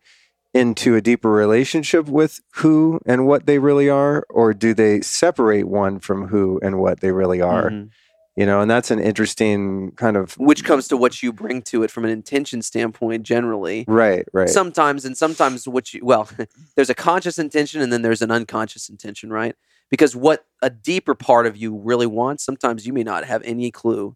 into 0.56 0.95
a 0.95 1.01
deeper 1.01 1.30
relationship 1.30 2.08
with 2.08 2.39
who 2.56 2.99
and 3.06 3.28
what 3.28 3.45
they 3.45 3.60
really 3.60 3.89
are, 3.89 4.26
or 4.30 4.53
do 4.53 4.74
they 4.74 5.01
separate 5.01 5.68
one 5.68 5.99
from 5.99 6.28
who 6.30 6.60
and 6.64 6.80
what 6.80 7.01
they 7.01 7.12
really 7.12 7.41
are? 7.41 7.70
Mhm. 7.70 7.89
You 8.38 8.45
know, 8.45 8.62
and 8.62 8.72
that's 8.72 8.89
an 8.91 8.99
interesting 8.99 9.91
kind 9.91 10.18
of 10.18 10.34
Which 10.34 10.64
comes 10.66 10.88
to 10.89 10.97
what 10.97 11.22
you 11.22 11.32
bring 11.32 11.62
to 11.64 11.84
it 11.84 11.91
from 11.91 12.06
an 12.06 12.12
intention 12.12 12.62
standpoint, 12.62 13.24
generally. 13.24 13.86
right, 13.88 14.26
right, 14.34 14.49
Sometimes, 14.49 15.06
and 15.06 15.16
sometimes 15.18 15.68
what 15.68 15.93
you, 15.93 16.01
well, 16.03 16.28
there's 16.76 16.89
a 16.89 16.95
conscious 16.95 17.38
intention 17.38 17.82
and 17.82 17.91
then 17.93 18.01
there's 18.01 18.22
an 18.22 18.32
unconscious 18.32 18.89
intention, 18.89 19.30
right? 19.32 19.56
Because 19.91 20.16
what 20.16 20.45
a 20.62 20.70
deeper 20.70 21.16
part 21.16 21.45
of 21.45 21.56
you 21.58 21.76
really 21.78 22.08
wants, 22.08 22.43
sometimes 22.43 22.86
you 22.88 22.93
may 22.93 23.03
not 23.03 23.24
have 23.26 23.41
any 23.43 23.72
clue, 23.72 24.16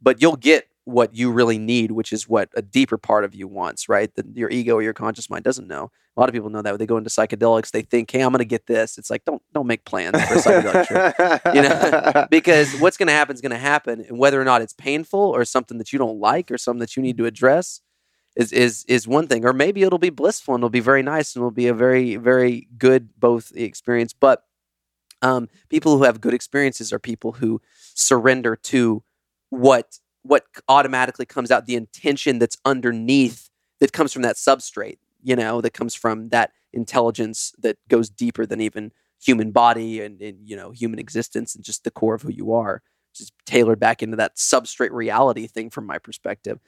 but 0.00 0.20
you'll 0.22 0.36
get 0.36 0.66
what 0.84 1.14
you 1.14 1.30
really 1.30 1.58
need, 1.58 1.92
which 1.92 2.12
is 2.12 2.28
what 2.28 2.48
a 2.54 2.62
deeper 2.62 2.98
part 2.98 3.24
of 3.24 3.34
you 3.34 3.46
wants, 3.46 3.88
right? 3.88 4.12
That 4.16 4.26
your 4.36 4.50
ego 4.50 4.74
or 4.74 4.82
your 4.82 4.92
conscious 4.92 5.30
mind 5.30 5.44
doesn't 5.44 5.68
know. 5.68 5.90
A 6.16 6.20
lot 6.20 6.28
of 6.28 6.32
people 6.32 6.50
know 6.50 6.60
that 6.60 6.72
when 6.72 6.78
they 6.78 6.86
go 6.86 6.96
into 6.96 7.08
psychedelics, 7.08 7.70
they 7.70 7.82
think, 7.82 8.10
"Hey, 8.10 8.20
I'm 8.20 8.32
going 8.32 8.40
to 8.40 8.44
get 8.44 8.66
this." 8.66 8.98
It's 8.98 9.08
like, 9.08 9.24
don't 9.24 9.42
don't 9.52 9.66
make 9.66 9.84
plans 9.84 10.20
for 10.24 10.34
a 10.34 10.38
psychedelic 10.38 11.54
you 11.54 11.62
know, 11.62 12.26
because 12.30 12.74
what's 12.80 12.96
going 12.96 13.06
to 13.06 13.12
happen 13.12 13.34
is 13.34 13.40
going 13.40 13.52
to 13.52 13.58
happen, 13.58 14.04
and 14.08 14.18
whether 14.18 14.40
or 14.40 14.44
not 14.44 14.60
it's 14.60 14.72
painful 14.74 15.20
or 15.20 15.44
something 15.44 15.78
that 15.78 15.92
you 15.92 15.98
don't 15.98 16.18
like 16.18 16.50
or 16.50 16.58
something 16.58 16.80
that 16.80 16.96
you 16.96 17.02
need 17.02 17.16
to 17.18 17.26
address 17.26 17.80
is 18.36 18.52
is 18.52 18.84
is 18.88 19.06
one 19.06 19.28
thing, 19.28 19.44
or 19.44 19.52
maybe 19.52 19.82
it'll 19.82 19.98
be 19.98 20.10
blissful 20.10 20.54
and 20.54 20.62
it'll 20.62 20.70
be 20.70 20.80
very 20.80 21.02
nice 21.02 21.34
and 21.34 21.42
it'll 21.42 21.50
be 21.50 21.68
a 21.68 21.74
very 21.74 22.16
very 22.16 22.68
good 22.76 23.10
both 23.18 23.52
experience. 23.54 24.12
But 24.12 24.44
um, 25.22 25.48
people 25.68 25.96
who 25.96 26.04
have 26.04 26.20
good 26.20 26.34
experiences 26.34 26.92
are 26.92 26.98
people 26.98 27.32
who 27.32 27.60
surrender 27.94 28.56
to 28.56 29.02
what 29.50 29.98
what 30.22 30.44
automatically 30.68 31.26
comes 31.26 31.50
out, 31.50 31.66
the 31.66 31.76
intention 31.76 32.38
that's 32.38 32.58
underneath 32.64 33.50
that 33.80 33.92
comes 33.92 34.12
from 34.12 34.22
that 34.22 34.36
substrate, 34.36 34.98
you 35.22 35.34
know, 35.34 35.60
that 35.60 35.72
comes 35.72 35.94
from 35.94 36.28
that 36.28 36.52
intelligence 36.72 37.52
that 37.58 37.76
goes 37.88 38.08
deeper 38.08 38.46
than 38.46 38.60
even 38.60 38.92
human 39.22 39.52
body 39.52 40.00
and, 40.00 40.20
and 40.20 40.48
you 40.48 40.56
know 40.56 40.70
human 40.70 40.98
existence 40.98 41.54
and 41.54 41.64
just 41.64 41.84
the 41.84 41.90
core 41.90 42.14
of 42.14 42.22
who 42.22 42.30
you 42.30 42.52
are. 42.52 42.82
Just 43.14 43.32
tailored 43.44 43.78
back 43.78 44.02
into 44.02 44.16
that 44.16 44.36
substrate 44.36 44.90
reality 44.90 45.46
thing 45.46 45.68
from 45.70 45.86
my 45.86 45.98
perspective. 45.98 46.58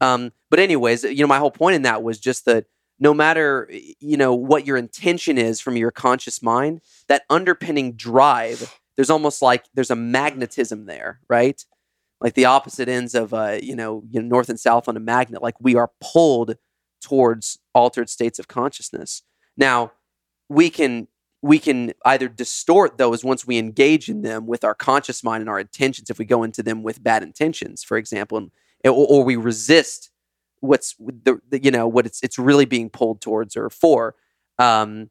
Um, 0.00 0.32
but 0.50 0.60
anyways 0.60 1.04
you 1.04 1.22
know 1.22 1.26
my 1.26 1.38
whole 1.38 1.50
point 1.50 1.76
in 1.76 1.82
that 1.82 2.02
was 2.02 2.20
just 2.20 2.44
that 2.44 2.66
no 2.98 3.14
matter 3.14 3.70
you 4.00 4.16
know 4.16 4.34
what 4.34 4.66
your 4.66 4.76
intention 4.76 5.38
is 5.38 5.60
from 5.60 5.76
your 5.76 5.90
conscious 5.90 6.42
mind 6.42 6.80
that 7.08 7.22
underpinning 7.30 7.92
drive 7.92 8.78
there's 8.96 9.10
almost 9.10 9.42
like 9.42 9.64
there's 9.74 9.90
a 9.90 9.96
magnetism 9.96 10.86
there 10.86 11.20
right 11.28 11.64
like 12.20 12.34
the 12.34 12.44
opposite 12.44 12.88
ends 12.88 13.14
of 13.14 13.34
uh, 13.34 13.58
you 13.62 13.76
know 13.76 14.02
you 14.10 14.20
know 14.20 14.28
north 14.28 14.48
and 14.48 14.60
south 14.60 14.88
on 14.88 14.96
a 14.96 15.00
magnet 15.00 15.42
like 15.42 15.54
we 15.60 15.74
are 15.74 15.90
pulled 16.00 16.56
towards 17.02 17.58
altered 17.74 18.08
states 18.08 18.38
of 18.38 18.48
consciousness. 18.48 19.22
Now 19.56 19.92
we 20.48 20.70
can 20.70 21.08
we 21.42 21.58
can 21.58 21.92
either 22.04 22.28
distort 22.28 22.98
those 22.98 23.22
once 23.22 23.46
we 23.46 23.58
engage 23.58 24.08
in 24.08 24.22
them 24.22 24.46
with 24.46 24.64
our 24.64 24.74
conscious 24.74 25.22
mind 25.22 25.42
and 25.42 25.50
our 25.50 25.60
intentions 25.60 26.10
if 26.10 26.18
we 26.18 26.24
go 26.24 26.42
into 26.42 26.62
them 26.62 26.82
with 26.82 27.02
bad 27.02 27.22
intentions 27.22 27.84
for 27.84 27.96
example 27.96 28.38
and, 28.38 28.50
or, 28.84 29.06
or 29.06 29.24
we 29.24 29.36
resist 29.36 30.10
what's 30.60 30.94
the, 30.98 31.38
the 31.48 31.62
you 31.62 31.70
know 31.70 31.86
what 31.86 32.06
it's 32.06 32.22
it's 32.22 32.38
really 32.38 32.64
being 32.64 32.90
pulled 32.90 33.20
towards 33.20 33.56
or 33.56 33.70
for. 33.70 34.14
Um, 34.58 35.10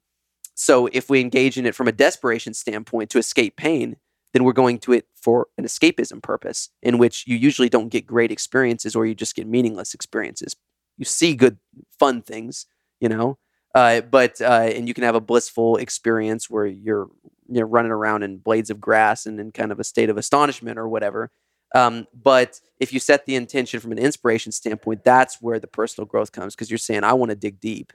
so 0.55 0.87
if 0.87 1.09
we 1.09 1.19
engage 1.19 1.57
in 1.57 1.65
it 1.65 1.75
from 1.75 1.87
a 1.87 1.91
desperation 1.91 2.53
standpoint 2.53 3.09
to 3.11 3.17
escape 3.17 3.57
pain 3.57 3.97
then 4.35 4.43
we're 4.43 4.53
going 4.53 4.77
to 4.79 4.91
it 4.91 5.07
for 5.15 5.47
an 5.57 5.63
escapism 5.63 6.21
purpose 6.21 6.69
in 6.83 6.97
which 6.97 7.23
you 7.25 7.37
usually 7.37 7.69
don't 7.69 7.89
get 7.89 8.05
great 8.05 8.31
experiences 8.31 8.95
or 8.95 9.05
you 9.05 9.15
just 9.15 9.35
get 9.35 9.47
meaningless 9.47 9.93
experiences. 9.93 10.55
You 10.97 11.05
see 11.05 11.35
good 11.35 11.57
fun 11.97 12.21
things 12.21 12.67
you 12.99 13.09
know? 13.09 13.37
Uh, 13.73 14.01
but 14.01 14.39
uh, 14.41 14.71
and 14.73 14.87
you 14.87 14.93
can 14.93 15.03
have 15.03 15.15
a 15.15 15.21
blissful 15.21 15.75
experience 15.77 16.49
where 16.49 16.65
you're 16.65 17.09
you 17.47 17.59
know 17.59 17.65
running 17.65 17.91
around 17.91 18.23
in 18.23 18.37
blades 18.37 18.69
of 18.69 18.79
grass 18.79 19.25
and 19.25 19.39
in 19.39 19.51
kind 19.51 19.71
of 19.71 19.79
a 19.79 19.83
state 19.83 20.09
of 20.09 20.17
astonishment 20.17 20.79
or 20.79 20.87
whatever. 20.87 21.29
Um, 21.73 22.07
but 22.13 22.61
if 22.79 22.93
you 22.93 23.01
set 23.01 23.25
the 23.25 23.35
intention 23.35 23.81
from 23.81 23.91
an 23.91 23.99
inspiration 23.99 24.53
standpoint, 24.53 25.03
that's 25.03 25.41
where 25.41 25.59
the 25.59 25.67
personal 25.67 26.05
growth 26.05 26.31
comes 26.31 26.55
because 26.55 26.71
you're 26.71 26.77
saying 26.77 27.03
I 27.03 27.13
want 27.13 27.31
to 27.31 27.35
dig 27.35 27.59
deep, 27.59 27.91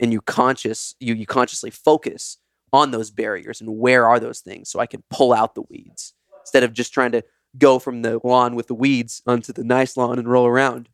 and 0.00 0.12
you 0.12 0.20
conscious 0.20 0.96
you 0.98 1.14
you 1.14 1.26
consciously 1.26 1.70
focus 1.70 2.38
on 2.72 2.90
those 2.90 3.10
barriers 3.10 3.60
and 3.60 3.78
where 3.78 4.06
are 4.06 4.18
those 4.18 4.40
things 4.40 4.70
so 4.70 4.80
I 4.80 4.86
can 4.86 5.02
pull 5.10 5.32
out 5.32 5.54
the 5.54 5.62
weeds 5.68 6.14
instead 6.40 6.62
of 6.62 6.72
just 6.72 6.92
trying 6.92 7.12
to 7.12 7.22
go 7.58 7.78
from 7.78 8.02
the 8.02 8.18
lawn 8.24 8.54
with 8.54 8.66
the 8.68 8.74
weeds 8.74 9.22
onto 9.26 9.52
the 9.52 9.62
nice 9.64 9.96
lawn 9.96 10.18
and 10.18 10.26
roll 10.28 10.46
around. 10.46 10.88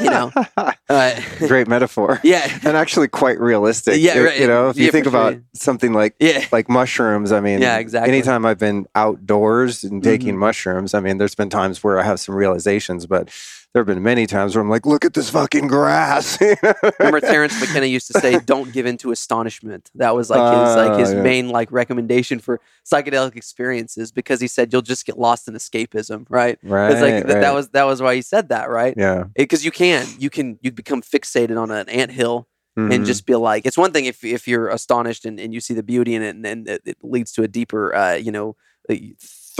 You 0.00 0.10
know, 0.10 0.32
uh, 0.88 1.20
great 1.46 1.68
metaphor. 1.68 2.18
yeah, 2.24 2.58
and 2.64 2.76
actually 2.76 3.06
quite 3.06 3.38
realistic. 3.38 4.00
Yeah, 4.00 4.14
You- 4.16 4.24
right. 4.26 4.40
You 4.40 4.46
know, 4.48 4.70
if 4.70 4.76
you 4.76 4.90
think 4.90 5.06
about 5.06 5.34
sure. 5.34 5.42
something 5.54 5.92
like 5.92 6.16
yeah. 6.18 6.46
like 6.50 6.68
mushrooms, 6.68 7.30
I 7.30 7.40
mean, 7.40 7.60
Yeah, 7.60 7.78
exactly. 7.78 8.12
Anytime 8.12 8.44
I've 8.44 8.58
been 8.58 8.86
outdoors 8.96 9.84
and 9.84 10.02
taking 10.02 10.34
Mhm. 10.34 10.38
mushrooms, 10.38 10.94
I 10.94 11.00
mean, 11.00 11.18
there's 11.18 11.36
been 11.36 11.50
times 11.50 11.84
where 11.84 12.00
I 12.00 12.02
have 12.02 12.18
some 12.18 12.34
realizations, 12.34 13.06
but 13.06 13.28
there 13.74 13.80
have 13.80 13.88
been 13.88 14.04
many 14.04 14.24
times 14.28 14.54
where 14.54 14.62
I'm 14.62 14.70
like, 14.70 14.86
look 14.86 15.04
at 15.04 15.14
this 15.14 15.30
fucking 15.30 15.66
grass. 15.66 16.38
Remember 17.00 17.20
Terence 17.20 17.60
McKenna 17.60 17.86
used 17.86 18.06
to 18.12 18.20
say, 18.20 18.38
"Don't 18.46 18.72
give 18.72 18.86
in 18.86 18.96
to 18.98 19.10
astonishment." 19.10 19.90
That 19.96 20.14
was 20.14 20.30
like 20.30 20.38
his 20.40 20.76
like 20.76 20.98
his 21.00 21.10
Ah, 21.12 21.16
yeah. 21.16 21.22
main 21.22 21.48
like 21.48 21.72
recommendation 21.72 22.38
for 22.38 22.60
psychedelic 22.88 23.34
experiences 23.34 24.12
because 24.12 24.40
he 24.40 24.46
said 24.46 24.72
you'll 24.72 24.80
just 24.82 25.04
get 25.04 25.18
lost 25.18 25.48
in 25.48 25.54
escapism, 25.54 26.24
right? 26.28 26.56
right. 26.62 26.92
It's 26.92 27.00
like 27.00 27.14
th- 27.14 27.24
right. 27.24 27.40
that 27.40 27.52
was 27.52 27.70
that 27.70 27.82
was 27.84 28.00
why 28.00 28.14
he 28.14 28.22
said 28.22 28.48
that, 28.50 28.70
right? 28.70 28.94
yeah. 28.96 29.24
Because 29.34 29.64
you 29.64 29.72
can 29.72 30.06
you 30.20 30.30
can 30.30 30.56
you 30.62 30.70
become 30.70 31.02
fixated 31.02 31.60
on 31.60 31.72
an 31.72 31.88
anthill 31.88 32.46
and 32.76 32.90
Mhm. 32.90 33.06
just 33.06 33.24
be 33.26 33.34
like, 33.34 33.66
it's 33.66 33.76
one 33.78 33.90
thing 33.92 34.04
if 34.04 34.22
if 34.24 34.46
you're 34.46 34.68
astonished 34.68 35.24
and, 35.24 35.40
and 35.40 35.52
you 35.52 35.60
see 35.60 35.74
the 35.74 35.82
beauty 35.82 36.14
in 36.14 36.22
it 36.22 36.36
and, 36.36 36.46
and 36.46 36.68
it, 36.68 36.82
it 36.84 36.98
leads 37.02 37.32
to 37.32 37.42
a 37.42 37.48
deeper, 37.48 37.92
uh, 37.94 38.14
you 38.14 38.30
know, 38.32 38.54
th- 38.88 39.14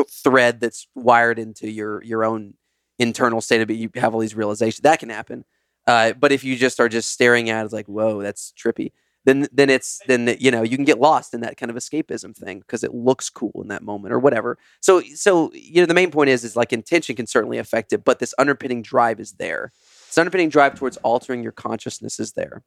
thread 0.09 0.61
that's 0.61 0.87
wired 0.95 1.39
into 1.41 1.69
your 1.71 2.03
your 2.05 2.25
own 2.25 2.55
internal 2.99 3.41
state 3.41 3.61
of 3.61 3.71
it. 3.71 3.75
You 3.75 3.91
have 3.97 4.15
all 4.15 4.21
these 4.21 4.35
realizations 4.35 4.81
that 4.81 5.01
can 5.01 5.11
happen. 5.11 5.45
Uh, 5.87 6.13
but 6.15 6.33
if 6.33 6.45
you 6.45 6.57
just 6.57 6.81
are 6.81 6.89
just 6.89 7.11
staring 7.11 7.51
at 7.51 7.63
it, 7.63 7.65
it's 7.65 7.75
like, 7.75 7.87
whoa, 7.87 8.23
that's 8.23 8.53
trippy. 8.57 8.93
then 9.25 9.49
then 9.53 9.71
it's 9.71 10.01
then 10.07 10.37
you 10.39 10.51
know 10.51 10.63
you 10.63 10.77
can 10.77 10.85
get 10.85 10.99
lost 11.01 11.35
in 11.35 11.41
that 11.41 11.57
kind 11.57 11.71
of 11.71 11.77
escapism 11.77 12.37
thing 12.37 12.61
because 12.61 12.85
it 12.85 12.95
looks 12.95 13.31
cool 13.31 13.53
in 13.63 13.69
that 13.69 13.83
moment 13.83 14.13
or 14.13 14.19
whatever. 14.19 14.59
So 14.81 15.01
so 15.15 15.51
you 15.55 15.81
know 15.81 15.87
the 15.87 15.95
main 15.95 16.11
point 16.11 16.31
is 16.31 16.45
is 16.45 16.57
like 16.57 16.73
intention 16.73 17.17
can 17.17 17.27
certainly 17.27 17.59
affect 17.59 17.93
it, 17.93 18.05
but 18.05 18.19
this 18.19 18.35
underpinning 18.39 18.83
drive 18.83 19.21
is 19.21 19.33
there. 19.33 19.73
This 20.07 20.19
underpinning 20.19 20.51
drive 20.51 20.75
towards 20.75 20.97
altering 20.99 21.43
your 21.43 21.53
consciousness 21.53 22.21
is 22.21 22.33
there, 22.33 22.63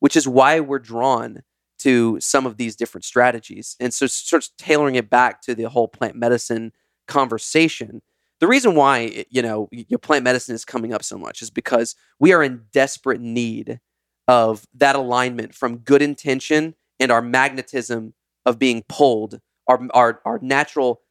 which 0.00 0.16
is 0.16 0.28
why 0.28 0.60
we're 0.60 0.78
drawn 0.78 1.42
to 1.78 2.20
some 2.20 2.44
of 2.44 2.56
these 2.56 2.76
different 2.76 3.04
strategies. 3.04 3.76
And 3.80 3.94
so 3.94 4.06
sort 4.06 4.44
of 4.44 4.50
tailoring 4.58 4.96
it 4.96 5.08
back 5.08 5.40
to 5.42 5.54
the 5.54 5.64
whole 5.64 5.88
plant 5.88 6.14
medicine 6.14 6.72
conversation. 7.08 8.02
The 8.40 8.48
reason 8.48 8.74
why 8.74 9.24
you 9.30 9.42
know 9.42 9.68
your 9.70 9.98
plant 9.98 10.24
medicine 10.24 10.54
is 10.54 10.64
coming 10.64 10.92
up 10.92 11.04
so 11.04 11.18
much 11.18 11.42
is 11.42 11.50
because 11.50 11.94
we 12.18 12.32
are 12.32 12.42
in 12.42 12.64
desperate 12.72 13.20
need 13.20 13.80
of 14.26 14.64
that 14.74 14.96
alignment 14.96 15.54
from 15.54 15.78
good 15.78 16.02
intention 16.02 16.74
and 16.98 17.10
our 17.10 17.22
magnetism 17.22 18.14
of 18.46 18.58
being 18.58 18.82
pulled, 18.88 19.40
our, 19.66 19.80
our, 19.92 20.20
our 20.24 20.38
natural 20.40 21.02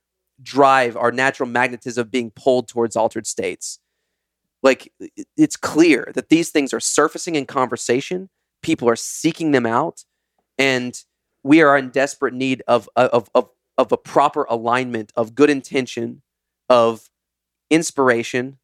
drive, 0.42 0.96
our 0.98 1.12
natural 1.12 1.48
magnetism 1.48 2.02
of 2.02 2.12
being 2.12 2.32
pulled 2.32 2.68
towards 2.68 2.96
altered 2.96 3.28
states. 3.28 3.80
Like 4.64 4.92
it's 5.38 5.56
clear 5.56 6.12
that 6.16 6.30
these 6.30 6.50
things 6.50 6.74
are 6.74 6.80
surfacing 6.80 7.36
in 7.36 7.46
conversation. 7.46 8.30
People 8.62 8.90
are 8.90 8.96
seeking 8.96 9.52
them 9.52 9.66
out, 9.66 10.04
and 10.58 11.02
we 11.44 11.62
are 11.62 11.78
in 11.78 11.90
desperate 11.92 12.34
need 12.34 12.62
of 12.68 12.90
of 12.96 13.30
of 13.34 13.50
of 13.78 13.92
a 13.92 13.98
proper 13.98 14.46
alignment 14.50 15.14
of 15.16 15.34
good 15.34 15.50
intention, 15.50 16.22
of 16.68 17.10
inspiration, 17.70 18.58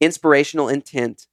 inspirational 0.00 0.68
intent, 0.68 1.26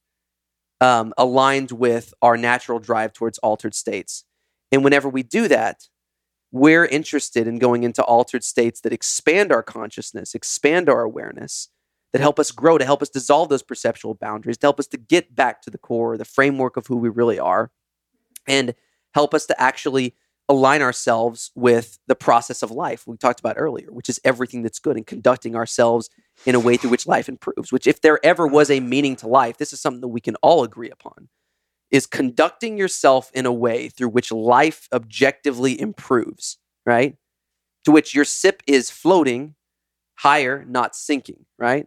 um, 0.80 1.12
aligned 1.18 1.72
with 1.72 2.14
our 2.22 2.36
natural 2.36 2.78
drive 2.78 3.12
towards 3.12 3.38
altered 3.38 3.74
states. 3.74 4.24
And 4.70 4.84
whenever 4.84 5.08
we 5.08 5.22
do 5.22 5.48
that, 5.48 5.88
we're 6.50 6.86
interested 6.86 7.46
in 7.46 7.58
going 7.58 7.82
into 7.82 8.02
altered 8.02 8.44
states 8.44 8.80
that 8.80 8.92
expand 8.92 9.52
our 9.52 9.62
consciousness, 9.62 10.34
expand 10.34 10.88
our 10.88 11.02
awareness, 11.02 11.68
that 12.12 12.20
help 12.20 12.38
us 12.38 12.50
grow, 12.50 12.78
to 12.78 12.84
help 12.84 13.02
us 13.02 13.10
dissolve 13.10 13.50
those 13.50 13.62
perceptual 13.62 14.14
boundaries, 14.14 14.56
to 14.58 14.66
help 14.66 14.80
us 14.80 14.86
to 14.88 14.96
get 14.96 15.34
back 15.34 15.60
to 15.62 15.70
the 15.70 15.78
core, 15.78 16.16
the 16.16 16.24
framework 16.24 16.76
of 16.76 16.86
who 16.86 16.96
we 16.96 17.08
really 17.08 17.38
are, 17.38 17.70
and 18.46 18.74
help 19.14 19.34
us 19.34 19.44
to 19.46 19.60
actually 19.60 20.14
align 20.48 20.80
ourselves 20.80 21.50
with 21.54 21.98
the 22.06 22.14
process 22.14 22.62
of 22.62 22.70
life 22.70 23.06
we 23.06 23.16
talked 23.16 23.40
about 23.40 23.56
earlier, 23.58 23.92
which 23.92 24.08
is 24.08 24.20
everything 24.24 24.62
that's 24.62 24.78
good 24.78 24.96
and 24.96 25.06
conducting 25.06 25.54
ourselves 25.54 26.08
in 26.46 26.54
a 26.54 26.60
way 26.60 26.76
through 26.76 26.90
which 26.90 27.06
life 27.06 27.28
improves. 27.28 27.70
Which, 27.70 27.86
if 27.86 28.00
there 28.00 28.24
ever 28.24 28.46
was 28.46 28.70
a 28.70 28.80
meaning 28.80 29.16
to 29.16 29.28
life, 29.28 29.58
this 29.58 29.72
is 29.72 29.80
something 29.80 30.00
that 30.00 30.08
we 30.08 30.20
can 30.20 30.36
all 30.36 30.64
agree 30.64 30.90
upon 30.90 31.28
is 31.90 32.06
conducting 32.06 32.76
yourself 32.76 33.30
in 33.34 33.46
a 33.46 33.52
way 33.52 33.88
through 33.88 34.08
which 34.08 34.30
life 34.30 34.88
objectively 34.92 35.80
improves, 35.80 36.58
right? 36.84 37.16
To 37.84 37.90
which 37.90 38.14
your 38.14 38.24
sip 38.24 38.62
is 38.66 38.90
floating 38.90 39.54
higher, 40.16 40.64
not 40.68 40.94
sinking, 40.94 41.46
right? 41.58 41.86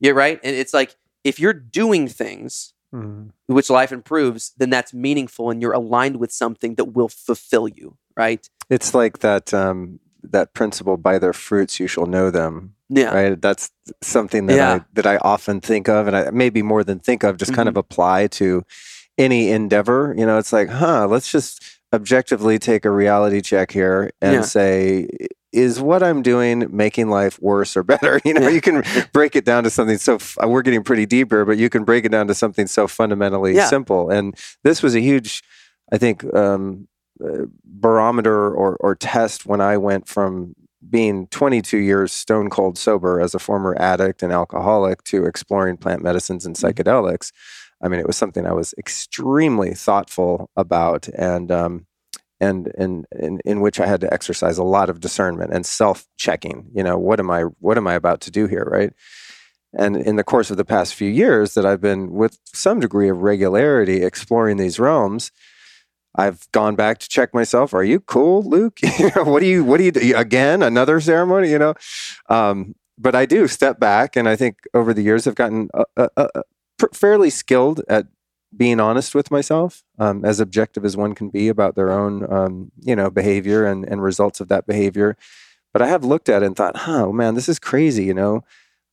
Yeah, 0.00 0.12
right? 0.12 0.40
And 0.42 0.56
it's 0.56 0.72
like 0.72 0.96
if 1.24 1.38
you're 1.38 1.52
doing 1.52 2.08
things 2.08 2.72
mm. 2.94 3.30
which 3.46 3.70
life 3.70 3.92
improves, 3.92 4.52
then 4.56 4.70
that's 4.70 4.94
meaningful 4.94 5.50
and 5.50 5.60
you're 5.60 5.72
aligned 5.72 6.16
with 6.16 6.32
something 6.32 6.76
that 6.76 6.86
will 6.86 7.08
fulfill 7.08 7.68
you, 7.68 7.96
right? 8.16 8.48
It's 8.70 8.94
like 8.94 9.18
that 9.20 9.52
um, 9.52 10.00
that 10.22 10.54
principle: 10.54 10.96
"By 10.96 11.18
their 11.18 11.32
fruits 11.32 11.80
you 11.80 11.86
shall 11.86 12.06
know 12.06 12.30
them." 12.30 12.74
Yeah, 12.88 13.14
right. 13.14 13.40
That's 13.40 13.70
something 14.02 14.46
that 14.46 14.56
yeah. 14.56 14.74
I 14.74 14.80
that 14.94 15.06
I 15.06 15.16
often 15.18 15.60
think 15.60 15.88
of, 15.88 16.06
and 16.06 16.16
I 16.16 16.30
maybe 16.30 16.62
more 16.62 16.84
than 16.84 16.98
think 16.98 17.22
of, 17.22 17.36
just 17.36 17.50
mm-hmm. 17.50 17.56
kind 17.56 17.68
of 17.68 17.72
mm-hmm. 17.72 17.80
apply 17.80 18.26
to 18.28 18.64
any 19.18 19.50
endeavor. 19.50 20.14
You 20.16 20.26
know, 20.26 20.38
it's 20.38 20.52
like, 20.52 20.68
huh? 20.68 21.06
Let's 21.06 21.30
just 21.30 21.62
objectively 21.92 22.58
take 22.58 22.84
a 22.84 22.90
reality 22.90 23.40
check 23.40 23.70
here 23.70 24.10
and 24.22 24.34
yeah. 24.36 24.42
say 24.42 25.08
is 25.52 25.80
what 25.80 26.02
I'm 26.02 26.22
doing 26.22 26.66
making 26.74 27.10
life 27.10 27.40
worse 27.40 27.76
or 27.76 27.82
better? 27.82 28.20
You 28.24 28.34
know, 28.34 28.48
you 28.48 28.60
can 28.60 28.82
break 29.12 29.36
it 29.36 29.44
down 29.44 29.64
to 29.64 29.70
something 29.70 29.98
so, 29.98 30.18
we're 30.46 30.62
getting 30.62 30.82
pretty 30.82 31.06
deeper, 31.06 31.44
but 31.44 31.58
you 31.58 31.68
can 31.68 31.84
break 31.84 32.04
it 32.04 32.10
down 32.10 32.28
to 32.28 32.34
something 32.34 32.66
so 32.66 32.86
fundamentally 32.86 33.54
yeah. 33.54 33.66
simple. 33.66 34.10
And 34.10 34.34
this 34.62 34.82
was 34.82 34.94
a 34.94 35.00
huge, 35.00 35.42
I 35.92 35.98
think, 35.98 36.24
um, 36.34 36.88
uh, 36.88 36.91
barometer 37.64 38.50
or, 38.50 38.76
or 38.76 38.94
test 38.94 39.46
when 39.46 39.60
I 39.60 39.76
went 39.76 40.08
from 40.08 40.54
being 40.88 41.28
22 41.28 41.78
years 41.78 42.12
stone 42.12 42.50
cold 42.50 42.76
sober 42.76 43.20
as 43.20 43.34
a 43.34 43.38
former 43.38 43.76
addict 43.78 44.22
and 44.22 44.32
alcoholic 44.32 45.04
to 45.04 45.24
exploring 45.24 45.76
plant 45.76 46.02
medicines 46.02 46.44
and 46.44 46.56
mm-hmm. 46.56 46.66
psychedelics. 46.66 47.32
I 47.82 47.88
mean, 47.88 48.00
it 48.00 48.06
was 48.06 48.16
something 48.16 48.46
I 48.46 48.52
was 48.52 48.74
extremely 48.78 49.74
thoughtful 49.74 50.50
about. 50.56 51.08
And, 51.08 51.50
um, 51.50 51.86
and 52.40 52.66
in, 52.76 53.06
in 53.12 53.40
in 53.44 53.60
which 53.60 53.78
I 53.78 53.86
had 53.86 54.00
to 54.00 54.12
exercise 54.12 54.58
a 54.58 54.64
lot 54.64 54.90
of 54.90 54.98
discernment 54.98 55.52
and 55.54 55.64
self 55.64 56.08
checking. 56.18 56.68
You 56.74 56.82
know, 56.82 56.98
what 56.98 57.20
am 57.20 57.30
I 57.30 57.42
what 57.60 57.78
am 57.78 57.86
I 57.86 57.94
about 57.94 58.20
to 58.22 58.32
do 58.32 58.48
here, 58.48 58.66
right? 58.68 58.92
And 59.72 59.96
in 59.96 60.16
the 60.16 60.24
course 60.24 60.50
of 60.50 60.56
the 60.56 60.64
past 60.64 60.94
few 60.94 61.08
years 61.08 61.54
that 61.54 61.64
I've 61.64 61.80
been 61.80 62.10
with 62.10 62.38
some 62.46 62.80
degree 62.80 63.08
of 63.08 63.18
regularity 63.18 64.02
exploring 64.02 64.56
these 64.56 64.80
realms, 64.80 65.30
I've 66.14 66.50
gone 66.52 66.76
back 66.76 66.98
to 66.98 67.08
check 67.08 67.32
myself. 67.32 67.72
Are 67.72 67.84
you 67.84 68.00
cool, 68.00 68.42
Luke? 68.42 68.78
what 69.14 69.40
do 69.40 69.46
you 69.46 69.64
what 69.64 69.78
do 69.78 69.84
you 69.84 69.92
do 69.92 70.16
again? 70.16 70.62
Another 70.62 71.00
ceremony, 71.00 71.50
you 71.50 71.58
know? 71.58 71.74
Um, 72.28 72.74
but 72.98 73.14
I 73.14 73.26
do 73.26 73.48
step 73.48 73.80
back, 73.80 74.16
and 74.16 74.28
I 74.28 74.36
think 74.36 74.58
over 74.74 74.92
the 74.92 75.02
years 75.02 75.26
I've 75.26 75.34
gotten 75.34 75.70
uh, 75.74 75.84
uh, 75.96 76.08
uh, 76.16 76.42
fairly 76.92 77.30
skilled 77.30 77.82
at 77.88 78.06
being 78.54 78.80
honest 78.80 79.14
with 79.14 79.30
myself, 79.30 79.82
um, 79.98 80.24
as 80.24 80.40
objective 80.40 80.84
as 80.84 80.96
one 80.96 81.14
can 81.14 81.30
be 81.30 81.48
about 81.48 81.74
their 81.74 81.90
own, 81.90 82.30
um, 82.30 82.70
you 82.82 82.94
know, 82.94 83.10
behavior 83.10 83.64
and, 83.64 83.84
and 83.84 84.02
results 84.02 84.40
of 84.40 84.48
that 84.48 84.66
behavior. 84.66 85.16
But 85.72 85.82
I 85.82 85.86
have 85.88 86.04
looked 86.04 86.28
at 86.28 86.42
it 86.42 86.46
and 86.46 86.56
thought, 86.56 86.76
huh, 86.78 87.10
man, 87.12 87.34
this 87.34 87.48
is 87.48 87.58
crazy. 87.58 88.04
You 88.04 88.14
know, 88.14 88.44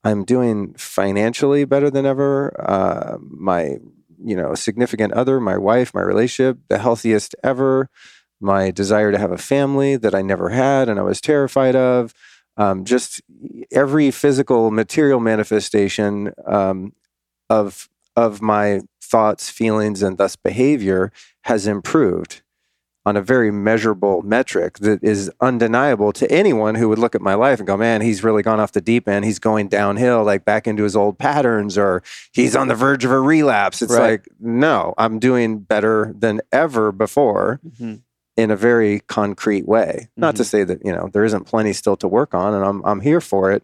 I'm 0.03 0.23
doing 0.23 0.73
financially 0.75 1.65
better 1.65 1.89
than 1.89 2.05
ever. 2.05 2.53
Uh, 2.57 3.17
my, 3.19 3.79
you 4.23 4.35
know, 4.35 4.53
significant 4.55 5.13
other, 5.13 5.39
my 5.39 5.57
wife, 5.57 5.93
my 5.93 6.01
relationship, 6.01 6.57
the 6.67 6.79
healthiest 6.79 7.35
ever. 7.43 7.89
My 8.41 8.71
desire 8.71 9.11
to 9.11 9.17
have 9.17 9.33
a 9.33 9.37
family 9.37 9.97
that 9.97 10.15
I 10.15 10.21
never 10.21 10.49
had 10.49 10.87
and 10.87 10.97
I 10.97 11.03
was 11.03 11.19
terrified 11.19 11.75
of. 11.75 12.13
Um, 12.55 12.85
just 12.85 13.21
every 13.71 14.11
physical 14.11 14.71
material 14.71 15.19
manifestation 15.19 16.33
um, 16.45 16.93
of 17.49 17.89
of 18.15 18.41
my 18.41 18.81
thoughts, 19.01 19.49
feelings, 19.49 20.01
and 20.01 20.17
thus 20.17 20.35
behavior 20.35 21.11
has 21.43 21.67
improved 21.67 22.41
on 23.09 23.17
a 23.17 23.21
very 23.23 23.49
measurable 23.49 24.21
metric 24.21 24.77
that 24.77 25.03
is 25.03 25.31
undeniable 25.41 26.13
to 26.13 26.31
anyone 26.31 26.75
who 26.75 26.87
would 26.87 26.99
look 26.99 27.15
at 27.15 27.21
my 27.21 27.33
life 27.33 27.59
and 27.59 27.65
go, 27.65 27.75
man, 27.75 28.01
he's 28.01 28.23
really 28.23 28.43
gone 28.43 28.59
off 28.59 28.71
the 28.71 28.81
deep 28.81 29.09
end. 29.09 29.25
He's 29.25 29.39
going 29.39 29.67
downhill, 29.67 30.23
like 30.23 30.45
back 30.45 30.67
into 30.67 30.83
his 30.83 30.95
old 30.95 31.17
patterns, 31.17 31.75
or 31.75 32.03
he's 32.31 32.55
on 32.55 32.67
the 32.67 32.75
verge 32.75 33.03
of 33.03 33.11
a 33.11 33.19
relapse. 33.19 33.81
It's 33.81 33.91
right. 33.91 34.11
like, 34.11 34.27
no, 34.39 34.93
I'm 34.99 35.17
doing 35.17 35.57
better 35.57 36.13
than 36.15 36.39
ever 36.51 36.91
before. 36.91 37.59
Mm-hmm. 37.65 37.95
In 38.37 38.51
a 38.51 38.55
very 38.55 39.01
concrete 39.01 39.67
way. 39.67 40.07
Mm-hmm. 40.11 40.21
Not 40.21 40.37
to 40.37 40.43
mm-hmm. 40.43 40.47
say 40.47 40.63
that 40.63 40.85
you 40.85 40.93
know 40.93 41.09
there 41.11 41.25
isn't 41.25 41.43
plenty 41.43 41.73
still 41.73 41.97
to 41.97 42.07
work 42.07 42.33
on, 42.33 42.53
and 42.53 42.63
I'm 42.63 42.81
I'm 42.85 43.01
here 43.01 43.19
for 43.19 43.51
it. 43.51 43.63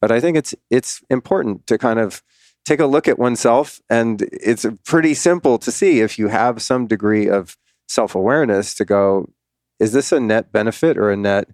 But 0.00 0.12
I 0.12 0.20
think 0.20 0.36
it's 0.36 0.54
it's 0.70 1.02
important 1.10 1.66
to 1.66 1.78
kind 1.78 1.98
of 1.98 2.22
take 2.64 2.78
a 2.78 2.86
look 2.86 3.08
at 3.08 3.18
oneself. 3.18 3.80
And 3.90 4.22
it's 4.32 4.64
pretty 4.84 5.14
simple 5.14 5.58
to 5.58 5.72
see 5.72 6.00
if 6.00 6.16
you 6.16 6.28
have 6.28 6.62
some 6.62 6.86
degree 6.86 7.28
of 7.28 7.56
self 7.94 8.14
awareness 8.14 8.74
to 8.74 8.84
go, 8.84 9.30
is 9.78 9.92
this 9.92 10.12
a 10.12 10.20
net 10.20 10.52
benefit 10.52 10.98
or 10.98 11.10
a 11.10 11.16
net 11.16 11.48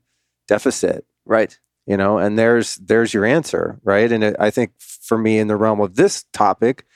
deficit? 0.49 1.05
Right. 1.25 1.59
You 1.87 1.97
know, 1.97 2.19
and 2.19 2.39
there's 2.39 2.77
there's 2.77 3.15
your 3.15 3.25
answer, 3.25 3.81
right? 3.83 4.11
And 4.11 4.23
it, 4.23 4.37
I 4.39 4.51
think 4.51 4.73
for 4.79 5.19
me, 5.19 5.39
in 5.39 5.49
the 5.49 5.57
realm 5.57 5.81
of 5.81 5.97
this 5.97 6.25
topic, 6.33 6.87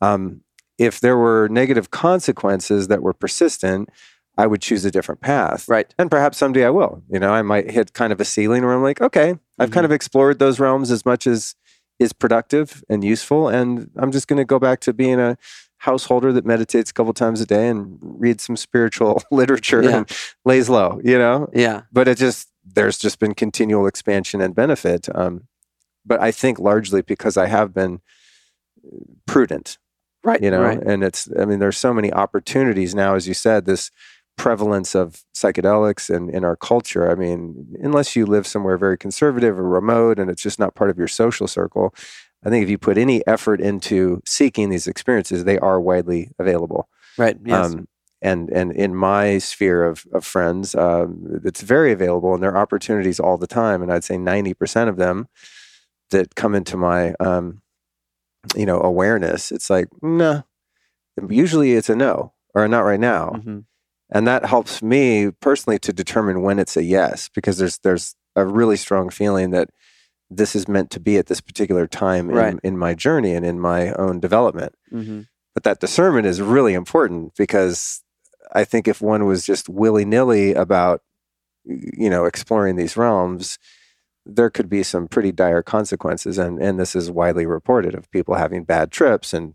um, 0.00 0.42
if 0.78 1.00
there 1.00 1.16
were 1.16 1.48
negative 1.48 1.90
consequences 1.90 2.88
that 2.88 3.02
were 3.02 3.12
persistent, 3.12 3.88
I 4.36 4.46
would 4.46 4.60
choose 4.60 4.84
a 4.84 4.90
different 4.90 5.20
path. 5.20 5.68
Right. 5.68 5.92
And 5.98 6.10
perhaps 6.10 6.38
someday 6.38 6.64
I 6.64 6.70
will. 6.70 7.02
You 7.08 7.20
know, 7.20 7.32
I 7.32 7.42
might 7.42 7.70
hit 7.70 7.92
kind 7.94 8.12
of 8.12 8.20
a 8.20 8.24
ceiling 8.24 8.64
where 8.64 8.74
I'm 8.74 8.82
like, 8.82 9.00
okay, 9.00 9.30
I've 9.30 9.38
mm-hmm. 9.68 9.74
kind 9.74 9.86
of 9.86 9.92
explored 9.92 10.38
those 10.38 10.58
realms 10.60 10.90
as 10.90 11.04
much 11.04 11.26
as 11.26 11.54
is 11.98 12.12
productive 12.12 12.84
and 12.88 13.04
useful. 13.04 13.48
And 13.48 13.90
I'm 13.96 14.10
just 14.10 14.26
going 14.26 14.38
to 14.38 14.44
go 14.44 14.58
back 14.58 14.80
to 14.80 14.92
being 14.92 15.20
a 15.20 15.36
householder 15.84 16.32
that 16.32 16.46
meditates 16.46 16.90
a 16.90 16.94
couple 16.94 17.12
times 17.12 17.42
a 17.42 17.46
day 17.46 17.68
and 17.68 17.98
reads 18.00 18.42
some 18.42 18.56
spiritual 18.56 19.22
literature 19.30 19.82
yeah. 19.82 19.98
and 19.98 20.10
lays 20.46 20.70
low, 20.70 20.98
you 21.04 21.18
know? 21.18 21.46
Yeah. 21.52 21.82
But 21.92 22.08
it 22.08 22.16
just, 22.16 22.48
there's 22.64 22.96
just 22.96 23.18
been 23.18 23.34
continual 23.34 23.86
expansion 23.86 24.40
and 24.40 24.54
benefit. 24.54 25.14
Um, 25.14 25.46
but 26.06 26.20
I 26.20 26.30
think 26.30 26.58
largely 26.58 27.02
because 27.02 27.36
I 27.36 27.48
have 27.48 27.74
been 27.74 28.00
prudent. 29.26 29.76
Right. 30.22 30.42
You 30.42 30.50
know, 30.50 30.62
right. 30.62 30.78
and 30.78 31.04
it's, 31.04 31.28
I 31.38 31.44
mean, 31.44 31.58
there's 31.58 31.76
so 31.76 31.92
many 31.92 32.10
opportunities 32.10 32.94
now, 32.94 33.14
as 33.14 33.28
you 33.28 33.34
said, 33.34 33.66
this 33.66 33.90
prevalence 34.38 34.94
of 34.94 35.22
psychedelics 35.34 36.08
in, 36.08 36.30
in 36.30 36.44
our 36.44 36.56
culture. 36.56 37.10
I 37.10 37.14
mean, 37.14 37.76
unless 37.82 38.16
you 38.16 38.24
live 38.24 38.46
somewhere 38.46 38.78
very 38.78 38.96
conservative 38.96 39.58
or 39.58 39.68
remote 39.68 40.18
and 40.18 40.30
it's 40.30 40.42
just 40.42 40.58
not 40.58 40.74
part 40.74 40.88
of 40.88 40.96
your 40.96 41.08
social 41.08 41.46
circle, 41.46 41.94
I 42.44 42.50
think 42.50 42.62
if 42.62 42.68
you 42.70 42.78
put 42.78 42.98
any 42.98 43.26
effort 43.26 43.60
into 43.60 44.20
seeking 44.26 44.70
these 44.70 44.86
experiences, 44.86 45.44
they 45.44 45.58
are 45.58 45.80
widely 45.80 46.30
available. 46.38 46.88
Right. 47.16 47.38
Yes. 47.44 47.72
Um, 47.74 47.88
and 48.20 48.48
and 48.50 48.72
in 48.72 48.94
my 48.94 49.38
sphere 49.38 49.84
of, 49.84 50.04
of 50.12 50.24
friends, 50.24 50.74
um, 50.74 51.40
it's 51.44 51.60
very 51.60 51.92
available, 51.92 52.32
and 52.34 52.42
there 52.42 52.52
are 52.52 52.58
opportunities 52.62 53.20
all 53.20 53.36
the 53.36 53.46
time. 53.46 53.82
And 53.82 53.92
I'd 53.92 54.04
say 54.04 54.16
ninety 54.16 54.54
percent 54.54 54.88
of 54.90 54.96
them 54.96 55.28
that 56.10 56.34
come 56.34 56.54
into 56.54 56.76
my 56.76 57.14
um, 57.20 57.60
you 58.56 58.66
know 58.66 58.80
awareness, 58.80 59.52
it's 59.52 59.68
like 59.70 59.88
nah. 60.02 60.42
Usually, 61.28 61.72
it's 61.74 61.88
a 61.90 61.94
no 61.96 62.32
or 62.54 62.64
a 62.64 62.68
not 62.68 62.80
right 62.80 63.00
now, 63.00 63.30
Mm-hmm. 63.36 63.58
and 64.10 64.26
that 64.26 64.46
helps 64.46 64.82
me 64.82 65.30
personally 65.40 65.78
to 65.80 65.92
determine 65.92 66.42
when 66.42 66.58
it's 66.58 66.76
a 66.76 66.82
yes 66.82 67.28
because 67.28 67.58
there's 67.58 67.78
there's 67.78 68.16
a 68.36 68.44
really 68.44 68.76
strong 68.76 69.10
feeling 69.10 69.50
that 69.50 69.70
this 70.36 70.54
is 70.56 70.66
meant 70.68 70.90
to 70.90 71.00
be 71.00 71.16
at 71.18 71.26
this 71.26 71.40
particular 71.40 71.86
time 71.86 72.30
in, 72.30 72.60
in 72.62 72.78
my 72.78 72.94
journey 72.94 73.34
and 73.34 73.44
in 73.46 73.58
my 73.60 73.92
own 73.94 74.20
development 74.20 74.74
Mm-hmm. 74.92 75.22
but 75.54 75.64
that 75.64 75.80
discernment 75.80 76.26
is 76.26 76.40
really 76.40 76.74
important 76.74 77.34
because 77.36 78.02
I 78.54 78.64
think 78.64 78.86
if 78.86 79.00
one 79.02 79.24
was 79.26 79.44
just 79.44 79.68
willy 79.68 80.04
nilly 80.04 80.52
about, 80.54 81.02
you 81.64 82.08
know, 82.10 82.24
exploring 82.26 82.76
these 82.76 82.96
realms, 82.96 83.58
there 84.26 84.50
could 84.50 84.68
be 84.68 84.82
some 84.84 85.08
pretty 85.08 85.32
dire 85.32 85.62
consequences. 85.62 86.38
And, 86.38 86.62
and 86.62 86.78
this 86.78 86.94
is 86.94 87.10
widely 87.10 87.46
reported 87.46 87.94
of 87.94 88.10
people 88.12 88.34
having 88.36 88.62
bad 88.64 88.92
trips 88.92 89.32
and, 89.34 89.54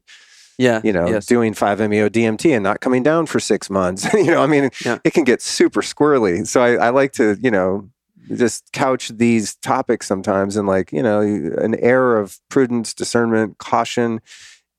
Yeah. 0.58 0.82
you 0.84 0.92
know, 0.92 1.08
yes. 1.08 1.26
doing 1.28 1.54
5-MeO 1.54 2.10
DMT 2.10 2.54
and 2.54 2.64
not 2.64 2.82
coming 2.82 3.04
down 3.04 3.26
for 3.28 3.40
six 3.40 3.70
months. 3.70 4.06
you 4.14 4.26
know, 4.32 4.42
I 4.44 4.48
mean, 4.48 4.70
Yeah. 4.84 4.98
it 5.06 5.14
can 5.14 5.24
get 5.24 5.42
super 5.42 5.82
squirrely. 5.82 6.46
So 6.46 6.62
I, 6.62 6.88
I 6.88 6.90
like 6.90 7.14
to, 7.14 7.38
you 7.42 7.52
know, 7.52 7.90
just 8.36 8.72
couch 8.72 9.10
these 9.10 9.56
topics 9.56 10.08
sometimes 10.08 10.58
in 10.58 10.66
like, 10.66 10.92
you 10.92 11.02
know, 11.02 11.22
an 11.22 11.76
air 11.76 12.18
of 12.18 12.40
prudence, 12.50 12.94
discernment, 12.94 13.58
caution 13.58 14.22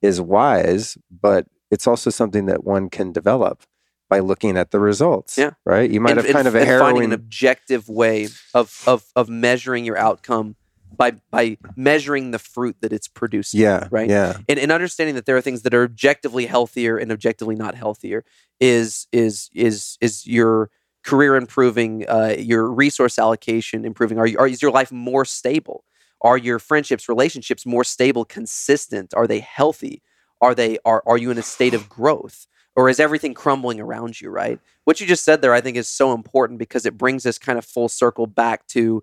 is 0.03 0.21
wise, 0.21 0.97
but 1.11 1.47
it's 1.71 1.87
also 1.87 2.11
something 2.11 2.47
that 2.47 2.65
one 2.65 2.91
can 2.91 3.13
develop 3.13 3.65
by 4.09 4.19
looking 4.19 4.57
at 4.57 4.71
the 4.73 4.81
results. 4.81 5.39
Yeah. 5.39 5.53
Right. 5.65 5.91
You 5.91 6.01
might 6.01 6.19
and, 6.19 6.21
have 6.21 6.27
kind 6.27 6.47
and- 6.47 6.49
of 6.49 6.55
a 6.57 6.61
and 6.61 6.81
finding 6.81 7.05
an 7.05 7.13
objective 7.13 7.89
way 7.89 8.29
of 8.55 8.83
of 8.87 9.05
of 9.17 9.29
measuring 9.29 9.85
your 9.85 9.97
outcome 9.97 10.57
by 10.97 11.13
by 11.31 11.57
measuring 11.77 12.33
the 12.33 12.39
fruit 12.39 12.77
that 12.81 12.93
it's 12.93 13.09
producing. 13.09 13.61
Yeah. 13.61 13.89
right? 13.91 14.09
Yeah. 14.09 14.39
and, 14.49 14.59
and 14.59 14.73
understanding 14.73 15.15
that 15.15 15.27
there 15.27 15.37
are 15.37 15.41
things 15.41 15.63
that 15.63 15.73
are 15.73 15.85
objectively 15.85 16.47
healthier 16.47 16.99
and 16.99 17.13
objectively 17.13 17.55
not 17.55 17.75
healthier 17.75 18.25
is 18.59 19.07
is 19.13 19.49
is 19.55 19.97
is 20.01 20.27
your 20.27 20.71
career 21.05 21.37
improving, 21.37 22.05
uh, 22.09 22.35
your 22.39 22.67
resource 22.71 23.19
allocation 23.19 23.85
improving. 23.85 24.19
Are 24.19 24.27
you, 24.27 24.39
are 24.39 24.47
is 24.47 24.63
your 24.63 24.71
life 24.71 24.93
more 24.93 25.25
stable? 25.25 25.85
Are 26.23 26.37
your 26.37 26.59
friendships, 26.59 27.09
relationships 27.09 27.65
more 27.65 27.85
stable, 27.85 28.25
consistent? 28.25 29.15
Are 29.15 29.27
they 29.27 29.41
healthy? 29.41 30.03
Are 30.41 30.55
they 30.55 30.79
are 30.85 31.03
are 31.07 31.19
you 31.19 31.31
in 31.31 31.39
a 31.39 31.43
state 31.43 31.75
of 31.75 31.89
growth? 31.89 32.47
Or 32.77 32.89
is 32.89 33.01
everything 33.01 33.35
crumbling 33.35 33.81
around 33.81 34.21
you, 34.21 34.31
right? 34.31 34.61
What 34.85 35.01
you 35.01 35.07
just 35.07 35.25
said 35.25 35.43
there, 35.43 35.53
I 35.53 35.61
think, 35.61 35.77
is 35.77 35.89
so 35.89 36.13
important 36.13 36.59
because 36.59 36.87
it 36.87 36.97
brings 36.97 37.27
us 37.27 37.37
kind 37.37 37.59
of 37.59 37.65
full 37.65 37.89
circle 37.89 38.27
back 38.27 38.67
to 38.69 39.03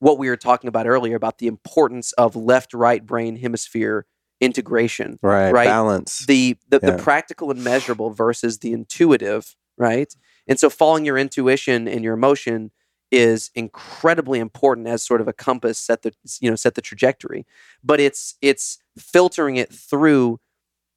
what 0.00 0.18
we 0.18 0.28
were 0.28 0.36
talking 0.36 0.68
about 0.68 0.86
earlier 0.86 1.16
about 1.16 1.38
the 1.38 1.46
importance 1.46 2.12
of 2.12 2.34
left 2.36 2.74
right 2.74 3.06
brain 3.06 3.36
hemisphere 3.36 4.06
integration 4.40 5.18
Right. 5.22 5.52
Right. 5.52 5.66
Balance. 5.66 6.26
the 6.26 6.56
the, 6.68 6.80
Yeah. 6.82 6.90
the 6.90 7.02
practical 7.02 7.50
and 7.50 7.62
measurable 7.62 8.10
versus 8.10 8.58
the 8.58 8.72
intuitive 8.72 9.54
right 9.78 10.14
and 10.46 10.58
so 10.58 10.70
following 10.70 11.04
your 11.04 11.18
intuition 11.18 11.88
and 11.88 12.04
your 12.04 12.14
emotion 12.14 12.70
is 13.10 13.50
incredibly 13.54 14.40
important 14.40 14.88
as 14.88 15.02
sort 15.02 15.20
of 15.20 15.28
a 15.28 15.32
compass 15.32 15.78
set 15.78 16.02
the 16.02 16.12
you 16.40 16.50
know 16.50 16.56
set 16.56 16.74
the 16.74 16.82
trajectory 16.82 17.46
but 17.82 18.00
it's 18.00 18.34
it's 18.42 18.78
filtering 18.98 19.56
it 19.56 19.72
through 19.72 20.40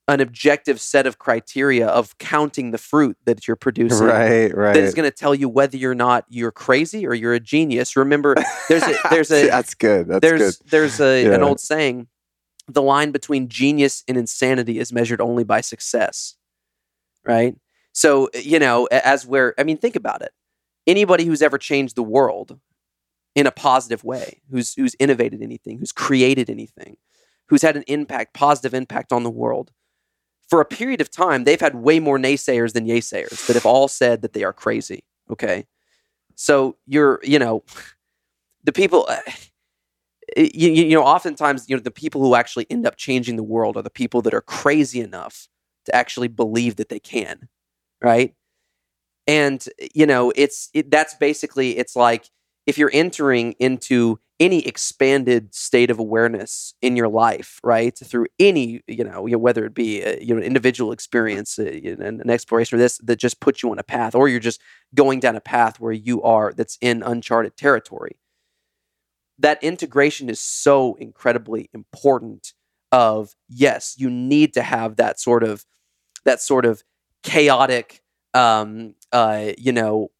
an 0.09 0.21
objective 0.21 0.79
set 0.79 1.05
of 1.05 1.19
criteria 1.19 1.85
of 1.85 2.17
counting 2.17 2.71
the 2.71 2.77
fruit 2.77 3.17
that 3.25 3.45
you're 3.45 3.57
producing 3.57 4.07
right. 4.07 4.55
Right. 4.55 4.73
that 4.73 4.83
is 4.83 4.93
going 4.93 5.09
to 5.09 5.15
tell 5.15 5.35
you 5.35 5.49
whether 5.49 5.77
you're 5.77 5.95
not 5.95 6.25
you're 6.29 6.51
crazy 6.51 7.05
or 7.05 7.13
you're 7.13 7.33
a 7.33 7.39
genius 7.39 7.95
remember 7.95 8.35
there's 8.69 8.83
a 8.83 8.95
there's 9.09 9.31
a 9.31 9.47
That's 9.49 9.73
good. 9.73 10.07
That's 10.07 10.21
there's 10.21 10.57
good. 10.57 10.69
there's 10.69 11.01
a, 11.01 11.33
an 11.33 11.43
old 11.43 11.59
saying 11.59 12.07
the 12.67 12.81
line 12.81 13.11
between 13.11 13.47
genius 13.49 14.03
and 14.07 14.17
insanity 14.17 14.79
is 14.79 14.93
measured 14.93 15.21
only 15.21 15.43
by 15.43 15.61
success 15.61 16.35
right 17.25 17.55
so 17.97 18.29
you 18.35 18.59
know 18.59 18.85
as 18.91 19.25
we're, 19.25 19.55
I 19.57 19.63
mean 19.63 19.77
think 19.77 19.95
about 19.95 20.21
it. 20.21 20.31
Anybody 20.85 21.25
who's 21.25 21.41
ever 21.41 21.57
changed 21.57 21.95
the 21.95 22.03
world 22.03 22.59
in 23.33 23.47
a 23.47 23.51
positive 23.51 24.03
way 24.03 24.41
who's 24.51 24.75
who's 24.75 24.95
innovated 24.99 25.41
anything 25.41 25.79
who's 25.79 25.91
created 25.91 26.47
anything 26.49 26.97
who's 27.49 27.63
had 27.63 27.75
an 27.75 27.83
impact 27.87 28.33
positive 28.33 28.73
impact 28.75 29.11
on 29.11 29.23
the 29.23 29.31
world 29.31 29.71
for 30.47 30.61
a 30.61 30.65
period 30.65 31.01
of 31.01 31.09
time 31.09 31.43
they've 31.43 31.59
had 31.59 31.75
way 31.75 31.99
more 31.99 32.19
naysayers 32.19 32.73
than 32.73 32.85
yaysayers 32.85 33.47
that 33.47 33.55
have 33.55 33.65
all 33.65 33.87
said 33.87 34.21
that 34.21 34.33
they 34.33 34.43
are 34.43 34.53
crazy 34.53 35.03
okay? 35.29 35.65
So 36.35 36.77
you're 36.85 37.19
you 37.23 37.39
know 37.39 37.63
the 38.63 38.71
people 38.71 39.05
uh, 39.09 39.17
you, 40.35 40.71
you 40.71 40.83
you 40.85 40.95
know 40.95 41.03
oftentimes 41.03 41.67
you 41.67 41.75
know 41.75 41.81
the 41.81 41.91
people 41.91 42.21
who 42.21 42.35
actually 42.35 42.67
end 42.69 42.85
up 42.85 42.95
changing 42.95 43.37
the 43.37 43.43
world 43.43 43.75
are 43.75 43.83
the 43.83 43.89
people 43.89 44.21
that 44.23 44.33
are 44.33 44.41
crazy 44.41 44.99
enough 44.99 45.47
to 45.85 45.95
actually 45.95 46.27
believe 46.27 46.75
that 46.75 46.89
they 46.89 46.99
can 46.99 47.49
right? 48.01 48.33
And 49.27 49.63
you 49.93 50.05
know 50.05 50.31
it's 50.35 50.69
it, 50.73 50.89
that's 50.91 51.15
basically 51.15 51.77
it's 51.77 51.95
like 51.95 52.29
if 52.65 52.77
you're 52.77 52.91
entering 52.93 53.53
into 53.59 54.19
any 54.39 54.65
expanded 54.67 55.53
state 55.53 55.89
of 55.89 55.99
awareness 55.99 56.73
in 56.81 56.95
your 56.95 57.07
life 57.07 57.59
right 57.63 57.97
through 57.97 58.27
any 58.39 58.81
you 58.87 59.03
know, 59.03 59.23
whether 59.23 59.65
it 59.65 59.73
be 59.73 60.01
a, 60.01 60.19
you 60.21 60.33
know 60.33 60.37
an 60.39 60.43
individual 60.45 60.91
experience 60.91 61.59
uh, 61.59 61.63
an, 61.63 62.21
an 62.21 62.29
exploration 62.29 62.75
of 62.75 62.79
this 62.79 62.99
that 62.99 63.17
just 63.17 63.39
puts 63.41 63.63
you 63.63 63.71
on 63.71 63.79
a 63.79 63.83
path 63.83 64.15
or 64.15 64.29
you're 64.29 64.39
just 64.39 64.61
going 64.95 65.19
down 65.19 65.35
a 65.35 65.41
path 65.41 65.79
where 65.79 65.91
you 65.93 66.21
are 66.21 66.53
that's 66.53 66.77
in 66.81 67.03
uncharted 67.03 67.57
territory 67.57 68.17
that 69.39 69.63
integration 69.63 70.29
is 70.29 70.39
so 70.39 70.95
incredibly 70.95 71.69
important 71.73 72.53
of 72.91 73.35
yes 73.49 73.95
you 73.97 74.09
need 74.09 74.53
to 74.53 74.61
have 74.61 74.95
that 74.95 75.19
sort 75.19 75.43
of 75.43 75.65
that 76.25 76.41
sort 76.41 76.65
of 76.65 76.83
chaotic 77.23 78.01
um 78.33 78.93
uh 79.11 79.51
you 79.57 79.71
know 79.71 80.11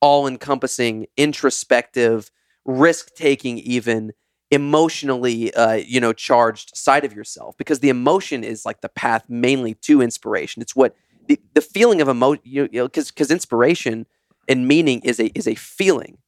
all 0.00 0.26
encompassing 0.26 1.06
introspective 1.16 2.30
risk 2.64 3.14
taking 3.14 3.58
even 3.58 4.12
emotionally 4.50 5.52
uh 5.54 5.74
you 5.74 6.00
know 6.00 6.12
charged 6.12 6.74
side 6.76 7.04
of 7.04 7.12
yourself. 7.12 7.56
Because 7.58 7.80
the 7.80 7.88
emotion 7.88 8.44
is 8.44 8.64
like 8.64 8.80
the 8.80 8.88
path 8.88 9.24
mainly 9.28 9.74
to 9.74 10.00
inspiration. 10.00 10.62
It's 10.62 10.76
what 10.76 10.94
the, 11.26 11.38
the 11.54 11.60
feeling 11.60 12.00
of 12.00 12.08
emotion 12.08 12.42
you 12.44 12.68
know 12.72 12.86
because 12.86 13.10
because 13.10 13.30
inspiration 13.30 14.06
and 14.48 14.66
meaning 14.66 15.00
is 15.00 15.20
a 15.20 15.26
is 15.38 15.46
a 15.46 15.54
feeling. 15.54 16.18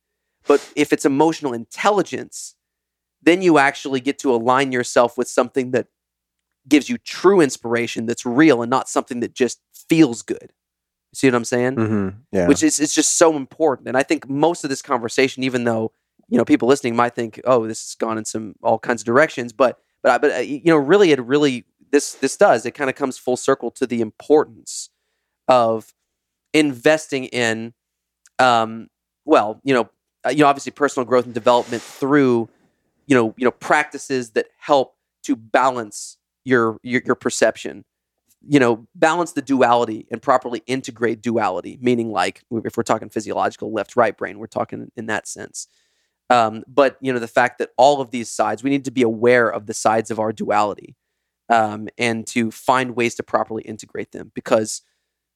But 0.47 0.67
if 0.77 0.93
it's 0.93 1.05
emotional 1.05 1.53
intelligence, 1.53 2.57
then 3.23 3.43
you 3.43 3.59
actually 3.59 4.01
get 4.01 4.19
to 4.21 4.35
align 4.35 4.73
yourself 4.73 5.19
with 5.19 5.29
something 5.29 5.73
that 5.73 5.89
gives 6.71 6.89
you 6.89 6.97
true 6.99 7.41
inspiration 7.43 8.07
that's 8.07 8.25
real 8.25 8.63
and 8.63 8.71
not 8.71 8.89
something 8.89 9.21
that 9.21 9.35
just 9.35 9.61
feels 9.89 10.23
good. 10.23 10.53
You 11.13 11.17
see 11.17 11.27
what 11.29 11.35
I'm 11.35 11.45
saying? 11.45 11.75
hmm 11.77 12.09
Yeah. 12.33 12.47
Which 12.49 12.63
is 12.63 12.81
it's 12.81 12.95
just 12.95 13.19
so 13.19 13.37
important. 13.37 13.89
And 13.89 13.97
I 13.97 14.03
think 14.03 14.29
most 14.29 14.65
of 14.65 14.71
this 14.71 14.81
conversation, 14.83 15.43
even 15.43 15.65
though 15.65 15.93
you 16.29 16.39
know 16.39 16.45
people 16.45 16.69
listening 16.69 16.97
might 16.97 17.15
think, 17.15 17.41
"Oh, 17.45 17.67
this 17.67 17.83
has 17.83 17.95
gone 17.97 18.17
in 18.17 18.25
some 18.25 18.55
all 18.63 18.79
kinds 18.79 19.03
of 19.03 19.07
directions," 19.07 19.53
but 19.53 19.79
but 20.03 20.13
I- 20.13 20.19
but 20.19 20.33
uh, 20.33 20.39
you 20.39 20.63
know, 20.65 20.77
really, 20.77 21.11
it 21.13 21.21
really 21.25 21.67
this 21.91 22.15
this 22.15 22.37
does 22.37 22.65
it 22.65 22.71
kind 22.73 22.89
of 22.89 22.97
comes 22.97 23.19
full 23.19 23.37
circle 23.37 23.71
to 23.73 23.87
the 23.87 24.01
importance 24.01 24.91
of 25.49 25.93
investing 26.55 27.25
in, 27.27 27.75
um, 28.39 28.89
well, 29.25 29.61
you 29.65 29.75
know, 29.75 29.89
uh, 30.25 30.31
you 30.31 30.39
know, 30.39 30.47
obviously 30.47 30.73
personal 30.73 31.05
growth 31.07 31.25
and 31.25 31.35
development 31.35 31.83
through, 31.83 32.49
you 33.07 33.17
know, 33.17 33.35
you 33.37 33.45
know, 33.45 33.51
practices 33.51 34.31
that 34.31 34.47
help 34.59 34.95
to 35.25 35.35
balance 35.37 36.17
your 36.45 36.79
your, 36.83 37.03
your 37.05 37.15
perception. 37.15 37.85
You 38.49 38.59
know, 38.59 38.87
balance 38.95 39.33
the 39.33 39.43
duality 39.43 40.07
and 40.11 40.23
properly 40.23 40.63
integrate 40.67 41.21
duality. 41.21 41.79
Meaning, 41.81 42.11
like 42.11 42.43
if 42.51 42.77
we're 42.77 42.83
talking 42.83 43.11
physiological 43.11 43.73
left 43.73 43.97
right 43.97 44.17
brain, 44.17 44.39
we're 44.39 44.47
talking 44.47 44.91
in 44.97 45.07
that 45.07 45.29
sense. 45.29 45.69
Um, 46.31 46.63
but 46.67 46.97
you 47.01 47.13
know, 47.13 47.19
the 47.19 47.29
fact 47.29 47.59
that 47.59 47.71
all 47.77 48.01
of 48.01 48.13
these 48.13 48.31
sides, 48.31 48.63
we 48.63 48.71
need 48.71 48.85
to 48.87 48.91
be 48.91 49.03
aware 49.03 49.49
of 49.49 49.67
the 49.67 49.75
sides 49.75 50.11
of 50.11 50.19
our 50.19 50.33
duality, 50.33 50.97
um, 51.51 51.89
and 51.99 52.27
to 52.29 52.51
find 52.51 52.97
ways 52.97 53.15
to 53.17 53.23
properly 53.23 53.63
integrate 53.65 54.13
them 54.13 54.31
because 54.35 54.83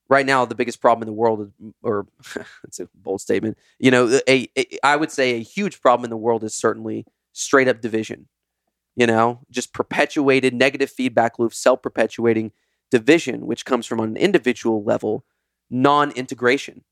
right 0.09 0.27
now 0.27 0.45
the 0.45 0.55
biggest 0.55 0.81
problem 0.81 1.03
in 1.03 1.07
the 1.07 1.19
world 1.19 1.53
or 1.83 2.07
it's 2.65 2.81
a 2.81 2.89
bold 2.95 3.21
statement 3.21 3.59
you 3.79 3.91
know 3.91 4.21
a, 4.29 4.49
a 4.57 4.67
i 4.83 4.97
would 4.97 5.11
say 5.11 5.33
a 5.33 5.43
huge 5.43 5.81
problem 5.81 6.05
in 6.05 6.11
the 6.11 6.17
world 6.17 6.45
is 6.45 6.55
certainly 6.55 7.07
straight 7.33 7.69
up 7.69 7.81
division 7.81 8.29
you 8.97 9.07
know 9.07 9.41
just 9.51 9.73
perpetuated 9.73 10.55
negative 10.55 10.91
feedback 10.91 11.39
loop 11.39 11.55
self-perpetuating 11.55 12.53
division 12.91 13.47
which 13.47 13.65
comes 13.65 13.87
from 13.87 14.01
an 14.01 14.17
individual 14.17 14.83
level 14.83 15.25
non-integration 15.71 16.85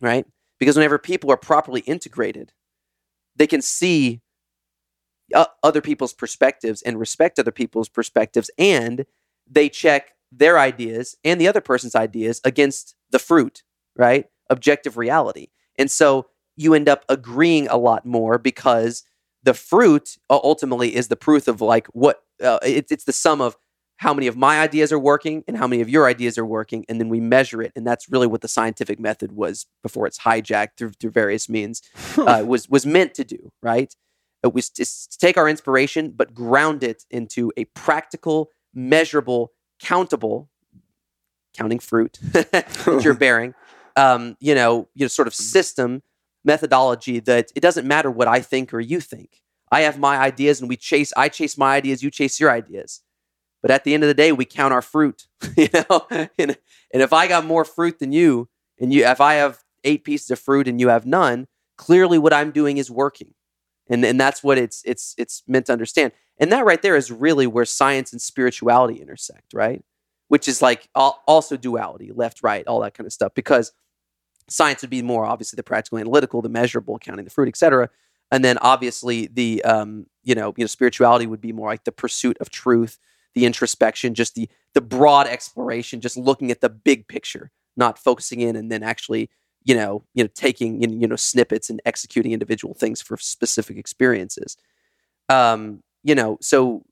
right 0.00 0.26
because 0.58 0.76
whenever 0.76 0.98
people 0.98 1.30
are 1.30 1.36
properly 1.36 1.80
integrated 1.82 2.52
they 3.36 3.46
can 3.46 3.60
see 3.60 4.20
uh, 5.34 5.46
other 5.62 5.80
people's 5.80 6.12
perspectives 6.12 6.82
and 6.82 6.98
respect 6.98 7.38
other 7.38 7.50
people's 7.50 7.88
perspectives 7.88 8.50
and 8.58 9.06
they 9.48 9.68
check 9.68 10.12
their 10.30 10.58
ideas 10.58 11.16
and 11.24 11.40
the 11.40 11.48
other 11.48 11.60
person's 11.60 11.94
ideas 11.94 12.40
against 12.44 12.94
the 13.10 13.18
fruit, 13.18 13.62
right? 13.96 14.26
Objective 14.50 14.96
reality. 14.96 15.48
And 15.78 15.90
so 15.90 16.26
you 16.56 16.74
end 16.74 16.88
up 16.88 17.04
agreeing 17.08 17.68
a 17.68 17.76
lot 17.76 18.04
more 18.04 18.38
because 18.38 19.04
the 19.44 19.54
fruit 19.54 20.16
uh, 20.30 20.40
ultimately 20.42 20.94
is 20.94 21.08
the 21.08 21.16
proof 21.16 21.46
of 21.46 21.60
like 21.60 21.86
what 21.88 22.22
uh, 22.42 22.58
it, 22.62 22.86
it's 22.90 23.04
the 23.04 23.12
sum 23.12 23.40
of 23.40 23.56
how 23.98 24.12
many 24.12 24.26
of 24.26 24.36
my 24.36 24.60
ideas 24.60 24.90
are 24.90 24.98
working 24.98 25.44
and 25.46 25.56
how 25.56 25.66
many 25.68 25.80
of 25.80 25.88
your 25.88 26.06
ideas 26.06 26.36
are 26.36 26.44
working 26.44 26.84
and 26.88 27.00
then 27.00 27.08
we 27.08 27.20
measure 27.20 27.62
it 27.62 27.70
and 27.76 27.86
that's 27.86 28.10
really 28.10 28.26
what 28.26 28.40
the 28.40 28.48
scientific 28.48 28.98
method 28.98 29.32
was 29.32 29.66
before 29.82 30.06
it's 30.06 30.18
hijacked 30.18 30.76
through, 30.76 30.90
through 30.98 31.10
various 31.10 31.48
means 31.48 31.82
uh, 32.18 32.42
was 32.44 32.68
was 32.68 32.84
meant 32.84 33.14
to 33.14 33.24
do 33.24 33.52
right? 33.62 33.94
It 34.42 34.52
was 34.52 34.68
to 34.70 35.18
take 35.18 35.36
our 35.36 35.48
inspiration 35.48 36.12
but 36.16 36.34
ground 36.34 36.82
it 36.82 37.04
into 37.10 37.52
a 37.56 37.66
practical 37.66 38.50
measurable 38.74 39.52
countable 39.80 40.50
counting 41.56 41.78
fruit 41.78 42.18
that 42.32 43.00
you're 43.02 43.14
bearing 43.26 43.54
um, 43.96 44.36
you 44.40 44.54
know 44.54 44.88
you 44.94 45.04
know 45.04 45.08
sort 45.08 45.28
of 45.28 45.34
system 45.34 46.02
methodology 46.44 47.20
that 47.20 47.50
it 47.54 47.60
doesn't 47.60 47.86
matter 47.86 48.10
what 48.10 48.28
i 48.28 48.40
think 48.40 48.72
or 48.74 48.80
you 48.80 49.00
think 49.00 49.42
i 49.72 49.80
have 49.82 49.98
my 49.98 50.18
ideas 50.18 50.60
and 50.60 50.68
we 50.68 50.76
chase 50.76 51.12
i 51.16 51.28
chase 51.28 51.56
my 51.56 51.74
ideas 51.74 52.02
you 52.02 52.10
chase 52.10 52.38
your 52.38 52.50
ideas 52.50 53.02
but 53.64 53.70
at 53.70 53.84
the 53.84 53.94
end 53.94 54.02
of 54.02 54.08
the 54.08 54.14
day, 54.14 54.30
we 54.30 54.44
count 54.44 54.74
our 54.74 54.82
fruit, 54.82 55.26
you 55.56 55.70
know. 55.72 56.06
and, 56.10 56.28
and 56.92 57.02
if 57.02 57.14
I 57.14 57.26
got 57.26 57.46
more 57.46 57.64
fruit 57.64 57.98
than 57.98 58.12
you, 58.12 58.50
and 58.78 58.92
you, 58.92 59.06
if 59.06 59.22
I 59.22 59.34
have 59.34 59.60
eight 59.84 60.04
pieces 60.04 60.30
of 60.30 60.38
fruit 60.38 60.68
and 60.68 60.78
you 60.78 60.90
have 60.90 61.06
none, 61.06 61.46
clearly 61.78 62.18
what 62.18 62.34
I'm 62.34 62.50
doing 62.50 62.76
is 62.76 62.90
working, 62.90 63.32
and 63.88 64.04
and 64.04 64.20
that's 64.20 64.44
what 64.44 64.58
it's 64.58 64.82
it's 64.84 65.14
it's 65.16 65.42
meant 65.48 65.64
to 65.66 65.72
understand. 65.72 66.12
And 66.36 66.52
that 66.52 66.66
right 66.66 66.82
there 66.82 66.94
is 66.94 67.10
really 67.10 67.46
where 67.46 67.64
science 67.64 68.12
and 68.12 68.20
spirituality 68.20 69.00
intersect, 69.00 69.54
right? 69.54 69.82
Which 70.28 70.46
is 70.46 70.60
like 70.60 70.90
also 70.94 71.56
duality, 71.56 72.12
left, 72.14 72.42
right, 72.42 72.66
all 72.66 72.80
that 72.80 72.92
kind 72.92 73.06
of 73.06 73.14
stuff. 73.14 73.32
Because 73.32 73.72
science 74.48 74.82
would 74.82 74.90
be 74.90 75.02
more 75.02 75.24
obviously 75.24 75.56
the 75.56 75.62
practical, 75.62 75.98
analytical, 75.98 76.42
the 76.42 76.48
measurable, 76.48 76.98
counting 76.98 77.24
the 77.24 77.30
fruit, 77.30 77.48
etc. 77.48 77.90
And 78.30 78.44
then 78.44 78.58
obviously 78.58 79.26
the 79.26 79.62
um, 79.64 80.06
you 80.22 80.34
know 80.34 80.54
you 80.56 80.64
know 80.64 80.68
spirituality 80.68 81.26
would 81.26 81.40
be 81.40 81.52
more 81.52 81.68
like 81.68 81.84
the 81.84 81.92
pursuit 81.92 82.36
of 82.40 82.50
truth 82.50 82.98
the 83.34 83.44
introspection, 83.44 84.14
just 84.14 84.34
the 84.34 84.48
the 84.72 84.80
broad 84.80 85.26
exploration, 85.26 86.00
just 86.00 86.16
looking 86.16 86.50
at 86.50 86.60
the 86.60 86.68
big 86.70 87.06
picture, 87.08 87.50
not 87.76 87.98
focusing 87.98 88.40
in 88.40 88.56
and 88.56 88.70
then 88.72 88.82
actually, 88.82 89.30
you 89.64 89.74
know, 89.74 90.04
you 90.14 90.24
know, 90.24 90.30
taking 90.34 90.80
you 90.82 91.06
know 91.06 91.16
snippets 91.16 91.68
and 91.68 91.82
executing 91.84 92.32
individual 92.32 92.74
things 92.74 93.02
for 93.02 93.16
specific 93.16 93.76
experiences. 93.76 94.56
Um, 95.28 95.82
you 96.02 96.14
know, 96.14 96.38
so 96.40 96.84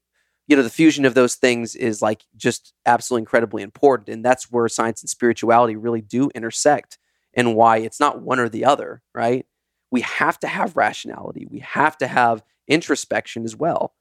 you 0.48 0.56
know 0.56 0.62
the 0.62 0.70
fusion 0.70 1.04
of 1.04 1.14
those 1.14 1.36
things 1.36 1.74
is 1.76 2.02
like 2.02 2.22
just 2.36 2.74
absolutely 2.86 3.22
incredibly 3.22 3.62
important, 3.62 4.08
and 4.08 4.24
that's 4.24 4.50
where 4.50 4.68
science 4.68 5.02
and 5.02 5.10
spirituality 5.10 5.76
really 5.76 6.00
do 6.00 6.30
intersect, 6.34 6.98
and 7.34 7.54
why 7.54 7.78
it's 7.78 8.00
not 8.00 8.22
one 8.22 8.38
or 8.38 8.48
the 8.48 8.64
other, 8.64 9.02
right? 9.14 9.46
We 9.90 10.02
have 10.02 10.38
to 10.40 10.46
have 10.46 10.76
rationality. 10.76 11.46
We 11.50 11.60
have 11.60 11.96
to 11.98 12.06
have 12.06 12.42
introspection 12.68 13.44
as 13.44 13.56
well, 13.56 13.94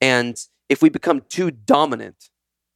and 0.00 0.38
if 0.68 0.82
we 0.82 0.88
become 0.88 1.22
too 1.28 1.50
dominant 1.50 2.30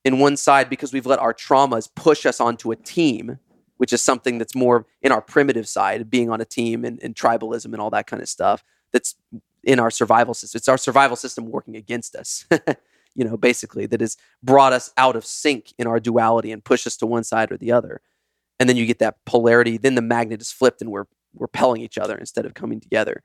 in 0.04 0.18
one 0.18 0.36
side 0.36 0.70
because 0.70 0.92
we've 0.92 1.06
let 1.06 1.18
our 1.18 1.34
traumas 1.34 1.88
push 1.94 2.24
us 2.24 2.40
onto 2.40 2.70
a 2.70 2.76
team, 2.76 3.38
which 3.76 3.92
is 3.92 4.00
something 4.00 4.38
that's 4.38 4.54
more 4.54 4.86
in 5.02 5.12
our 5.12 5.20
primitive 5.20 5.68
side, 5.68 6.10
being 6.10 6.30
on 6.30 6.40
a 6.40 6.44
team 6.44 6.84
and, 6.84 7.02
and 7.02 7.14
tribalism 7.14 7.66
and 7.66 7.80
all 7.80 7.90
that 7.90 8.06
kind 8.06 8.22
of 8.22 8.28
stuff, 8.28 8.64
that's 8.92 9.16
in 9.64 9.78
our 9.78 9.90
survival 9.90 10.34
system. 10.34 10.58
It's 10.58 10.68
our 10.68 10.78
survival 10.78 11.16
system 11.16 11.46
working 11.46 11.76
against 11.76 12.14
us. 12.14 12.46
you 13.14 13.24
know, 13.24 13.36
basically, 13.36 13.86
that 13.86 14.00
has 14.00 14.16
brought 14.42 14.72
us 14.72 14.92
out 14.96 15.16
of 15.16 15.26
sync 15.26 15.74
in 15.78 15.86
our 15.86 16.00
duality 16.00 16.52
and 16.52 16.64
pushed 16.64 16.86
us 16.86 16.96
to 16.98 17.06
one 17.06 17.24
side 17.24 17.52
or 17.52 17.56
the 17.56 17.72
other. 17.72 18.00
And 18.60 18.68
then 18.68 18.76
you 18.76 18.86
get 18.86 19.00
that 19.00 19.16
polarity. 19.26 19.76
Then 19.76 19.96
the 19.96 20.02
magnet 20.02 20.40
is 20.40 20.52
flipped 20.52 20.80
and 20.80 20.92
we're 20.92 21.06
we're 21.34 21.44
repelling 21.44 21.80
each 21.80 21.98
other 21.98 22.16
instead 22.16 22.46
of 22.46 22.54
coming 22.54 22.80
together. 22.80 23.22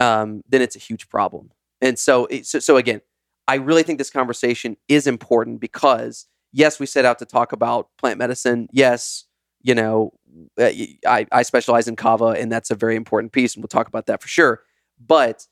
Um, 0.00 0.42
then 0.48 0.62
it's 0.62 0.76
a 0.76 0.78
huge 0.78 1.08
problem. 1.08 1.50
And 1.80 1.98
so, 1.98 2.28
so, 2.42 2.58
so 2.58 2.76
again, 2.76 3.00
I 3.48 3.56
really 3.56 3.82
think 3.82 3.98
this 3.98 4.10
conversation 4.10 4.76
is 4.88 5.06
important 5.06 5.60
because, 5.60 6.26
yes, 6.52 6.78
we 6.78 6.86
set 6.86 7.04
out 7.04 7.18
to 7.18 7.24
talk 7.24 7.52
about 7.52 7.88
plant 7.98 8.18
medicine. 8.18 8.68
Yes, 8.72 9.24
you 9.62 9.74
know, 9.74 10.12
uh, 10.58 10.70
I, 11.06 11.26
I 11.32 11.42
specialize 11.42 11.88
in 11.88 11.96
kava, 11.96 12.26
and 12.26 12.50
that's 12.50 12.70
a 12.70 12.74
very 12.74 12.96
important 12.96 13.32
piece, 13.32 13.54
and 13.54 13.62
we'll 13.62 13.68
talk 13.68 13.88
about 13.88 14.06
that 14.06 14.22
for 14.22 14.28
sure. 14.28 14.62
But 15.04 15.46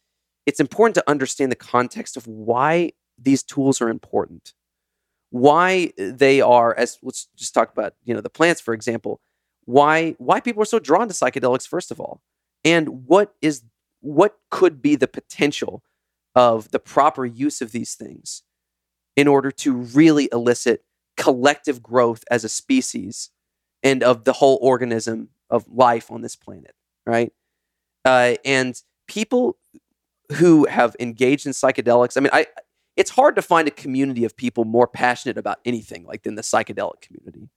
it's 0.46 0.60
important 0.60 0.94
to 0.96 1.04
understand 1.08 1.50
the 1.50 1.56
context 1.56 2.16
of 2.16 2.26
why 2.26 2.92
these 3.18 3.42
tools 3.42 3.80
are 3.80 3.88
important, 3.88 4.52
why 5.30 5.92
they 5.96 6.40
are. 6.40 6.74
As 6.76 6.98
let's 7.02 7.28
just 7.36 7.54
talk 7.54 7.72
about, 7.72 7.94
you 8.04 8.14
know, 8.14 8.20
the 8.20 8.30
plants, 8.30 8.60
for 8.60 8.74
example. 8.74 9.20
Why 9.64 10.16
why 10.18 10.40
people 10.40 10.62
are 10.62 10.66
so 10.66 10.78
drawn 10.78 11.08
to 11.08 11.14
psychedelics, 11.14 11.66
first 11.66 11.90
of 11.90 12.00
all, 12.00 12.22
and 12.64 13.06
what 13.06 13.34
is 13.40 13.62
what 14.00 14.38
could 14.50 14.82
be 14.82 14.96
the 14.96 15.08
potential 15.08 15.82
of 16.34 16.70
the 16.70 16.78
proper 16.78 17.24
use 17.26 17.60
of 17.60 17.72
these 17.72 17.94
things 17.94 18.42
in 19.16 19.28
order 19.28 19.50
to 19.50 19.74
really 19.74 20.28
elicit 20.32 20.84
collective 21.16 21.82
growth 21.82 22.24
as 22.30 22.44
a 22.44 22.48
species 22.48 23.30
and 23.82 24.02
of 24.02 24.24
the 24.24 24.34
whole 24.34 24.58
organism 24.62 25.28
of 25.50 25.66
life 25.68 26.10
on 26.10 26.22
this 26.22 26.36
planet, 26.36 26.74
right? 27.06 27.32
Uh, 28.04 28.34
and 28.44 28.80
people 29.06 29.58
who 30.32 30.66
have 30.66 30.96
engaged 31.00 31.46
in 31.46 31.52
psychedelics, 31.52 32.16
I 32.16 32.20
mean, 32.20 32.30
I 32.32 32.46
it's 32.96 33.10
hard 33.10 33.36
to 33.36 33.42
find 33.42 33.68
a 33.68 33.72
community 33.72 34.24
of 34.24 34.36
people 34.36 34.64
more 34.64 34.86
passionate 34.86 35.38
about 35.38 35.58
anything 35.64 36.04
like 36.04 36.22
than 36.22 36.34
the 36.34 36.42
psychedelic 36.42 37.00
community. 37.00 37.48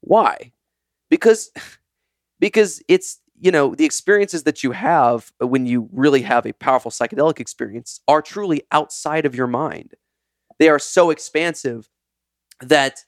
Why? 0.00 0.52
Because 1.10 1.50
because 2.40 2.82
it's 2.88 3.20
you 3.40 3.52
know, 3.52 3.74
the 3.74 3.84
experiences 3.84 4.42
that 4.44 4.64
you 4.64 4.72
have 4.72 5.32
when 5.38 5.66
you 5.66 5.88
really 5.92 6.22
have 6.22 6.44
a 6.44 6.52
powerful 6.54 6.90
psychedelic 6.90 7.38
experience 7.38 8.00
are 8.08 8.20
truly 8.20 8.62
outside 8.72 9.26
of 9.26 9.34
your 9.34 9.46
mind. 9.46 9.94
They 10.58 10.68
are 10.68 10.78
so 10.78 11.10
expansive 11.10 11.88
that 12.60 13.04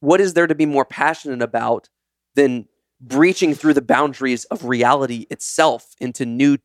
what 0.00 0.20
is 0.20 0.34
there 0.34 0.46
to 0.46 0.54
be 0.54 0.66
more 0.66 0.84
passionate 0.84 1.42
about 1.42 1.88
than 2.36 2.68
breaching 3.00 3.54
through 3.54 3.74
the 3.74 3.82
boundaries 3.82 4.44
of 4.46 4.64
reality 4.64 5.26
itself 5.28 5.94
into 6.00 6.24
new, 6.24 6.58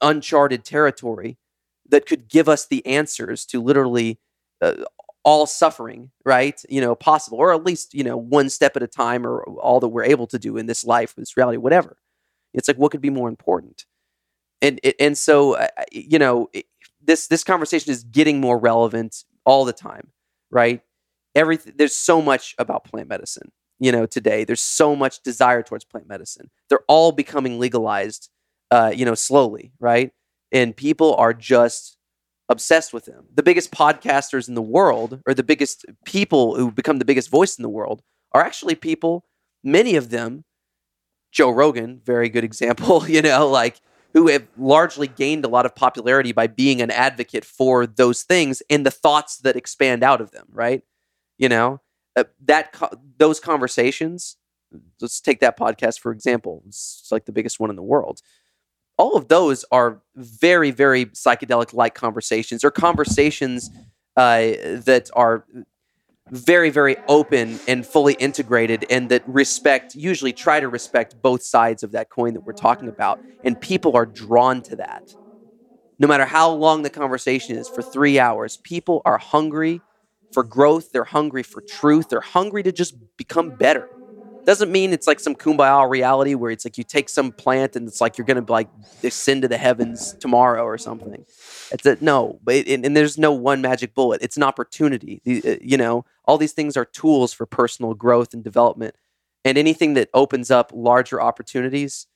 uncharted 0.00 0.64
territory 0.64 1.38
that 1.88 2.06
could 2.06 2.28
give 2.28 2.48
us 2.48 2.66
the 2.66 2.84
answers 2.86 3.44
to 3.46 3.62
literally 3.62 4.18
uh, 4.60 4.74
all 5.24 5.46
suffering, 5.46 6.10
right? 6.24 6.60
You 6.68 6.80
know, 6.80 6.94
possible, 6.94 7.38
or 7.38 7.52
at 7.54 7.64
least, 7.64 7.94
you 7.94 8.04
know, 8.04 8.16
one 8.16 8.50
step 8.50 8.76
at 8.76 8.82
a 8.82 8.88
time, 8.88 9.26
or 9.26 9.42
all 9.44 9.80
that 9.80 9.88
we're 9.88 10.04
able 10.04 10.26
to 10.28 10.38
do 10.38 10.56
in 10.56 10.66
this 10.66 10.84
life, 10.84 11.14
this 11.16 11.36
reality, 11.36 11.58
whatever. 11.58 11.96
It's 12.54 12.68
like 12.68 12.76
what 12.78 12.92
could 12.92 13.00
be 13.00 13.10
more 13.10 13.28
important? 13.28 13.84
And 14.60 14.80
and 15.00 15.18
so 15.18 15.54
uh, 15.56 15.68
you 15.90 16.18
know 16.18 16.50
this 17.02 17.26
this 17.26 17.44
conversation 17.44 17.90
is 17.92 18.04
getting 18.04 18.40
more 18.40 18.58
relevant 18.58 19.24
all 19.44 19.64
the 19.64 19.72
time, 19.72 20.08
right? 20.50 20.80
Everything 21.34 21.74
there's 21.76 21.96
so 21.96 22.22
much 22.22 22.54
about 22.58 22.84
plant 22.84 23.08
medicine, 23.08 23.50
you 23.80 23.90
know, 23.92 24.06
today. 24.06 24.44
There's 24.44 24.60
so 24.60 24.94
much 24.94 25.22
desire 25.22 25.62
towards 25.62 25.84
plant 25.84 26.08
medicine. 26.08 26.50
They're 26.68 26.84
all 26.88 27.12
becoming 27.12 27.58
legalized, 27.58 28.30
uh, 28.70 28.92
you 28.94 29.04
know, 29.04 29.14
slowly, 29.14 29.72
right? 29.80 30.12
And 30.52 30.76
people 30.76 31.14
are 31.16 31.34
just 31.34 31.96
obsessed 32.48 32.92
with 32.92 33.06
them. 33.06 33.26
The 33.34 33.42
biggest 33.42 33.70
podcasters 33.72 34.48
in 34.48 34.54
the 34.54 34.62
world, 34.62 35.20
or 35.26 35.34
the 35.34 35.42
biggest 35.42 35.86
people 36.04 36.56
who 36.56 36.70
become 36.70 36.98
the 36.98 37.04
biggest 37.04 37.30
voice 37.30 37.56
in 37.56 37.62
the 37.62 37.68
world, 37.68 38.02
are 38.32 38.42
actually 38.42 38.74
people. 38.74 39.24
Many 39.64 39.96
of 39.96 40.10
them 40.10 40.44
Joe 41.32 41.50
Rogan, 41.50 42.00
very 42.04 42.28
good 42.28 42.44
example, 42.44 43.08
you 43.08 43.22
know, 43.22 43.48
like 43.48 43.80
who 44.12 44.28
have 44.28 44.46
largely 44.58 45.08
gained 45.08 45.44
a 45.44 45.48
lot 45.48 45.64
of 45.64 45.74
popularity 45.74 46.32
by 46.32 46.46
being 46.46 46.82
an 46.82 46.90
advocate 46.90 47.44
for 47.44 47.86
those 47.86 48.22
things 48.22 48.62
and 48.68 48.84
the 48.84 48.90
thoughts 48.90 49.38
that 49.38 49.56
expand 49.56 50.02
out 50.02 50.20
of 50.20 50.30
them, 50.32 50.46
right? 50.52 50.82
You 51.38 51.48
know, 51.48 51.80
uh, 52.14 52.24
that 52.44 52.76
those 53.16 53.40
conversations, 53.40 54.36
let's 55.00 55.20
take 55.20 55.40
that 55.40 55.58
podcast 55.58 55.98
for 56.00 56.12
example. 56.12 56.62
It's 56.66 57.08
like 57.10 57.24
the 57.24 57.32
biggest 57.32 57.58
one 57.58 57.70
in 57.70 57.76
the 57.76 57.82
world. 57.82 58.20
All 58.98 59.16
of 59.16 59.28
those 59.28 59.64
are 59.72 60.00
very, 60.16 60.70
very 60.70 61.06
psychedelic 61.06 61.72
like 61.72 61.94
conversations 61.94 62.64
or 62.64 62.70
conversations 62.70 63.70
uh, 64.16 64.52
that 64.84 65.08
are 65.14 65.44
very, 66.30 66.70
very 66.70 66.96
open 67.08 67.60
and 67.68 67.86
fully 67.86 68.14
integrated, 68.14 68.86
and 68.90 69.10
that 69.10 69.22
respect, 69.26 69.94
usually 69.94 70.32
try 70.32 70.60
to 70.60 70.68
respect 70.68 71.20
both 71.22 71.42
sides 71.42 71.82
of 71.82 71.92
that 71.92 72.10
coin 72.10 72.34
that 72.34 72.46
we're 72.46 72.52
talking 72.54 72.88
about. 72.88 73.20
And 73.42 73.60
people 73.60 73.96
are 73.96 74.06
drawn 74.06 74.62
to 74.62 74.76
that. 74.76 75.14
No 75.98 76.08
matter 76.08 76.24
how 76.26 76.50
long 76.50 76.82
the 76.82 76.90
conversation 76.90 77.56
is, 77.56 77.68
for 77.68 77.82
three 77.82 78.18
hours, 78.18 78.56
people 78.56 79.02
are 79.04 79.18
hungry 79.18 79.84
for 80.32 80.42
growth. 80.42 80.90
They're 80.92 81.04
hungry 81.04 81.42
for 81.42 81.62
truth. 81.62 82.08
They're 82.08 82.20
hungry 82.20 82.62
to 82.64 82.72
just 82.72 82.94
become 83.16 83.52
better. 83.52 83.88
Doesn't 84.44 84.72
mean 84.72 84.92
it's 84.92 85.06
like 85.06 85.20
some 85.20 85.36
kumbaya 85.36 85.88
reality 85.88 86.34
where 86.34 86.50
it's 86.50 86.64
like 86.64 86.76
you 86.76 86.82
take 86.82 87.08
some 87.08 87.30
plant 87.30 87.76
and 87.76 87.86
it's 87.86 88.00
like 88.00 88.18
you're 88.18 88.24
gonna 88.24 88.44
like 88.48 88.68
ascend 89.04 89.42
to 89.42 89.48
the 89.48 89.56
heavens 89.56 90.14
tomorrow 90.14 90.64
or 90.64 90.76
something. 90.78 91.24
It's 91.70 91.86
a, 91.86 91.96
no, 92.00 92.40
but 92.42 92.56
it, 92.56 92.68
and, 92.68 92.84
and 92.84 92.96
there's 92.96 93.18
no 93.18 93.32
one 93.32 93.60
magic 93.60 93.94
bullet. 93.94 94.20
It's 94.20 94.36
an 94.36 94.42
opportunity. 94.42 95.22
Uh, 95.26 95.56
You 95.60 95.76
know, 95.76 96.04
all 96.24 96.38
these 96.38 96.52
things 96.52 96.76
are 96.76 96.84
tools 96.84 97.32
for 97.32 97.46
personal 97.46 97.94
growth 97.94 98.34
and 98.34 98.42
development, 98.42 98.96
and 99.44 99.56
anything 99.56 99.94
that 99.94 100.08
opens 100.12 100.50
up 100.50 100.72
larger 100.74 101.20
opportunities, 101.20 102.06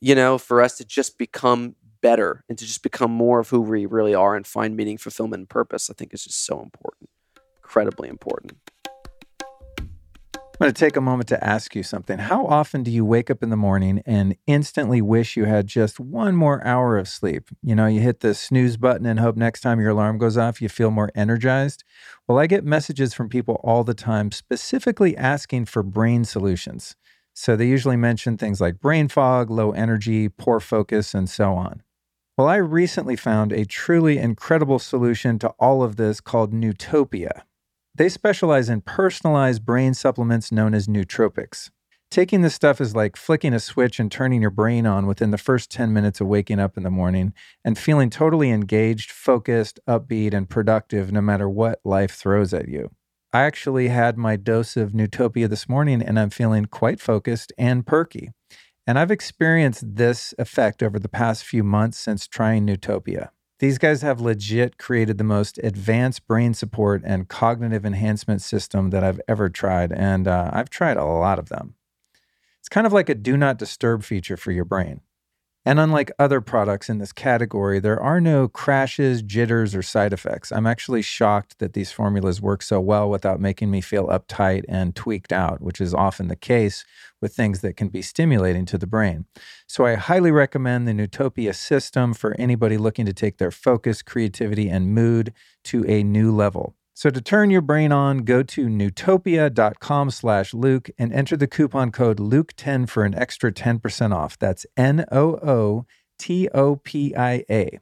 you 0.00 0.14
know, 0.14 0.38
for 0.38 0.62
us 0.62 0.78
to 0.78 0.84
just 0.84 1.18
become 1.18 1.76
better 2.00 2.42
and 2.48 2.56
to 2.56 2.64
just 2.64 2.82
become 2.82 3.10
more 3.10 3.40
of 3.40 3.50
who 3.50 3.60
we 3.60 3.84
really 3.84 4.14
are 4.14 4.34
and 4.34 4.46
find 4.46 4.76
meaning, 4.76 4.96
fulfillment, 4.96 5.40
and 5.40 5.48
purpose. 5.50 5.90
I 5.90 5.92
think 5.92 6.14
is 6.14 6.24
just 6.24 6.44
so 6.46 6.62
important, 6.62 7.10
incredibly 7.62 8.08
important. 8.08 8.69
I'm 10.60 10.66
going 10.66 10.74
to 10.74 10.78
take 10.78 10.96
a 10.96 11.00
moment 11.00 11.26
to 11.30 11.42
ask 11.42 11.74
you 11.74 11.82
something. 11.82 12.18
How 12.18 12.44
often 12.44 12.82
do 12.82 12.90
you 12.90 13.02
wake 13.02 13.30
up 13.30 13.42
in 13.42 13.48
the 13.48 13.56
morning 13.56 14.02
and 14.04 14.36
instantly 14.46 15.00
wish 15.00 15.34
you 15.34 15.46
had 15.46 15.66
just 15.66 15.98
one 15.98 16.36
more 16.36 16.62
hour 16.66 16.98
of 16.98 17.08
sleep? 17.08 17.48
You 17.62 17.74
know, 17.74 17.86
you 17.86 18.00
hit 18.00 18.20
the 18.20 18.34
snooze 18.34 18.76
button 18.76 19.06
and 19.06 19.18
hope 19.18 19.36
next 19.36 19.62
time 19.62 19.80
your 19.80 19.88
alarm 19.88 20.18
goes 20.18 20.36
off, 20.36 20.60
you 20.60 20.68
feel 20.68 20.90
more 20.90 21.10
energized. 21.14 21.82
Well, 22.28 22.38
I 22.38 22.46
get 22.46 22.62
messages 22.62 23.14
from 23.14 23.30
people 23.30 23.58
all 23.64 23.84
the 23.84 23.94
time 23.94 24.30
specifically 24.32 25.16
asking 25.16 25.64
for 25.64 25.82
brain 25.82 26.26
solutions. 26.26 26.94
So 27.32 27.56
they 27.56 27.66
usually 27.66 27.96
mention 27.96 28.36
things 28.36 28.60
like 28.60 28.80
brain 28.80 29.08
fog, 29.08 29.48
low 29.48 29.70
energy, 29.70 30.28
poor 30.28 30.60
focus, 30.60 31.14
and 31.14 31.26
so 31.30 31.54
on. 31.54 31.82
Well, 32.36 32.48
I 32.48 32.56
recently 32.56 33.16
found 33.16 33.54
a 33.54 33.64
truly 33.64 34.18
incredible 34.18 34.78
solution 34.78 35.38
to 35.38 35.54
all 35.58 35.82
of 35.82 35.96
this 35.96 36.20
called 36.20 36.52
Nootopia. 36.52 37.44
They 38.00 38.08
specialize 38.08 38.70
in 38.70 38.80
personalized 38.80 39.66
brain 39.66 39.92
supplements 39.92 40.50
known 40.50 40.72
as 40.72 40.86
nootropics. 40.86 41.68
Taking 42.10 42.40
this 42.40 42.54
stuff 42.54 42.80
is 42.80 42.96
like 42.96 43.14
flicking 43.14 43.52
a 43.52 43.60
switch 43.60 44.00
and 44.00 44.10
turning 44.10 44.40
your 44.40 44.50
brain 44.50 44.86
on 44.86 45.06
within 45.06 45.32
the 45.32 45.36
first 45.36 45.70
10 45.70 45.92
minutes 45.92 46.18
of 46.18 46.26
waking 46.26 46.58
up 46.58 46.78
in 46.78 46.82
the 46.82 46.90
morning 46.90 47.34
and 47.62 47.76
feeling 47.76 48.08
totally 48.08 48.52
engaged, 48.52 49.10
focused, 49.10 49.80
upbeat, 49.86 50.32
and 50.32 50.48
productive 50.48 51.12
no 51.12 51.20
matter 51.20 51.46
what 51.46 51.80
life 51.84 52.12
throws 52.12 52.54
at 52.54 52.68
you. 52.68 52.90
I 53.34 53.42
actually 53.42 53.88
had 53.88 54.16
my 54.16 54.36
dose 54.36 54.78
of 54.78 54.92
Nootopia 54.92 55.46
this 55.46 55.68
morning 55.68 56.00
and 56.00 56.18
I'm 56.18 56.30
feeling 56.30 56.64
quite 56.64 57.02
focused 57.02 57.52
and 57.58 57.86
perky. 57.86 58.30
And 58.86 58.98
I've 58.98 59.10
experienced 59.10 59.96
this 59.96 60.32
effect 60.38 60.82
over 60.82 60.98
the 60.98 61.10
past 61.10 61.44
few 61.44 61.62
months 61.62 61.98
since 61.98 62.26
trying 62.26 62.66
Nootopia. 62.66 63.28
These 63.60 63.76
guys 63.76 64.00
have 64.00 64.22
legit 64.22 64.78
created 64.78 65.18
the 65.18 65.24
most 65.24 65.58
advanced 65.58 66.26
brain 66.26 66.54
support 66.54 67.02
and 67.04 67.28
cognitive 67.28 67.84
enhancement 67.84 68.40
system 68.40 68.88
that 68.88 69.04
I've 69.04 69.20
ever 69.28 69.50
tried. 69.50 69.92
And 69.92 70.26
uh, 70.26 70.50
I've 70.50 70.70
tried 70.70 70.96
a 70.96 71.04
lot 71.04 71.38
of 71.38 71.50
them. 71.50 71.74
It's 72.58 72.70
kind 72.70 72.86
of 72.86 72.94
like 72.94 73.10
a 73.10 73.14
do 73.14 73.36
not 73.36 73.58
disturb 73.58 74.02
feature 74.02 74.38
for 74.38 74.50
your 74.50 74.64
brain. 74.64 75.02
And 75.66 75.78
unlike 75.78 76.10
other 76.18 76.40
products 76.40 76.88
in 76.88 76.98
this 76.98 77.12
category, 77.12 77.80
there 77.80 78.00
are 78.00 78.18
no 78.18 78.48
crashes, 78.48 79.20
jitters, 79.20 79.74
or 79.74 79.82
side 79.82 80.14
effects. 80.14 80.50
I'm 80.50 80.66
actually 80.66 81.02
shocked 81.02 81.58
that 81.58 81.74
these 81.74 81.92
formulas 81.92 82.40
work 82.40 82.62
so 82.62 82.80
well 82.80 83.10
without 83.10 83.40
making 83.40 83.70
me 83.70 83.82
feel 83.82 84.06
uptight 84.06 84.64
and 84.68 84.96
tweaked 84.96 85.32
out, 85.32 85.60
which 85.60 85.78
is 85.78 85.92
often 85.92 86.28
the 86.28 86.36
case 86.36 86.84
with 87.20 87.34
things 87.34 87.60
that 87.60 87.76
can 87.76 87.88
be 87.88 88.00
stimulating 88.00 88.64
to 88.66 88.78
the 88.78 88.86
brain. 88.86 89.26
So 89.66 89.84
I 89.84 89.96
highly 89.96 90.30
recommend 90.30 90.88
the 90.88 90.92
Nootopia 90.92 91.54
system 91.54 92.14
for 92.14 92.34
anybody 92.38 92.78
looking 92.78 93.04
to 93.04 93.12
take 93.12 93.36
their 93.36 93.50
focus, 93.50 94.00
creativity, 94.00 94.70
and 94.70 94.94
mood 94.94 95.34
to 95.64 95.84
a 95.86 96.02
new 96.02 96.34
level. 96.34 96.74
So 97.00 97.08
to 97.08 97.22
turn 97.22 97.48
your 97.48 97.62
brain 97.62 97.92
on, 97.92 98.24
go 98.24 98.42
to 98.42 98.66
nootopia.com 98.66 100.10
slash 100.10 100.52
Luke 100.52 100.90
and 100.98 101.14
enter 101.14 101.34
the 101.34 101.46
coupon 101.46 101.92
code 101.92 102.18
Luke10 102.18 102.90
for 102.90 103.04
an 103.04 103.14
extra 103.14 103.50
10% 103.50 104.14
off. 104.14 104.38
That's 104.38 104.66
N-O-O 104.76 105.86
T-O-P-I-A. 106.18 107.80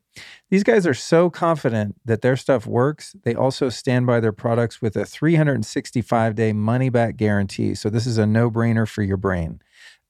These 0.51 0.63
guys 0.63 0.87
are 0.87 0.95
so 0.95 1.31
confident 1.31 1.97
that 2.05 2.23
their 2.23 2.37
stuff 2.37 2.65
works. 2.65 3.17
They 3.25 3.35
also 3.35 3.69
stand 3.71 4.07
by 4.07 4.21
their 4.21 4.31
products 4.31 4.81
with 4.81 4.95
a 4.95 5.01
365-day 5.01 6.53
money-back 6.53 7.17
guarantee. 7.17 7.75
So 7.75 7.91
this 7.91 8.07
is 8.07 8.19
a 8.19 8.27
no-brainer 8.27 8.87
for 8.87 9.03
your 9.03 9.17
brain. 9.17 9.61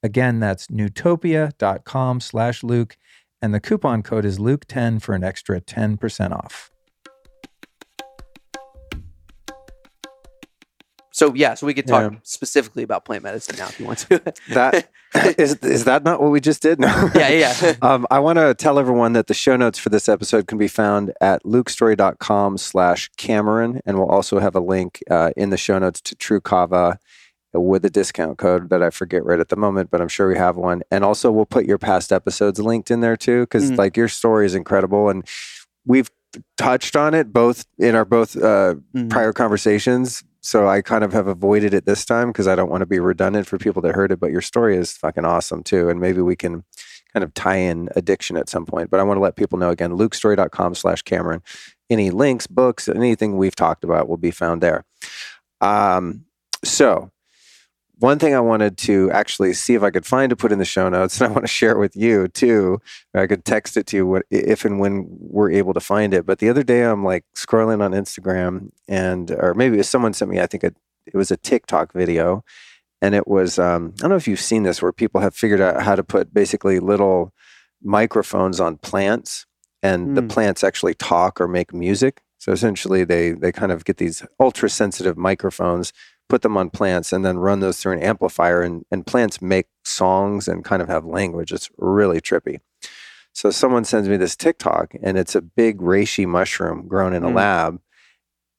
Again, 0.02 0.38
that's 0.38 0.66
nootopia.com 0.66 2.20
slash 2.20 2.62
Luke, 2.62 2.98
and 3.40 3.54
the 3.54 3.60
coupon 3.60 4.02
code 4.02 4.26
is 4.26 4.38
Luke10 4.38 5.00
for 5.00 5.14
an 5.14 5.24
extra 5.24 5.62
10% 5.62 6.32
off. 6.32 6.70
So 11.18 11.34
yeah, 11.34 11.54
so 11.54 11.66
we 11.66 11.74
could 11.74 11.86
talk 11.88 12.12
Yeah. 12.12 12.18
specifically 12.22 12.84
about 12.84 13.04
plant 13.04 13.24
medicine 13.24 13.56
now 13.58 13.66
if 13.66 13.80
you 13.80 13.86
want 13.86 13.98
to. 14.08 14.22
That 14.50 14.88
is 15.38 15.56
is 15.56 15.84
that 15.84 16.04
not 16.04 16.20
what 16.22 16.30
we 16.30 16.40
just 16.40 16.62
did? 16.62 16.78
No. 16.86 17.10
Yeah, 17.14 17.28
yeah. 17.30 17.74
um, 17.82 18.06
I 18.10 18.20
want 18.20 18.38
to 18.38 18.54
tell 18.54 18.78
everyone 18.78 19.14
that 19.14 19.26
the 19.26 19.34
show 19.34 19.56
notes 19.56 19.78
for 19.78 19.88
this 19.88 20.08
episode 20.08 20.46
can 20.46 20.58
be 20.58 20.68
found 20.68 21.12
at 21.20 21.42
lukestorey.com 21.44 22.56
slash 22.58 23.10
Cameron. 23.16 23.80
And 23.84 23.98
we'll 23.98 24.10
also 24.10 24.38
have 24.38 24.54
a 24.54 24.60
link 24.60 25.02
uh, 25.10 25.30
in 25.36 25.50
the 25.50 25.56
show 25.56 25.78
notes 25.78 26.00
to 26.02 26.14
Tru 26.14 26.40
Kava 26.40 26.98
with 27.52 27.84
a 27.84 27.90
discount 27.90 28.38
code 28.38 28.68
that 28.70 28.82
I 28.82 28.90
forget 28.90 29.24
right 29.24 29.40
at 29.40 29.48
the 29.48 29.56
moment, 29.56 29.90
but 29.90 30.00
I'm 30.00 30.08
sure 30.08 30.28
we 30.28 30.36
have 30.36 30.56
one. 30.56 30.82
And 30.92 31.02
also 31.04 31.32
we'll 31.32 31.46
put 31.46 31.64
your 31.64 31.78
past 31.78 32.12
episodes 32.12 32.60
linked 32.60 32.90
in 32.90 33.00
there 33.00 33.16
too, 33.16 33.40
because 33.42 33.70
Mhm. 33.72 33.78
like 33.78 33.96
your 33.96 34.06
story 34.08 34.46
is 34.46 34.54
incredible. 34.54 35.08
And 35.08 35.26
we've 35.86 36.10
touched 36.58 36.94
on 36.94 37.14
it 37.14 37.32
both 37.32 37.64
in 37.78 37.94
our 37.96 38.04
both 38.04 38.36
uh, 38.36 38.74
Mhm. 38.94 39.08
prior 39.10 39.32
conversations. 39.32 40.22
So 40.40 40.68
I 40.68 40.82
kind 40.82 41.04
of 41.04 41.12
have 41.12 41.26
avoided 41.26 41.74
it 41.74 41.84
this 41.84 42.04
time 42.04 42.28
because 42.28 42.46
I 42.46 42.54
don't 42.54 42.70
want 42.70 42.82
to 42.82 42.86
be 42.86 43.00
redundant 43.00 43.46
for 43.46 43.58
people 43.58 43.82
that 43.82 43.94
heard 43.94 44.12
it. 44.12 44.20
But 44.20 44.30
your 44.30 44.40
story 44.40 44.76
is 44.76 44.92
fucking 44.92 45.24
awesome 45.24 45.62
too. 45.62 45.88
And 45.88 46.00
maybe 46.00 46.20
we 46.20 46.36
can 46.36 46.64
kind 47.12 47.24
of 47.24 47.34
tie 47.34 47.56
in 47.56 47.88
addiction 47.96 48.36
at 48.36 48.48
some 48.48 48.66
point. 48.66 48.90
But 48.90 49.00
I 49.00 49.02
want 49.02 49.18
to 49.18 49.22
let 49.22 49.36
people 49.36 49.58
know 49.58 49.70
again, 49.70 49.92
lukestorey.com 49.92 50.74
slash 50.74 51.02
Cameron. 51.02 51.42
Any 51.90 52.10
links, 52.10 52.46
books, 52.46 52.88
anything 52.88 53.36
we've 53.36 53.56
talked 53.56 53.82
about 53.82 54.08
will 54.08 54.16
be 54.16 54.30
found 54.30 54.62
there. 54.62 54.84
Um, 55.60 56.26
so 56.62 57.10
one 58.00 58.18
thing 58.18 58.34
I 58.34 58.40
wanted 58.40 58.76
to 58.78 59.10
actually 59.10 59.52
see 59.54 59.74
if 59.74 59.82
I 59.82 59.90
could 59.90 60.06
find 60.06 60.30
to 60.30 60.36
put 60.36 60.52
in 60.52 60.58
the 60.58 60.64
show 60.64 60.88
notes, 60.88 61.20
and 61.20 61.28
I 61.28 61.32
want 61.32 61.44
to 61.44 61.48
share 61.52 61.72
it 61.72 61.78
with 61.78 61.96
you 61.96 62.28
too. 62.28 62.80
I 63.14 63.26
could 63.26 63.44
text 63.44 63.76
it 63.76 63.86
to 63.88 63.96
you 63.96 64.06
what, 64.06 64.22
if 64.30 64.64
and 64.64 64.78
when 64.78 65.06
we're 65.08 65.50
able 65.50 65.74
to 65.74 65.80
find 65.80 66.14
it. 66.14 66.24
But 66.26 66.38
the 66.38 66.48
other 66.48 66.62
day, 66.62 66.82
I'm 66.82 67.04
like 67.04 67.24
scrolling 67.36 67.82
on 67.82 67.92
Instagram, 67.92 68.70
and 68.86 69.30
or 69.32 69.54
maybe 69.54 69.74
it 69.74 69.78
was 69.78 69.88
someone 69.88 70.12
sent 70.12 70.30
me. 70.30 70.40
I 70.40 70.46
think 70.46 70.64
it, 70.64 70.76
it 71.06 71.14
was 71.14 71.30
a 71.30 71.36
TikTok 71.36 71.92
video, 71.92 72.44
and 73.02 73.14
it 73.14 73.26
was 73.26 73.58
um, 73.58 73.94
I 73.98 74.02
don't 74.02 74.10
know 74.10 74.16
if 74.16 74.28
you've 74.28 74.40
seen 74.40 74.62
this, 74.62 74.80
where 74.80 74.92
people 74.92 75.20
have 75.20 75.34
figured 75.34 75.60
out 75.60 75.82
how 75.82 75.96
to 75.96 76.04
put 76.04 76.32
basically 76.32 76.78
little 76.80 77.32
microphones 77.82 78.60
on 78.60 78.76
plants, 78.78 79.46
and 79.82 80.16
the 80.16 80.22
Hmm. 80.22 80.28
plants 80.28 80.64
actually 80.64 80.94
talk 80.94 81.40
or 81.40 81.48
make 81.48 81.72
music. 81.72 82.22
So 82.38 82.52
essentially, 82.52 83.04
they 83.04 83.32
they 83.32 83.50
kind 83.52 83.72
of 83.72 83.84
get 83.84 83.96
these 83.96 84.24
ultra 84.38 84.70
sensitive 84.70 85.16
microphones 85.16 85.92
put 86.28 86.42
them 86.42 86.56
on 86.56 86.70
plants 86.70 87.12
and 87.12 87.24
then 87.24 87.38
run 87.38 87.60
those 87.60 87.78
through 87.78 87.92
an 87.92 88.02
amplifier 88.02 88.62
and, 88.62 88.84
and 88.90 89.06
plants 89.06 89.40
make 89.42 89.66
songs 89.84 90.46
and 90.48 90.64
kind 90.64 90.82
of 90.82 90.88
have 90.88 91.04
language 91.04 91.52
it's 91.52 91.70
really 91.78 92.20
trippy 92.20 92.58
so 93.32 93.50
someone 93.50 93.84
sends 93.84 94.08
me 94.08 94.16
this 94.16 94.36
tiktok 94.36 94.94
and 95.02 95.16
it's 95.18 95.34
a 95.34 95.40
big 95.42 95.78
reishi 95.78 96.26
mushroom 96.26 96.86
grown 96.86 97.12
in 97.14 97.24
a 97.24 97.28
Mm. 97.30 97.34
lab 97.34 97.80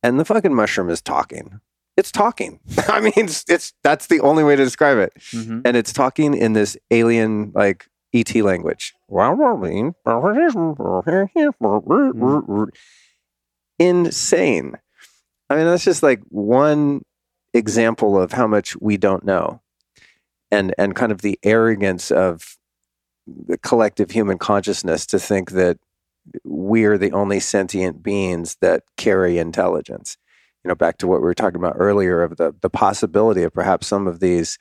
and 0.04 0.20
the 0.20 0.26
fucking 0.26 0.54
mushroom 0.56 0.90
is 0.90 1.02
talking 1.02 1.60
it's 1.98 2.12
talking 2.12 2.60
i 2.88 3.00
mean 3.00 3.14
it's, 3.18 3.46
it's 3.50 3.74
that's 3.84 4.08
the 4.08 4.20
only 4.22 4.44
way 4.44 4.56
to 4.56 4.64
describe 4.64 4.98
it 4.98 5.14
Mhm. 5.34 5.62
and 5.66 5.78
it's 5.78 5.94
talking 5.94 6.34
in 6.34 6.54
this 6.54 6.78
alien 6.92 7.52
like 7.54 7.88
ET 8.12 8.34
language. 8.42 8.96
Insane. 13.78 14.76
I 15.50 15.56
mean, 15.56 15.66
that's 15.66 15.84
just 15.84 16.02
like 16.02 16.22
one 16.30 17.02
example 17.54 18.20
of 18.22 18.32
how 18.32 18.48
much 18.48 18.76
we 18.80 18.98
don't 18.98 19.26
know, 19.26 19.62
and 20.52 20.74
and 20.78 20.96
kind 20.96 21.12
of 21.12 21.22
the 21.22 21.40
arrogance 21.44 22.12
of 22.12 22.58
the 23.28 23.58
collective 23.58 24.12
human 24.12 24.38
consciousness 24.38 25.06
to 25.08 25.20
think 25.20 25.52
that 25.52 25.78
we're 26.44 26.98
the 26.98 27.12
only 27.12 27.40
sentient 27.40 28.04
beings 28.04 28.58
that 28.62 28.84
carry 28.98 29.38
intelligence. 29.38 30.18
You 30.64 30.70
know, 30.70 30.76
back 30.76 30.98
to 30.98 31.08
what 31.08 31.22
we 31.22 31.26
were 31.26 31.34
talking 31.34 31.60
about 31.60 31.76
earlier 31.78 32.22
of 32.22 32.38
the 32.38 32.54
the 32.62 32.70
possibility 32.70 33.44
of 33.44 33.54
perhaps 33.54 33.88
some 33.88 34.08
of 34.08 34.20
these 34.20 34.58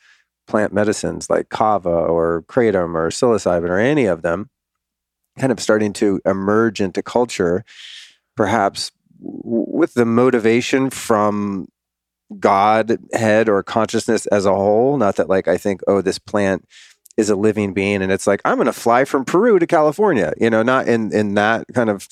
plant 0.49 0.73
medicines 0.73 1.29
like 1.29 1.51
kava 1.51 1.91
or 1.91 2.43
kratom 2.49 2.95
or 2.95 3.11
psilocybin 3.11 3.69
or 3.69 3.79
any 3.79 4.07
of 4.07 4.23
them 4.23 4.49
kind 5.39 5.53
of 5.53 5.61
starting 5.61 5.93
to 5.93 6.21
emerge 6.25 6.81
into 6.81 7.03
culture 7.03 7.65
perhaps 8.35 8.91
with 9.21 9.95
the 9.95 10.07
motivation 10.07 10.89
from 10.91 11.69
god 12.39 12.99
head 13.13 13.49
or 13.49 13.63
consciousness 13.63 14.27
as 14.27 14.45
a 14.45 14.55
whole 14.55 14.97
not 14.97 15.17
that 15.17 15.29
like 15.29 15.49
i 15.49 15.57
think 15.57 15.81
oh 15.87 16.03
this 16.03 16.19
plant 16.19 16.67
is 17.17 17.31
a 17.31 17.37
living 17.37 17.73
being 17.73 18.03
and 18.03 18.13
it's 18.13 18.27
like 18.27 18.41
i'm 18.45 18.57
going 18.57 18.67
to 18.67 18.73
fly 18.73 19.05
from 19.05 19.25
peru 19.25 19.59
to 19.59 19.67
california 19.67 20.33
you 20.39 20.51
know 20.51 20.63
not 20.63 20.87
in 20.87 21.13
in 21.13 21.35
that 21.35 21.65
kind 21.75 21.89
of 21.89 22.07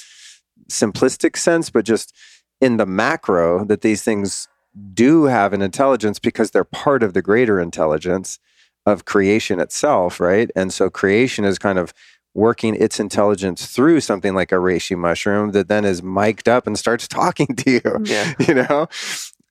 simplistic 0.71 1.37
sense 1.37 1.69
but 1.71 1.85
just 1.85 2.15
in 2.61 2.79
the 2.79 2.87
macro 2.87 3.65
that 3.65 3.83
these 3.83 4.03
things 4.03 4.49
do 4.93 5.25
have 5.25 5.53
an 5.53 5.63
intelligence 5.63 6.19
because 6.19 6.51
they're 6.51 6.65
part 6.65 7.03
of 7.03 7.15
the 7.15 7.23
greater 7.23 7.61
intelligence 7.61 8.39
of 8.85 9.05
creation 9.05 9.61
itself, 9.61 10.21
right? 10.21 10.51
And 10.55 10.73
so 10.73 10.89
creation 10.89 11.45
is 11.45 11.59
kind 11.59 11.79
of 11.79 11.93
working 12.35 12.75
its 12.75 13.01
intelligence 13.01 13.67
through 13.67 14.01
something 14.01 14.35
like 14.35 14.53
a 14.53 14.57
reishi 14.57 14.97
mushroom 14.97 15.53
that 15.53 15.69
then 15.69 15.85
is 15.85 16.03
mic'd 16.03 16.49
up 16.49 16.67
and 16.67 16.79
starts 16.79 17.09
talking 17.09 17.49
to 17.57 17.71
you. 17.71 18.01
Yeah. 18.05 18.35
You 18.47 18.55
know? 18.55 18.89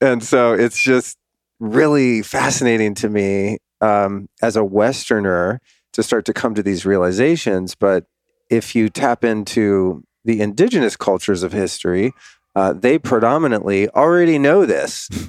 And 0.01 0.23
so 0.23 0.53
it's 0.53 0.81
just 0.81 1.17
really 1.59 2.21
fascinating 2.21 2.93
to 2.95 3.09
me 3.09 3.57
um, 3.81 4.27
as 4.41 4.55
a 4.55 4.63
Westerner 4.63 5.59
to 5.93 6.03
start 6.03 6.25
to 6.25 6.33
come 6.33 6.53
to 6.55 6.63
these 6.63 6.85
realizations. 6.85 7.75
But 7.75 8.05
if 8.49 8.75
you 8.75 8.89
tap 8.89 9.23
into 9.23 10.03
the 10.25 10.41
indigenous 10.41 10.95
cultures 10.97 11.43
of 11.43 11.51
history, 11.53 12.11
uh, 12.55 12.73
they 12.73 12.97
predominantly 12.99 13.89
already 13.89 14.37
know 14.39 14.65
this. 14.65 15.09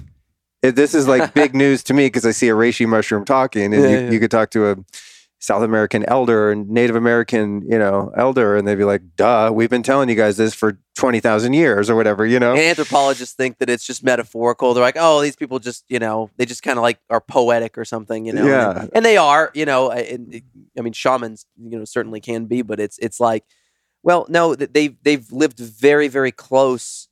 It- 0.63 0.75
this 0.75 0.95
is 0.95 1.07
like 1.07 1.35
big 1.35 1.55
news 1.65 1.83
to 1.85 1.95
me 1.95 2.07
because 2.07 2.25
I 2.25 2.31
see 2.33 2.49
a 2.49 2.55
reishi 2.55 2.89
mushroom 2.89 3.25
talking, 3.27 3.75
and 3.75 3.85
Yeah, 3.85 3.89
you, 3.91 3.97
yeah. 3.99 4.11
you 4.11 4.19
could 4.19 4.31
talk 4.31 4.51
to 4.51 4.71
a 4.71 4.77
South 5.47 5.63
American 5.63 6.05
elder 6.09 6.51
and 6.51 6.69
Native 6.69 6.97
American, 6.97 7.63
you 7.71 7.79
know, 7.79 8.11
elder, 8.17 8.57
and 8.57 8.67
they'd 8.67 8.75
be 8.75 8.83
like, 8.83 9.03
"Duh, 9.15 9.53
we've 9.55 9.71
been 9.71 9.85
telling 9.85 10.09
you 10.09 10.17
guys 10.17 10.37
this 10.37 10.55
for 10.55 10.81
twenty 10.97 11.21
thousand 11.21 11.53
years 11.53 11.89
or 11.89 11.95
whatever," 11.95 12.27
you 12.27 12.41
know. 12.41 12.51
And 12.51 12.61
anthropologists 12.61 13.37
think 13.37 13.59
that 13.59 13.71
it's 13.71 13.87
just 13.87 14.03
metaphorical. 14.03 14.75
They're 14.75 14.83
like, 14.83 14.97
oh, 14.99 15.23
these 15.23 15.37
people 15.37 15.61
just, 15.61 15.85
you 15.89 16.01
know, 16.01 16.31
they 16.37 16.47
just 16.47 16.65
kind 16.65 16.79
of 16.79 16.83
like 16.83 16.99
are 17.11 17.21
poetic 17.21 17.79
or 17.79 17.85
something, 17.85 18.27
you 18.27 18.33
know. 18.33 18.45
Yeah. 18.45 18.81
And, 18.81 18.91
and 18.93 19.05
they 19.05 19.17
are, 19.17 19.53
you 19.55 19.65
know. 19.65 19.93
And, 19.93 20.43
I 20.77 20.81
mean, 20.81 20.93
shamans, 20.93 21.47
you 21.57 21.79
know, 21.79 21.85
certainly 21.85 22.21
can 22.21 22.47
be, 22.47 22.63
but 22.63 22.81
it's 22.81 22.99
it's 22.99 23.21
like, 23.21 23.45
well, 24.03 24.27
no, 24.29 24.57
they've 24.57 24.97
they've 25.05 25.31
lived 25.31 25.61
very 25.61 26.09
very 26.09 26.33
close 26.33 27.07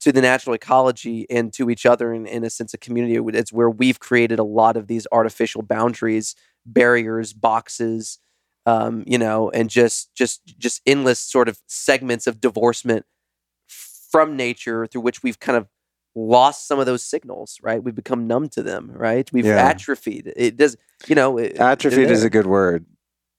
to 0.00 0.12
the 0.12 0.22
natural 0.22 0.54
ecology 0.54 1.26
and 1.28 1.52
to 1.52 1.68
each 1.68 1.84
other 1.84 2.14
in, 2.14 2.24
in 2.24 2.44
a 2.44 2.50
sense 2.50 2.72
of 2.72 2.80
community. 2.80 3.20
It's 3.36 3.52
where 3.52 3.68
we've 3.68 4.00
created 4.00 4.38
a 4.38 4.44
lot 4.44 4.76
of 4.76 4.86
these 4.86 5.06
artificial 5.12 5.60
boundaries, 5.60 6.34
barriers, 6.72 7.32
boxes, 7.32 8.18
um, 8.66 9.02
you 9.06 9.18
know, 9.18 9.50
and 9.50 9.70
just 9.70 10.14
just 10.14 10.42
just 10.58 10.80
endless 10.86 11.18
sort 11.20 11.48
of 11.48 11.58
segments 11.66 12.26
of 12.26 12.40
divorcement 12.40 13.04
from 13.66 14.36
nature 14.36 14.86
through 14.86 15.00
which 15.02 15.22
we've 15.22 15.38
kind 15.40 15.56
of 15.56 15.66
lost 16.14 16.66
some 16.66 16.78
of 16.80 16.86
those 16.86 17.02
signals, 17.04 17.58
right? 17.62 17.82
We've 17.82 17.94
become 17.94 18.26
numb 18.26 18.48
to 18.50 18.62
them, 18.62 18.90
right? 18.94 19.30
We've 19.32 19.44
Yeah. 19.46 19.56
atrophied. 19.68 20.32
It 20.36 20.56
does, 20.56 20.76
you 21.06 21.14
know, 21.14 21.38
it- 21.38 21.56
Atrophied 21.60 22.10
is 22.10 22.24
a 22.24 22.30
good 22.30 22.46
word. 22.46 22.86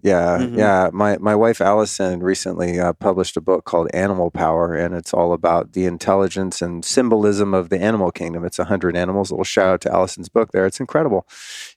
Yeah, 0.01 0.37
Mhm. 0.39 0.57
yeah. 0.57 0.89
My 0.93 1.17
my 1.17 1.35
wife 1.35 1.59
Allison 1.59 2.21
recently 2.23 2.79
uh, 2.79 2.93
published 2.93 3.35
a 3.35 3.41
book 3.41 3.65
called 3.65 3.89
Animal 3.93 4.31
Power, 4.31 4.73
and 4.73 4.95
it's 4.95 5.13
all 5.13 5.33
about 5.33 5.73
the 5.73 5.83
intelligence 5.85 6.61
and 6.61 6.85
symbolism 6.85 7.53
of 7.53 7.67
the 7.67 7.81
animal 7.81 8.09
kingdom. 8.09 8.45
It's 8.45 8.59
a 8.59 8.63
hundred 8.63 8.95
animals. 8.95 9.29
A 9.29 9.33
little 9.33 9.43
shout 9.43 9.67
out 9.67 9.81
to 9.81 9.91
Allison's 9.91 10.29
book 10.29 10.53
there. 10.53 10.65
It's 10.65 10.79
incredible. 10.79 11.27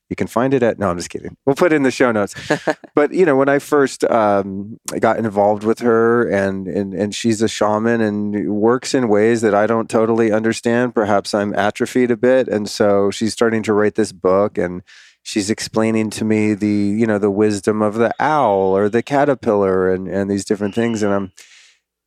You 0.09 0.15
can 0.15 0.29
find 0.29 0.55
it 0.55 0.63
at. 0.63 0.79
No, 0.79 0.91
I'm 0.91 0.99
just 0.99 1.11
kidding. 1.11 1.37
We'll 1.47 1.57
put 1.57 1.73
it 1.73 1.77
in 1.77 1.83
the 1.83 1.91
show 1.91 2.13
notes. 2.13 2.35
but 2.95 3.13
you 3.13 3.27
know, 3.27 3.35
when 3.35 3.49
I 3.49 3.59
first 3.59 4.05
um, 4.05 4.79
got 5.01 5.19
involved 5.19 5.65
with 5.65 5.81
her, 5.81 6.29
and 6.29 6.69
and 6.69 6.95
and 6.95 7.13
she's 7.13 7.43
a 7.43 7.49
shaman 7.49 8.01
and 8.01 8.55
works 8.55 8.95
in 8.95 9.09
ways 9.09 9.41
that 9.41 9.55
I 9.55 9.67
don't 9.67 9.91
totally 9.91 10.31
understand. 10.31 10.95
Perhaps 10.95 11.35
I'm 11.35 11.55
atrophied 11.55 12.13
a 12.13 12.17
bit, 12.17 12.47
and 12.47 12.71
so 12.71 13.11
she's 13.11 13.33
starting 13.33 13.65
to 13.65 13.73
write 13.73 13.97
this 13.97 14.13
book 14.13 14.59
and 14.59 14.83
she's 15.23 15.51
explaining 15.51 16.11
to 16.11 16.25
me 16.25 16.55
the 16.55 16.67
you 16.67 17.07
know 17.07 17.19
the 17.19 17.31
wisdom 17.31 17.81
of 17.81 17.95
the 17.95 18.13
owl 18.21 18.77
or 18.77 18.89
the 18.89 19.03
caterpillar 19.03 19.93
and 19.93 20.09
and 20.09 20.31
these 20.31 20.45
different 20.45 20.75
things. 20.75 21.03
And 21.03 21.13
i'm 21.13 21.33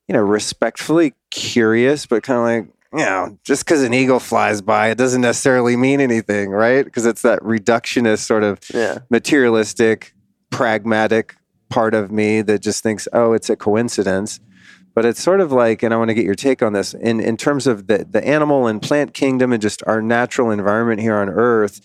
you 0.07 0.13
know 0.13 0.21
respectfully 0.21 1.13
curious 1.31 2.05
but 2.05 2.23
kind 2.23 2.39
of 2.39 2.45
like 2.45 2.75
you 2.99 3.05
know 3.05 3.37
just 3.43 3.65
because 3.65 3.81
an 3.81 3.93
eagle 3.93 4.19
flies 4.19 4.61
by 4.61 4.89
it 4.89 4.97
doesn't 4.97 5.21
necessarily 5.21 5.75
mean 5.75 5.99
anything 5.99 6.51
right? 6.51 6.85
Because 6.85 7.05
it's 7.05 7.23
that 7.23 7.39
reductionist 7.39 8.19
sort 8.19 8.43
of 8.43 8.59
yeah, 8.73 8.99
materialistic 9.09 10.13
pragmatic 10.51 11.35
part 11.69 11.93
of 11.93 12.11
me 12.11 12.41
that 12.41 12.59
just 12.61 12.83
thinks 12.83 13.07
oh 13.13 13.33
it's 13.33 13.49
a 13.49 13.55
coincidence. 13.55 14.39
But 14.93 15.03
it's 15.03 15.21
sort 15.21 15.41
of 15.41 15.51
like 15.51 15.83
and 15.83 15.93
i 15.93 15.97
want 15.97 16.07
to 16.07 16.13
get 16.13 16.23
your 16.23 16.35
take 16.35 16.63
on 16.63 16.71
this 16.71 16.93
in 16.93 17.19
in 17.19 17.35
terms 17.35 17.67
of 17.67 17.87
the 17.87 18.07
the 18.09 18.25
animal 18.25 18.65
and 18.65 18.81
plant 18.81 19.13
kingdom 19.13 19.51
and 19.51 19.61
just 19.61 19.83
our 19.85 20.01
natural 20.01 20.51
environment 20.51 21.01
here 21.01 21.17
on 21.17 21.27
earth 21.27 21.81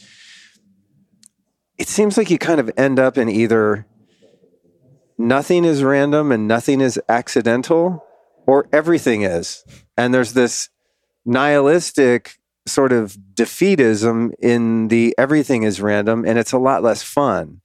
it 1.81 1.89
seems 1.89 2.19
like 2.19 2.29
you 2.29 2.37
kind 2.37 2.61
of 2.61 2.71
end 2.77 2.99
up 2.99 3.17
in 3.17 3.31
either 3.31 3.87
nothing 5.17 5.65
is 5.65 5.83
random 5.83 6.31
and 6.31 6.47
nothing 6.47 6.79
is 6.79 7.01
accidental 7.09 8.05
or 8.47 8.69
everything 8.71 9.23
is. 9.23 9.65
And 9.97 10.13
there's 10.13 10.35
this 10.35 10.69
nihilistic 11.25 12.37
sort 12.67 12.93
of 12.93 13.17
defeatism 13.33 14.33
in 14.41 14.89
the 14.89 15.15
everything 15.17 15.63
is 15.63 15.81
random 15.81 16.27
and 16.27 16.39
it's 16.39 16.53
a 16.53 16.59
lot 16.59 16.83
less 16.83 17.03
fun. 17.03 17.63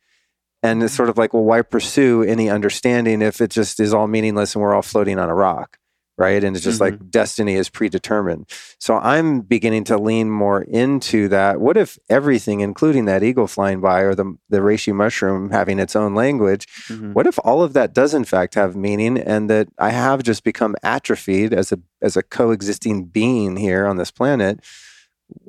And 0.64 0.82
it's 0.82 0.94
sort 0.94 1.10
of 1.10 1.18
like 1.18 1.34
well 1.34 1.44
why 1.44 1.62
pursue 1.62 2.24
any 2.24 2.50
understanding 2.50 3.22
if 3.22 3.42
it 3.42 3.52
just 3.52 3.82
is 3.82 3.94
all 3.94 4.08
meaningless 4.08 4.56
and 4.56 4.62
we're 4.62 4.74
all 4.74 4.82
floating 4.82 5.20
on 5.20 5.30
a 5.30 5.36
rock 5.36 5.78
right? 6.18 6.44
And 6.44 6.56
it's 6.56 6.64
just 6.64 6.80
like 6.80 7.10
destiny 7.12 7.56
is 7.56 7.70
predetermined. 7.70 8.50
So 8.80 8.96
i'm 8.98 9.42
beginning 9.42 9.84
to 9.86 9.98
lean 9.98 10.30
more 10.30 10.62
into 10.62 11.28
that. 11.30 11.60
What 11.60 11.76
if 11.78 11.98
everything 12.10 12.62
including 12.62 13.06
that 13.06 13.24
eagle 13.24 13.48
flying 13.48 13.82
by 13.82 14.00
or 14.02 14.16
the 14.16 14.36
the 14.50 14.60
reishi 14.60 14.94
mushroom 14.94 15.50
having 15.52 15.80
its 15.80 15.96
own 15.96 16.16
language 16.16 16.68
Mhm. 16.88 17.14
what 17.14 17.28
if 17.28 17.38
all 17.44 17.62
of 17.64 17.74
that 17.74 17.94
does 17.94 18.14
in 18.14 18.24
fact 18.26 18.56
have 18.56 18.76
meaning 18.76 19.18
and 19.18 19.50
that 19.50 19.68
i 19.78 19.90
have 19.90 20.24
just 20.24 20.44
become 20.44 20.76
atrophied 20.84 21.54
as 21.54 21.72
a 21.72 21.80
as 22.02 22.16
a 22.16 22.24
coexisting 22.24 23.06
being 23.06 23.58
here 23.58 23.86
on 23.86 23.98
this 23.98 24.12
planet 24.12 24.60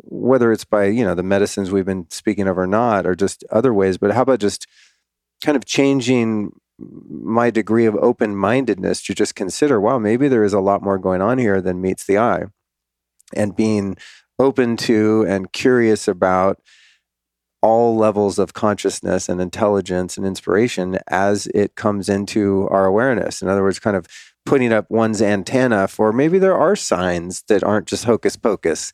whether 0.09 0.53
it's 0.53 0.65
by 0.65 0.85
you 0.87 1.05
know 1.05 1.15
the 1.15 1.23
medicines 1.23 1.71
we've 1.71 1.85
been 1.85 2.07
speaking 2.11 2.49
of 2.49 2.57
or 2.59 2.67
not 2.67 3.07
or 3.07 3.15
just 3.15 3.45
other 3.51 3.73
ways 3.75 3.99
but 3.99 4.13
how 4.13 4.23
about 4.23 4.39
just 4.41 4.67
kind 5.45 5.57
of 5.57 5.65
changing 5.65 6.51
my 6.79 7.51
degree 7.51 7.87
of 7.87 7.97
open-mindedness 7.97 9.03
to 9.03 9.15
just 9.15 9.35
consider 9.35 9.81
wow 9.81 9.99
maybe 9.99 10.29
there 10.29 10.45
is 10.45 10.53
a 10.53 10.61
lot 10.61 10.83
more 10.83 10.99
going 10.99 11.23
on 11.23 11.39
here 11.39 11.61
than 11.61 11.81
meets 11.81 12.05
the 12.07 12.19
eye. 12.19 12.45
And 13.35 13.57
being 13.57 13.97
open 14.39 14.77
to 14.77 15.25
and 15.27 15.53
curious 15.53 16.07
about 16.07 16.61
all 17.63 17.97
levels 17.97 18.39
of 18.39 18.53
consciousness 18.53 19.29
and 19.29 19.41
intelligence 19.41 20.17
and 20.17 20.27
inspiration 20.27 20.99
as 21.09 21.47
it 21.49 21.75
comes 21.75 22.09
into 22.09 22.69
our 22.71 22.85
awareness. 22.85 23.43
In 23.43 23.49
other 23.49 23.63
words 23.63 23.81
kind 23.81 23.97
of 23.97 24.07
putting 24.45 24.73
up 24.73 24.89
one's 24.89 25.21
antenna 25.21 25.89
for 25.89 26.13
maybe 26.13 26.39
there 26.39 26.57
are 26.57 26.77
signs 26.77 27.43
that 27.49 27.65
aren't 27.65 27.89
just 27.89 28.05
hocus 28.05 28.37
pocus. 28.37 28.93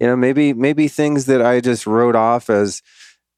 You 0.00 0.06
know 0.06 0.16
maybe 0.16 0.54
maybe 0.54 0.88
things 0.88 1.26
that 1.26 1.42
i 1.42 1.60
just 1.60 1.86
wrote 1.86 2.16
off 2.16 2.48
as 2.48 2.80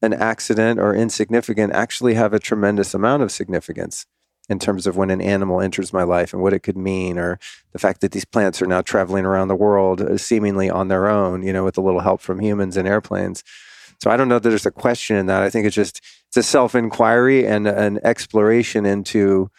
an 0.01 0.13
accident 0.13 0.79
or 0.79 0.93
insignificant 0.93 1.73
actually 1.73 2.13
have 2.13 2.33
a 2.33 2.39
tremendous 2.39 2.93
amount 2.93 3.23
of 3.23 3.31
significance 3.31 4.05
in 4.49 4.59
terms 4.59 4.87
of 4.87 4.95
when 4.95 5.09
an 5.09 5.21
animal 5.21 5.59
enters 5.59 5.91
my 5.91 6.03
life 6.03 6.33
and 6.33 6.41
what 6.41 6.53
it 6.53 6.59
could 6.59 6.77
mean 6.77 7.17
or 7.17 7.39
the 7.73 7.79
fact 7.79 8.01
that 8.01 8.11
these 8.11 8.25
plants 8.25 8.61
are 8.61 8.67
now 8.67 8.81
traveling 8.81 9.25
around 9.25 9.47
the 9.47 9.55
world 9.55 10.01
uh, 10.01 10.17
seemingly 10.17 10.69
on 10.69 10.87
their 10.87 11.07
own 11.07 11.43
you 11.43 11.51
know 11.51 11.63
with 11.63 11.77
a 11.77 11.81
little 11.81 11.99
help 12.01 12.21
from 12.21 12.39
humans 12.39 12.77
and 12.77 12.87
airplanes. 12.87 13.43
So 14.01 14.11
i 14.11 14.17
don't 14.17 14.29
know 14.29 14.39
that 14.39 14.47
there's 14.49 14.65
a 14.65 14.71
question 14.71 15.15
in 15.15 15.25
that. 15.25 15.43
I 15.43 15.49
think 15.49 15.65
it's 15.65 15.75
just 15.75 16.01
it's 16.27 16.37
a 16.37 16.43
self-inquiry 16.43 17.47
and 17.47 17.67
an 17.67 17.99
exploration 18.03 18.85
into 18.85 19.49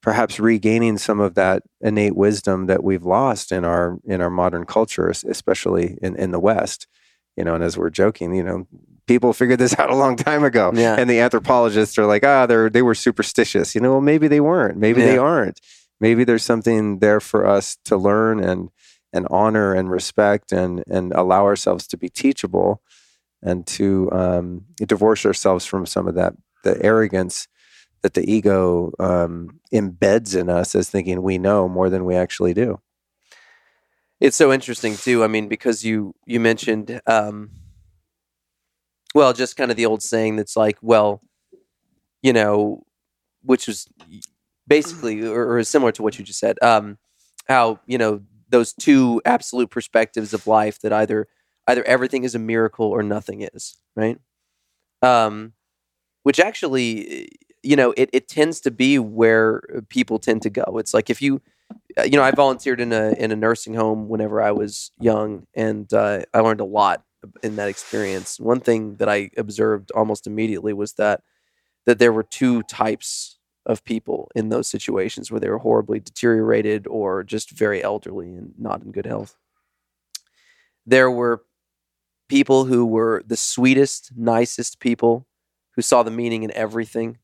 perhaps 0.00 0.40
regaining 0.40 0.98
some 0.98 1.20
of 1.20 1.34
that 1.34 1.62
innate 1.80 2.16
wisdom 2.16 2.66
that 2.66 2.82
we've 2.82 3.04
lost 3.04 3.52
in 3.52 3.64
our 3.64 3.98
in 4.04 4.20
our 4.20 4.30
modern 4.30 4.64
culture 4.64 5.08
especially 5.08 5.98
in, 6.02 6.16
in 6.16 6.32
the 6.32 6.40
west 6.40 6.86
you 7.36 7.44
know 7.44 7.54
and 7.54 7.62
as 7.62 7.76
we're 7.78 7.90
joking 7.90 8.34
you 8.34 8.42
know 8.42 8.66
people 9.06 9.32
figured 9.32 9.58
this 9.58 9.74
out 9.78 9.90
a 9.90 9.96
long 9.96 10.16
time 10.16 10.44
ago. 10.44 10.72
Yeah. 10.74 10.96
and 10.98 11.08
the 11.08 11.20
anthropologists 11.20 11.98
are 11.98 12.06
like 12.06 12.24
ah 12.24 12.46
they're 12.46 12.70
they 12.70 12.82
were 12.82 12.94
superstitious. 12.94 13.74
You 13.74 13.80
know 13.80 13.92
well 13.92 14.00
maybe 14.00 14.28
they 14.28 14.40
weren't. 14.40 14.76
Maybe 14.78 15.02
they 15.02 15.18
aren't. 15.18 15.60
Maybe 16.00 16.24
there's 16.24 16.44
something 16.44 16.98
there 16.98 17.20
for 17.20 17.46
us 17.46 17.76
to 17.84 17.96
learn 17.96 18.42
and 18.42 18.70
and 19.12 19.26
honor 19.30 19.74
and 19.74 19.90
respect 19.90 20.52
and 20.52 20.82
and 20.88 21.12
allow 21.12 21.44
ourselves 21.44 21.86
to 21.88 21.96
be 21.96 22.08
teachable 22.08 22.82
and 23.42 23.66
to 23.66 24.10
um, 24.12 24.64
divorce 24.76 25.26
ourselves 25.26 25.66
from 25.66 25.84
some 25.86 26.06
of 26.06 26.14
that 26.14 26.34
the 26.64 26.80
arrogance 26.84 27.48
that 28.02 28.14
the 28.14 28.30
ego 28.30 28.92
um, 28.98 29.60
embeds 29.72 30.38
in 30.38 30.48
us 30.48 30.74
as 30.74 30.90
thinking 30.90 31.22
we 31.22 31.38
know 31.38 31.68
more 31.68 31.88
than 31.88 32.04
we 32.04 32.14
actually 32.14 32.52
do. 32.52 32.80
It's 34.20 34.36
so 34.36 34.52
interesting 34.52 34.96
too. 34.96 35.24
I 35.24 35.28
mean, 35.28 35.48
because 35.48 35.84
you 35.84 36.14
you 36.26 36.38
mentioned, 36.38 37.00
um, 37.06 37.50
well, 39.14 39.32
just 39.32 39.56
kind 39.56 39.70
of 39.70 39.76
the 39.76 39.86
old 39.86 40.02
saying 40.02 40.36
that's 40.36 40.56
like, 40.56 40.78
well, 40.82 41.22
you 42.22 42.32
know, 42.32 42.84
which 43.42 43.66
was 43.66 43.88
basically 44.66 45.26
or, 45.26 45.46
or 45.46 45.58
is 45.58 45.68
similar 45.68 45.92
to 45.92 46.02
what 46.02 46.18
you 46.18 46.24
just 46.24 46.38
said. 46.38 46.56
Um, 46.62 46.98
how 47.48 47.80
you 47.86 47.98
know 47.98 48.22
those 48.48 48.72
two 48.72 49.20
absolute 49.24 49.70
perspectives 49.70 50.32
of 50.32 50.46
life 50.46 50.80
that 50.80 50.92
either 50.92 51.26
either 51.66 51.82
everything 51.84 52.24
is 52.24 52.34
a 52.34 52.38
miracle 52.38 52.86
or 52.86 53.02
nothing 53.02 53.42
is, 53.42 53.76
right? 53.96 54.18
Um, 55.02 55.54
which 56.22 56.38
actually, 56.38 57.28
you 57.62 57.76
know, 57.76 57.92
it, 57.96 58.10
it 58.12 58.28
tends 58.28 58.60
to 58.60 58.70
be 58.70 58.98
where 58.98 59.62
people 59.88 60.18
tend 60.18 60.42
to 60.42 60.50
go. 60.50 60.78
It's 60.78 60.94
like 60.94 61.10
if 61.10 61.20
you 61.20 61.40
you 62.04 62.16
know, 62.16 62.22
I 62.22 62.30
volunteered 62.30 62.80
in 62.80 62.92
a 62.92 63.12
in 63.18 63.32
a 63.32 63.36
nursing 63.36 63.74
home 63.74 64.08
whenever 64.08 64.42
I 64.42 64.52
was 64.52 64.92
young, 65.00 65.46
and 65.54 65.92
uh, 65.92 66.22
I 66.32 66.40
learned 66.40 66.60
a 66.60 66.64
lot 66.64 67.02
in 67.42 67.56
that 67.56 67.68
experience. 67.68 68.40
One 68.40 68.60
thing 68.60 68.96
that 68.96 69.08
I 69.08 69.30
observed 69.36 69.90
almost 69.92 70.26
immediately 70.26 70.72
was 70.72 70.94
that 70.94 71.22
that 71.86 71.98
there 71.98 72.12
were 72.12 72.22
two 72.22 72.62
types 72.64 73.38
of 73.66 73.84
people 73.84 74.30
in 74.34 74.48
those 74.48 74.68
situations 74.68 75.30
where 75.30 75.40
they 75.40 75.48
were 75.50 75.58
horribly 75.58 76.00
deteriorated 76.00 76.86
or 76.86 77.22
just 77.24 77.50
very 77.50 77.82
elderly 77.82 78.28
and 78.34 78.52
not 78.58 78.82
in 78.82 78.92
good 78.92 79.06
health. 79.06 79.36
There 80.86 81.10
were 81.10 81.42
people 82.28 82.64
who 82.64 82.86
were 82.86 83.22
the 83.26 83.36
sweetest, 83.36 84.12
nicest 84.16 84.80
people 84.80 85.26
who 85.76 85.82
saw 85.82 86.02
the 86.02 86.10
meaning 86.10 86.42
in 86.42 86.52
everything 86.52 87.18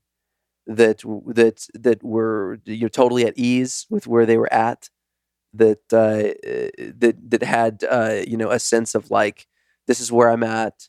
that 0.66 1.02
that 1.26 1.66
that 1.74 2.02
were 2.04 2.60
you 2.66 2.82
know 2.82 2.88
totally 2.88 3.24
at 3.24 3.38
ease 3.38 3.86
with 3.90 4.06
where 4.06 4.26
they 4.26 4.36
were 4.36 4.52
at 4.52 4.90
that 5.54 5.78
uh, 5.92 6.34
that 6.78 7.16
that 7.28 7.42
had 7.42 7.84
uh, 7.90 8.22
you 8.26 8.36
know 8.36 8.50
a 8.50 8.58
sense 8.58 8.94
of 8.94 9.10
like 9.10 9.46
this 9.88 10.00
is 10.00 10.12
where 10.12 10.30
I'm 10.30 10.44
at 10.44 10.88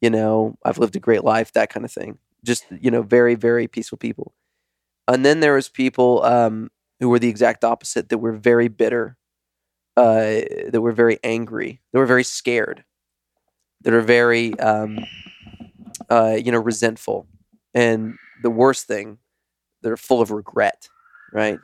you 0.00 0.10
know 0.10 0.56
I've 0.64 0.78
lived 0.78 0.96
a 0.96 1.00
great 1.00 1.24
life 1.24 1.52
that 1.52 1.70
kind 1.70 1.84
of 1.84 1.92
thing. 1.92 2.18
Just 2.44 2.66
you 2.80 2.90
know 2.90 3.02
very 3.02 3.34
very 3.34 3.68
peaceful 3.68 3.98
people. 3.98 4.34
And 5.08 5.24
then 5.24 5.40
there 5.40 5.54
was 5.54 5.68
people 5.68 6.24
um, 6.24 6.70
who 7.00 7.08
were 7.10 7.20
the 7.20 7.28
exact 7.28 7.64
opposite 7.64 8.08
that 8.08 8.18
were 8.18 8.32
very 8.32 8.68
bitter 8.68 9.16
uh, 9.96 10.40
that 10.68 10.80
were 10.82 10.92
very 10.92 11.18
angry 11.24 11.80
that 11.92 11.98
were 11.98 12.06
very 12.06 12.24
scared 12.24 12.84
that 13.82 13.94
are 13.94 14.02
very 14.02 14.58
um, 14.60 14.98
uh, 16.10 16.36
you 16.42 16.52
know 16.52 16.60
resentful. 16.60 17.26
And 17.74 18.14
the 18.42 18.50
worst 18.50 18.86
thing 18.86 19.18
they're 19.82 19.96
full 19.96 20.22
of 20.22 20.30
regret 20.30 20.88
right? 21.32 21.58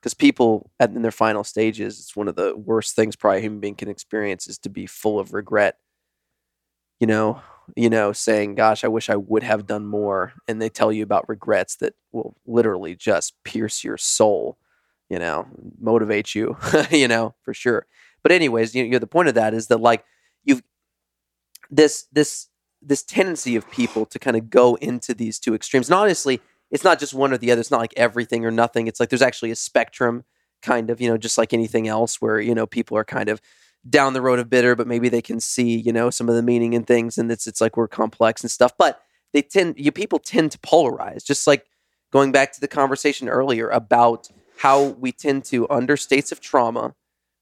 Because 0.00 0.14
people 0.14 0.70
in 0.80 1.02
their 1.02 1.10
final 1.10 1.44
stages 1.44 1.98
it's 1.98 2.16
one 2.16 2.28
of 2.28 2.36
the 2.36 2.56
worst 2.56 2.94
things 2.94 3.16
probably 3.16 3.38
a 3.38 3.42
human 3.42 3.60
being 3.60 3.74
can 3.74 3.88
experience 3.88 4.46
is 4.48 4.58
to 4.58 4.68
be 4.68 4.86
full 4.86 5.18
of 5.18 5.32
regret 5.32 5.76
you 7.00 7.06
know 7.06 7.40
you 7.76 7.90
know 7.90 8.12
saying 8.12 8.54
gosh 8.54 8.84
i 8.84 8.88
wish 8.88 9.10
i 9.10 9.16
would 9.16 9.42
have 9.42 9.66
done 9.66 9.86
more 9.86 10.32
and 10.46 10.60
they 10.60 10.68
tell 10.68 10.92
you 10.92 11.02
about 11.02 11.28
regrets 11.28 11.76
that 11.76 11.94
will 12.12 12.34
literally 12.46 12.94
just 12.94 13.34
pierce 13.44 13.84
your 13.84 13.96
soul 13.96 14.56
you 15.10 15.18
know 15.18 15.46
motivate 15.80 16.34
you 16.34 16.56
you 16.90 17.08
know 17.08 17.34
for 17.42 17.52
sure 17.52 17.86
but 18.22 18.32
anyways 18.32 18.74
you 18.74 18.88
know 18.88 18.98
the 18.98 19.06
point 19.06 19.28
of 19.28 19.34
that 19.34 19.54
is 19.54 19.66
that 19.66 19.80
like 19.80 20.04
you've 20.44 20.62
this 21.70 22.06
this 22.12 22.48
this 22.80 23.02
tendency 23.02 23.56
of 23.56 23.70
people 23.70 24.06
to 24.06 24.18
kind 24.18 24.36
of 24.36 24.50
go 24.50 24.76
into 24.76 25.14
these 25.14 25.38
two 25.38 25.54
extremes. 25.54 25.88
And 25.88 25.96
honestly, 25.96 26.40
it's 26.70 26.84
not 26.84 26.98
just 26.98 27.14
one 27.14 27.32
or 27.32 27.38
the 27.38 27.50
other. 27.50 27.60
It's 27.60 27.70
not 27.70 27.80
like 27.80 27.94
everything 27.96 28.44
or 28.44 28.50
nothing. 28.50 28.86
It's 28.86 29.00
like 29.00 29.08
there's 29.08 29.22
actually 29.22 29.50
a 29.50 29.56
spectrum, 29.56 30.24
kind 30.62 30.90
of, 30.90 31.00
you 31.00 31.08
know, 31.08 31.16
just 31.16 31.38
like 31.38 31.52
anything 31.52 31.88
else 31.88 32.20
where, 32.20 32.40
you 32.40 32.54
know, 32.54 32.66
people 32.66 32.96
are 32.96 33.04
kind 33.04 33.28
of 33.28 33.40
down 33.88 34.12
the 34.12 34.22
road 34.22 34.38
of 34.38 34.50
bitter, 34.50 34.74
but 34.74 34.86
maybe 34.86 35.08
they 35.08 35.22
can 35.22 35.40
see, 35.40 35.76
you 35.76 35.92
know, 35.92 36.10
some 36.10 36.28
of 36.28 36.34
the 36.34 36.42
meaning 36.42 36.72
in 36.72 36.84
things 36.84 37.18
and 37.18 37.30
it's 37.30 37.46
it's 37.46 37.60
like 37.60 37.76
we're 37.76 37.88
complex 37.88 38.42
and 38.42 38.50
stuff. 38.50 38.72
But 38.76 39.02
they 39.32 39.42
tend 39.42 39.74
you 39.78 39.92
people 39.92 40.18
tend 40.18 40.52
to 40.52 40.58
polarize, 40.58 41.24
just 41.24 41.46
like 41.46 41.66
going 42.12 42.32
back 42.32 42.52
to 42.52 42.60
the 42.60 42.68
conversation 42.68 43.28
earlier 43.28 43.68
about 43.68 44.28
how 44.58 44.88
we 44.88 45.12
tend 45.12 45.44
to 45.44 45.68
under 45.70 45.96
states 45.96 46.32
of 46.32 46.40
trauma, 46.40 46.94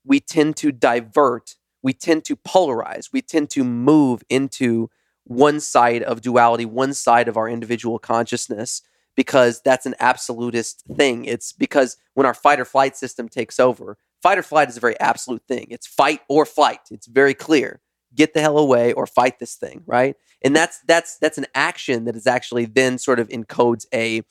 we 0.04 0.20
tend 0.20 0.56
to 0.56 0.70
divert, 0.70 1.56
we 1.82 1.92
tend 1.92 2.24
to 2.24 2.36
polarize, 2.36 3.10
we 3.12 3.22
tend 3.22 3.50
to 3.50 3.64
move 3.64 4.22
into 4.28 4.90
one 5.24 5.58
side 5.58 6.02
of 6.02 6.20
duality, 6.20 6.64
one 6.64 6.94
side 6.94 7.26
of 7.26 7.36
our 7.36 7.48
individual 7.48 7.98
consciousness, 7.98 8.82
because 9.16 9.60
that's 9.62 9.86
an 9.86 9.94
absolutist 9.98 10.84
thing. 10.94 11.24
It's 11.24 11.52
because 11.52 11.96
when 12.14 12.26
our 12.26 12.34
fight 12.34 12.60
or 12.60 12.64
flight 12.64 12.96
system 12.96 13.28
takes 13.28 13.58
over, 13.58 13.98
fight 14.26 14.38
or 14.38 14.42
flight 14.42 14.68
is 14.68 14.76
a 14.76 14.80
very 14.80 14.98
absolute 14.98 15.42
thing. 15.46 15.68
It's 15.70 15.86
fight 15.86 16.20
or 16.28 16.44
flight. 16.44 16.80
It's 16.90 17.06
very 17.06 17.32
clear. 17.32 17.80
Get 18.12 18.34
the 18.34 18.40
hell 18.40 18.58
away 18.58 18.92
or 18.92 19.06
fight 19.06 19.38
this 19.38 19.54
thing, 19.54 19.84
right? 19.86 20.16
And 20.42 20.56
that's 20.56 20.80
that's 20.88 21.16
that's 21.18 21.38
an 21.38 21.46
action 21.54 22.06
that 22.06 22.16
is 22.16 22.26
actually 22.26 22.64
then 22.64 22.98
sort 22.98 23.20
of 23.20 23.28
encodes 23.28 23.86
a 23.94 24.22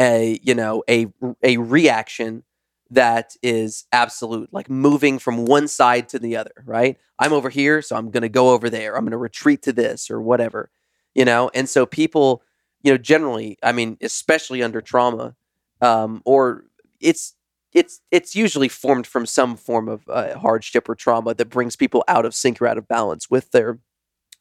a 0.00 0.38
you 0.44 0.54
know 0.54 0.84
a 0.88 1.08
a 1.42 1.56
reaction 1.56 2.44
that 2.90 3.34
is 3.42 3.86
absolute, 3.92 4.52
like 4.52 4.70
moving 4.70 5.18
from 5.18 5.44
one 5.46 5.66
side 5.66 6.08
to 6.10 6.20
the 6.20 6.36
other, 6.36 6.52
right? 6.64 6.96
I'm 7.18 7.32
over 7.32 7.50
here, 7.50 7.82
so 7.82 7.96
I'm 7.96 8.10
going 8.10 8.22
to 8.22 8.28
go 8.28 8.50
over 8.50 8.70
there. 8.70 8.96
I'm 8.96 9.04
going 9.04 9.12
to 9.12 9.16
retreat 9.16 9.62
to 9.62 9.72
this 9.72 10.10
or 10.10 10.20
whatever, 10.20 10.70
you 11.14 11.24
know? 11.24 11.50
And 11.54 11.68
so 11.68 11.86
people, 11.86 12.42
you 12.82 12.92
know, 12.92 12.98
generally, 12.98 13.58
I 13.62 13.72
mean, 13.72 13.96
especially 14.00 14.62
under 14.62 14.80
trauma, 14.80 15.36
um, 15.80 16.22
or 16.24 16.64
it's, 17.00 17.34
it's 17.72 18.00
it's 18.10 18.34
usually 18.34 18.68
formed 18.68 19.06
from 19.06 19.26
some 19.26 19.56
form 19.56 19.88
of 19.88 20.08
uh, 20.08 20.38
hardship 20.38 20.88
or 20.88 20.94
trauma 20.94 21.34
that 21.34 21.48
brings 21.50 21.76
people 21.76 22.04
out 22.08 22.24
of 22.26 22.34
sync 22.34 22.60
or 22.60 22.66
out 22.66 22.78
of 22.78 22.88
balance 22.88 23.30
with 23.30 23.50
their 23.52 23.78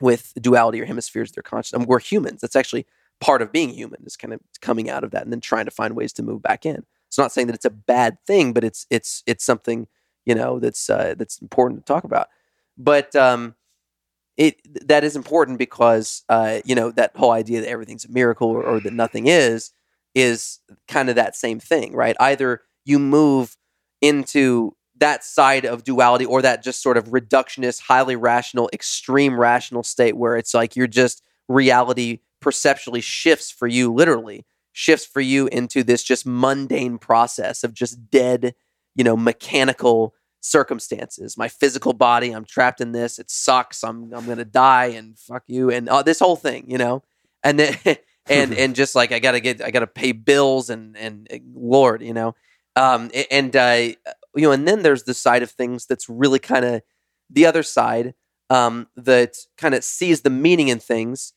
with 0.02 0.34
duality 0.40 0.82
or 0.82 0.86
hemispheres 0.86 1.30
of 1.30 1.36
their 1.36 1.44
consciousness. 1.44 1.78
I 1.78 1.80
mean, 1.80 1.88
we're 1.88 2.00
humans. 2.00 2.42
That's 2.42 2.56
actually 2.56 2.86
part 3.20 3.42
of 3.42 3.52
being 3.52 3.70
human 3.70 4.02
is 4.06 4.16
kind 4.16 4.34
of 4.34 4.40
coming 4.62 4.90
out 4.90 5.04
of 5.04 5.12
that 5.12 5.24
and 5.24 5.32
then 5.32 5.42
trying 5.42 5.66
to 5.66 5.72
find 5.72 5.96
ways 5.96 6.14
to 6.14 6.24
move 6.24 6.42
back 6.42 6.66
in. 6.66 6.86
It's 7.08 7.18
not 7.18 7.32
saying 7.32 7.48
that 7.48 7.56
it's 7.56 7.66
a 7.66 7.70
bad 7.70 8.18
thing, 8.26 8.54
but 8.54 8.64
it's 8.64 8.86
it's 8.90 9.24
it's 9.26 9.44
something 9.44 9.88
you 10.26 10.36
know 10.36 10.60
that's 10.60 10.90
uh, 10.90 11.16
that's 11.18 11.40
important 11.40 11.86
to 11.86 11.94
talk 11.94 12.04
about. 12.04 12.28
But 12.78 13.16
um, 13.16 13.56
it 14.38 14.88
that 14.88 15.04
is 15.04 15.16
important 15.16 15.58
because 15.58 16.24
uh, 16.30 16.60
you 16.66 16.76
know 16.76 16.92
that 16.92 17.16
whole 17.16 17.32
idea 17.32 17.62
that 17.62 17.70
everything's 17.70 18.06
a 18.06 18.12
miracle 18.12 18.48
or, 18.48 18.64
or 18.64 18.80
that 18.80 18.94
nothing 18.94 19.28
is 19.28 19.72
is 20.16 20.60
kind 20.88 21.10
of 21.10 21.16
that 21.16 21.36
same 21.36 21.60
thing, 21.60 21.94
right? 21.94 22.16
Either 22.20 22.62
you 22.86 23.00
move 23.00 23.56
into 24.02 24.76
that 24.98 25.24
side 25.24 25.66
of 25.66 25.84
duality 25.84 26.26
or 26.26 26.42
that 26.42 26.64
just 26.64 26.82
sort 26.82 26.98
of 26.98 27.06
reductionist, 27.06 27.82
highly 27.82 28.16
rational, 28.16 28.70
extreme 28.74 29.40
rational 29.40 29.84
state 29.84 30.18
where 30.18 30.36
it's 30.36 30.54
like 30.54 30.76
you're 30.76 30.88
just 30.88 31.24
reality 31.48 32.20
perceptually 32.42 33.02
shifts 33.02 33.52
for 33.52 33.68
you 33.68 33.94
literally 33.94 34.46
shifts 34.72 35.06
for 35.06 35.20
you 35.20 35.48
into 35.48 35.84
this 35.84 36.04
just 36.04 36.26
mundane 36.26 36.98
process 36.98 37.64
of 37.64 37.74
just 37.74 38.10
dead, 38.10 38.56
you 38.96 39.04
know, 39.04 39.18
mechanical 39.18 40.14
circumstances. 40.42 41.38
My 41.38 41.50
physical 41.50 41.92
body, 41.92 42.32
I'm 42.32 42.46
trapped 42.46 42.80
in 42.80 42.94
this. 42.94 43.20
It 43.20 43.30
sucks. 43.30 43.84
I'm 43.84 44.14
I'm 44.14 44.26
gonna 44.26 44.46
die 44.46 44.88
and 44.88 45.18
fuck 45.18 45.44
you 45.48 45.70
and 45.70 45.90
uh, 45.90 46.02
this 46.04 46.20
whole 46.20 46.38
thing, 46.38 46.70
you 46.70 46.78
know. 46.78 47.04
And 47.44 47.60
then 47.60 47.78
and 48.30 48.54
and 48.58 48.76
just 48.76 48.96
like 48.96 49.12
I 49.12 49.20
gotta 49.20 49.40
get 49.40 49.62
I 49.62 49.72
gotta 49.72 49.88
pay 49.88 50.12
bills 50.12 50.70
and 50.70 50.96
and, 50.98 51.28
and 51.30 51.54
Lord, 51.56 52.02
you 52.02 52.14
know. 52.14 52.36
Um 52.80 53.12
and 53.32 53.56
uh 53.56 53.88
you 54.36 54.44
know, 54.44 54.52
and 54.52 54.68
then 54.68 54.84
there's 54.84 55.04
the 55.04 55.14
side 55.16 55.44
of 55.44 55.52
things 55.52 55.86
that's 55.88 56.08
really 56.10 56.40
kind 56.40 56.66
of 56.66 56.82
the 57.30 57.46
other 57.46 57.64
side 57.64 58.14
um 58.50 58.88
that 58.96 59.36
kind 59.58 59.76
of 59.76 59.84
sees 59.84 60.22
the 60.22 60.30
meaning 60.30 60.70
in 60.70 60.80
things 60.80 61.34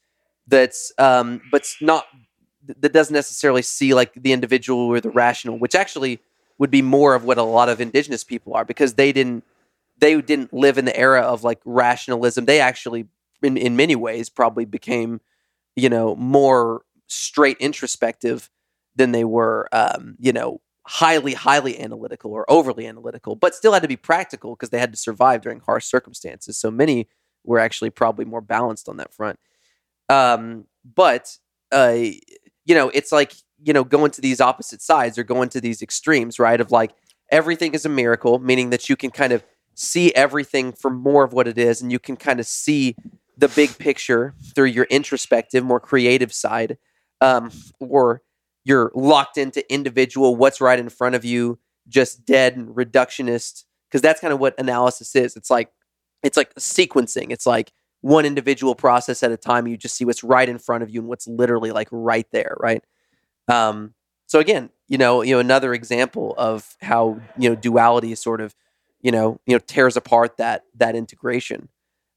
that's 0.47 0.93
um 0.99 1.41
but 1.51 1.67
not 1.81 2.07
that 2.81 2.93
doesn't 2.93 3.15
necessarily 3.15 3.63
see 3.63 3.95
like 3.95 4.13
the 4.15 4.33
individual 4.33 4.81
or 4.81 5.01
the 5.01 5.11
rational, 5.11 5.59
which 5.59 5.75
actually 5.75 6.21
would 6.59 6.71
be 6.71 6.83
more 6.83 7.15
of 7.15 7.25
what 7.25 7.39
a 7.39 7.43
lot 7.43 7.69
of 7.69 7.81
indigenous 7.81 8.23
people 8.25 8.55
are 8.55 8.65
because 8.65 8.95
they 8.95 9.13
didn't 9.13 9.45
they 9.99 10.21
didn't 10.21 10.53
live 10.53 10.79
in 10.79 10.85
the 10.87 10.97
era 10.97 11.23
of 11.23 11.45
like 11.45 11.61
rationalism. 11.65 12.47
They 12.47 12.61
actually, 12.61 13.07
in 13.43 13.57
in 13.57 13.77
many 13.77 13.97
ways, 13.97 14.29
probably 14.29 14.65
became 14.67 15.21
you 15.77 15.91
know 15.91 16.17
more 16.17 16.83
straight 17.09 17.59
introspective 17.61 18.51
than 18.97 19.13
they 19.13 19.25
were 19.25 19.69
um, 19.73 20.17
you 20.21 20.33
know 20.33 20.62
highly 20.85 21.35
highly 21.35 21.81
analytical 21.81 22.33
or 22.33 22.45
overly 22.51 22.87
analytical, 22.87 23.37
but 23.37 23.55
still 23.55 23.73
had 23.73 23.83
to 23.83 23.89
be 23.89 23.97
practical 23.97 24.55
because 24.55 24.71
they 24.71 24.79
had 24.79 24.93
to 24.93 24.99
survive 24.99 25.41
during 25.43 25.61
harsh 25.61 25.87
circumstances. 25.87 26.59
So 26.59 26.71
many 26.71 27.09
were 27.45 27.59
actually 27.59 27.91
probably 27.91 28.25
more 28.25 28.41
balanced 28.41 28.89
on 28.89 28.97
that 28.97 29.15
front. 29.15 29.39
Um, 30.09 30.67
but 30.85 31.37
uh, 31.71 31.97
you 32.65 32.75
know, 32.75 32.91
it's 32.91 33.13
like, 33.13 33.33
you 33.63 33.73
know, 33.73 33.85
going 33.85 34.11
to 34.13 34.21
these 34.21 34.41
opposite 34.41 34.83
sides 34.83 35.19
or 35.19 35.23
going 35.23 35.49
to 35.51 35.61
these 35.61 35.83
extremes, 35.83 36.39
right? 36.39 36.61
Of 36.61 36.71
like 36.71 36.93
everything 37.31 37.75
is 37.75 37.85
a 37.85 37.89
miracle, 37.89 38.39
meaning 38.39 38.71
that 38.71 38.89
you 38.89 38.97
can 38.97 39.11
kind 39.11 39.33
of 39.33 39.45
see 39.75 40.15
everything 40.15 40.73
for 40.73 40.91
more 40.91 41.25
of 41.25 41.33
what 41.33 41.49
it 41.49 41.59
is 41.59 41.81
and 41.81 41.91
you 41.91 41.99
can 41.99 42.17
kind 42.17 42.41
of 42.41 42.47
see 42.47 42.95
the 43.37 43.49
big 43.49 43.79
picture 43.79 44.35
through 44.55 44.67
your 44.67 44.85
introspective, 44.85 45.65
more 45.65 45.81
creative 45.81 46.33
side. 46.33 46.77
Um, 47.21 47.53
or 47.79 48.21
you're 48.65 48.93
locked 48.95 49.39
into 49.39 49.71
individual, 49.73 50.37
what's 50.37 50.61
right 50.61 50.79
in 50.79 50.89
front 50.89 51.15
of 51.15 51.25
you, 51.25 51.59
just 51.89 52.25
dead 52.25 52.57
and 52.57 52.69
reductionist. 52.69 53.65
Because 53.89 54.03
that's 54.03 54.21
kind 54.21 54.33
of 54.33 54.41
what 54.41 54.59
analysis 54.59 55.15
is. 55.15 55.37
It's 55.37 55.51
like 55.51 55.71
it's 56.23 56.37
like 56.37 56.55
sequencing. 56.55 57.31
It's 57.31 57.47
like 57.47 57.73
one 58.01 58.25
individual 58.25 58.75
process 58.75 59.23
at 59.23 59.33
a 59.33 59.37
time. 59.37 59.67
You 59.67 59.77
just 59.77 59.97
see 59.97 60.05
what's 60.05 60.25
right 60.25 60.49
in 60.49 60.59
front 60.59 60.83
of 60.83 60.91
you 60.91 61.01
and 61.01 61.09
what's 61.09 61.27
literally 61.27 61.71
like 61.71 61.89
right 61.91 62.27
there, 62.33 62.57
right? 62.61 62.83
Um, 63.49 63.95
so 64.27 64.39
again, 64.39 64.71
you 64.89 64.99
know, 64.99 65.23
you 65.23 65.35
know, 65.35 65.41
another 65.41 65.75
example 65.75 66.35
of 66.39 66.77
how 66.81 67.21
you 67.39 67.51
know 67.51 67.55
duality 67.55 68.13
is 68.13 68.21
sort 68.21 68.41
of, 68.41 68.55
you 69.01 69.11
know, 69.11 69.41
you 69.47 69.55
know, 69.55 69.59
tears 69.59 69.97
apart 69.97 70.37
that 70.39 70.65
that 70.77 70.95
integration, 70.95 71.69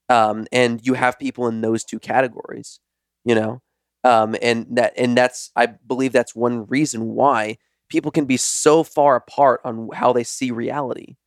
um, 0.10 0.46
and 0.52 0.86
you 0.86 0.94
have 0.94 1.20
people 1.20 1.48
in 1.48 1.62
those 1.62 1.84
two 1.84 2.00
categories, 2.00 2.80
you 3.24 3.36
know, 3.36 3.62
um, 4.06 4.38
and 4.42 4.68
that 4.78 4.94
and 4.98 5.18
that's 5.18 5.52
I 5.58 5.66
believe 5.68 6.14
that's 6.14 6.36
one 6.36 6.68
reason 6.68 7.08
why 7.16 7.58
people 7.90 8.12
can 8.12 8.26
be 8.26 8.38
so 8.38 8.84
far 8.84 9.18
apart 9.18 9.62
on 9.66 9.90
how 9.94 10.14
they 10.14 10.24
see 10.24 10.52
reality. 10.52 11.18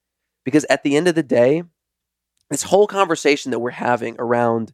Because 0.44 0.64
at 0.70 0.84
the 0.84 0.96
end 0.96 1.08
of 1.08 1.14
the 1.16 1.22
day, 1.24 1.64
this 2.50 2.64
whole 2.64 2.86
conversation 2.86 3.50
that 3.52 3.60
we're 3.60 3.70
having 3.70 4.16
around 4.18 4.72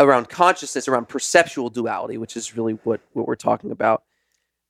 around 0.00 0.28
consciousness, 0.28 0.88
around 0.88 1.08
perceptual 1.08 1.70
duality, 1.70 2.18
which 2.18 2.36
is 2.36 2.56
really 2.56 2.74
what 2.84 3.00
what 3.12 3.26
we're 3.26 3.36
talking 3.36 3.70
about. 3.70 4.02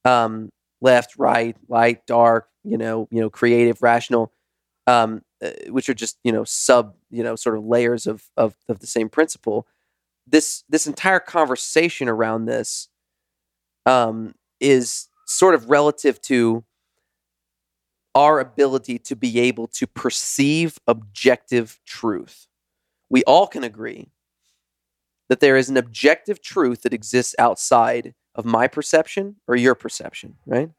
Um, 0.05 0.51
left, 0.81 1.17
right, 1.19 1.57
light, 1.69 2.07
dark, 2.07 2.49
you 2.65 2.79
know, 2.79 3.09
you 3.11 3.21
know, 3.21 3.31
creative, 3.31 3.83
rational, 3.83 4.33
um, 4.87 5.23
uh, 5.45 5.51
which 5.69 5.89
are 5.89 5.95
just 5.95 6.19
you 6.25 6.33
know 6.33 6.45
sub, 6.45 6.95
you 7.11 7.23
know, 7.23 7.37
sort 7.37 7.57
of 7.59 7.65
layers 7.65 8.07
of 8.07 8.25
of 8.37 8.57
of 8.69 8.81
the 8.81 8.87
same 8.87 9.09
principle. 9.09 9.67
This 10.31 10.65
this 10.69 10.87
entire 10.87 11.21
conversation 11.21 12.09
around 12.09 12.47
this 12.47 12.89
um, 13.87 14.35
is 14.61 15.09
sort 15.27 15.55
of 15.55 15.71
relative 15.71 16.21
to 16.23 16.65
our 18.15 18.41
ability 18.41 18.99
to 18.99 19.15
be 19.15 19.39
able 19.39 19.69
to 19.69 19.87
perceive 19.87 20.79
objective 20.87 21.79
truth. 21.87 22.47
We 23.09 23.23
all 23.25 23.47
can 23.47 23.65
agree 23.65 24.11
that 25.29 25.41
there 25.41 25.57
is 25.57 25.69
an 25.69 25.77
objective 25.77 26.43
truth 26.43 26.83
that 26.83 26.95
exists 26.95 27.35
outside 27.39 28.15
of 28.35 28.45
my 28.45 28.67
perception 28.67 29.37
or 29.47 29.57
your 29.57 29.75
perception, 29.75 30.37
right? 30.47 30.71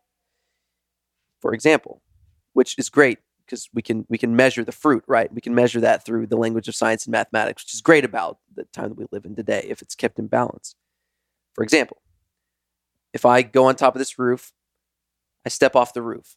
For 1.40 1.54
example, 1.54 2.02
which 2.54 2.76
is 2.78 2.90
great 2.90 3.20
because 3.50 3.70
we 3.74 3.82
can 3.82 4.06
we 4.10 4.18
can 4.18 4.36
measure 4.36 4.64
the 4.64 4.72
fruit, 4.72 5.04
right? 5.08 5.34
We 5.34 5.42
can 5.42 5.56
measure 5.56 5.82
that 5.82 6.06
through 6.06 6.28
the 6.28 6.38
language 6.38 6.68
of 6.68 6.76
science 6.76 7.06
and 7.06 7.12
mathematics, 7.12 7.64
which 7.64 7.74
is 7.74 7.82
great 7.82 8.06
about 8.06 8.38
the 8.54 8.66
time 8.66 8.90
that 8.90 8.98
we 8.98 9.06
live 9.12 9.26
in 9.26 9.36
today 9.36 9.66
if 9.68 9.82
it's 9.82 9.96
kept 9.96 10.20
in 10.20 10.28
balance. 10.28 10.76
For 11.56 11.64
example, 11.64 11.98
if 13.14 13.26
I 13.26 13.42
go 13.42 13.66
on 13.66 13.76
top 13.76 13.96
of 13.96 14.00
this 14.00 14.20
roof, 14.20 14.54
I 15.46 15.50
step 15.50 15.76
off 15.76 15.94
the 15.94 16.02
roof. 16.02 16.36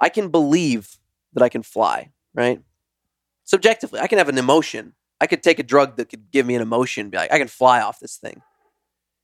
I 0.00 0.08
can 0.08 0.28
believe 0.30 0.98
that 1.34 1.42
I 1.42 1.48
can 1.48 1.62
fly, 1.62 2.10
right? 2.34 2.60
Subjectively, 3.44 4.00
I 4.00 4.06
can 4.06 4.18
have 4.18 4.28
an 4.28 4.38
emotion. 4.38 4.94
I 5.20 5.26
could 5.26 5.42
take 5.42 5.58
a 5.58 5.62
drug 5.62 5.96
that 5.96 6.08
could 6.08 6.30
give 6.30 6.46
me 6.46 6.54
an 6.54 6.62
emotion, 6.62 7.10
be 7.10 7.18
like, 7.18 7.32
I 7.32 7.38
can 7.38 7.48
fly 7.48 7.80
off 7.80 8.00
this 8.00 8.16
thing. 8.16 8.42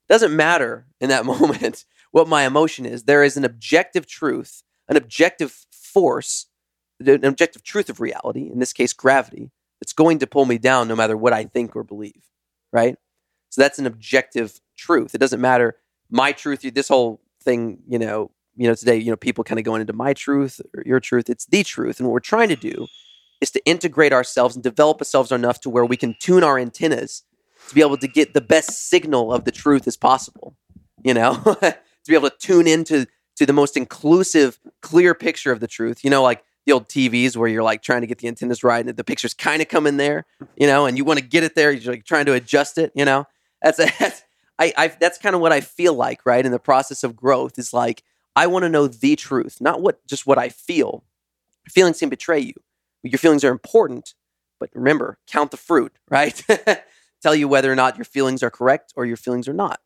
Doesn't 0.09 0.35
matter 0.35 0.87
in 1.01 1.09
that 1.09 1.25
moment 1.41 1.85
what 2.11 2.29
my 2.29 2.45
emotion 2.45 2.85
is. 2.85 3.05
There 3.05 3.25
is 3.25 3.37
an 3.37 3.45
objective 3.45 4.07
truth, 4.07 4.63
an 4.89 4.97
objective 4.97 5.67
force, 5.71 6.47
an 7.01 7.25
objective 7.25 7.63
truth 7.63 7.89
of 7.89 8.01
reality, 8.01 8.51
in 8.51 8.59
this 8.59 8.73
case, 8.73 8.93
gravity, 8.93 9.51
that's 9.81 9.93
going 9.93 10.19
to 10.19 10.27
pull 10.27 10.45
me 10.45 10.59
down 10.59 10.89
no 10.89 10.97
matter 10.97 11.17
what 11.17 11.33
I 11.33 11.45
think 11.45 11.75
or 11.75 11.83
believe, 11.83 12.23
right? 12.73 12.97
So 13.51 13.63
that's 13.63 13.79
an 13.79 13.87
objective 13.87 14.61
truth. 14.77 15.15
It 15.15 15.19
doesn't 15.19 15.41
matter 15.41 15.77
my 16.11 16.33
truth. 16.33 16.63
This 16.63 16.89
whole 16.89 17.21
thing, 17.43 17.79
you 17.89 17.99
know, 17.99 18.31
you 18.57 18.69
know, 18.69 18.75
today, 18.75 18.97
you 18.97 19.11
know, 19.11 19.17
people 19.17 19.45
kind 19.45 19.59
of 19.59 19.65
going 19.65 19.81
into 19.81 19.93
my 19.93 20.13
truth 20.13 20.61
or 20.75 20.83
your 20.85 21.01
truth. 21.01 21.31
It's 21.31 21.47
the 21.47 21.63
truth, 21.63 21.99
and 21.99 22.09
what 22.09 22.13
we're 22.13 22.21
trying 22.21 22.49
to 22.51 22.57
do 22.57 22.87
is 23.41 23.51
to 23.53 23.65
integrate 23.65 24.13
ourselves 24.13 24.55
and 24.55 24.63
develop 24.63 25.01
ourselves 25.01 25.33
enough 25.33 25.61
to 25.63 25.71
where 25.71 25.85
we 25.85 25.97
can 25.97 26.15
tune 26.21 26.45
our 26.45 26.59
antennas 26.59 27.23
to 27.69 27.75
be 27.75 27.81
able 27.81 27.97
to 27.97 28.09
get 28.09 28.35
the 28.35 28.41
best 28.41 28.89
signal 28.89 29.33
of 29.33 29.45
the 29.45 29.51
truth 29.51 29.87
as 29.87 29.97
possible. 29.97 30.57
You 31.03 31.15
know, 31.15 31.35
to 31.45 31.77
be 32.07 32.15
able 32.15 32.31
to 32.31 32.37
tune 32.39 32.67
into 32.67 33.07
to 33.37 33.47
the 33.47 33.53
most 33.53 33.77
inclusive, 33.77 34.59
clear 34.83 35.15
picture 35.15 35.53
of 35.53 35.61
the 35.61 35.69
truth. 35.69 36.05
You 36.05 36.11
know, 36.11 36.23
like 36.23 36.45
the 36.67 36.73
old 36.73 36.89
TVs 36.89 37.37
where 37.37 37.49
you're 37.49 37.63
like 37.63 37.83
trying 37.83 38.03
to 38.03 38.07
get 38.07 38.19
the 38.19 38.29
antennas 38.29 38.63
right 38.63 38.87
and 38.87 38.97
the 38.97 39.05
pictures 39.05 39.35
kind 39.35 39.63
of 39.63 39.69
come 39.69 39.87
in 39.87 39.97
there, 39.97 40.27
you 40.57 40.67
know, 40.67 40.87
and 40.87 40.97
you 40.97 41.05
want 41.05 41.19
to 41.19 41.25
get 41.25 41.43
it 41.43 41.55
there. 41.55 41.73
You're 41.73 41.95
like 41.95 42.05
trying 42.05 42.27
to 42.27 42.35
adjust 42.35 42.79
it, 42.79 42.93
you 42.95 43.05
know. 43.05 43.27
That's 43.63 43.79
a, 43.79 43.87
that's 43.99 44.23
I, 44.59 44.73
I 44.77 44.89
that's 44.89 45.19
kind 45.19 45.35
of 45.35 45.41
what 45.41 45.53
I 45.53 45.61
feel 45.61 45.95
like, 45.95 46.25
right? 46.27 46.45
In 46.45 46.53
the 46.53 46.59
process 46.59 47.03
of 47.03 47.17
growth 47.17 47.59
is 47.59 47.73
like 47.73 48.03
I 48.37 48.47
want 48.47 48.65
to 48.65 48.69
know 48.69 48.87
the 48.87 49.17
truth, 49.17 49.61
not 49.61 49.81
what 49.81 50.07
just 50.07 50.27
what 50.27 50.39
I 50.39 50.49
feel. 50.49 51.05
Feelings 51.69 51.99
can 51.99 52.09
betray 52.09 52.41
you. 52.41 52.55
Your 53.03 53.19
feelings 53.19 53.45
are 53.45 53.51
important, 53.51 54.15
but 54.59 54.71
remember, 54.75 55.19
count 55.27 55.51
the 55.51 55.57
fruit, 55.57 55.93
right? 56.09 56.45
Tell 57.23 57.35
you 57.35 57.49
whether 57.49 57.71
or 57.71 57.77
not 57.77 57.97
your 57.97 58.05
feelings 58.05 58.43
are 58.43 58.51
correct 58.51 58.93
or 58.97 59.05
your 59.05 59.17
feelings 59.17 59.49
are 59.49 59.55
not. 59.55 59.81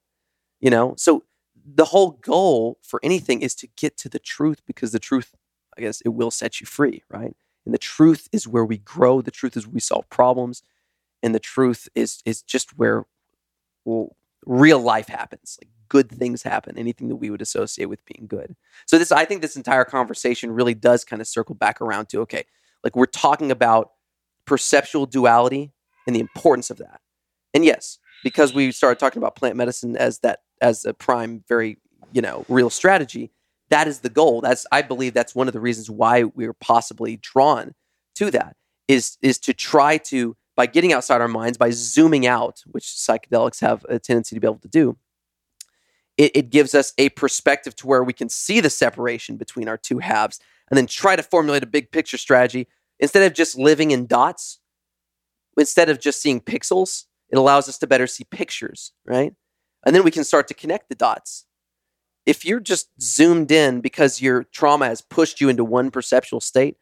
You 0.60 0.70
know, 0.70 0.94
so 0.96 1.24
the 1.64 1.86
whole 1.86 2.12
goal 2.22 2.78
for 2.82 3.00
anything 3.02 3.42
is 3.42 3.54
to 3.56 3.66
get 3.76 3.96
to 3.98 4.08
the 4.08 4.18
truth 4.18 4.60
because 4.66 4.92
the 4.92 4.98
truth, 4.98 5.34
I 5.76 5.82
guess, 5.82 6.00
it 6.02 6.10
will 6.10 6.30
set 6.30 6.60
you 6.60 6.66
free, 6.66 7.02
right? 7.08 7.34
And 7.64 7.74
the 7.74 7.78
truth 7.78 8.28
is 8.32 8.46
where 8.46 8.64
we 8.64 8.78
grow. 8.78 9.22
The 9.22 9.30
truth 9.30 9.56
is 9.56 9.66
we 9.66 9.80
solve 9.80 10.08
problems, 10.10 10.62
and 11.22 11.34
the 11.34 11.40
truth 11.40 11.88
is 11.94 12.22
is 12.24 12.42
just 12.42 12.76
where 12.78 13.06
well, 13.84 14.16
real 14.46 14.80
life 14.80 15.08
happens. 15.08 15.58
Like 15.60 15.70
good 15.88 16.10
things 16.10 16.42
happen, 16.42 16.78
anything 16.78 17.08
that 17.08 17.16
we 17.16 17.30
would 17.30 17.42
associate 17.42 17.86
with 17.86 18.04
being 18.04 18.26
good. 18.26 18.56
So 18.86 18.98
this 18.98 19.12
I 19.12 19.24
think 19.24 19.42
this 19.42 19.56
entire 19.56 19.84
conversation 19.84 20.50
really 20.50 20.74
does 20.74 21.04
kind 21.04 21.22
of 21.22 21.28
circle 21.28 21.54
back 21.54 21.80
around 21.80 22.08
to 22.10 22.20
okay, 22.22 22.44
like 22.82 22.96
we're 22.96 23.06
talking 23.06 23.50
about 23.50 23.92
perceptual 24.44 25.06
duality 25.06 25.72
and 26.06 26.14
the 26.14 26.20
importance 26.20 26.70
of 26.70 26.78
that. 26.78 27.00
And 27.54 27.64
yes, 27.64 27.98
because 28.22 28.52
we 28.52 28.72
started 28.72 28.98
talking 28.98 29.18
about 29.18 29.36
plant 29.36 29.56
medicine 29.56 29.96
as 29.96 30.18
that 30.20 30.40
as 30.60 30.84
a 30.84 30.92
prime 30.92 31.44
very, 31.48 31.78
you 32.12 32.22
know, 32.22 32.44
real 32.48 32.70
strategy, 32.70 33.30
that 33.70 33.88
is 33.88 34.00
the 34.00 34.10
goal. 34.10 34.40
That's 34.40 34.66
I 34.70 34.82
believe 34.82 35.14
that's 35.14 35.34
one 35.34 35.46
of 35.46 35.52
the 35.54 35.60
reasons 35.60 35.90
why 35.90 36.24
we 36.24 36.46
are 36.46 36.52
possibly 36.52 37.16
drawn 37.16 37.74
to 38.16 38.30
that 38.30 38.56
is 38.88 39.16
is 39.22 39.38
to 39.40 39.54
try 39.54 39.98
to 39.98 40.36
by 40.56 40.66
getting 40.66 40.92
outside 40.92 41.20
our 41.20 41.28
minds, 41.28 41.58
by 41.58 41.70
zooming 41.70 42.26
out, 42.26 42.62
which 42.66 42.84
psychedelics 42.84 43.60
have 43.60 43.84
a 43.88 43.98
tendency 43.98 44.36
to 44.36 44.40
be 44.40 44.46
able 44.46 44.58
to 44.58 44.68
do, 44.68 44.96
it, 46.16 46.30
it, 46.34 46.50
gives 46.50 46.74
us 46.74 46.92
a 46.96 47.08
perspective 47.10 47.74
to 47.76 47.86
where 47.86 48.04
we 48.04 48.12
can 48.12 48.28
see 48.28 48.60
the 48.60 48.70
separation 48.70 49.36
between 49.36 49.68
our 49.68 49.76
two 49.76 49.98
halves 49.98 50.38
and 50.70 50.78
then 50.78 50.86
try 50.86 51.16
to 51.16 51.22
formulate 51.22 51.64
a 51.64 51.66
big 51.66 51.90
picture 51.90 52.18
strategy. 52.18 52.68
Instead 53.00 53.24
of 53.24 53.34
just 53.34 53.58
living 53.58 53.90
in 53.90 54.06
dots, 54.06 54.60
instead 55.58 55.88
of 55.88 56.00
just 56.00 56.22
seeing 56.22 56.40
pixels, 56.40 57.06
it 57.30 57.36
allows 57.36 57.68
us 57.68 57.78
to 57.78 57.86
better 57.86 58.06
see 58.06 58.24
pictures, 58.24 58.92
right? 59.04 59.34
And 59.84 59.94
then 59.94 60.04
we 60.04 60.12
can 60.12 60.24
start 60.24 60.46
to 60.48 60.54
connect 60.54 60.88
the 60.88 60.94
dots. 60.94 61.46
If 62.26 62.44
you're 62.44 62.60
just 62.60 62.88
zoomed 63.00 63.50
in 63.50 63.80
because 63.80 64.22
your 64.22 64.44
trauma 64.44 64.86
has 64.86 65.02
pushed 65.02 65.40
you 65.40 65.48
into 65.48 65.64
one 65.64 65.90
perceptual 65.90 66.40
state, 66.40 66.76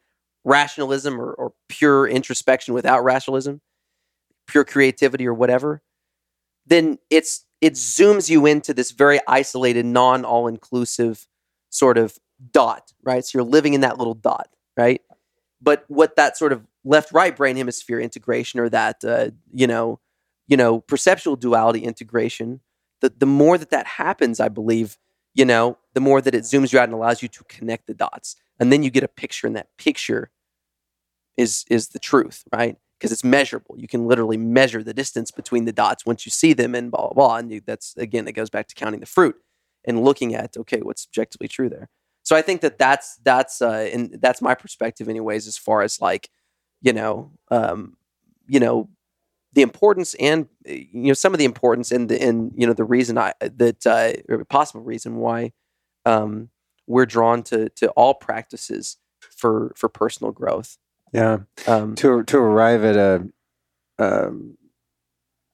rationalism 0.44 1.20
or, 1.20 1.32
or 1.32 1.52
pure 1.68 2.06
introspection 2.06 2.74
without 2.74 3.02
rationalism, 3.04 3.60
pure 4.46 4.64
creativity 4.64 5.26
or 5.26 5.34
whatever, 5.34 5.82
then 6.66 6.98
it's 7.10 7.44
it 7.60 7.74
zooms 7.74 8.28
you 8.28 8.44
into 8.46 8.74
this 8.74 8.90
very 8.90 9.20
isolated, 9.26 9.86
non 9.86 10.24
all 10.24 10.48
inclusive 10.48 11.26
sort 11.70 11.96
of 11.96 12.18
dot, 12.52 12.92
right? 13.02 13.24
So 13.24 13.38
you're 13.38 13.48
living 13.48 13.74
in 13.74 13.82
that 13.82 13.98
little 13.98 14.14
dot, 14.14 14.48
right? 14.76 15.00
But 15.60 15.84
what 15.88 16.16
that 16.16 16.36
sort 16.36 16.52
of 16.52 16.66
left 16.84 17.12
right 17.12 17.34
brain 17.34 17.56
hemisphere 17.56 18.00
integration 18.00 18.58
or 18.58 18.68
that 18.68 19.04
uh, 19.04 19.30
you 19.52 19.66
know 19.66 20.00
you 20.48 20.56
know 20.56 20.80
perceptual 20.80 21.36
duality 21.36 21.80
integration, 21.80 22.60
the 23.00 23.12
the 23.16 23.26
more 23.26 23.58
that 23.58 23.70
that 23.70 23.86
happens, 23.86 24.40
I 24.40 24.48
believe, 24.48 24.98
you 25.34 25.44
know, 25.44 25.78
the 25.94 26.00
more 26.00 26.20
that 26.20 26.34
it 26.34 26.44
zooms 26.44 26.72
you 26.72 26.78
out 26.78 26.84
and 26.84 26.92
allows 26.94 27.22
you 27.22 27.28
to 27.28 27.44
connect 27.44 27.86
the 27.86 27.94
dots. 27.94 28.36
And 28.60 28.72
then 28.72 28.82
you 28.82 28.90
get 28.90 29.02
a 29.02 29.08
picture 29.08 29.46
and 29.46 29.56
that 29.56 29.68
picture 29.76 30.30
is 31.36 31.64
is 31.70 31.88
the 31.88 31.98
truth 31.98 32.44
right? 32.52 32.76
Because 32.98 33.10
it's 33.12 33.24
measurable. 33.24 33.74
You 33.78 33.88
can 33.88 34.06
literally 34.06 34.36
measure 34.36 34.82
the 34.82 34.94
distance 34.94 35.30
between 35.30 35.64
the 35.64 35.72
dots 35.72 36.06
once 36.06 36.24
you 36.26 36.30
see 36.30 36.52
them 36.52 36.74
and 36.74 36.90
blah 36.90 37.08
blah 37.08 37.14
blah. 37.14 37.36
And 37.36 37.50
you, 37.50 37.62
that's 37.64 37.96
again 37.96 38.28
it 38.28 38.32
goes 38.32 38.50
back 38.50 38.68
to 38.68 38.74
counting 38.74 39.00
the 39.00 39.06
fruit 39.06 39.36
and 39.84 40.04
looking 40.04 40.34
at 40.34 40.56
okay 40.56 40.80
what's 40.80 41.06
objectively 41.06 41.48
true 41.48 41.68
there. 41.68 41.88
So 42.22 42.36
i 42.36 42.42
think 42.42 42.60
that 42.60 42.78
that's 42.78 43.16
that's 43.24 43.60
uh 43.60 43.88
and 43.92 44.18
that's 44.20 44.40
my 44.40 44.54
perspective 44.54 45.08
anyways 45.08 45.46
as 45.48 45.58
far 45.58 45.82
as 45.82 46.00
like 46.00 46.30
you 46.80 46.92
know 46.92 47.32
um 47.50 47.96
you 48.46 48.60
know 48.60 48.88
the 49.52 49.62
importance 49.62 50.14
and 50.14 50.48
you 50.64 51.08
know 51.08 51.12
some 51.12 51.34
of 51.34 51.38
the 51.38 51.44
importance 51.44 51.90
and 51.92 52.08
the 52.08 52.20
and 52.20 52.52
you 52.56 52.66
know 52.66 52.72
the 52.72 52.84
reason 52.84 53.18
i 53.18 53.32
that 53.40 53.86
uh 53.86 54.12
or 54.28 54.44
possible 54.44 54.82
reason 54.82 55.16
why 55.16 55.52
um 56.06 56.48
we're 56.86 57.06
drawn 57.06 57.42
to 57.42 57.68
to 57.70 57.88
all 57.90 58.14
practices 58.14 58.98
for 59.20 59.72
for 59.76 59.88
personal 59.88 60.32
growth. 60.32 60.78
Yeah. 61.12 61.38
Um, 61.66 61.94
to 61.96 62.22
to 62.24 62.38
arrive 62.38 62.84
at 62.84 62.96
a 62.96 63.28
um, 63.98 64.56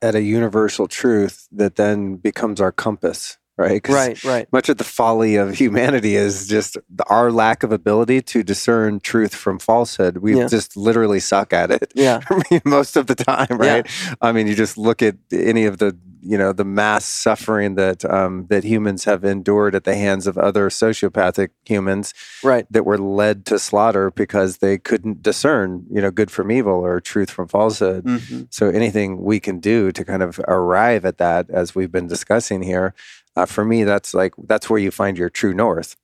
at 0.00 0.14
a 0.14 0.22
universal 0.22 0.86
truth 0.86 1.48
that 1.52 1.76
then 1.76 2.16
becomes 2.16 2.60
our 2.60 2.72
compass 2.72 3.37
right? 3.58 3.86
Right, 3.88 4.22
right. 4.24 4.52
Much 4.52 4.68
of 4.68 4.78
the 4.78 4.84
folly 4.84 5.36
of 5.36 5.54
humanity 5.54 6.16
is 6.16 6.46
just 6.46 6.78
our 7.08 7.30
lack 7.30 7.62
of 7.62 7.72
ability 7.72 8.22
to 8.22 8.42
discern 8.42 9.00
truth 9.00 9.34
from 9.34 9.58
falsehood. 9.58 10.18
We 10.18 10.38
yeah. 10.38 10.46
just 10.46 10.76
literally 10.76 11.20
suck 11.20 11.52
at 11.52 11.70
it. 11.70 11.92
Yeah, 11.94 12.20
most 12.64 12.96
of 12.96 13.06
the 13.08 13.14
time, 13.14 13.58
right? 13.58 13.86
Yeah. 13.86 14.14
I 14.22 14.32
mean, 14.32 14.46
you 14.46 14.54
just 14.54 14.78
look 14.78 15.02
at 15.02 15.16
any 15.32 15.64
of 15.64 15.78
the 15.78 15.96
you 16.20 16.36
know 16.36 16.52
the 16.52 16.64
mass 16.64 17.04
suffering 17.04 17.74
that 17.76 18.04
um, 18.04 18.46
that 18.48 18.64
humans 18.64 19.04
have 19.04 19.24
endured 19.24 19.74
at 19.74 19.84
the 19.84 19.94
hands 19.94 20.26
of 20.26 20.36
other 20.36 20.68
sociopathic 20.68 21.50
humans, 21.64 22.14
right? 22.42 22.66
That 22.70 22.84
were 22.84 22.98
led 22.98 23.46
to 23.46 23.58
slaughter 23.58 24.10
because 24.10 24.58
they 24.58 24.78
couldn't 24.78 25.22
discern 25.22 25.86
you 25.90 26.00
know 26.00 26.10
good 26.10 26.30
from 26.30 26.50
evil 26.50 26.74
or 26.74 27.00
truth 27.00 27.30
from 27.30 27.48
falsehood. 27.48 28.04
Mm-hmm. 28.04 28.42
So 28.50 28.68
anything 28.68 29.22
we 29.22 29.40
can 29.40 29.60
do 29.60 29.92
to 29.92 30.04
kind 30.04 30.22
of 30.22 30.40
arrive 30.48 31.04
at 31.04 31.18
that, 31.18 31.50
as 31.50 31.74
we've 31.74 31.92
been 31.92 32.08
discussing 32.08 32.62
here, 32.62 32.94
uh, 33.38 33.46
for 33.46 33.64
me, 33.64 33.84
that's 33.84 34.14
like 34.14 34.34
that's 34.48 34.68
where 34.68 34.80
you 34.80 34.90
find 34.90 35.16
your 35.16 35.30
true 35.30 35.54
north. 35.54 35.96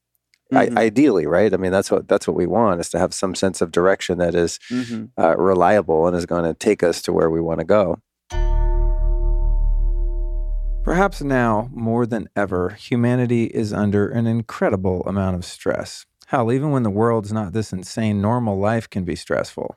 Mhm. 0.52 0.78
I, 0.78 0.82
ideally, 0.82 1.26
right? 1.26 1.52
I 1.52 1.56
mean, 1.56 1.72
that's 1.72 1.90
what 1.90 2.06
that's 2.06 2.28
what 2.28 2.36
we 2.36 2.46
want 2.46 2.80
is 2.80 2.88
to 2.90 2.98
have 2.98 3.12
some 3.12 3.34
sense 3.34 3.60
of 3.60 3.72
direction 3.72 4.18
that 4.18 4.36
is 4.36 4.60
Mhm. 4.70 5.10
uh, 5.18 5.36
reliable 5.36 6.06
and 6.06 6.16
is 6.16 6.26
going 6.26 6.44
to 6.44 6.54
take 6.54 6.84
us 6.84 7.02
to 7.02 7.12
where 7.12 7.28
we 7.30 7.40
want 7.40 7.58
to 7.58 7.64
go. 7.64 7.98
Perhaps 10.84 11.22
now, 11.22 11.70
more 11.72 12.06
than 12.06 12.28
ever, 12.36 12.70
humanity 12.70 13.44
is 13.46 13.72
under 13.72 14.06
an 14.06 14.26
incredible 14.26 15.02
amount 15.06 15.34
of 15.34 15.44
stress. 15.44 16.06
Hell, 16.26 16.52
even 16.52 16.70
when 16.70 16.84
the 16.84 16.90
world's 16.90 17.32
not 17.32 17.52
this 17.52 17.72
insane, 17.72 18.20
normal 18.20 18.58
life 18.58 18.88
can 18.88 19.04
be 19.04 19.16
stressful. 19.16 19.76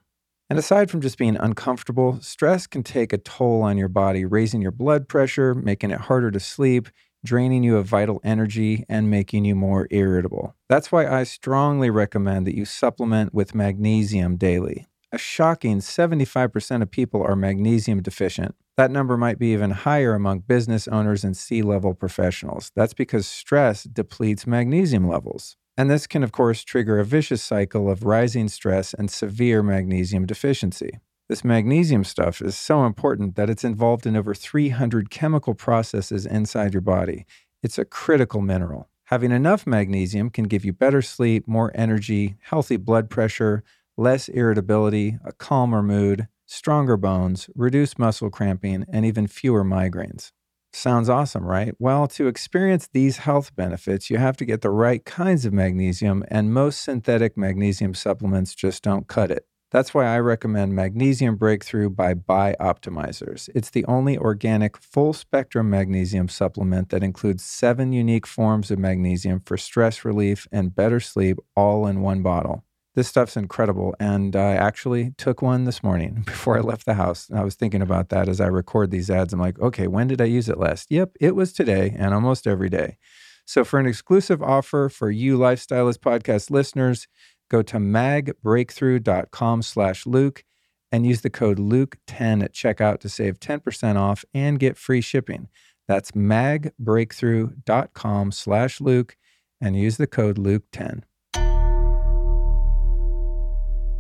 And 0.50 0.60
aside 0.60 0.90
from 0.92 1.02
just 1.02 1.18
being 1.18 1.38
uncomfortable, 1.38 2.20
stress 2.22 2.68
can 2.68 2.84
take 2.84 3.12
a 3.12 3.18
toll 3.18 3.64
on 3.64 3.78
your 3.78 3.90
body, 3.90 4.26
raising 4.26 4.62
your 4.62 4.72
blood 4.72 5.08
pressure, 5.10 5.56
making 5.56 5.92
it 5.92 6.02
harder 6.02 6.32
to 6.32 6.40
sleep, 6.40 6.88
draining 7.24 7.64
you 7.64 7.78
of 7.78 7.86
vital 7.86 8.20
energy, 8.24 8.86
and 8.88 9.10
making 9.10 9.46
you 9.46 9.56
more 9.56 9.88
irritable. 9.92 10.56
That's 10.70 10.92
why 10.92 11.08
I 11.08 11.24
strongly 11.24 11.90
recommend 11.90 12.48
that 12.48 12.56
you 12.56 12.66
supplement 12.66 13.34
with 13.34 13.56
magnesium 13.56 14.38
daily. 14.38 14.88
A 15.12 15.18
shocking 15.18 15.80
75% 15.80 16.82
of 16.82 16.92
people 16.92 17.24
are 17.24 17.36
magnesium 17.36 18.02
deficient. 18.02 18.56
That 18.76 18.92
number 18.92 19.18
might 19.18 19.40
be 19.40 19.54
even 19.54 19.72
higher 19.72 20.14
among 20.14 20.42
business 20.42 20.88
owners 20.88 21.24
and 21.24 21.36
C 21.36 21.62
level 21.62 21.94
professionals. 21.94 22.72
That's 22.76 22.94
because 22.94 23.26
stress 23.26 23.84
depletes 23.84 24.46
magnesium 24.46 25.08
levels. 25.08 25.56
And 25.78 25.90
this 25.90 26.08
can, 26.08 26.24
of 26.24 26.32
course, 26.32 26.64
trigger 26.64 27.00
a 27.00 27.06
vicious 27.06 27.42
cycle 27.42 27.90
of 27.90 28.04
rising 28.04 28.50
stress 28.50 28.94
and 28.94 29.10
severe 29.10 29.64
magnesium 29.64 30.26
deficiency. 30.26 31.00
This 31.30 31.44
magnesium 31.44 32.06
stuff 32.06 32.42
is 32.42 32.58
so 32.58 32.86
important 32.86 33.36
that 33.36 33.50
it's 33.50 33.66
involved 33.66 34.06
in 34.06 34.16
over 34.16 34.34
300 34.34 35.10
chemical 35.10 35.54
processes 35.54 36.26
inside 36.26 36.74
your 36.74 36.82
body. 36.82 37.26
It's 37.62 37.78
a 37.78 37.84
critical 37.84 38.40
mineral. 38.40 38.90
Having 39.08 39.32
enough 39.32 39.68
magnesium 39.68 40.30
can 40.30 40.46
give 40.46 40.64
you 40.64 40.72
better 40.72 41.02
sleep, 41.02 41.46
more 41.46 41.70
energy, 41.76 42.38
healthy 42.44 42.78
blood 42.78 43.10
pressure, 43.10 43.62
less 43.98 44.30
irritability, 44.30 45.18
a 45.26 45.34
calmer 45.34 45.84
mood, 45.84 46.30
stronger 46.46 46.96
bones, 46.96 47.50
reduced 47.56 48.00
muscle 48.00 48.30
cramping, 48.30 48.86
and 48.88 49.06
even 49.06 49.28
fewer 49.28 49.66
migraines. 49.66 50.32
Sounds 50.72 51.10
awesome, 51.10 51.44
right? 51.44 51.74
Well, 51.78 52.08
to 52.10 52.28
experience 52.28 52.88
these 52.94 53.18
health 53.18 53.54
benefits, 53.54 54.10
you 54.10 54.18
have 54.18 54.38
to 54.38 54.46
get 54.46 54.62
the 54.62 54.70
right 54.70 55.04
kinds 55.04 55.44
of 55.44 55.52
magnesium, 55.52 56.24
and 56.30 56.54
most 56.54 56.82
synthetic 56.82 57.36
magnesium 57.36 57.94
supplements 57.94 58.56
just 58.56 58.82
don't 58.82 59.08
cut 59.08 59.30
it. 59.30 59.46
That's 59.78 59.94
why 59.94 60.06
I 60.08 60.18
recommend 60.18 60.74
Magnesium 60.74 61.36
Breakthrough 61.36 61.92
by 61.92 62.16
Bioptimizers. 62.16 63.48
It's 63.54 63.70
the 63.70 63.86
only 63.86 64.18
organic 64.18 64.76
full 64.76 65.14
spectrum 65.14 65.70
magnesium 65.70 66.30
supplement 66.30 66.90
that 66.90 67.04
includes 67.04 67.44
seven 67.44 67.94
unique 67.94 68.26
forms 68.26 68.72
of 68.72 68.80
magnesium 68.80 69.40
for 69.40 69.56
stress 69.56 70.04
relief 70.04 70.48
and 70.52 70.76
better 70.76 71.00
sleep 71.00 71.38
all 71.56 71.86
in 71.86 72.02
one 72.02 72.24
bottle. 72.24 72.64
This 72.96 73.08
stuff's 73.08 73.38
incredible. 73.38 73.94
And 74.00 74.36
I 74.36 74.56
actually 74.56 75.12
took 75.16 75.44
one 75.44 75.66
this 75.66 75.84
morning 75.84 76.24
before 76.26 76.58
I 76.58 76.62
left 76.62 76.88
the 76.88 76.96
house. 76.96 77.30
I 77.32 77.44
was 77.44 77.54
thinking 77.54 77.84
about 77.84 78.10
that 78.10 78.28
as 78.28 78.42
I 78.42 78.48
record 78.48 78.90
these 78.90 79.12
ads. 79.12 79.32
I'm 79.32 79.40
like, 79.40 79.60
okay, 79.60 79.86
when 79.86 80.08
did 80.08 80.22
I 80.22 80.26
use 80.26 80.50
it 80.50 80.58
last? 80.58 80.90
Yep, 80.90 81.18
it 81.22 81.36
was 81.36 81.54
today 81.54 81.96
and 82.00 82.16
almost 82.16 82.48
every 82.48 82.70
day. 82.70 82.98
So 83.46 83.64
for 83.64 83.80
an 83.80 83.86
exclusive 83.86 84.44
offer 84.44 84.90
for 84.90 85.10
you 85.10 85.38
Life 85.38 85.62
Stylist 85.62 86.02
podcast 86.02 86.52
listeners, 86.52 87.08
go 87.50 87.62
to 87.62 87.78
magbreakthrough.com 87.78 89.62
slash 89.62 90.06
Luke 90.06 90.44
and 90.92 91.06
use 91.06 91.22
the 91.22 91.30
code 91.30 91.60
Luke10 91.60 92.44
at 92.44 92.54
checkout 92.54 93.00
to 93.00 93.08
save 93.10 93.40
10% 93.40 93.98
off 93.98 94.24
and 94.34 94.60
get 94.60 94.78
free 94.78 95.02
shipping. 95.02 95.50
That's 95.88 96.12
magbreakthrough.com 96.12 98.32
slash 98.32 98.82
Luke 98.82 99.16
and 99.62 99.78
use 99.78 99.98
the 99.98 100.08
code 100.08 100.38
Luke10. 100.38 101.04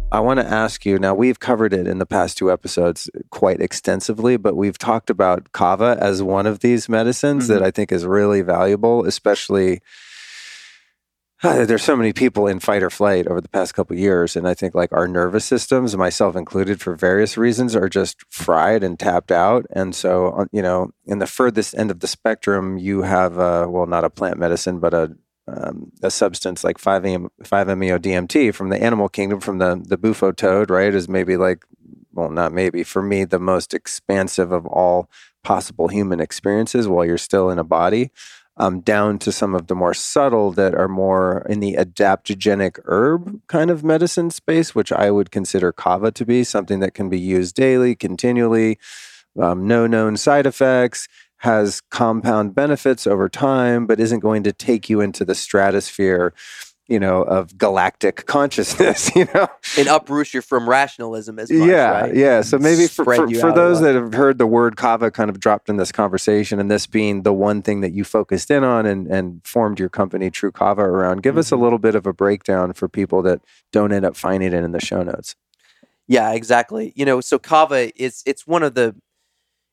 I 0.09 0.21
want 0.21 0.39
to 0.39 0.45
ask 0.45 0.85
you 0.85 0.97
now, 0.99 1.13
we've 1.13 1.41
covered 1.41 1.73
it 1.73 1.85
in 1.85 1.97
the 1.97 2.05
past 2.05 2.37
two 2.37 2.49
episodes 2.49 3.09
quite 3.29 3.59
extensively, 3.59 4.37
but 4.37 4.55
we've 4.55 4.77
talked 4.77 5.09
about 5.09 5.51
kava 5.51 5.97
as 5.99 6.23
one 6.23 6.47
of 6.47 6.59
these 6.59 6.87
medicines 6.87 7.45
mm-hmm. 7.45 7.55
that 7.55 7.63
I 7.63 7.71
think 7.71 7.91
is 7.91 8.05
really 8.05 8.41
valuable, 8.41 9.05
especially. 9.05 9.81
There's 11.43 11.83
so 11.83 11.95
many 11.95 12.13
people 12.13 12.47
in 12.47 12.59
fight 12.59 12.81
or 12.81 12.89
flight 12.89 13.27
over 13.27 13.39
the 13.39 13.49
past 13.49 13.75
couple 13.75 13.95
years, 13.95 14.35
and 14.35 14.47
I 14.47 14.55
think 14.55 14.73
like 14.73 14.91
our 14.91 15.07
nervous 15.07 15.45
systems, 15.45 15.95
myself 15.95 16.35
included, 16.35 16.81
for 16.81 16.95
various 16.95 17.37
reasons, 17.37 17.75
are 17.75 17.89
just 17.89 18.17
fried 18.29 18.83
and 18.83 18.97
tapped 18.97 19.31
out. 19.31 19.65
And 19.71 19.95
so, 19.95 20.29
uh, 20.29 20.45
you 20.51 20.63
know, 20.63 20.91
in 21.05 21.19
the 21.19 21.27
furthest 21.27 21.75
end 21.77 21.91
of 21.91 21.99
the 21.99 22.07
spectrum, 22.07 22.79
you 22.79 23.03
have, 23.03 23.37
uh, 23.37 23.67
well, 23.69 23.85
not 23.85 24.03
a 24.03 24.09
plant 24.09 24.39
medicine, 24.39 24.79
but 24.79 24.93
a 24.93 25.15
um, 25.49 25.93
a 26.03 26.11
substance 26.11 26.63
like 26.63 26.77
5 26.77 27.03
5-MeO 27.03 27.99
DMT 27.99 28.53
from 28.53 28.69
the 28.69 28.83
animal 28.83 29.07
kingdom, 29.07 29.39
from 29.39 29.59
the 29.59 29.81
the 29.81 29.97
bufo 29.97 30.31
toad, 30.31 30.69
right, 30.69 30.93
is 30.93 31.07
maybe 31.07 31.37
like, 31.37 31.63
well, 32.13 32.29
not 32.29 32.51
maybe 32.51 32.83
for 32.83 33.01
me, 33.01 33.23
the 33.23 33.39
most 33.39 33.73
expansive 33.73 34.51
of 34.51 34.65
all 34.65 35.09
possible 35.43 35.87
human 35.87 36.19
experiences 36.19 36.87
while 36.87 37.05
you're 37.05 37.17
still 37.17 37.49
in 37.49 37.59
a 37.59 37.63
body. 37.63 38.11
Um, 38.59 38.79
down 38.79 39.19
to 39.19 39.31
some 39.31 39.53
of 39.53 39.67
the 39.67 39.75
more 39.75 39.93
subtle 39.93 40.51
that 40.53 40.73
are 40.73 40.87
more 40.87 41.45
in 41.47 41.59
the 41.59 41.75
adaptogenic 41.75 42.79
herb 42.85 43.39
kind 43.45 43.69
of 43.69 43.83
medicine 43.83 44.31
space, 44.31 44.73
which 44.73 44.91
I 44.91 45.11
would 45.11 45.29
consider 45.29 45.71
kava 45.71 46.11
to 46.13 46.25
be 46.25 46.43
something 46.43 46.79
that 46.79 46.95
can 46.95 47.07
be 47.07 47.19
used 47.19 47.55
daily, 47.55 47.93
continually, 47.93 48.79
um, 49.39 49.67
no 49.67 49.85
known 49.85 50.17
side 50.17 50.47
effects, 50.47 51.07
has 51.37 51.81
compound 51.91 52.55
benefits 52.55 53.05
over 53.05 53.29
time, 53.29 53.85
but 53.85 53.99
isn't 53.99 54.21
going 54.21 54.43
to 54.43 54.51
take 54.51 54.89
you 54.89 55.01
into 55.01 55.23
the 55.23 55.35
stratosphere, 55.35 56.33
you 56.87 56.99
know, 56.99 57.23
of 57.23 57.57
galactic 57.57 58.25
consciousness, 58.27 59.09
you 59.15 59.27
know? 59.33 59.47
and 59.77 59.87
uproot 59.87 60.33
you 60.33 60.41
from 60.41 60.67
rationalism 60.69 61.37
as 61.39 61.51
much. 61.51 61.67
yeah, 61.67 62.01
right? 62.01 62.15
yeah. 62.15 62.41
So 62.41 62.57
maybe 62.57 62.87
for, 62.87 63.03
for, 63.03 63.29
for 63.29 63.51
those 63.51 63.81
that 63.81 63.93
have 63.95 64.13
heard 64.13 64.37
the 64.37 64.47
word 64.47 64.77
kava 64.77 65.11
kind 65.11 65.29
of 65.29 65.39
dropped 65.39 65.67
in 65.69 65.77
this 65.77 65.91
conversation, 65.91 66.59
and 66.59 66.71
this 66.71 66.87
being 66.87 67.23
the 67.23 67.33
one 67.33 67.61
thing 67.61 67.81
that 67.81 67.91
you 67.91 68.03
focused 68.03 68.49
in 68.49 68.63
on 68.63 68.85
and, 68.85 69.07
and 69.07 69.41
formed 69.45 69.79
your 69.79 69.89
company, 69.89 70.29
Tru 70.29 70.51
Kava, 70.51 70.81
around, 70.83 71.23
give 71.23 71.37
us 71.37 71.51
a 71.51 71.55
Mhm. 71.55 71.61
little 71.61 71.79
bit 71.79 71.95
of 71.95 72.05
a 72.07 72.13
breakdown 72.13 72.73
for 72.73 72.87
people 72.87 73.21
that 73.23 73.41
don't 73.71 73.91
end 73.91 74.05
up 74.05 74.15
finding 74.15 74.53
it 74.53 74.63
in 74.63 74.71
the 74.71 74.79
show 74.79 75.03
notes. 75.03 75.35
Yeah, 76.07 76.31
exactly. 76.31 76.93
You 76.95 77.03
know, 77.05 77.19
so 77.19 77.37
kava 77.37 77.91
is 78.01 78.23
it's 78.25 78.47
one 78.47 78.63
of 78.63 78.75
the 78.75 78.95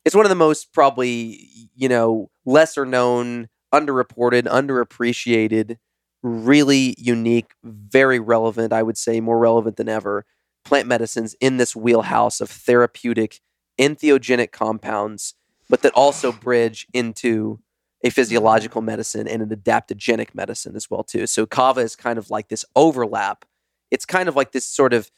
it's 0.04 0.14
one 0.16 0.26
of 0.26 0.30
the 0.30 0.34
most 0.34 0.72
probably 0.72 1.48
you 1.76 1.88
know 1.88 2.28
lesser 2.44 2.84
known, 2.84 3.48
underreported, 3.72 4.42
underappreciated, 4.48 5.76
really 6.24 6.94
unique, 6.98 7.52
very 7.62 8.18
relevant. 8.18 8.72
I 8.72 8.82
would 8.82 8.98
say 8.98 9.20
more 9.20 9.38
relevant 9.38 9.76
than 9.76 9.88
ever. 9.88 10.24
Plant 10.64 10.88
medicines 10.88 11.36
in 11.40 11.58
this 11.58 11.76
wheelhouse 11.76 12.40
of 12.40 12.48
therapeutic, 12.48 13.40
entheogenic 13.78 14.50
compounds, 14.50 15.34
but 15.68 15.82
that 15.82 15.92
also 15.92 16.32
bridge 16.32 16.86
into 16.94 17.60
a 18.02 18.10
physiological 18.10 18.80
medicine 18.80 19.28
and 19.28 19.42
an 19.42 19.50
adaptogenic 19.50 20.34
medicine 20.34 20.74
as 20.74 20.90
well 20.90 21.04
too. 21.04 21.26
So 21.26 21.46
kava 21.46 21.80
is 21.80 21.94
kind 21.94 22.18
of 22.18 22.30
like 22.30 22.48
this 22.48 22.64
overlap. 22.74 23.44
It's 23.90 24.06
kind 24.06 24.28
of 24.28 24.34
like 24.34 24.52
this 24.52 24.66
sort 24.66 24.94
of 24.94 25.10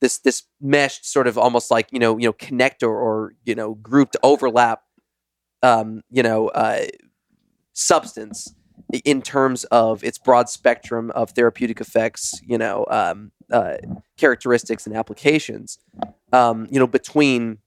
this 0.00 0.18
this 0.18 0.44
meshed 0.60 1.06
sort 1.06 1.26
of 1.26 1.38
almost 1.38 1.70
like 1.70 1.88
you 1.92 1.98
know 1.98 2.18
you 2.18 2.26
know 2.26 2.32
connector 2.32 2.88
or 2.88 3.34
you 3.44 3.54
know 3.54 3.74
grouped 3.74 4.16
overlap 4.22 4.82
um 5.62 6.02
you 6.10 6.22
know 6.22 6.48
uh 6.48 6.84
substance 7.72 8.54
in 9.04 9.22
terms 9.22 9.64
of 9.64 10.04
its 10.04 10.18
broad 10.18 10.48
spectrum 10.48 11.10
of 11.12 11.30
therapeutic 11.30 11.80
effects 11.80 12.40
you 12.44 12.58
know 12.58 12.86
um 12.90 13.32
uh 13.52 13.76
characteristics 14.16 14.86
and 14.86 14.96
applications 14.96 15.78
um 16.32 16.66
you 16.70 16.78
know 16.78 16.86
between 16.86 17.58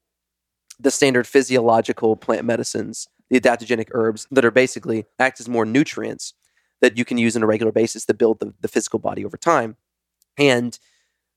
the 0.80 0.92
standard 0.92 1.26
physiological 1.26 2.16
plant 2.16 2.46
medicines 2.46 3.08
the 3.30 3.40
adaptogenic 3.40 3.90
herbs 3.92 4.28
that 4.32 4.46
are 4.46 4.52
basically 4.52 5.06
act 5.20 5.40
as 5.40 5.50
more 5.50 5.66
nutrients 5.66 6.34
that 6.82 6.98
you 6.98 7.06
can 7.06 7.18
use 7.18 7.36
on 7.36 7.44
a 7.44 7.48
regular 7.48 7.72
basis 7.72 8.06
to 8.06 8.14
build 8.14 8.40
the, 8.40 8.54
the 8.62 8.68
physical 8.68 9.00
body 9.00 9.26
over 9.26 9.38
time. 9.38 9.76
And 10.38 10.78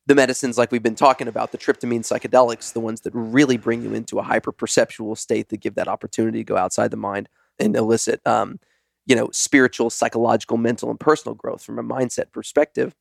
the 0.06 0.14
medicines 0.14 0.58
like 0.58 0.70
we've 0.72 0.82
been 0.82 0.94
talking 0.94 1.28
about, 1.28 1.52
the 1.52 1.58
tryptamine 1.58 2.00
psychedelics, 2.00 2.72
the 2.72 2.80
ones 2.80 3.02
that 3.02 3.12
really 3.14 3.56
bring 3.56 3.82
you 3.82 3.94
into 3.94 4.18
a 4.18 4.22
hyper 4.22 4.52
perceptual 4.52 5.16
state 5.16 5.48
that 5.48 5.60
give 5.60 5.74
that 5.76 5.88
opportunity 5.88 6.38
to 6.38 6.44
go 6.44 6.56
outside 6.56 6.90
the 6.90 6.96
mind 6.96 7.28
and 7.58 7.76
elicit, 7.76 8.20
um, 8.26 8.58
you 9.10 9.16
know, 9.16 9.28
spiritual, 9.32 9.90
psychological, 9.90 10.56
mental, 10.56 10.88
and 10.88 11.00
personal 11.00 11.34
growth 11.34 11.64
from 11.64 11.80
a 11.80 11.82
mindset 11.82 12.30
perspective. 12.30 12.94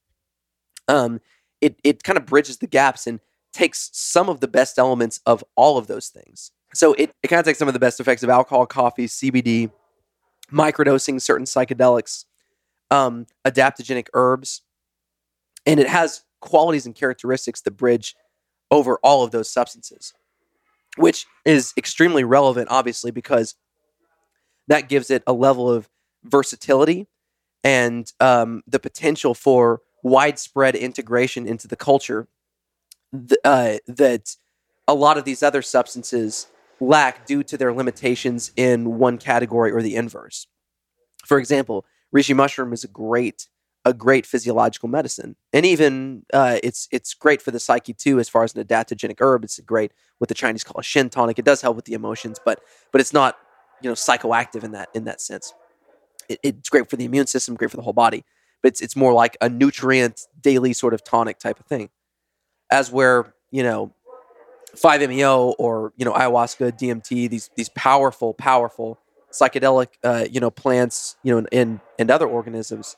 Um, 0.87 1.21
it 1.61 1.79
it 1.83 2.01
kind 2.01 2.17
of 2.17 2.25
bridges 2.25 2.57
the 2.57 2.65
gaps 2.65 3.05
and 3.05 3.19
takes 3.53 3.91
some 3.93 4.27
of 4.27 4.39
the 4.39 4.47
best 4.47 4.79
elements 4.79 5.21
of 5.27 5.43
all 5.55 5.77
of 5.77 5.85
those 5.85 6.07
things. 6.07 6.51
So 6.73 6.93
it, 6.93 7.13
it 7.21 7.27
kind 7.27 7.39
of 7.39 7.45
takes 7.45 7.59
some 7.59 7.67
of 7.67 7.75
the 7.75 7.79
best 7.79 7.99
effects 7.99 8.23
of 8.23 8.29
alcohol, 8.31 8.65
coffee, 8.65 9.05
CBD, 9.05 9.71
microdosing 10.51 11.21
certain 11.21 11.45
psychedelics, 11.45 12.25
um, 12.89 13.27
adaptogenic 13.45 14.07
herbs, 14.15 14.63
and 15.67 15.79
it 15.79 15.87
has 15.87 16.23
qualities 16.41 16.87
and 16.87 16.95
characteristics 16.95 17.61
that 17.61 17.77
bridge 17.77 18.15
over 18.71 18.97
all 19.03 19.23
of 19.23 19.29
those 19.29 19.47
substances, 19.47 20.15
which 20.97 21.27
is 21.45 21.71
extremely 21.77 22.23
relevant, 22.23 22.67
obviously, 22.71 23.11
because 23.11 23.53
that 24.67 24.89
gives 24.89 25.11
it 25.11 25.21
a 25.27 25.33
level 25.33 25.69
of 25.69 25.87
versatility 26.23 27.07
and 27.63 28.11
um, 28.19 28.61
the 28.67 28.79
potential 28.79 29.33
for 29.33 29.81
widespread 30.03 30.75
integration 30.75 31.47
into 31.47 31.67
the 31.67 31.75
culture 31.75 32.27
th- 33.13 33.39
uh, 33.43 33.77
that 33.87 34.35
a 34.87 34.93
lot 34.93 35.17
of 35.17 35.25
these 35.25 35.43
other 35.43 35.61
substances 35.61 36.47
lack 36.79 37.25
due 37.25 37.43
to 37.43 37.57
their 37.57 37.73
limitations 37.73 38.51
in 38.55 38.97
one 38.97 39.17
category 39.17 39.71
or 39.71 39.81
the 39.81 39.95
inverse. 39.95 40.47
For 41.25 41.37
example, 41.37 41.85
reishi 42.15 42.35
mushroom 42.35 42.73
is 42.73 42.83
a 42.83 42.87
great 42.87 43.47
a 43.85 43.93
great 43.93 44.25
physiological 44.25 44.89
medicine, 44.89 45.37
and 45.53 45.65
even 45.65 46.23
uh, 46.33 46.57
it's 46.61 46.87
it's 46.91 47.13
great 47.13 47.41
for 47.41 47.51
the 47.51 47.59
psyche 47.59 47.93
too. 47.93 48.19
As 48.19 48.27
far 48.27 48.43
as 48.43 48.53
an 48.53 48.63
adaptogenic 48.63 49.21
herb, 49.21 49.43
it's 49.43 49.57
great 49.61 49.93
what 50.17 50.27
the 50.27 50.33
Chinese 50.33 50.63
call 50.63 50.79
a 50.79 50.83
shen 50.83 51.09
tonic. 51.09 51.39
It 51.39 51.45
does 51.45 51.61
help 51.61 51.75
with 51.75 51.85
the 51.85 51.93
emotions, 51.93 52.39
but 52.43 52.61
but 52.91 52.99
it's 52.99 53.13
not 53.13 53.37
you 53.81 53.89
know 53.89 53.93
psychoactive 53.93 54.63
in 54.63 54.71
that 54.71 54.89
in 54.93 55.05
that 55.05 55.21
sense. 55.21 55.53
It, 56.29 56.39
it's 56.43 56.69
great 56.69 56.89
for 56.89 56.95
the 56.95 57.05
immune 57.05 57.27
system, 57.27 57.55
great 57.55 57.71
for 57.71 57.77
the 57.77 57.83
whole 57.83 57.93
body, 57.93 58.23
but 58.61 58.69
it's 58.69 58.81
it's 58.81 58.95
more 58.95 59.13
like 59.13 59.35
a 59.41 59.49
nutrient 59.49 60.21
daily 60.39 60.73
sort 60.73 60.93
of 60.93 61.03
tonic 61.03 61.39
type 61.39 61.59
of 61.59 61.65
thing. 61.65 61.89
As 62.71 62.91
where 62.91 63.33
you 63.51 63.63
know 63.63 63.93
5-MeO 64.75 65.55
or 65.57 65.93
you 65.97 66.05
know 66.05 66.13
ayahuasca, 66.13 66.77
DMT, 66.79 67.29
these 67.29 67.49
these 67.55 67.69
powerful, 67.69 68.33
powerful 68.33 68.99
psychedelic 69.31 69.87
uh, 70.03 70.25
you 70.29 70.39
know 70.39 70.51
plants, 70.51 71.17
you 71.23 71.33
know, 71.33 71.47
and 71.51 71.79
and 71.97 72.11
other 72.11 72.27
organisms 72.27 72.95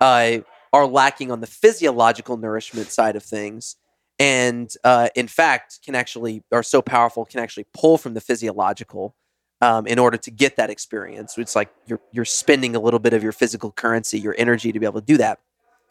uh, 0.00 0.38
are 0.72 0.86
lacking 0.86 1.30
on 1.30 1.40
the 1.40 1.46
physiological 1.46 2.36
nourishment 2.36 2.90
side 2.90 3.16
of 3.16 3.22
things, 3.22 3.76
and 4.18 4.74
uh, 4.84 5.08
in 5.14 5.28
fact 5.28 5.80
can 5.84 5.94
actually 5.94 6.42
are 6.52 6.62
so 6.62 6.82
powerful 6.82 7.24
can 7.24 7.40
actually 7.40 7.66
pull 7.72 7.98
from 7.98 8.14
the 8.14 8.20
physiological 8.20 9.14
um, 9.62 9.86
in 9.86 10.00
order 10.00 10.16
to 10.18 10.30
get 10.30 10.56
that 10.56 10.70
experience. 10.70 11.38
It's 11.38 11.54
like 11.54 11.72
you're 11.86 12.00
you're 12.10 12.24
spending 12.24 12.74
a 12.74 12.80
little 12.80 12.98
bit 12.98 13.14
of 13.14 13.22
your 13.22 13.32
physical 13.32 13.70
currency, 13.70 14.18
your 14.18 14.34
energy 14.36 14.72
to 14.72 14.80
be 14.80 14.84
able 14.84 15.00
to 15.00 15.06
do 15.06 15.16
that, 15.18 15.38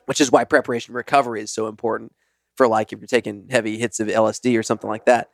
which 0.06 0.20
is 0.20 0.30
why 0.30 0.44
preparation 0.44 0.94
recovery 0.94 1.42
is 1.42 1.52
so 1.52 1.68
important 1.68 2.14
for 2.58 2.68
like 2.68 2.92
if 2.92 3.00
you're 3.00 3.08
taking 3.08 3.48
heavy 3.50 3.78
hits 3.78 4.02
of 4.02 4.10
LSD 4.10 4.60
or 4.60 4.62
something 4.64 4.90
like 4.90 5.06
that. 5.06 5.30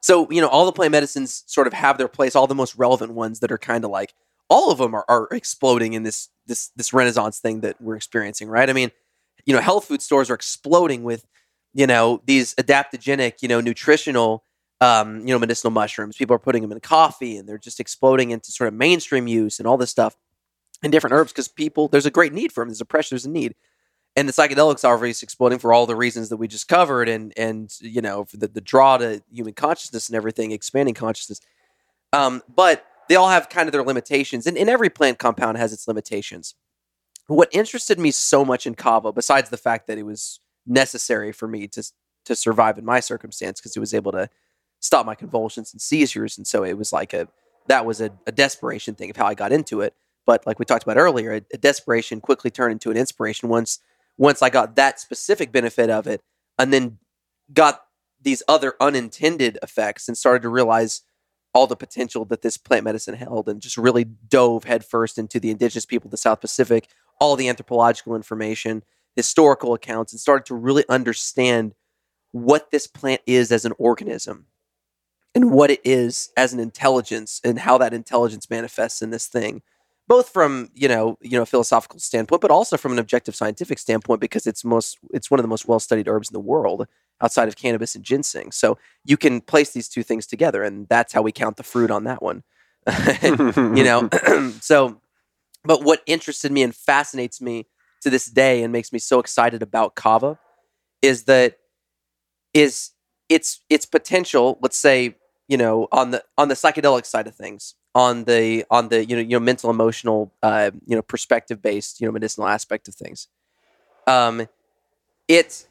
So, 0.00 0.28
you 0.30 0.40
know, 0.40 0.48
all 0.48 0.64
the 0.64 0.72
plant 0.72 0.90
medicines 0.90 1.44
sort 1.46 1.66
of 1.66 1.74
have 1.74 1.98
their 1.98 2.08
place, 2.08 2.34
all 2.34 2.46
the 2.46 2.54
most 2.54 2.74
relevant 2.76 3.12
ones 3.12 3.40
that 3.40 3.52
are 3.52 3.58
kind 3.58 3.84
of 3.84 3.90
like 3.90 4.14
all 4.48 4.72
of 4.72 4.78
them 4.78 4.94
are, 4.94 5.04
are 5.06 5.28
exploding 5.30 5.92
in 5.92 6.02
this 6.02 6.30
this 6.46 6.70
this 6.74 6.94
renaissance 6.94 7.40
thing 7.40 7.60
that 7.60 7.78
we're 7.78 7.96
experiencing, 7.96 8.48
right? 8.48 8.70
I 8.70 8.72
mean, 8.72 8.90
you 9.44 9.54
know, 9.54 9.60
health 9.60 9.84
food 9.84 10.00
stores 10.00 10.30
are 10.30 10.34
exploding 10.34 11.02
with, 11.04 11.26
you 11.74 11.86
know, 11.86 12.22
these 12.24 12.54
adaptogenic, 12.54 13.42
you 13.42 13.48
know, 13.48 13.60
nutritional 13.60 14.44
um, 14.82 15.20
you 15.20 15.32
know, 15.32 15.38
medicinal 15.38 15.70
mushrooms. 15.70 16.16
People 16.16 16.34
are 16.34 16.40
putting 16.40 16.62
them 16.62 16.72
in 16.72 16.80
coffee 16.80 17.36
and 17.36 17.48
they're 17.48 17.58
just 17.58 17.80
exploding 17.80 18.30
into 18.30 18.50
sort 18.50 18.68
of 18.68 18.74
mainstream 18.74 19.28
use 19.28 19.58
and 19.58 19.66
all 19.66 19.76
this 19.76 19.90
stuff 19.90 20.16
and 20.82 20.90
different 20.90 21.14
herbs 21.14 21.32
because 21.32 21.48
people, 21.48 21.88
there's 21.88 22.06
a 22.06 22.10
great 22.10 22.32
need 22.32 22.52
for 22.52 22.62
them. 22.62 22.68
There's 22.68 22.80
a 22.80 22.84
pressure, 22.84 23.14
there's 23.14 23.24
a 23.24 23.30
need 23.30 23.54
and 24.16 24.28
the 24.28 24.32
psychedelics 24.32 24.84
are 24.86 24.94
obviously 24.94 25.26
exploding 25.26 25.58
for 25.58 25.72
all 25.72 25.86
the 25.86 25.96
reasons 25.96 26.28
that 26.28 26.36
we 26.36 26.48
just 26.48 26.68
covered 26.68 27.08
and 27.08 27.32
and 27.36 27.74
you 27.80 28.00
know 28.00 28.26
the, 28.32 28.48
the 28.48 28.60
draw 28.60 28.96
to 28.96 29.22
human 29.30 29.54
consciousness 29.54 30.08
and 30.08 30.16
everything 30.16 30.52
expanding 30.52 30.94
consciousness 30.94 31.40
um, 32.12 32.42
but 32.54 32.86
they 33.08 33.16
all 33.16 33.28
have 33.28 33.48
kind 33.48 33.68
of 33.68 33.72
their 33.72 33.82
limitations 33.82 34.46
and, 34.46 34.56
and 34.56 34.68
every 34.68 34.90
plant 34.90 35.18
compound 35.18 35.56
has 35.56 35.72
its 35.72 35.88
limitations 35.88 36.54
what 37.26 37.48
interested 37.52 37.98
me 37.98 38.10
so 38.10 38.44
much 38.44 38.66
in 38.66 38.74
kava 38.74 39.12
besides 39.12 39.50
the 39.50 39.56
fact 39.56 39.86
that 39.86 39.98
it 39.98 40.04
was 40.04 40.40
necessary 40.66 41.32
for 41.32 41.48
me 41.48 41.66
to 41.66 41.82
to 42.24 42.36
survive 42.36 42.78
in 42.78 42.84
my 42.84 43.00
circumstance 43.00 43.60
because 43.60 43.76
it 43.76 43.80
was 43.80 43.94
able 43.94 44.12
to 44.12 44.28
stop 44.82 45.06
my 45.06 45.14
convulsions 45.14 45.72
and 45.72 45.80
seizures 45.80 46.36
and 46.36 46.46
so 46.46 46.62
it 46.64 46.76
was 46.76 46.92
like 46.92 47.14
a 47.14 47.26
that 47.68 47.86
was 47.86 48.00
a, 48.00 48.10
a 48.26 48.32
desperation 48.32 48.94
thing 48.94 49.08
of 49.08 49.16
how 49.16 49.26
i 49.26 49.34
got 49.34 49.52
into 49.52 49.80
it. 49.80 49.94
But 50.26 50.46
like 50.46 50.58
we 50.58 50.64
talked 50.64 50.82
about 50.82 50.98
earlier 50.98 51.32
a, 51.32 51.42
a 51.54 51.58
desperation 51.58 52.20
quickly 52.20 52.50
turned 52.50 52.72
into 52.72 52.90
an 52.90 52.96
inspiration 52.96 53.48
once 53.48 53.78
once 54.18 54.42
I 54.42 54.50
got 54.50 54.76
that 54.76 55.00
specific 55.00 55.52
benefit 55.52 55.90
of 55.90 56.06
it, 56.06 56.22
and 56.58 56.72
then 56.72 56.98
got 57.52 57.82
these 58.20 58.42
other 58.46 58.74
unintended 58.80 59.58
effects 59.62 60.08
and 60.08 60.16
started 60.16 60.42
to 60.42 60.48
realize 60.48 61.02
all 61.54 61.66
the 61.66 61.76
potential 61.76 62.24
that 62.26 62.42
this 62.42 62.56
plant 62.56 62.84
medicine 62.84 63.14
held 63.14 63.48
and 63.48 63.60
just 63.60 63.76
really 63.76 64.04
dove 64.04 64.64
headfirst 64.64 65.18
into 65.18 65.38
the 65.38 65.50
indigenous 65.50 65.84
people 65.84 66.06
of 66.06 66.12
the 66.12 66.16
South 66.16 66.40
Pacific, 66.40 66.88
all 67.20 67.36
the 67.36 67.48
anthropological 67.48 68.14
information, 68.14 68.82
historical 69.16 69.74
accounts, 69.74 70.12
and 70.12 70.20
started 70.20 70.46
to 70.46 70.54
really 70.54 70.84
understand 70.88 71.74
what 72.30 72.70
this 72.70 72.86
plant 72.86 73.20
is 73.26 73.52
as 73.52 73.64
an 73.64 73.72
organism 73.76 74.46
and 75.34 75.50
what 75.50 75.70
it 75.70 75.80
is 75.84 76.30
as 76.36 76.52
an 76.52 76.60
intelligence 76.60 77.40
and 77.42 77.60
how 77.60 77.78
that 77.78 77.94
intelligence 77.94 78.50
manifests 78.50 79.02
in 79.02 79.10
this 79.10 79.26
thing 79.26 79.62
both 80.08 80.28
from 80.28 80.70
you 80.74 80.88
know 80.88 81.16
you 81.20 81.38
know 81.38 81.44
philosophical 81.44 81.98
standpoint, 81.98 82.42
but 82.42 82.50
also 82.50 82.76
from 82.76 82.92
an 82.92 82.98
objective 82.98 83.34
scientific 83.34 83.78
standpoint 83.78 84.20
because 84.20 84.46
it's 84.46 84.64
most 84.64 84.98
it's 85.12 85.30
one 85.30 85.40
of 85.40 85.42
the 85.44 85.48
most 85.48 85.66
well 85.66 85.80
studied 85.80 86.08
herbs 86.08 86.28
in 86.28 86.34
the 86.34 86.40
world 86.40 86.86
outside 87.20 87.48
of 87.48 87.56
cannabis 87.56 87.94
and 87.94 88.04
ginseng. 88.04 88.50
So 88.52 88.76
you 89.04 89.16
can 89.16 89.40
place 89.40 89.70
these 89.70 89.88
two 89.88 90.02
things 90.02 90.26
together, 90.26 90.62
and 90.62 90.88
that's 90.88 91.12
how 91.12 91.22
we 91.22 91.32
count 91.32 91.56
the 91.56 91.62
fruit 91.62 91.90
on 91.90 92.04
that 92.04 92.22
one. 92.22 92.42
you 93.22 93.84
know, 93.84 94.08
so 94.60 95.00
but 95.64 95.82
what 95.82 96.02
interested 96.06 96.50
me 96.50 96.62
and 96.62 96.74
fascinates 96.74 97.40
me 97.40 97.66
to 98.02 98.10
this 98.10 98.26
day 98.26 98.62
and 98.62 98.72
makes 98.72 98.92
me 98.92 98.98
so 98.98 99.20
excited 99.20 99.62
about 99.62 99.94
kava 99.94 100.38
is 101.00 101.24
that 101.24 101.58
is 102.52 102.90
its 103.28 103.60
its 103.70 103.86
potential. 103.86 104.58
Let's 104.60 104.76
say 104.76 105.16
you 105.52 105.58
know 105.58 105.86
on 105.92 106.12
the 106.12 106.24
on 106.38 106.48
the 106.48 106.54
psychedelic 106.54 107.04
side 107.04 107.26
of 107.26 107.34
things 107.34 107.74
on 107.94 108.24
the 108.24 108.64
on 108.70 108.88
the 108.88 109.04
you 109.04 109.14
know 109.14 109.20
you 109.20 109.36
know 109.36 109.40
mental 109.40 109.68
emotional 109.68 110.32
uh, 110.42 110.70
you 110.86 110.96
know 110.96 111.02
perspective 111.02 111.60
based 111.60 112.00
you 112.00 112.06
know 112.06 112.12
medicinal 112.12 112.48
aspect 112.48 112.88
of 112.88 112.94
things. 112.94 113.28
Um, 114.06 114.48
it 115.28 115.66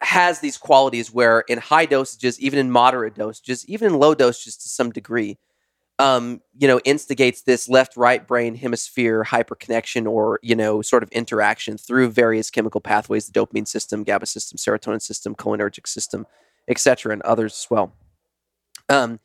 has 0.00 0.40
these 0.40 0.56
qualities 0.56 1.12
where 1.12 1.40
in 1.40 1.58
high 1.58 1.86
dosages, 1.86 2.38
even 2.38 2.58
in 2.58 2.70
moderate 2.70 3.14
dosages, 3.14 3.66
even 3.66 3.92
in 3.92 3.98
low 3.98 4.14
dosages 4.14 4.62
to 4.62 4.68
some 4.68 4.90
degree, 4.92 5.36
um, 5.98 6.40
you 6.56 6.66
know, 6.66 6.80
instigates 6.84 7.42
this 7.42 7.68
left 7.68 7.96
right 7.96 8.26
brain 8.26 8.54
hemisphere 8.54 9.24
hyperconnection 9.24 10.08
or, 10.08 10.38
you 10.42 10.54
know, 10.54 10.80
sort 10.80 11.02
of 11.02 11.10
interaction 11.10 11.76
through 11.76 12.10
various 12.10 12.50
chemical 12.50 12.80
pathways, 12.80 13.28
the 13.28 13.38
dopamine 13.38 13.66
system, 13.66 14.04
GABA 14.04 14.26
system, 14.26 14.56
serotonin 14.56 15.02
system, 15.02 15.34
cholinergic 15.34 15.86
system, 15.86 16.26
etc., 16.68 17.12
and 17.12 17.22
others 17.22 17.52
as 17.52 17.66
well. 17.70 17.92
Um, 18.88 19.20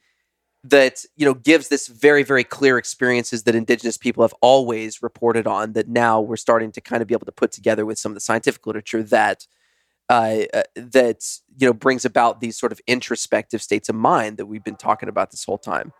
that 0.63 1.03
you 1.17 1.25
know 1.25 1.33
gives 1.33 1.67
this 1.67 1.87
very 1.87 2.23
very 2.23 2.43
clear 2.43 2.77
experiences 2.77 3.43
that 3.43 3.53
indigenous 3.53 3.97
people 3.97 4.23
have 4.23 4.33
always 4.41 5.03
reported 5.03 5.45
on 5.45 5.73
that 5.73 5.89
now 5.89 6.21
we're 6.21 6.37
starting 6.37 6.71
to 6.71 6.79
kind 6.79 7.01
of 7.01 7.07
be 7.07 7.13
able 7.13 7.25
to 7.25 7.33
put 7.33 7.51
together 7.51 7.85
with 7.85 7.99
some 7.99 8.11
of 8.11 8.15
the 8.15 8.21
scientific 8.21 8.65
literature 8.65 9.03
that 9.03 9.45
uh, 10.09 10.43
uh, 10.53 10.63
that 10.75 11.25
you 11.57 11.67
know 11.67 11.73
brings 11.73 12.05
about 12.05 12.39
these 12.39 12.57
sort 12.57 12.71
of 12.71 12.79
introspective 12.87 13.61
states 13.61 13.89
of 13.89 13.95
mind 13.95 14.37
that 14.37 14.45
we've 14.45 14.63
been 14.63 14.75
talking 14.75 15.09
about 15.09 15.31
this 15.31 15.43
whole 15.43 15.57
time. 15.57 15.91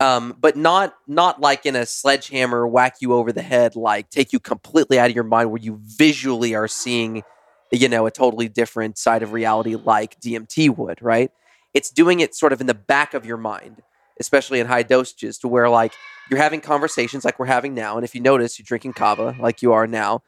Um, 0.00 0.36
but 0.40 0.56
not 0.56 0.94
not 1.06 1.40
like 1.40 1.64
in 1.64 1.76
a 1.76 1.86
sledgehammer 1.86 2.66
whack 2.66 2.96
you 3.00 3.12
over 3.12 3.32
the 3.32 3.42
head 3.42 3.76
like 3.76 4.10
take 4.10 4.32
you 4.32 4.40
completely 4.40 4.98
out 4.98 5.08
of 5.08 5.14
your 5.14 5.24
mind 5.24 5.50
where 5.50 5.62
you 5.62 5.78
visually 5.80 6.54
are 6.54 6.66
seeing 6.66 7.22
you 7.70 7.88
know 7.88 8.04
a 8.04 8.10
totally 8.10 8.48
different 8.48 8.98
side 8.98 9.22
of 9.22 9.32
reality 9.32 9.76
like 9.76 10.18
dmt 10.20 10.76
would 10.76 11.00
right 11.00 11.30
it's 11.74 11.90
doing 11.90 12.20
it 12.20 12.34
sort 12.34 12.52
of 12.52 12.60
in 12.60 12.66
the 12.66 12.74
back 12.74 13.12
of 13.14 13.26
your 13.26 13.36
mind 13.36 13.82
especially 14.20 14.60
in 14.60 14.66
high 14.66 14.84
dosages, 14.84 15.40
to 15.40 15.48
where 15.48 15.68
like 15.68 15.92
you're 16.30 16.40
having 16.40 16.60
conversations 16.60 17.24
like 17.24 17.38
we're 17.38 17.46
having 17.46 17.74
now. 17.74 17.96
And 17.96 18.04
if 18.04 18.14
you 18.14 18.20
notice, 18.20 18.58
you're 18.58 18.64
drinking 18.64 18.94
kava 18.94 19.36
like 19.38 19.62
you 19.62 19.72
are 19.72 19.86
now. 19.86 20.22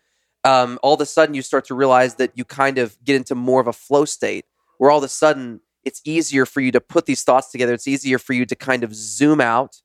Um, 0.44 0.78
all 0.82 0.94
of 0.94 1.01
a 1.01 1.06
sudden, 1.06 1.35
you 1.35 1.43
start 1.43 1.66
to 1.66 1.74
realize 1.74 2.16
that 2.16 2.32
you 2.35 2.44
kind 2.44 2.78
of 2.78 2.97
get 3.05 3.16
into 3.16 3.35
more 3.35 3.60
of 3.60 3.66
a 3.66 3.73
flow 3.73 4.05
state 4.05 4.44
where 4.78 4.90
all 4.90 4.98
of 4.98 5.05
a 5.05 5.09
sudden 5.09 5.60
it's 5.85 6.01
easier 6.05 6.47
for 6.47 6.60
you 6.60 6.70
to 6.73 6.81
put 6.81 7.06
these 7.06 7.23
thoughts 7.23 7.51
together. 7.51 7.73
It's 7.73 7.89
easier 7.89 8.18
for 8.18 8.32
you 8.32 8.44
to 8.47 8.55
kind 8.55 8.85
of 8.85 8.94
zoom 8.94 9.40
out 9.40 9.82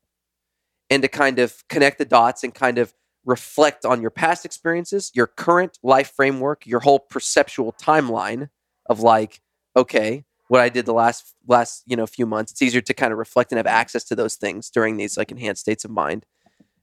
and 0.89 1.01
to 1.01 1.07
kind 1.07 1.39
of 1.39 1.63
connect 1.69 1.97
the 1.97 2.05
dots 2.05 2.43
and 2.43 2.53
kind 2.53 2.77
of 2.77 2.93
reflect 3.23 3.85
on 3.85 4.01
your 4.01 4.09
past 4.09 4.45
experiences, 4.45 5.11
your 5.13 5.27
current 5.27 5.77
life 5.83 6.11
framework, 6.15 6.65
your 6.65 6.79
whole 6.79 6.99
perceptual 6.99 7.71
timeline 7.73 8.49
of 8.87 8.99
like, 8.99 9.41
okay, 9.75 10.25
what 10.51 10.59
I 10.59 10.67
did 10.67 10.85
the 10.85 10.93
last 10.93 11.33
last 11.47 11.83
you 11.87 11.95
know 11.95 12.05
few 12.05 12.25
months. 12.25 12.51
It's 12.51 12.61
easier 12.61 12.81
to 12.81 12.93
kind 12.93 13.13
of 13.13 13.17
reflect 13.17 13.53
and 13.53 13.57
have 13.57 13.65
access 13.65 14.03
to 14.03 14.17
those 14.17 14.35
things 14.35 14.69
during 14.69 14.97
these 14.97 15.15
like 15.17 15.31
enhanced 15.31 15.61
states 15.61 15.85
of 15.85 15.91
mind. 15.91 16.25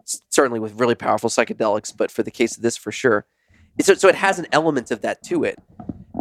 S- 0.05 0.23
certainly 0.31 0.59
with 0.59 0.81
really 0.81 0.95
powerful 0.95 1.29
psychedelics, 1.29 1.95
but 1.95 2.11
for 2.11 2.23
the 2.23 2.31
case 2.31 2.57
of 2.57 2.63
this, 2.63 2.79
for 2.79 2.91
sure. 2.91 3.27
So, 3.83 3.93
so 3.93 4.09
it 4.09 4.15
has 4.15 4.39
an 4.39 4.47
element 4.53 4.91
of 4.91 5.03
that 5.03 5.23
to 5.25 5.45
it, 5.45 5.59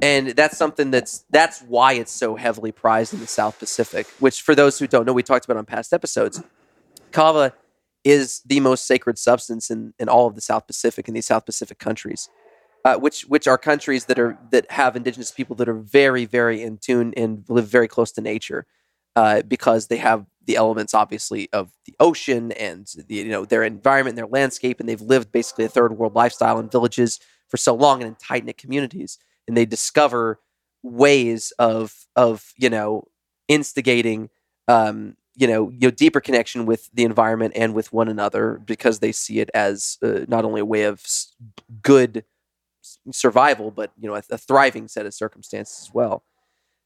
and 0.02 0.32
that's 0.32 0.57
something 0.57 0.91
that's 0.91 1.24
that's 1.30 1.61
why 1.61 1.94
it's 1.94 2.11
so 2.11 2.36
heavily 2.36 2.74
prized 2.74 3.14
in 3.14 3.22
the 3.22 3.28
South 3.28 3.57
Pacific. 3.60 4.07
Which, 4.19 4.41
for 4.41 4.53
those 4.53 4.78
who 4.78 4.86
don't 4.86 5.06
know, 5.06 5.14
we 5.14 5.24
talked 5.24 5.45
about 5.45 5.56
on 5.56 5.64
past 5.64 5.94
episodes. 5.94 6.44
Kava 7.14 7.53
is 8.03 8.41
the 8.45 8.60
most 8.60 8.86
sacred 8.86 9.18
substance 9.18 9.72
in, 9.72 9.94
in 9.98 10.10
all 10.10 10.28
of 10.28 10.36
the 10.36 10.41
South 10.41 10.68
Pacific 10.68 11.07
in 11.07 11.14
these 11.14 11.28
South 11.28 11.45
Pacific 11.45 11.80
countries 11.80 12.28
uh, 12.85 12.97
which 12.97 13.23
which 13.23 13.47
are 13.47 13.57
countries 13.57 14.05
that 14.05 14.19
are 14.19 14.37
that 14.51 14.69
have 14.71 14.95
indigenous 14.95 15.31
people 15.31 15.55
that 15.57 15.69
are 15.69 15.73
very 15.73 16.25
very 16.25 16.61
in 16.61 16.77
tune 16.77 17.13
and 17.17 17.43
live 17.49 17.67
very 17.67 17.87
close 17.87 18.11
to 18.13 18.21
nature. 18.21 18.65
uh, 19.15 19.41
because 19.43 19.87
they 19.87 19.97
have 19.97 20.25
the 20.45 20.55
elements, 20.55 20.93
obviously, 20.93 21.49
of 21.51 21.71
the 21.85 21.95
ocean 21.99 22.51
and 22.53 22.87
the, 23.07 23.15
you 23.15 23.29
know 23.29 23.45
their 23.45 23.63
environment, 23.63 24.11
and 24.13 24.17
their 24.17 24.27
landscape, 24.27 24.79
and 24.79 24.87
they've 24.87 25.01
lived 25.01 25.31
basically 25.31 25.65
a 25.65 25.69
third 25.69 25.97
world 25.97 26.15
lifestyle 26.15 26.59
in 26.59 26.69
villages 26.69 27.19
for 27.49 27.57
so 27.57 27.73
long 27.73 28.01
and 28.01 28.09
in 28.09 28.15
tight 28.15 28.45
knit 28.45 28.57
communities, 28.57 29.17
and 29.47 29.57
they 29.57 29.65
discover 29.65 30.39
ways 30.83 31.51
of 31.59 32.05
of 32.15 32.53
you 32.57 32.69
know 32.69 33.05
instigating 33.47 34.29
um, 34.67 35.15
you 35.35 35.47
know, 35.47 35.69
you 35.69 35.91
deeper 35.91 36.19
connection 36.19 36.65
with 36.65 36.89
the 36.93 37.03
environment 37.03 37.53
and 37.55 37.73
with 37.73 37.93
one 37.93 38.07
another 38.09 38.59
because 38.65 38.99
they 38.99 39.11
see 39.11 39.39
it 39.39 39.49
as 39.53 39.97
uh, 40.03 40.21
not 40.27 40.43
only 40.45 40.61
a 40.61 40.65
way 40.65 40.83
of 40.83 41.03
good 41.81 42.23
survival, 43.11 43.71
but 43.71 43.91
you 43.99 44.07
know, 44.07 44.15
a, 44.15 44.23
a 44.31 44.38
thriving 44.38 44.88
set 44.88 45.05
of 45.05 45.13
circumstances 45.13 45.88
as 45.88 45.93
well. 45.93 46.23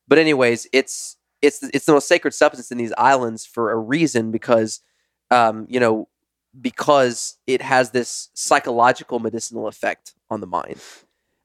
But 0.07 0.17
anyways, 0.17 0.67
it's 0.73 1.17
it's 1.41 1.63
it's 1.73 1.85
the 1.85 1.93
most 1.93 2.07
sacred 2.07 2.33
substance 2.33 2.71
in 2.71 2.77
these 2.77 2.93
islands 2.97 3.45
for 3.45 3.71
a 3.71 3.77
reason 3.77 4.31
because, 4.31 4.81
um, 5.29 5.65
you 5.69 5.79
know, 5.79 6.07
because 6.59 7.37
it 7.47 7.61
has 7.61 7.91
this 7.91 8.29
psychological 8.33 9.19
medicinal 9.19 9.67
effect 9.67 10.13
on 10.29 10.41
the 10.41 10.47
mind. 10.47 10.81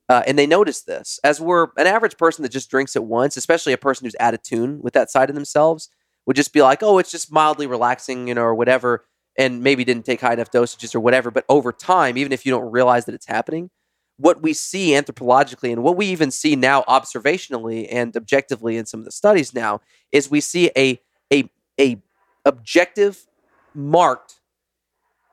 Uh, 0.09 0.23
and 0.27 0.39
they 0.39 0.47
notice 0.47 0.83
this 0.83 1.19
as 1.25 1.41
we're 1.41 1.69
an 1.77 1.87
average 1.87 2.17
person 2.17 2.43
that 2.43 2.53
just 2.53 2.71
drinks 2.71 2.95
it 2.95 3.05
once, 3.05 3.37
especially 3.37 3.73
a 3.73 3.79
person 3.79 4.05
who's 4.05 4.15
out 4.21 4.35
of 4.35 4.43
tune 4.43 4.81
with 4.81 4.95
that 4.95 5.11
side 5.11 5.29
of 5.29 5.35
themselves 5.35 5.89
would 6.27 6.37
just 6.37 6.53
be 6.53 6.63
like, 6.63 6.83
oh, 6.83 6.99
it's 6.99 7.11
just 7.11 7.33
mildly 7.33 7.67
relaxing, 7.67 8.29
you 8.29 8.35
know, 8.35 8.43
or 8.43 8.55
whatever, 8.55 9.05
and 9.39 9.63
maybe 9.63 9.85
didn't 9.85 10.05
take 10.05 10.21
high 10.21 10.33
enough 10.33 10.51
dosages 10.51 10.95
or 10.95 11.01
whatever. 11.01 11.31
But 11.31 11.45
over 11.49 11.73
time, 11.73 12.17
even 12.19 12.33
if 12.33 12.47
you 12.47 12.53
don't 12.53 12.71
realize 12.71 13.05
that 13.07 13.15
it's 13.15 13.27
happening, 13.27 13.71
what 14.19 14.43
we 14.43 14.53
see 14.53 14.91
anthropologically 14.91 15.73
and 15.73 15.83
what 15.83 15.97
we 15.97 16.07
even 16.07 16.31
see 16.31 16.57
now 16.57 16.83
observationally 16.89 17.87
and 17.91 18.17
objectively 18.17 18.77
in 18.77 18.87
some 18.87 19.01
of 19.01 19.05
the 19.05 19.13
studies 19.13 19.55
now 19.55 19.81
is 20.13 20.31
we 20.31 20.41
see 20.41 20.71
a 20.77 21.01
a 21.33 21.51
a 21.79 22.01
objective 22.45 23.27
marked 23.75 24.41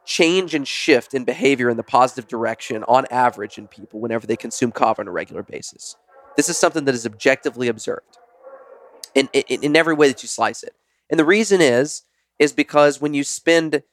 change 0.05 0.53
and 0.53 0.67
shift 0.67 1.13
in 1.13 1.23
behavior 1.23 1.69
in 1.69 1.77
the 1.77 1.83
positive 1.83 2.27
direction 2.27 2.83
on 2.87 3.05
average 3.09 3.57
in 3.57 3.67
people 3.67 4.01
whenever 4.01 4.27
they 4.27 4.35
consume 4.35 4.71
kava 4.71 5.01
on 5.01 5.07
a 5.07 5.11
regular 5.11 5.43
basis. 5.43 5.95
This 6.35 6.49
is 6.49 6.57
something 6.57 6.85
that 6.85 6.95
is 6.95 7.05
objectively 7.05 7.69
observed 7.69 8.17
in, 9.15 9.29
in, 9.31 9.63
in 9.63 9.75
every 9.75 9.93
way 9.93 10.09
that 10.09 10.21
you 10.21 10.27
slice 10.27 10.63
it. 10.63 10.75
And 11.09 11.19
the 11.19 11.25
reason 11.25 11.61
is 11.61 12.03
is 12.39 12.51
because 12.51 12.99
when 12.99 13.13
you 13.13 13.23
spend 13.23 13.83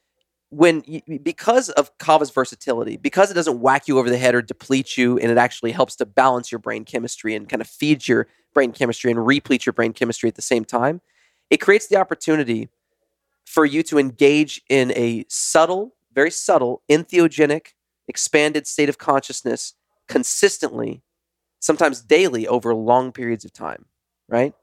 when 0.51 0.83
because 1.23 1.71
of 1.71 1.97
kava's 1.99 2.31
versatility, 2.31 2.97
because 2.97 3.31
it 3.31 3.35
doesn't 3.35 3.61
whack 3.61 3.89
you 3.89 3.99
over 3.99 4.11
the 4.11 4.19
head 4.19 4.35
or 4.35 4.43
deplete 4.43 4.97
you, 4.97 5.19
and 5.19 5.31
it 5.31 5.39
actually 5.39 5.73
helps 5.73 5.97
to 5.97 6.07
balance 6.07 6.51
your 6.53 6.59
brain 6.59 6.85
chemistry 6.85 7.35
and 7.35 7.49
kind 7.49 7.61
of 7.61 7.69
feeds 7.69 8.09
your 8.09 8.27
brain 8.53 8.73
chemistry 8.73 9.11
and 9.11 9.25
replete 9.25 9.65
your 9.65 9.73
brain 9.73 9.93
chemistry 9.93 10.29
at 10.29 10.35
the 10.35 10.43
same 10.43 10.65
time, 10.65 11.01
it 11.51 11.59
creates 11.59 11.87
the 11.87 11.97
opportunity 11.97 12.69
for 13.45 13.65
you 13.65 13.83
to 13.83 13.99
engage 13.99 14.61
in 14.69 14.93
a 14.93 15.25
subtle, 15.29 15.95
very 16.13 16.31
subtle, 16.31 16.83
entheogenic, 16.89 17.69
expanded 18.09 18.67
state 18.67 18.89
of 18.89 18.99
consciousness 18.99 19.75
consistently, 20.09 21.03
sometimes 21.61 22.01
daily 22.01 22.47
over 22.47 22.75
long 22.75 23.13
periods 23.13 23.45
of 23.45 23.53
time, 23.53 23.87
right? 24.29 24.55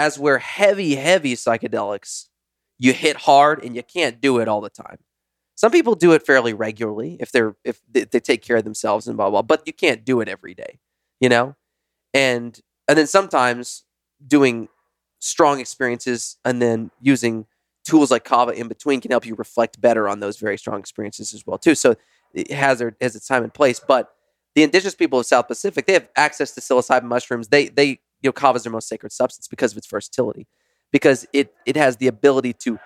as 0.00 0.18
where 0.18 0.38
heavy, 0.38 0.94
heavy 0.94 1.34
psychedelics, 1.34 2.28
you 2.80 2.94
hit 2.94 3.18
hard 3.18 3.62
and 3.62 3.76
you 3.76 3.82
can't 3.82 4.20
do 4.20 4.38
it 4.38 4.48
all 4.48 4.62
the 4.62 4.70
time. 4.70 4.96
Some 5.54 5.70
people 5.70 5.94
do 5.94 6.12
it 6.12 6.24
fairly 6.24 6.54
regularly 6.54 7.18
if 7.20 7.30
they're 7.30 7.54
if 7.62 7.82
they, 7.92 8.06
take 8.06 8.42
care 8.42 8.56
of 8.56 8.64
themselves 8.64 9.06
and 9.06 9.18
blah 9.18 9.28
blah, 9.28 9.42
but 9.42 9.62
you 9.66 9.74
can't 9.74 10.04
do 10.04 10.22
it 10.22 10.28
every 10.28 10.54
day, 10.54 10.80
you 11.20 11.28
know. 11.28 11.54
And 12.14 12.58
and 12.88 12.96
then 12.96 13.06
sometimes 13.06 13.84
doing 14.26 14.68
strong 15.18 15.60
experiences 15.60 16.38
and 16.46 16.62
then 16.62 16.90
using 17.02 17.44
tools 17.84 18.10
like 18.10 18.24
kava 18.24 18.52
in 18.52 18.68
between 18.68 19.02
can 19.02 19.10
help 19.10 19.26
you 19.26 19.34
reflect 19.34 19.78
better 19.80 20.08
on 20.08 20.20
those 20.20 20.38
very 20.38 20.56
strong 20.56 20.80
experiences 20.80 21.34
as 21.34 21.46
well 21.46 21.58
too. 21.58 21.74
So 21.74 21.96
it 22.32 22.50
has 22.50 22.78
their 22.78 22.96
has 23.02 23.14
its 23.14 23.28
time 23.28 23.44
and 23.44 23.52
place, 23.52 23.78
but 23.86 24.14
the 24.54 24.62
indigenous 24.62 24.94
people 24.94 25.18
of 25.18 25.26
South 25.26 25.46
Pacific 25.46 25.84
they 25.84 25.92
have 25.92 26.08
access 26.16 26.52
to 26.52 26.62
psilocybin 26.62 27.02
mushrooms. 27.04 27.48
They 27.48 27.68
they 27.68 28.00
you 28.22 28.28
know, 28.28 28.32
kava 28.32 28.56
is 28.56 28.62
their 28.62 28.72
most 28.72 28.88
sacred 28.88 29.12
substance 29.12 29.48
because 29.48 29.72
of 29.72 29.78
its 29.78 29.86
versatility, 29.86 30.46
because 30.92 31.26
it 31.32 31.54
it 31.66 31.76
has 31.76 31.96
the 31.96 32.06
ability 32.06 32.52
to 32.54 32.78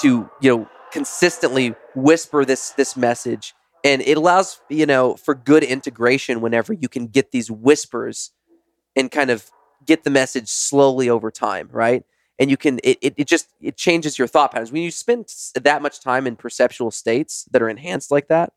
to 0.00 0.30
you 0.40 0.56
know 0.56 0.68
consistently 0.92 1.74
whisper 1.94 2.44
this 2.44 2.70
this 2.70 2.96
message, 2.96 3.54
and 3.84 4.02
it 4.02 4.16
allows 4.16 4.60
you 4.68 4.86
know 4.86 5.16
for 5.16 5.34
good 5.34 5.62
integration 5.62 6.40
whenever 6.40 6.72
you 6.72 6.88
can 6.88 7.06
get 7.06 7.30
these 7.32 7.50
whispers 7.50 8.30
and 8.96 9.10
kind 9.10 9.30
of 9.30 9.50
get 9.86 10.04
the 10.04 10.10
message 10.10 10.48
slowly 10.48 11.08
over 11.08 11.30
time, 11.30 11.68
right? 11.72 12.04
And 12.38 12.50
you 12.50 12.56
can 12.56 12.80
it, 12.82 12.98
it, 13.02 13.14
it 13.16 13.26
just 13.26 13.48
it 13.60 13.76
changes 13.76 14.18
your 14.18 14.28
thought 14.28 14.52
patterns 14.52 14.72
when 14.72 14.82
you 14.82 14.90
spend 14.90 15.28
that 15.54 15.82
much 15.82 16.00
time 16.00 16.26
in 16.26 16.36
perceptual 16.36 16.90
states 16.90 17.46
that 17.52 17.62
are 17.62 17.68
enhanced 17.68 18.10
like 18.10 18.28
that. 18.28 18.52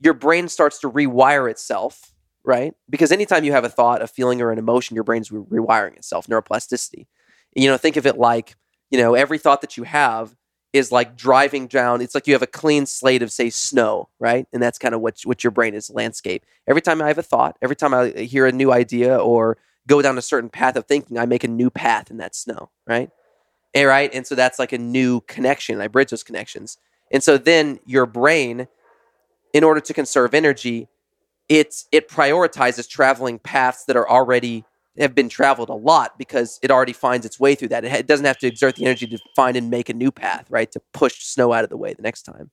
Your 0.00 0.14
brain 0.14 0.48
starts 0.48 0.78
to 0.80 0.90
rewire 0.90 1.50
itself 1.50 2.14
right? 2.44 2.74
Because 2.90 3.10
anytime 3.10 3.44
you 3.44 3.52
have 3.52 3.64
a 3.64 3.68
thought, 3.68 4.02
a 4.02 4.06
feeling, 4.06 4.40
or 4.42 4.52
an 4.52 4.58
emotion, 4.58 4.94
your 4.94 5.04
brain's 5.04 5.32
re- 5.32 5.60
rewiring 5.60 5.96
itself, 5.96 6.26
neuroplasticity. 6.26 7.06
You 7.54 7.68
know, 7.68 7.76
think 7.76 7.96
of 7.96 8.06
it 8.06 8.18
like, 8.18 8.56
you 8.90 8.98
know, 8.98 9.14
every 9.14 9.38
thought 9.38 9.60
that 9.60 9.76
you 9.76 9.84
have 9.84 10.34
is 10.72 10.90
like 10.90 11.16
driving 11.16 11.68
down. 11.68 12.00
It's 12.00 12.14
like 12.14 12.26
you 12.26 12.34
have 12.34 12.42
a 12.42 12.48
clean 12.48 12.84
slate 12.84 13.22
of, 13.22 13.30
say, 13.30 13.48
snow, 13.48 14.08
right? 14.18 14.46
And 14.52 14.60
that's 14.62 14.78
kind 14.78 14.94
of 14.94 15.00
what, 15.00 15.20
what 15.24 15.44
your 15.44 15.52
brain 15.52 15.72
is 15.72 15.88
landscape. 15.88 16.44
Every 16.66 16.82
time 16.82 17.00
I 17.00 17.08
have 17.08 17.18
a 17.18 17.22
thought, 17.22 17.56
every 17.62 17.76
time 17.76 17.94
I 17.94 18.12
uh, 18.12 18.18
hear 18.18 18.46
a 18.46 18.52
new 18.52 18.72
idea 18.72 19.16
or 19.16 19.56
go 19.86 20.02
down 20.02 20.18
a 20.18 20.22
certain 20.22 20.50
path 20.50 20.74
of 20.76 20.86
thinking, 20.86 21.16
I 21.16 21.26
make 21.26 21.44
a 21.44 21.48
new 21.48 21.70
path 21.70 22.10
in 22.10 22.16
that 22.16 22.34
snow, 22.34 22.70
right? 22.86 23.10
And, 23.72 23.86
right? 23.86 24.12
And 24.12 24.26
so 24.26 24.34
that's 24.34 24.58
like 24.58 24.72
a 24.72 24.78
new 24.78 25.20
connection. 25.22 25.80
I 25.80 25.86
bridge 25.86 26.10
those 26.10 26.24
connections. 26.24 26.78
And 27.12 27.22
so 27.22 27.38
then 27.38 27.78
your 27.86 28.06
brain, 28.06 28.66
in 29.52 29.62
order 29.62 29.80
to 29.80 29.94
conserve 29.94 30.34
energy, 30.34 30.88
it's 31.48 31.86
it 31.92 32.08
prioritizes 32.08 32.88
traveling 32.88 33.38
paths 33.38 33.84
that 33.84 33.96
are 33.96 34.08
already 34.08 34.64
have 34.98 35.14
been 35.14 35.28
traveled 35.28 35.68
a 35.68 35.74
lot 35.74 36.18
because 36.18 36.58
it 36.62 36.70
already 36.70 36.92
finds 36.92 37.26
its 37.26 37.40
way 37.40 37.54
through 37.54 37.68
that. 37.68 37.84
It, 37.84 38.06
doesn't 38.06 38.26
have 38.26 38.38
to 38.38 38.46
exert 38.46 38.76
the 38.76 38.84
energy 38.84 39.06
to 39.08 39.18
find 39.34 39.56
and 39.56 39.70
make 39.70 39.88
a 39.88 39.94
new 39.94 40.12
path, 40.12 40.46
right? 40.50 40.70
To 40.72 40.80
push 40.92 41.22
snow 41.22 41.52
out 41.52 41.64
of 41.64 41.70
the 41.70 41.76
way 41.76 41.94
the 41.94 42.02
next 42.02 42.22
time. 42.22 42.50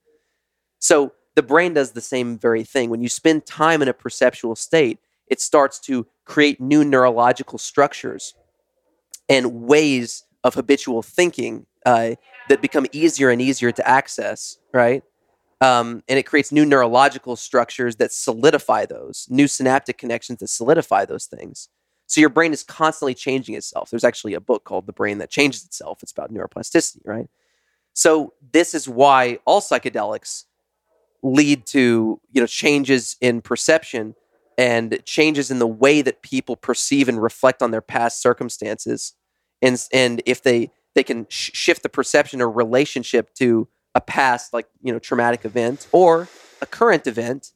So 0.80 1.14
the 1.36 1.44
brain 1.44 1.74
does 1.74 1.92
the 1.92 2.02
same 2.02 2.38
very 2.38 2.64
thing. 2.64 2.90
When 2.90 3.02
you 3.02 3.10
spend 3.10 3.46
time 3.46 3.82
in 3.82 3.88
a 3.88 3.94
perceptual 3.94 4.56
state, 4.56 5.00
it 5.28 5.40
starts 5.40 5.80
to 5.82 6.08
create 6.26 6.60
new 6.60 6.84
neurological 6.84 7.58
structures 7.58 8.34
and 9.30 9.64
ways 9.64 10.26
of 10.44 10.56
habitual 10.56 11.02
thinking 11.02 11.68
uh, 11.86 12.16
that 12.50 12.62
become 12.62 12.86
easier 12.92 13.30
and 13.30 13.42
easier 13.42 13.72
to 13.72 13.88
access, 13.88 14.58
right? 14.74 15.04
Um, 15.62 16.04
and 16.10 16.18
it 16.18 16.24
creates 16.24 16.52
new 16.52 16.66
neurological 16.66 17.36
structures 17.36 17.98
that 17.98 18.12
solidify 18.12 18.88
those, 18.88 19.28
new 19.30 19.48
synaptic 19.48 19.98
connections 19.98 20.40
that 20.40 20.48
solidify 20.48 21.06
those 21.06 21.26
things. 21.26 21.70
So 22.12 22.20
your 22.20 22.30
brain 22.30 22.52
is 22.52 22.62
constantly 22.62 23.14
changing 23.14 23.56
itself. 23.56 23.90
There's 23.90 24.04
actually 24.04 24.34
a 24.34 24.42
book 24.42 24.66
called 24.66 24.86
The 24.86 24.92
Brain 24.92 25.20
That 25.20 25.30
Changes 25.30 25.64
Itself. 25.64 26.04
It's 26.04 26.12
about 26.12 26.30
neuroplasticity, 26.30 27.00
right? 27.06 27.30
So 27.94 28.34
this 28.52 28.74
is 28.74 28.90
why 28.90 29.40
all 29.46 29.62
psychedelics 29.62 30.44
lead 31.24 31.66
to, 31.68 32.20
you 32.34 32.42
know, 32.42 32.48
changes 32.48 33.16
in 33.22 33.40
perception 33.40 34.16
and 34.58 35.02
changes 35.06 35.52
in 35.52 35.60
the 35.60 35.68
way 35.68 36.02
that 36.02 36.22
people 36.22 36.58
perceive 36.58 37.08
and 37.08 37.24
reflect 37.24 37.62
on 37.62 37.72
their 37.72 37.80
past 37.80 38.22
circumstances. 38.22 39.14
And 39.62 39.82
and 39.94 40.22
if 40.26 40.44
they 40.44 40.70
they 40.96 41.04
can 41.04 41.28
sh- 41.30 41.52
shift 41.54 41.82
the 41.82 41.88
perception 41.88 42.42
or 42.42 42.52
relationship 42.52 43.34
to 43.36 43.70
a 43.96 44.02
past 44.02 44.52
like 44.52 44.68
you 44.82 44.92
know 44.92 45.00
traumatic 45.00 45.46
event 45.46 45.88
or 45.94 46.28
a 46.62 46.66
current 46.66 47.08
event 47.08 47.54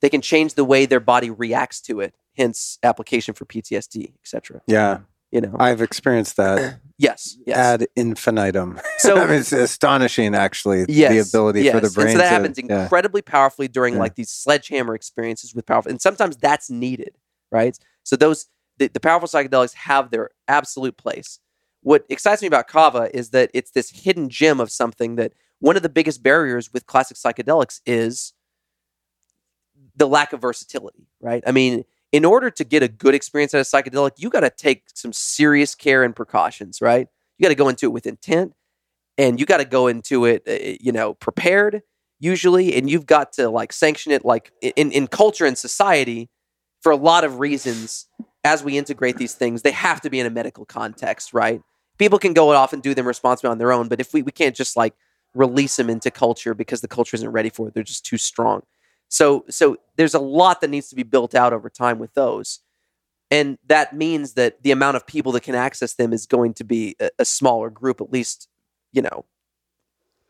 they 0.00 0.08
can 0.08 0.22
change 0.22 0.54
the 0.54 0.64
way 0.64 0.86
their 0.86 1.00
body 1.00 1.30
reacts 1.30 1.80
to 1.80 2.00
it 2.00 2.14
hence 2.36 2.78
application 2.82 3.34
for 3.34 3.44
ptsd 3.44 4.12
etc 4.22 4.60
Yeah, 4.66 4.98
you 5.30 5.40
know 5.40 5.54
I've 5.58 5.80
experienced 5.82 6.36
that 6.36 6.80
yes 6.98 7.36
yes 7.46 7.56
ad 7.56 7.86
infinitum. 7.96 8.80
So- 8.98 9.16
I 9.22 9.26
mean, 9.26 9.40
it's 9.40 9.52
astonishing, 9.52 10.34
actually, 10.34 10.86
yes, 10.88 11.10
the 11.12 11.18
ability 11.38 11.62
yes. 11.62 11.74
for 11.74 11.80
the 11.80 11.90
brain. 11.90 12.08
and 12.08 12.12
so 12.12 12.18
that 12.18 12.28
to, 12.28 12.34
happens 12.34 12.58
yeah. 12.62 12.82
incredibly 12.82 13.22
powerfully 13.22 13.68
during 13.68 13.94
Yeah. 13.94 14.00
like 14.00 14.14
these 14.14 14.30
sledgehammer 14.30 14.94
experiences 14.94 15.54
with 15.54 15.66
powerful 15.66 15.90
and 15.90 16.00
sometimes 16.00 16.36
that's 16.36 16.70
needed 16.70 17.16
right 17.50 17.78
so 18.02 18.16
those 18.16 18.46
the, 18.78 18.88
the 18.88 19.00
powerful 19.00 19.28
psychedelics 19.28 19.74
have 19.74 20.10
their 20.10 20.30
absolute 20.48 20.96
place 20.96 21.38
what 21.82 22.04
excites 22.08 22.42
me 22.42 22.48
about 22.48 22.66
kava 22.68 23.10
is 23.16 23.30
that 23.30 23.50
it's 23.54 23.70
this 23.70 23.90
hidden 23.90 24.28
gem 24.28 24.60
of 24.60 24.70
something 24.70 25.16
that 25.16 25.32
one 25.60 25.76
of 25.76 25.82
the 25.82 25.88
biggest 25.88 26.22
barriers 26.22 26.72
with 26.72 26.86
classic 26.86 27.16
psychedelics 27.16 27.80
is 27.86 28.34
the 29.96 30.06
lack 30.06 30.32
of 30.34 30.40
versatility, 30.42 31.08
right? 31.20 31.42
I 31.46 31.52
mean, 31.52 31.84
in 32.16 32.24
order 32.24 32.50
to 32.50 32.64
get 32.64 32.82
a 32.82 32.88
good 32.88 33.14
experience 33.14 33.54
at 33.54 33.60
a 33.60 33.64
psychedelic, 33.64 34.12
you 34.16 34.30
got 34.30 34.40
to 34.40 34.50
take 34.50 34.84
some 34.94 35.12
serious 35.12 35.74
care 35.74 36.02
and 36.02 36.14
precautions, 36.14 36.80
right? 36.80 37.08
You 37.38 37.44
got 37.44 37.50
to 37.50 37.54
go 37.54 37.68
into 37.68 37.86
it 37.86 37.92
with 37.92 38.06
intent 38.06 38.54
and 39.18 39.38
you 39.38 39.46
got 39.46 39.58
to 39.58 39.64
go 39.64 39.86
into 39.86 40.24
it, 40.24 40.42
uh, 40.48 40.76
you 40.80 40.92
know, 40.92 41.14
prepared 41.14 41.82
usually, 42.18 42.74
and 42.74 42.88
you've 42.88 43.06
got 43.06 43.32
to 43.34 43.50
like 43.50 43.72
sanction 43.72 44.12
it 44.12 44.24
like 44.24 44.52
in, 44.62 44.90
in 44.90 45.06
culture 45.06 45.44
and 45.44 45.58
society 45.58 46.30
for 46.80 46.92
a 46.92 46.96
lot 46.96 47.24
of 47.24 47.38
reasons 47.40 48.06
as 48.44 48.62
we 48.62 48.78
integrate 48.78 49.16
these 49.16 49.34
things, 49.34 49.62
they 49.62 49.72
have 49.72 50.00
to 50.00 50.08
be 50.08 50.20
in 50.20 50.26
a 50.26 50.30
medical 50.30 50.64
context, 50.64 51.34
right? 51.34 51.60
people 51.98 52.18
can 52.18 52.32
go 52.32 52.50
off 52.52 52.72
and 52.72 52.82
do 52.82 52.94
them 52.94 53.06
responsibly 53.06 53.50
on 53.50 53.58
their 53.58 53.72
own, 53.72 53.88
but 53.88 54.00
if 54.00 54.12
we, 54.12 54.22
we 54.22 54.32
can't 54.32 54.56
just 54.56 54.76
like 54.76 54.94
release 55.34 55.76
them 55.76 55.90
into 55.90 56.10
culture 56.10 56.54
because 56.54 56.80
the 56.80 56.88
culture 56.88 57.14
isn't 57.14 57.30
ready 57.30 57.48
for 57.48 57.68
it, 57.68 57.74
they're 57.74 57.82
just 57.82 58.04
too 58.04 58.18
strong. 58.18 58.62
So 59.08 59.44
so 59.48 59.76
there's 59.96 60.14
a 60.14 60.20
lot 60.20 60.60
that 60.60 60.70
needs 60.70 60.88
to 60.90 60.96
be 60.96 61.02
built 61.02 61.34
out 61.34 61.52
over 61.52 61.70
time 61.70 61.98
with 61.98 62.14
those. 62.14 62.60
And 63.30 63.58
that 63.66 63.92
means 63.92 64.34
that 64.34 64.62
the 64.62 64.70
amount 64.70 64.96
of 64.96 65.06
people 65.06 65.32
that 65.32 65.42
can 65.42 65.54
access 65.54 65.94
them 65.94 66.12
is 66.12 66.26
going 66.26 66.54
to 66.54 66.64
be 66.64 66.94
a, 67.00 67.10
a 67.18 67.24
smaller 67.24 67.70
group, 67.70 68.00
at 68.00 68.12
least, 68.12 68.48
you 68.92 69.02
know, 69.02 69.24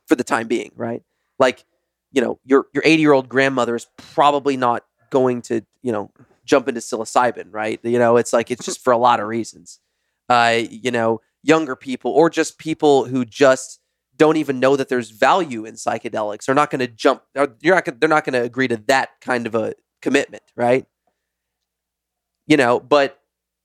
for 0.06 0.14
the 0.14 0.24
time 0.24 0.48
being, 0.48 0.72
right? 0.76 1.02
Like, 1.38 1.64
you 2.12 2.22
know, 2.22 2.38
your 2.44 2.66
your 2.72 2.82
80 2.86 3.02
year 3.02 3.12
old 3.12 3.28
grandmother 3.28 3.74
is 3.74 3.86
probably 3.96 4.56
not 4.56 4.84
going 5.10 5.42
to, 5.42 5.62
you 5.82 5.92
know, 5.92 6.10
jump 6.44 6.68
into 6.68 6.80
psilocybin, 6.80 7.48
right? 7.50 7.78
You 7.82 7.98
know, 7.98 8.16
it's 8.16 8.32
like 8.32 8.50
it's 8.50 8.64
just 8.64 8.82
for 8.82 8.92
a 8.92 8.98
lot 8.98 9.20
of 9.20 9.26
reasons. 9.26 9.80
Uh, 10.28 10.62
you 10.68 10.90
know, 10.90 11.20
younger 11.42 11.76
people 11.76 12.10
or 12.10 12.30
just 12.30 12.58
people 12.58 13.04
who 13.04 13.24
just 13.24 13.80
don't 14.16 14.36
even 14.36 14.60
know 14.60 14.76
that 14.76 14.88
there's 14.88 15.10
value 15.10 15.64
in 15.64 15.74
psychedelics. 15.74 16.46
They're 16.46 16.54
not 16.54 16.70
going 16.70 16.80
to 16.80 16.88
jump 16.88 17.22
you're 17.34 17.74
not 17.74 18.00
they're 18.00 18.08
not 18.08 18.24
going 18.24 18.34
to 18.34 18.42
agree 18.42 18.68
to 18.68 18.76
that 18.88 19.20
kind 19.20 19.46
of 19.46 19.54
a 19.54 19.74
commitment 20.02 20.42
right? 20.56 20.86
You 22.46 22.56
know 22.56 22.80
but 22.80 23.20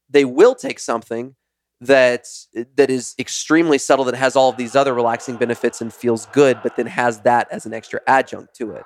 they 0.10 0.26
will 0.26 0.56
take 0.56 0.80
something 0.80 1.36
that 1.80 2.28
that 2.76 2.90
is 2.90 3.16
extremely 3.18 3.78
subtle 3.78 4.06
that 4.06 4.16
has 4.16 4.36
all 4.36 4.50
of 4.50 4.58
these 4.58 4.76
other 4.76 4.94
relaxing 4.94 5.36
benefits 5.36 5.82
and 5.82 5.94
feels 5.94 6.28
good 6.28 6.60
but 6.62 6.76
then 6.76 6.86
has 6.86 7.22
that 7.22 7.48
as 7.52 7.66
an 7.66 7.74
extra 7.74 8.00
adjunct 8.08 8.56
to 8.56 8.72
it. 8.72 8.84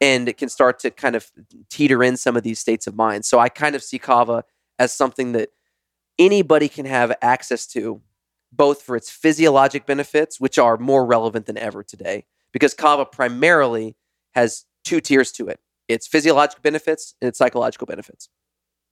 And 0.00 0.28
it 0.28 0.36
can 0.36 0.48
start 0.48 0.78
to 0.80 0.92
kind 0.92 1.16
of 1.16 1.30
teeter 1.68 2.04
in 2.04 2.16
some 2.16 2.36
of 2.36 2.44
these 2.44 2.60
states 2.60 2.86
of 2.86 2.94
mind. 2.94 3.24
So 3.24 3.38
i 3.38 3.48
kind 3.48 3.74
of 3.74 3.82
see 3.82 3.98
kava 3.98 4.44
as 4.78 4.92
something 4.92 5.32
that 5.32 5.50
anybody 6.18 6.68
can 6.68 6.86
have 6.86 7.16
access 7.22 7.66
to 7.68 8.00
both 8.52 8.82
for 8.82 8.96
its 8.96 9.10
physiologic 9.10 9.86
benefits, 9.86 10.40
which 10.40 10.58
are 10.58 10.76
more 10.76 11.04
relevant 11.04 11.46
than 11.46 11.58
ever 11.58 11.82
today, 11.82 12.24
because 12.52 12.74
kava 12.74 13.04
primarily 13.04 13.96
has 14.32 14.64
two 14.84 15.00
tiers 15.00 15.32
to 15.32 15.48
it 15.48 15.60
its 15.88 16.06
physiologic 16.06 16.60
benefits 16.60 17.14
and 17.20 17.28
its 17.28 17.38
psychological 17.38 17.86
benefits. 17.86 18.28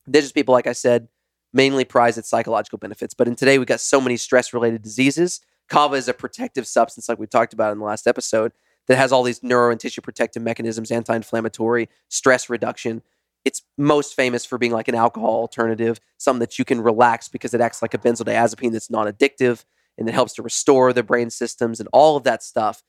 Indigenous 0.06 0.32
people, 0.32 0.54
like 0.54 0.66
I 0.66 0.72
said, 0.72 1.08
mainly 1.52 1.84
prize 1.84 2.16
its 2.16 2.28
psychological 2.28 2.78
benefits. 2.78 3.12
But 3.12 3.28
in 3.28 3.36
today, 3.36 3.58
we've 3.58 3.66
got 3.66 3.80
so 3.80 4.00
many 4.00 4.16
stress 4.16 4.54
related 4.54 4.82
diseases. 4.82 5.40
Kava 5.68 5.96
is 5.96 6.08
a 6.08 6.14
protective 6.14 6.66
substance, 6.66 7.08
like 7.08 7.18
we 7.18 7.26
talked 7.26 7.52
about 7.52 7.72
in 7.72 7.78
the 7.78 7.84
last 7.84 8.06
episode, 8.06 8.52
that 8.88 8.96
has 8.96 9.12
all 9.12 9.22
these 9.22 9.42
neuro 9.42 9.70
and 9.70 9.80
tissue 9.80 10.00
protective 10.00 10.42
mechanisms, 10.42 10.90
anti 10.90 11.14
inflammatory, 11.14 11.88
stress 12.08 12.48
reduction 12.48 13.02
it's 13.46 13.62
most 13.78 14.16
famous 14.16 14.44
for 14.44 14.58
being 14.58 14.72
like 14.72 14.88
an 14.88 14.96
alcohol 14.96 15.30
alternative, 15.30 16.00
something 16.18 16.40
that 16.40 16.58
you 16.58 16.64
can 16.64 16.80
relax 16.80 17.28
because 17.28 17.54
it 17.54 17.60
acts 17.60 17.80
like 17.80 17.94
a 17.94 17.98
benzodiazepine 17.98 18.72
that's 18.72 18.90
non 18.90 19.06
addictive 19.06 19.64
and 19.96 20.08
it 20.08 20.14
helps 20.14 20.34
to 20.34 20.42
restore 20.42 20.92
the 20.92 21.04
brain 21.04 21.30
systems 21.30 21.78
and 21.78 21.88
all 21.92 22.16
of 22.16 22.24
that 22.24 22.42
stuff, 22.42 22.82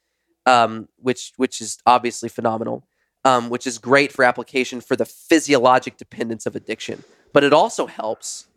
um, 0.47 0.89
which 0.97 1.31
which 1.37 1.61
is 1.61 1.77
obviously 1.85 2.27
phenomenal, 2.27 2.87
um, 3.23 3.51
which 3.51 3.67
is 3.67 3.77
great 3.77 4.11
for 4.11 4.25
application 4.25 4.81
for 4.81 4.95
the 4.95 5.05
physiologic 5.05 5.95
dependence 5.95 6.47
of 6.47 6.55
addiction. 6.55 7.03
But 7.33 7.43
it 7.43 7.53
also 7.53 7.85
helps 7.85 8.47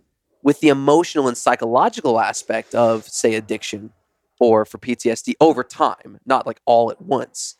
with 0.42 0.60
the 0.60 0.68
emotional 0.68 1.28
and 1.28 1.36
psychological 1.36 2.18
aspect 2.18 2.74
of, 2.74 3.04
say, 3.06 3.34
addiction 3.34 3.92
or 4.40 4.64
for 4.64 4.78
PTSD 4.78 5.34
over 5.38 5.62
time, 5.62 6.18
not 6.24 6.46
like 6.46 6.62
all 6.64 6.90
at 6.90 7.02
once. 7.02 7.56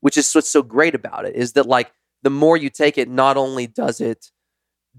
Which 0.00 0.16
is 0.16 0.32
what's 0.34 0.48
so 0.48 0.64
great 0.64 0.96
about 0.96 1.26
it 1.26 1.36
is 1.36 1.52
that 1.52 1.66
like 1.66 1.92
the 2.22 2.30
more 2.30 2.56
you 2.56 2.70
take 2.70 2.98
it, 2.98 3.08
not 3.08 3.36
only 3.36 3.66
does 3.66 4.00
it 4.00 4.30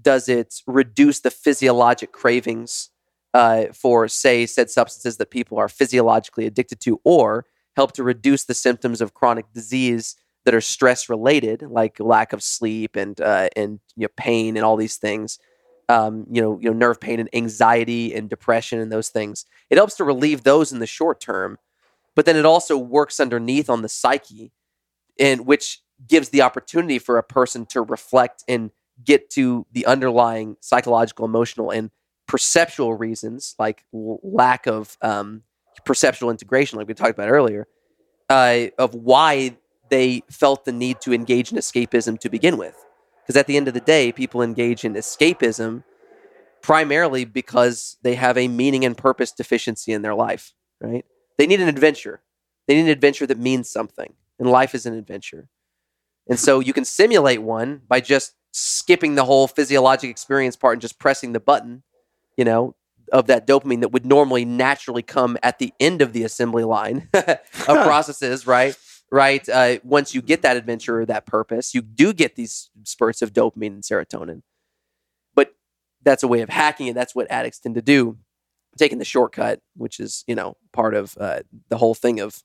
does 0.00 0.28
it 0.28 0.54
reduce 0.66 1.20
the 1.20 1.30
physiologic 1.30 2.12
cravings 2.12 2.90
uh, 3.34 3.66
for, 3.72 4.08
say, 4.08 4.46
said 4.46 4.70
substances 4.70 5.18
that 5.18 5.30
people 5.30 5.58
are 5.58 5.68
physiologically 5.68 6.46
addicted 6.46 6.80
to, 6.80 7.00
or 7.04 7.46
help 7.76 7.92
to 7.92 8.02
reduce 8.02 8.44
the 8.44 8.54
symptoms 8.54 9.00
of 9.00 9.14
chronic 9.14 9.46
disease 9.52 10.16
that 10.44 10.54
are 10.54 10.60
stress 10.60 11.08
related, 11.08 11.62
like 11.62 12.00
lack 12.00 12.32
of 12.32 12.42
sleep 12.42 12.96
and 12.96 13.20
uh, 13.20 13.48
and 13.56 13.80
you 13.96 14.04
know, 14.04 14.08
pain 14.16 14.56
and 14.56 14.64
all 14.64 14.76
these 14.76 14.96
things. 14.96 15.38
Um, 15.88 16.26
you 16.30 16.40
know, 16.40 16.58
you 16.60 16.70
know, 16.70 16.76
nerve 16.76 17.00
pain 17.00 17.18
and 17.18 17.28
anxiety 17.34 18.14
and 18.14 18.30
depression 18.30 18.78
and 18.78 18.92
those 18.92 19.08
things. 19.08 19.44
It 19.70 19.76
helps 19.76 19.96
to 19.96 20.04
relieve 20.04 20.44
those 20.44 20.72
in 20.72 20.78
the 20.78 20.86
short 20.86 21.20
term, 21.20 21.58
but 22.14 22.26
then 22.26 22.36
it 22.36 22.46
also 22.46 22.78
works 22.78 23.18
underneath 23.18 23.68
on 23.68 23.82
the 23.82 23.88
psyche, 23.88 24.52
and 25.18 25.46
which 25.46 25.80
gives 26.06 26.30
the 26.30 26.42
opportunity 26.42 26.98
for 26.98 27.18
a 27.18 27.22
person 27.22 27.66
to 27.66 27.82
reflect 27.82 28.44
and 28.48 28.70
get 29.04 29.30
to 29.30 29.66
the 29.72 29.86
underlying 29.86 30.56
psychological, 30.60 31.24
emotional, 31.24 31.70
and 31.70 31.90
perceptual 32.26 32.94
reasons, 32.94 33.54
like 33.58 33.84
lack 33.92 34.66
of 34.66 34.96
um, 35.02 35.42
perceptual 35.84 36.30
integration, 36.30 36.78
like 36.78 36.88
we 36.88 36.94
talked 36.94 37.10
about 37.10 37.28
earlier, 37.28 37.66
uh, 38.28 38.66
of 38.78 38.94
why 38.94 39.56
they 39.88 40.22
felt 40.30 40.64
the 40.64 40.72
need 40.72 41.00
to 41.00 41.12
engage 41.12 41.50
in 41.50 41.58
escapism 41.58 42.18
to 42.20 42.28
begin 42.28 42.56
with. 42.56 42.76
Because 43.22 43.36
at 43.36 43.46
the 43.46 43.56
end 43.56 43.68
of 43.68 43.74
the 43.74 43.80
day, 43.80 44.12
people 44.12 44.42
engage 44.42 44.84
in 44.84 44.94
escapism 44.94 45.84
primarily 46.62 47.24
because 47.24 47.96
they 48.02 48.14
have 48.14 48.36
a 48.36 48.48
meaning 48.48 48.84
and 48.84 48.96
purpose 48.96 49.32
deficiency 49.32 49.92
in 49.92 50.02
their 50.02 50.14
life, 50.14 50.54
right? 50.80 51.04
They 51.38 51.46
need 51.46 51.60
an 51.60 51.68
adventure. 51.68 52.22
They 52.66 52.74
need 52.74 52.82
an 52.82 52.88
adventure 52.88 53.26
that 53.26 53.38
means 53.38 53.68
something, 53.68 54.14
and 54.38 54.48
life 54.50 54.74
is 54.74 54.86
an 54.86 54.94
adventure. 54.94 55.48
And 56.30 56.38
so 56.38 56.60
you 56.60 56.72
can 56.72 56.84
simulate 56.84 57.42
one 57.42 57.82
by 57.88 58.00
just 58.00 58.34
skipping 58.52 59.16
the 59.16 59.24
whole 59.24 59.48
physiologic 59.48 60.08
experience 60.08 60.56
part 60.56 60.74
and 60.74 60.80
just 60.80 60.98
pressing 60.98 61.32
the 61.32 61.40
button, 61.40 61.82
you 62.36 62.44
know, 62.44 62.76
of 63.12 63.26
that 63.26 63.48
dopamine 63.48 63.80
that 63.80 63.90
would 63.90 64.06
normally 64.06 64.44
naturally 64.44 65.02
come 65.02 65.36
at 65.42 65.58
the 65.58 65.74
end 65.80 66.00
of 66.00 66.12
the 66.12 66.22
assembly 66.22 66.62
line 66.62 67.08
of 67.14 67.38
processes, 67.66 68.46
right? 68.46 68.78
Right. 69.12 69.46
Uh, 69.48 69.78
once 69.82 70.14
you 70.14 70.22
get 70.22 70.42
that 70.42 70.56
adventure 70.56 71.00
or 71.00 71.06
that 71.06 71.26
purpose, 71.26 71.74
you 71.74 71.82
do 71.82 72.12
get 72.12 72.36
these 72.36 72.70
spurts 72.84 73.22
of 73.22 73.32
dopamine 73.32 73.74
and 73.74 73.82
serotonin. 73.82 74.42
But 75.34 75.52
that's 76.00 76.22
a 76.22 76.28
way 76.28 76.42
of 76.42 76.48
hacking 76.48 76.86
it. 76.86 76.94
That's 76.94 77.12
what 77.12 77.28
addicts 77.28 77.58
tend 77.58 77.74
to 77.74 77.82
do, 77.82 78.18
taking 78.78 78.98
the 78.98 79.04
shortcut, 79.04 79.62
which 79.76 79.98
is, 79.98 80.22
you 80.28 80.36
know, 80.36 80.56
part 80.72 80.94
of 80.94 81.18
uh, 81.18 81.40
the 81.70 81.78
whole 81.78 81.94
thing 81.94 82.20
of 82.20 82.44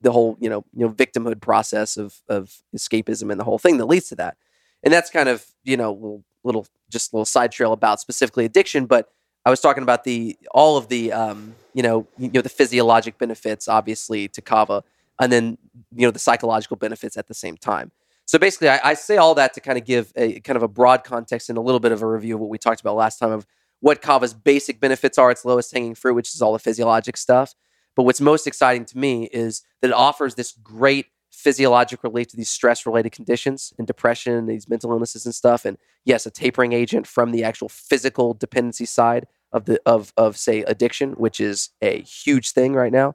the 0.00 0.12
whole 0.12 0.36
you 0.40 0.48
know 0.48 0.64
you 0.74 0.86
know 0.86 0.92
victimhood 0.92 1.40
process 1.40 1.96
of 1.96 2.20
of 2.28 2.62
escapism 2.74 3.30
and 3.30 3.40
the 3.40 3.44
whole 3.44 3.58
thing 3.58 3.78
that 3.78 3.86
leads 3.86 4.08
to 4.08 4.16
that. 4.16 4.36
And 4.82 4.92
that's 4.92 5.10
kind 5.10 5.28
of 5.28 5.44
you 5.64 5.76
know 5.76 5.92
little, 5.92 6.24
little 6.44 6.66
just 6.90 7.12
a 7.12 7.16
little 7.16 7.24
side 7.26 7.52
trail 7.52 7.72
about 7.72 8.00
specifically 8.00 8.44
addiction 8.44 8.86
but 8.86 9.10
i 9.44 9.50
was 9.50 9.60
talking 9.60 9.82
about 9.82 10.04
the 10.04 10.36
all 10.52 10.76
of 10.76 10.88
the 10.88 11.12
um, 11.12 11.54
you 11.74 11.82
know 11.82 12.06
you 12.18 12.30
know 12.30 12.40
the 12.40 12.48
physiologic 12.48 13.18
benefits 13.18 13.68
obviously 13.68 14.26
to 14.26 14.40
kava 14.40 14.82
and 15.20 15.30
then 15.30 15.58
you 15.94 16.06
know 16.06 16.10
the 16.10 16.18
psychological 16.18 16.76
benefits 16.76 17.16
at 17.16 17.28
the 17.28 17.34
same 17.34 17.56
time. 17.56 17.92
So 18.24 18.38
basically 18.38 18.70
I, 18.70 18.80
I 18.82 18.94
say 18.94 19.18
all 19.18 19.34
that 19.34 19.54
to 19.54 19.60
kind 19.60 19.78
of 19.78 19.84
give 19.84 20.12
a 20.16 20.40
kind 20.40 20.56
of 20.56 20.62
a 20.62 20.68
broad 20.68 21.04
context 21.04 21.48
and 21.48 21.58
a 21.58 21.60
little 21.60 21.80
bit 21.80 21.92
of 21.92 22.02
a 22.02 22.06
review 22.06 22.34
of 22.34 22.40
what 22.40 22.48
we 22.48 22.58
talked 22.58 22.80
about 22.80 22.96
last 22.96 23.18
time 23.18 23.30
of 23.30 23.46
what 23.80 24.02
kava's 24.02 24.34
basic 24.34 24.80
benefits 24.80 25.18
are 25.18 25.30
its 25.30 25.44
lowest 25.44 25.72
hanging 25.72 25.94
fruit 25.94 26.14
which 26.14 26.34
is 26.34 26.42
all 26.42 26.52
the 26.52 26.58
physiologic 26.58 27.16
stuff 27.16 27.54
but 27.96 28.04
what's 28.04 28.20
most 28.20 28.46
exciting 28.46 28.84
to 28.86 28.98
me 28.98 29.24
is 29.32 29.62
that 29.80 29.88
it 29.88 29.94
offers 29.94 30.34
this 30.34 30.52
great 30.52 31.06
physiologic 31.30 32.02
relief 32.02 32.28
to 32.28 32.36
these 32.36 32.50
stress 32.50 32.84
related 32.84 33.12
conditions 33.12 33.72
and 33.78 33.86
depression 33.86 34.34
and 34.34 34.48
these 34.48 34.68
mental 34.68 34.90
illnesses 34.90 35.24
and 35.24 35.34
stuff. 35.34 35.64
And 35.64 35.78
yes, 36.04 36.26
a 36.26 36.30
tapering 36.30 36.72
agent 36.72 37.06
from 37.06 37.30
the 37.30 37.44
actual 37.44 37.68
physical 37.68 38.34
dependency 38.34 38.84
side 38.84 39.26
of 39.52 39.64
the 39.64 39.80
of 39.86 40.12
of 40.16 40.36
say 40.36 40.62
addiction, 40.62 41.12
which 41.12 41.40
is 41.40 41.70
a 41.82 42.02
huge 42.02 42.52
thing 42.52 42.74
right 42.74 42.92
now. 42.92 43.14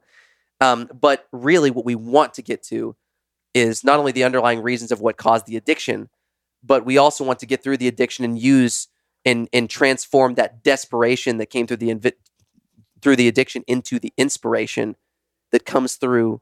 Um, 0.60 0.88
but 0.98 1.26
really, 1.32 1.70
what 1.70 1.84
we 1.84 1.94
want 1.94 2.34
to 2.34 2.42
get 2.42 2.62
to 2.64 2.96
is 3.54 3.84
not 3.84 3.98
only 3.98 4.12
the 4.12 4.24
underlying 4.24 4.62
reasons 4.62 4.92
of 4.92 5.00
what 5.00 5.16
caused 5.16 5.46
the 5.46 5.56
addiction, 5.56 6.08
but 6.62 6.84
we 6.84 6.98
also 6.98 7.24
want 7.24 7.38
to 7.38 7.46
get 7.46 7.62
through 7.62 7.76
the 7.76 7.88
addiction 7.88 8.24
and 8.24 8.38
use 8.38 8.88
and 9.24 9.48
and 9.52 9.68
transform 9.68 10.34
that 10.34 10.62
desperation 10.62 11.38
that 11.38 11.46
came 11.46 11.66
through 11.66 11.78
the 11.78 11.94
invi- 11.94 12.12
through 13.06 13.14
the 13.14 13.28
addiction 13.28 13.62
into 13.68 14.00
the 14.00 14.12
inspiration 14.16 14.96
that 15.52 15.64
comes 15.64 15.94
through 15.94 16.40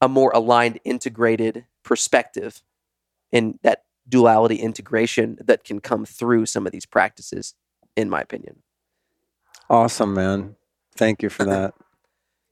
a 0.00 0.08
more 0.08 0.32
aligned, 0.34 0.80
integrated 0.82 1.66
perspective 1.84 2.64
and 3.32 3.60
that 3.62 3.84
duality 4.08 4.56
integration 4.56 5.38
that 5.40 5.62
can 5.62 5.78
come 5.78 6.04
through 6.04 6.46
some 6.46 6.66
of 6.66 6.72
these 6.72 6.84
practices, 6.84 7.54
in 7.96 8.10
my 8.10 8.20
opinion. 8.20 8.64
Awesome, 9.68 10.12
man. 10.12 10.56
Thank 10.96 11.22
you 11.22 11.28
for 11.28 11.44
that. 11.44 11.74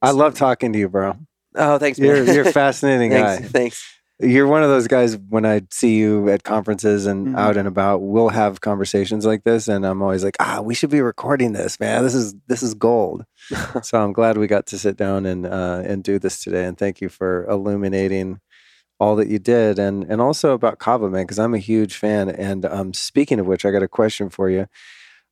I 0.01 0.11
love 0.11 0.35
talking 0.35 0.71
to 0.71 0.79
you, 0.79 0.87
bro. 0.87 1.17
Oh, 1.53 1.77
thanks, 1.79 1.99
man. 1.99 2.07
You're, 2.07 2.33
you're 2.33 2.47
a 2.47 2.53
fascinating 2.53 3.11
thanks, 3.11 3.41
guy. 3.41 3.47
Thanks. 3.49 3.98
You're 4.21 4.47
one 4.47 4.63
of 4.63 4.69
those 4.69 4.87
guys 4.87 5.17
when 5.29 5.45
I 5.45 5.61
see 5.71 5.95
you 5.95 6.27
at 6.29 6.43
conferences 6.43 7.05
and 7.05 7.27
Mhm. 7.27 7.37
out 7.39 7.55
and 7.55 7.67
about, 7.67 8.01
we'll 8.01 8.29
have 8.29 8.59
conversations 8.59 9.25
like 9.25 9.45
this 9.45 9.69
and 9.69 9.85
I'm 9.85 10.01
always 10.01 10.25
like, 10.25 10.35
"Ah, 10.41 10.59
we 10.61 10.73
should 10.75 10.89
be 10.89 10.99
recording 11.01 11.53
this, 11.53 11.79
man. 11.79 12.03
This 12.03 12.15
is 12.15 12.35
this 12.47 12.61
is 12.61 12.73
gold." 12.73 13.23
so 13.81 14.01
I'm 14.01 14.11
glad 14.11 14.37
we 14.37 14.47
got 14.47 14.65
to 14.67 14.77
sit 14.77 14.97
down 14.97 15.25
and 15.25 15.45
uh, 15.45 15.81
and 15.85 16.03
do 16.03 16.19
this 16.19 16.43
today 16.43 16.65
and 16.65 16.77
thank 16.77 16.99
you 16.99 17.07
for 17.07 17.45
illuminating 17.49 18.41
all 18.99 19.15
that 19.15 19.29
you 19.29 19.39
did 19.39 19.79
and 19.79 20.03
and 20.11 20.19
also 20.19 20.51
about 20.53 20.79
Kava 20.79 21.09
man 21.09 21.23
because 21.23 21.39
I'm 21.39 21.53
a 21.53 21.57
huge 21.59 21.95
fan 21.95 22.29
and 22.29 22.65
um, 22.65 22.93
speaking 22.93 23.39
of 23.39 23.45
which 23.47 23.63
I 23.63 23.71
got 23.71 23.83
a 23.83 23.87
question 23.87 24.29
for 24.29 24.49
you. 24.49 24.65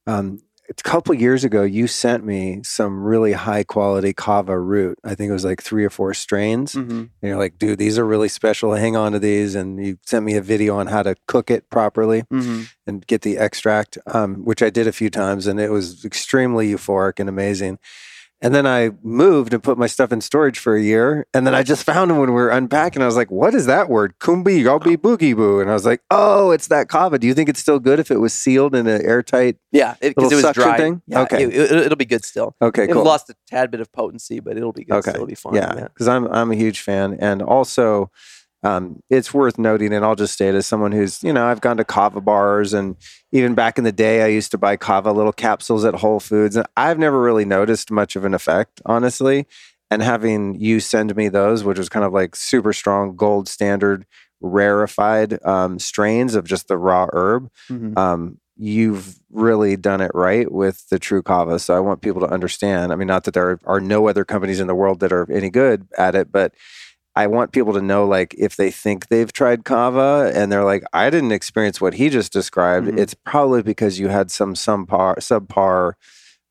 Um, 0.05 0.39
a 0.69 0.73
couple 0.83 1.13
years 1.13 1.43
ago, 1.43 1.63
you 1.63 1.87
sent 1.87 2.25
me 2.25 2.61
some 2.63 3.03
really 3.03 3.33
high 3.33 3.63
quality 3.63 4.13
kava 4.13 4.59
root. 4.59 4.97
I 5.03 5.15
think 5.15 5.29
it 5.29 5.33
was 5.33 5.45
like 5.45 5.61
three 5.61 5.85
or 5.85 5.89
four 5.89 6.13
strains. 6.13 6.73
Mhm. 6.73 6.89
And 6.89 7.09
you're 7.21 7.37
like, 7.37 7.57
dude, 7.57 7.79
these 7.79 7.97
are 7.97 8.05
really 8.05 8.27
special. 8.29 8.73
Hang 8.73 8.95
on 8.95 9.13
to 9.13 9.19
these. 9.19 9.55
And 9.55 9.83
you 9.83 9.97
sent 10.05 10.25
me 10.25 10.35
a 10.35 10.41
video 10.41 10.77
on 10.77 10.87
how 10.87 11.03
to 11.03 11.15
cook 11.27 11.49
it 11.49 11.69
properly 11.69 12.23
Mhm. 12.31 12.67
and 12.85 13.05
get 13.07 13.21
the 13.21 13.37
extract, 13.37 13.97
um, 14.07 14.43
which 14.45 14.61
I 14.61 14.69
did 14.69 14.87
a 14.87 14.91
few 14.91 15.09
times, 15.09 15.47
and 15.47 15.59
it 15.59 15.71
was 15.71 16.03
extremely 16.03 16.71
euphoric 16.71 17.19
and 17.19 17.29
amazing. 17.29 17.79
And 18.39 18.53
then 18.53 18.67
I 18.67 18.91
moved 19.01 19.51
and 19.53 19.63
put 19.63 19.79
my 19.79 19.87
stuff 19.87 20.11
in 20.11 20.21
storage 20.21 20.59
for 20.59 20.75
a 20.75 20.81
year. 20.81 21.25
And 21.33 21.47
then 21.47 21.55
I 21.55 21.63
just 21.63 21.83
found 21.83 22.11
them 22.11 22.17
when 22.19 22.29
we 22.29 22.35
were 22.35 22.49
unpacking. 22.49 23.01
I 23.01 23.07
was 23.07 23.15
like, 23.15 23.31
what 23.31 23.55
is 23.55 23.65
that 23.65 23.89
word? 23.89 24.13
Kumbi 24.19 24.61
yobi 24.63 24.95
boogie 24.95 25.35
boo. 25.35 25.59
And 25.59 25.71
I 25.71 25.73
was 25.73 25.85
like, 25.85 26.01
oh, 26.11 26.51
it's 26.51 26.67
that 26.67 26.87
kava. 26.87 27.17
Do 27.17 27.25
you 27.25 27.33
think 27.33 27.49
it's 27.49 27.59
still 27.59 27.79
good 27.79 27.99
if 27.99 28.11
it 28.11 28.17
was 28.17 28.33
sealed 28.33 28.75
in 28.75 28.85
an 28.85 29.03
airtight? 29.03 29.57
Yeah, 29.71 29.95
because 29.99 30.31
it, 30.31 30.35
Little 30.35 30.49
was 30.49 30.55
dry. 30.55 30.77
thing? 30.77 31.01
Yeah, 31.07 31.21
Okay. 31.21 31.45
it, 31.45 31.89
will 31.89 31.95
be 31.95 32.05
good 32.05 32.23
still. 32.23 32.55
Okay, 32.61 32.83
It 32.83 32.91
cool. 32.93 33.03
lost 33.03 33.27
a 33.31 33.35
tad 33.47 33.71
bit 33.71 33.79
of 33.81 33.91
potency, 33.91 34.39
but 34.39 34.55
it'll 34.55 34.71
be 34.71 34.83
good. 34.83 34.97
Okay. 34.97 35.09
Still. 35.09 35.15
It'll 35.23 35.27
be 35.27 35.33
fine. 35.35 35.55
yeah, 35.55 35.87
because 35.87 36.07
I'm 36.07 36.27
I'm 36.27 36.51
a 36.51 36.55
huge 36.55 36.81
fan, 36.81 37.17
and 37.19 37.41
also 37.41 38.11
um, 38.63 39.01
it's 39.09 39.33
worth 39.33 39.57
noting, 39.57 39.93
and 39.93 40.03
I'll 40.03 40.15
just 40.15 40.33
state 40.33 40.55
as 40.55 40.65
someone 40.65 40.91
who's 40.91 41.23
you 41.23 41.31
know 41.33 41.45
I've 41.45 41.61
gone 41.61 41.77
to 41.77 41.85
kava 41.85 42.21
bars, 42.21 42.73
and 42.73 42.95
even 43.31 43.53
back 43.55 43.77
in 43.77 43.83
the 43.83 43.91
day, 43.91 44.23
I 44.23 44.27
used 44.27 44.51
to 44.51 44.57
buy 44.57 44.75
kava 44.77 45.11
little 45.11 45.31
capsules 45.33 45.85
at 45.85 45.95
Whole 45.95 46.19
Foods, 46.19 46.55
and 46.55 46.65
I've 46.75 46.99
never 46.99 47.21
really 47.21 47.45
noticed 47.45 47.91
much 47.91 48.15
of 48.15 48.25
an 48.25 48.33
effect, 48.33 48.81
honestly. 48.85 49.45
And 49.89 50.01
having 50.01 50.55
you 50.55 50.81
send 50.81 51.15
me 51.15 51.29
those, 51.29 51.63
which 51.63 51.77
was 51.77 51.87
kind 51.87 52.03
of 52.05 52.11
like 52.11 52.35
super 52.35 52.73
strong 52.73 53.15
gold 53.15 53.47
standard 53.47 54.05
rarefied 54.41 55.43
um, 55.45 55.79
strains 55.79 56.35
of 56.35 56.45
just 56.45 56.67
the 56.67 56.77
raw 56.77 57.07
herb, 57.13 57.49
Mhm. 57.69 57.97
um, 57.97 58.37
you've 58.57 59.19
really 59.31 59.77
done 59.77 60.01
it 60.01 60.11
right 60.13 60.51
with 60.51 60.89
the 60.89 60.97
Tru 60.99 61.21
Kava. 61.21 61.59
So 61.59 61.75
I 61.75 61.79
want 61.79 62.01
people 62.01 62.21
to 62.21 62.27
understand. 62.33 62.91
I 62.91 62.95
mean, 62.95 63.07
not 63.07 63.23
that 63.25 63.33
there 63.33 63.59
are 63.65 63.79
no 63.79 64.07
other 64.07 64.25
companies 64.25 64.59
in 64.59 64.67
the 64.67 64.75
world 64.75 64.99
that 65.01 65.13
are 65.13 65.31
any 65.31 65.49
good 65.49 65.87
at 65.97 66.15
it, 66.15 66.31
but 66.31 66.53
I 67.17 67.25
want 67.27 67.51
people 67.51 67.73
to 67.73 67.81
know, 67.81 68.05
like, 68.05 68.35
if 68.37 68.55
they 68.55 68.69
think 68.69 69.07
they've 69.07 69.31
tried 69.33 69.65
kava 69.65 70.31
and 70.35 70.51
they're 70.51 70.63
like, 70.63 70.83
I 70.93 71.09
didn't 71.09 71.31
experience 71.31 71.81
what 71.81 71.95
he 71.95 72.09
just 72.09 72.31
described, 72.31 72.87
Mhm. 72.87 72.99
it's 72.99 73.15
probably 73.15 73.63
because 73.63 73.99
you 73.99 74.07
had 74.09 74.29
some 74.29 74.53
subpar, 74.53 75.15
subpar 75.17 75.93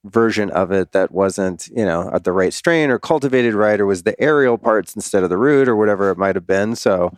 version 0.04 0.50
of 0.50 0.72
it 0.72 0.92
that 0.92 1.12
wasn't, 1.12 1.68
you 1.68 1.84
know, 1.84 2.10
at 2.12 2.24
the 2.24 2.32
right 2.32 2.52
strain 2.52 2.90
or 2.90 2.98
cultivated 2.98 3.54
right, 3.54 3.80
or 3.80 3.86
was 3.86 4.02
the 4.02 4.20
aerial 4.20 4.58
parts 4.58 4.94
instead 4.94 5.22
of 5.22 5.30
the 5.30 5.38
root 5.38 5.68
or 5.68 5.76
whatever 5.76 6.10
it 6.10 6.18
might 6.18 6.34
have 6.34 6.46
been. 6.46 6.74
So 6.76 7.12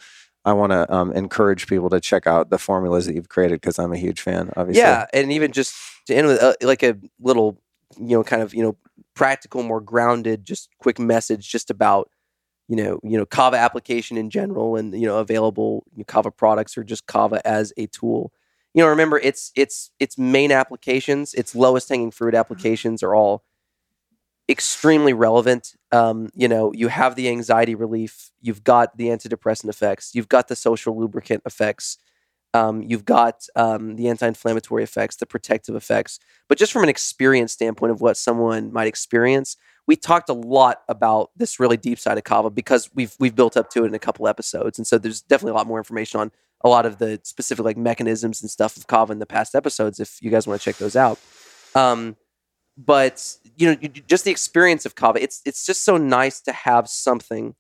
I 0.45 0.53
want 0.53 0.73
to 0.73 0.91
um, 0.95 1.13
encourage 1.13 1.67
people 1.67 1.91
to 1.91 2.01
check 2.01 2.27
out 2.27 2.51
the 2.51 2.59
formulas 2.59 3.07
that 3.07 3.15
you've 3.15 3.29
created 3.29 3.61
because 3.61 3.79
I'm 3.79 3.93
a 3.93 3.99
huge 3.99 4.21
fan, 4.21 4.51
obviously. 4.57 4.83
Yeah, 4.83 5.07
and 5.13 5.33
even 5.33 5.53
just 5.53 5.75
to 6.07 6.15
end 6.15 6.27
with 6.27 6.43
uh, 6.43 6.55
like 6.63 6.83
a 6.83 6.97
little, 7.21 7.61
you 7.99 8.17
know, 8.17 8.25
kind 8.25 8.41
of 8.43 8.55
you 8.55 8.63
know 8.63 8.77
practical, 9.15 9.63
more 9.63 9.81
grounded, 9.81 10.45
just 10.45 10.69
quick 10.79 10.99
message, 10.99 11.49
just 11.51 11.71
about 11.71 12.09
you 12.69 12.77
know, 12.77 13.01
you 13.03 13.17
know, 13.17 13.27
Kava 13.27 13.57
application 13.57 14.17
in 14.17 14.31
general, 14.31 14.77
and 14.77 14.93
you 14.93 15.07
know, 15.07 15.19
available 15.19 15.85
Kava 16.07 16.31
products 16.31 16.77
or 16.77 16.85
just 16.85 17.07
Kava 17.07 17.47
as 17.47 17.73
a 17.77 17.87
tool. 17.87 18.33
You 18.75 18.83
know, 18.83 18.89
remember 18.89 19.19
its 19.19 19.51
its 19.57 19.91
its 19.99 20.19
main 20.19 20.53
applications, 20.53 21.35
its 21.35 21.55
lowest 21.55 21.89
hanging 21.89 22.11
fruit 22.11 22.35
applications 22.35 23.03
are 23.03 23.15
all 23.15 23.43
extremely 24.49 25.13
relevant. 25.13 25.75
Um, 25.93 26.29
you 26.35 26.49
know, 26.49 26.73
you 26.73 26.89
have 26.89 27.17
the 27.17 27.29
anxiety 27.29 27.75
relief, 27.75 28.31
you've 28.41 28.65
got 28.65 28.97
the 28.97 29.07
antidepressant 29.07 29.69
effects, 29.69 30.15
you've 30.15 30.29
got 30.29 30.49
the 30.49 30.57
social 30.57 30.99
lubricant 30.99 31.43
effects, 31.45 31.99
um, 32.55 32.83
you've 32.83 33.05
got 33.05 33.47
um, 33.57 33.97
the 33.97 34.09
anti-inflammatory 34.09 34.83
effects, 34.83 35.17
the 35.17 35.27
protective 35.27 35.75
effects. 35.75 36.19
But 36.49 36.59
just 36.59 36.73
from 36.73 36.83
an 36.83 36.89
experience 36.89 37.53
standpoint 37.53 37.93
of 37.93 38.01
what 38.01 38.17
someone 38.17 38.73
might 38.73 38.89
experience, 38.89 39.57
we 39.89 39.97
talked 39.97 40.29
a 40.29 40.35
lot 40.35 40.83
about 40.89 41.31
this 41.35 41.59
really 41.59 41.79
deep 41.79 41.99
side 41.99 42.19
of 42.19 42.23
kava 42.25 42.51
because 42.51 42.91
we've 42.95 43.17
we've 43.19 43.35
built 43.35 43.57
up 43.57 43.71
to 43.71 43.83
it 43.85 43.87
in 43.89 43.95
a 43.95 43.99
couple 43.99 44.29
episodes, 44.29 44.79
and 44.79 44.87
so 44.87 44.99
there's 44.99 45.23
definitely 45.23 45.53
a 45.53 45.55
lot 45.55 45.67
more 45.67 45.79
information 45.79 46.21
on 46.21 46.31
a 46.63 46.69
lot 46.69 46.85
of 46.87 46.99
the 46.99 47.19
specific 47.25 47.65
like 47.65 47.77
mechanisms 47.79 48.43
and 48.43 48.51
stuff 48.51 48.77
of 48.77 48.87
kava 48.87 49.13
in 49.13 49.19
the 49.19 49.27
past 49.27 49.55
episodes. 49.57 49.99
If 49.99 50.19
you 50.23 50.31
guys 50.31 50.47
want 50.47 50.61
to 50.61 50.65
check 50.65 50.77
those 50.77 50.95
out. 50.95 51.19
Um, 51.75 52.17
but 52.77 53.37
you 53.57 53.73
know, 53.73 53.79
you- 53.81 53.89
just 53.89 54.25
the 54.25 54.31
experience 54.31 54.85
of 54.87 54.95
kava, 54.95 55.21
it's 55.23 55.41
it's 55.47 55.65
just 55.67 55.83
so 55.85 55.97
nice 55.97 56.41
to 56.43 56.53
have 56.53 56.87
something 56.89 57.55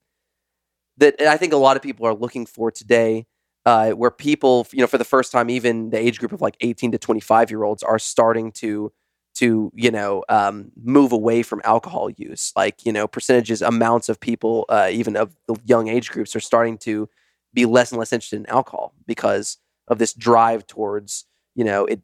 that 0.99 1.21
I 1.23 1.37
think 1.39 1.53
a 1.53 1.57
lot 1.57 1.77
of 1.77 1.83
people 1.83 2.07
are 2.07 2.15
looking 2.15 2.45
for 2.45 2.71
today, 2.71 3.27
uh, 3.65 3.91
where 3.93 4.11
people, 4.11 4.67
you 4.73 4.81
know, 4.81 4.87
for 4.87 4.99
the 4.99 5.05
first 5.05 5.33
time, 5.33 5.49
even 5.49 5.91
the 5.91 5.99
age 5.99 6.19
group 6.19 6.33
of 6.33 6.43
like 6.43 6.57
18 6.61 6.93
to 6.93 6.99
25 6.99 7.51
year 7.51 7.63
olds 7.65 7.83
are 7.83 7.99
starting 7.99 8.53
to 8.53 8.93
to 9.39 9.71
you 9.75 9.91
know 9.91 10.25
um, 10.29 10.73
move 10.83 11.13
away 11.13 11.43
from 11.43 11.61
alcohol 11.65 12.11
use. 12.11 12.53
Like 12.57 12.85
you 12.85 12.93
know, 12.93 13.07
percentages, 13.07 13.63
amounts 13.63 14.09
of 14.09 14.21
people, 14.21 14.65
uh, 14.69 14.89
even 14.91 15.17
of 15.17 15.35
the 15.47 15.57
young 15.65 15.89
age 15.89 16.11
groups, 16.11 16.35
are 16.37 16.41
starting 16.41 16.79
to 16.79 17.09
be 17.55 17.65
less 17.65 17.93
and 17.93 17.99
less 17.99 18.13
interested 18.13 18.41
in 18.41 18.47
alcohol 18.47 18.95
because 19.07 19.59
of 19.89 19.99
this 19.99 20.13
drive 20.13 20.67
towards 20.67 21.25
you 21.55 21.65
know 21.65 21.87
it 21.87 22.01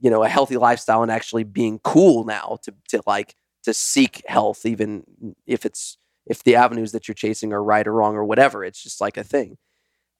you 0.00 0.10
know 0.10 0.22
a 0.22 0.28
healthy 0.28 0.56
lifestyle 0.56 1.02
and 1.02 1.10
actually 1.10 1.44
being 1.44 1.78
cool 1.80 2.24
now 2.24 2.58
to 2.62 2.74
to 2.88 3.00
like 3.06 3.34
to 3.62 3.72
seek 3.72 4.22
health 4.26 4.66
even 4.66 5.04
if 5.46 5.64
it's 5.64 5.98
if 6.26 6.42
the 6.44 6.56
avenues 6.56 6.92
that 6.92 7.08
you're 7.08 7.14
chasing 7.14 7.52
are 7.52 7.62
right 7.62 7.86
or 7.86 7.92
wrong 7.92 8.16
or 8.16 8.24
whatever 8.24 8.64
it's 8.64 8.82
just 8.82 9.00
like 9.00 9.16
a 9.16 9.24
thing 9.24 9.56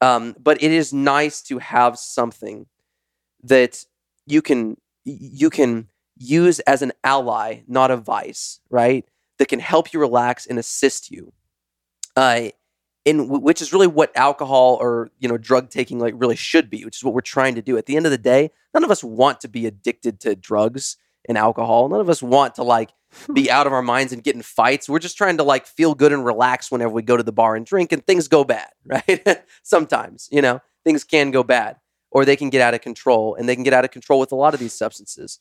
um, 0.01 0.33
but 0.39 0.63
it 0.63 0.71
is 0.71 0.93
nice 0.93 1.41
to 1.41 1.59
have 1.59 1.99
something 1.99 2.67
that 3.43 3.85
you 4.25 4.41
can 4.41 4.77
you 5.03 5.49
can 5.49 5.87
use 6.19 6.59
as 6.61 6.81
an 6.81 6.91
ally 7.03 7.61
not 7.67 7.89
a 7.89 7.97
vice 7.97 8.59
right 8.69 9.05
that 9.39 9.47
can 9.47 9.59
help 9.59 9.91
you 9.91 9.99
relax 9.99 10.45
and 10.45 10.59
assist 10.59 11.09
you. 11.09 11.33
Uh, 12.15 12.49
in 13.05 13.29
which 13.29 13.61
is 13.61 13.71
really 13.71 13.87
what 13.87 14.15
alcohol 14.15 14.77
or 14.79 15.09
you 15.19 15.29
know 15.29 15.37
drug 15.37 15.69
taking 15.69 15.99
like 15.99 16.13
really 16.17 16.35
should 16.35 16.69
be 16.69 16.83
which 16.83 16.97
is 16.97 17.03
what 17.03 17.13
we're 17.13 17.21
trying 17.21 17.55
to 17.55 17.61
do. 17.61 17.77
At 17.77 17.85
the 17.85 17.95
end 17.95 18.05
of 18.05 18.11
the 18.11 18.17
day 18.17 18.51
none 18.73 18.83
of 18.83 18.91
us 18.91 19.03
want 19.03 19.39
to 19.41 19.47
be 19.47 19.65
addicted 19.65 20.19
to 20.21 20.35
drugs 20.35 20.97
and 21.27 21.37
alcohol. 21.37 21.87
None 21.87 22.01
of 22.01 22.09
us 22.09 22.21
want 22.21 22.55
to 22.55 22.63
like 22.63 22.91
be 23.33 23.49
out 23.49 23.65
of 23.65 23.73
our 23.73 23.81
minds 23.81 24.11
and 24.11 24.23
get 24.23 24.35
in 24.35 24.41
fights. 24.41 24.89
We're 24.89 24.99
just 24.99 25.17
trying 25.17 25.37
to 25.37 25.43
like 25.43 25.65
feel 25.65 25.95
good 25.95 26.11
and 26.11 26.25
relax 26.25 26.69
whenever 26.69 26.91
we 26.91 27.01
go 27.01 27.17
to 27.17 27.23
the 27.23 27.31
bar 27.31 27.55
and 27.55 27.65
drink 27.65 27.93
and 27.93 28.05
things 28.05 28.27
go 28.27 28.43
bad 28.43 28.69
right? 28.85 29.43
Sometimes 29.63 30.27
you 30.29 30.41
know 30.41 30.59
things 30.83 31.05
can 31.05 31.31
go 31.31 31.41
bad 31.41 31.77
or 32.11 32.25
they 32.25 32.35
can 32.35 32.49
get 32.49 32.61
out 32.61 32.73
of 32.73 32.81
control 32.81 33.35
and 33.35 33.47
they 33.47 33.55
can 33.55 33.63
get 33.63 33.73
out 33.73 33.85
of 33.85 33.91
control 33.91 34.19
with 34.19 34.33
a 34.33 34.35
lot 34.35 34.53
of 34.53 34.59
these 34.59 34.73
substances 34.73 35.39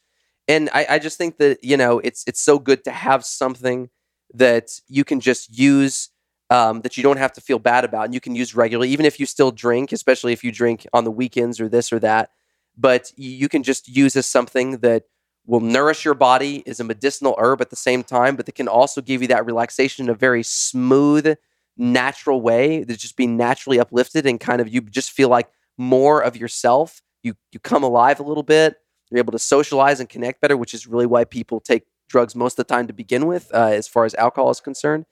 and 0.49 0.71
I, 0.73 0.87
I 0.91 0.99
just 0.99 1.19
think 1.19 1.39
that 1.39 1.63
you 1.63 1.77
know 1.77 2.01
it's 2.01 2.25
it's 2.27 2.41
so 2.41 2.59
good 2.59 2.85
to 2.85 2.91
have 2.91 3.25
something 3.25 3.91
that 4.35 4.81
you 4.89 5.05
can 5.05 5.21
just 5.21 5.57
use 5.57 6.11
um, 6.51 6.81
that 6.83 6.97
you 6.97 7.03
don't 7.03 7.19
have 7.19 7.33
to 7.35 7.41
feel 7.41 7.59
bad 7.59 7.85
about 7.85 8.07
and 8.07 8.15
you 8.15 8.21
can 8.21 8.35
use 8.35 8.55
regularly, 8.55 8.91
even 8.91 9.07
if 9.07 9.21
you 9.21 9.27
still 9.27 9.51
drink, 9.51 9.93
especially 9.93 10.33
if 10.33 10.43
you 10.43 10.51
drink 10.51 10.87
on 10.93 11.05
the 11.05 11.11
weekends 11.11 11.61
or 11.61 11.69
this 11.69 11.93
or 11.93 11.99
that. 12.01 12.31
But 12.77 13.13
you 13.17 13.49
can 13.49 13.63
just 13.63 13.89
use 13.89 14.17
as 14.17 14.27
something 14.27 14.79
that 14.79 15.05
will 15.47 15.61
nourish 15.61 16.05
your 16.05 16.15
body, 16.15 16.63
is 16.67 16.81
a 16.81 16.85
medicinal 16.85 17.35
herb 17.39 17.61
at 17.61 17.71
the 17.71 17.77
same 17.77 18.03
time, 18.03 18.37
but 18.37 18.47
that 18.47 18.55
can 18.55 18.69
also 18.69 19.01
give 19.01 19.23
you 19.23 19.29
that 19.29 19.47
relaxation 19.47 20.07
in 20.07 20.11
a 20.11 20.15
very 20.15 20.43
smooth, 20.43 21.37
natural 21.77 22.41
way 22.41 22.85
that 22.85 22.99
just 22.99 23.17
be 23.17 23.27
naturally 23.27 23.81
uplifted 23.81 24.27
and 24.27 24.41
kind 24.41 24.61
of 24.61 24.69
you 24.69 24.81
just 24.83 25.11
feel 25.11 25.29
like 25.29 25.49
more 25.77 26.21
of 26.21 26.37
yourself. 26.37 27.03
You 27.23 27.35
you 27.53 27.61
come 27.61 27.83
alive 27.83 28.21
a 28.21 28.23
little 28.23 28.43
bit. 28.43 28.77
You're 29.11 29.19
able 29.19 29.33
to 29.33 29.39
socialize 29.39 30.01
and 30.01 30.09
connect 30.09 30.41
better, 30.41 30.57
which 30.57 30.75
is 30.75 30.87
really 30.87 31.07
why 31.07 31.25
people 31.25 31.61
take 31.61 31.85
drugs 32.09 32.35
most 32.35 32.59
of 32.59 32.67
the 32.67 32.75
time 32.75 32.87
to 32.87 32.93
begin 32.93 33.27
with, 33.27 33.51
uh, 33.55 33.69
as 33.69 33.87
far 33.89 34.05
as 34.05 34.15
alcohol 34.15 34.51
is 34.51 34.61
concerned. 34.61 35.07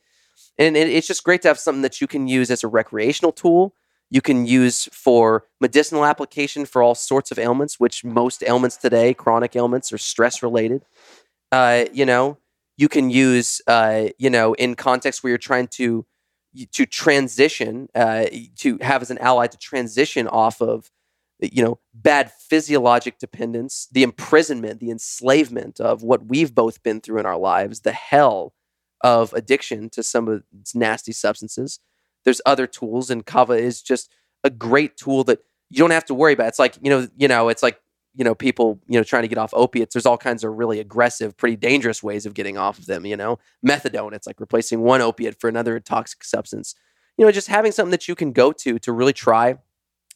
And 0.59 0.77
it, 0.77 0.89
it's 0.89 1.07
just 1.07 1.25
great 1.25 1.43
to 1.43 1.49
have 1.49 1.59
something 1.59 1.83
that 1.83 2.01
you 2.01 2.07
can 2.07 2.29
use 2.29 2.51
as 2.51 2.65
a 2.65 2.69
recreational 2.69 3.33
tool. 3.33 3.75
You 4.11 4.21
can 4.21 4.47
use 4.47 4.89
for 4.93 5.45
medicinal 5.61 6.05
application 6.05 6.65
for 6.65 6.83
all 6.83 6.95
sorts 6.95 7.31
of 7.31 7.39
ailments 7.39 7.81
which 7.81 8.05
most 8.05 8.45
ailments 8.47 8.77
today 8.77 9.15
chronic 9.15 9.57
ailments 9.57 9.93
are 9.93 9.99
stress 9.99 10.43
related. 10.43 10.85
Uh, 11.51 11.87
you 11.93 12.05
know 12.07 12.39
you 12.77 12.89
can 12.89 13.11
use 13.11 13.61
uh, 13.67 14.09
you 14.19 14.31
know 14.31 14.55
in 14.55 14.75
context 14.75 15.23
where 15.23 15.31
you're 15.31 15.39
trying 15.39 15.67
to 15.69 16.07
to 16.73 16.87
transition 16.87 17.89
uh, 17.95 18.27
to 18.57 18.79
have 18.81 19.03
as 19.03 19.11
an 19.11 19.19
ally 19.19 19.47
to 19.47 19.59
transition 19.59 20.27
off 20.29 20.63
of 20.63 20.91
you 21.41 21.63
know 21.63 21.79
bad 21.95 22.33
physiologic 22.33 23.19
dependence 23.19 23.89
the 23.93 24.03
imprisonment 24.03 24.81
the 24.81 24.91
enslavement 24.91 25.81
of 25.81 26.03
what 26.03 26.27
we've 26.27 26.55
both 26.55 26.83
been 26.83 27.01
through 27.01 27.19
in 27.19 27.27
our 27.27 27.37
lives 27.37 27.81
the 27.81 27.93
hell 27.93 28.55
of 29.03 29.33
addiction 29.35 29.89
to 29.91 30.03
some 30.03 30.29
of 30.29 30.43
its 30.61 30.75
nasty 30.75 31.13
substances. 31.13 31.81
There's 32.25 32.41
other 32.45 32.67
tools, 32.67 33.11
and 33.11 33.25
Kava 33.25 33.55
is 33.55 33.83
just 33.83 34.11
a 34.43 34.51
great 34.51 34.97
tool 34.97 35.25
that 35.25 35.41
you 35.71 35.79
don't 35.79 35.91
have 35.91 36.05
to 36.07 36.15
worry 36.15 36.33
about. 36.33 36.49
It's 36.49 36.59
like 36.59 36.77
you 36.83 36.91
know, 36.91 37.09
you 37.17 37.29
know, 37.29 37.49
it's 37.49 37.63
like 37.63 37.81
you 38.15 38.25
know, 38.25 38.35
people 38.35 38.81
you 38.89 38.99
know 38.99 39.05
trying 39.05 39.23
to 39.23 39.29
get 39.29 39.39
off 39.39 39.55
opiates. 39.55 39.95
There's 39.95 40.07
all 40.07 40.19
kinds 40.19 40.45
of 40.45 40.57
really 40.57 40.81
aggressive, 40.81 41.37
pretty 41.37 41.57
dangerous 41.57 42.03
ways 42.03 42.27
of 42.27 42.35
getting 42.35 42.57
off 42.59 42.79
of 42.79 42.87
them. 42.87 43.07
You 43.07 43.17
know, 43.17 43.39
methadone. 43.65 44.13
It's 44.13 44.27
like 44.27 44.41
replacing 44.41 44.81
one 44.81 45.03
opiate 45.03 45.39
for 45.41 45.49
another 45.49 45.79
toxic 45.79 46.25
substance. 46.25 46.75
You 47.17 47.25
know, 47.25 47.33
just 47.33 47.49
having 47.49 47.73
something 47.73 47.93
that 47.93 48.09
you 48.09 48.15
can 48.15 48.33
go 48.33 48.53
to 48.53 48.79
to 48.81 48.93
really 48.93 49.13
try 49.13 49.57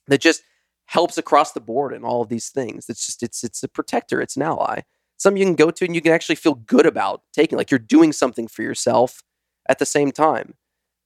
that 0.08 0.20
just 0.20 0.42
helps 0.90 1.16
across 1.16 1.52
the 1.52 1.60
board 1.60 1.92
in 1.92 2.02
all 2.02 2.20
of 2.20 2.28
these 2.28 2.48
things. 2.48 2.86
It's 2.88 3.06
just 3.06 3.22
it's 3.22 3.44
it's 3.44 3.62
a 3.62 3.68
protector. 3.68 4.20
It's 4.20 4.36
an 4.36 4.42
ally. 4.42 4.80
some 5.18 5.36
you 5.36 5.44
can 5.44 5.54
go 5.54 5.70
to 5.70 5.84
and 5.84 5.94
you 5.94 6.00
can 6.00 6.12
actually 6.12 6.34
feel 6.34 6.54
good 6.54 6.84
about 6.84 7.22
taking. 7.32 7.56
Like 7.56 7.70
you're 7.70 7.78
doing 7.78 8.12
something 8.12 8.48
for 8.48 8.62
yourself 8.62 9.22
at 9.68 9.78
the 9.78 9.86
same 9.86 10.10
time. 10.10 10.54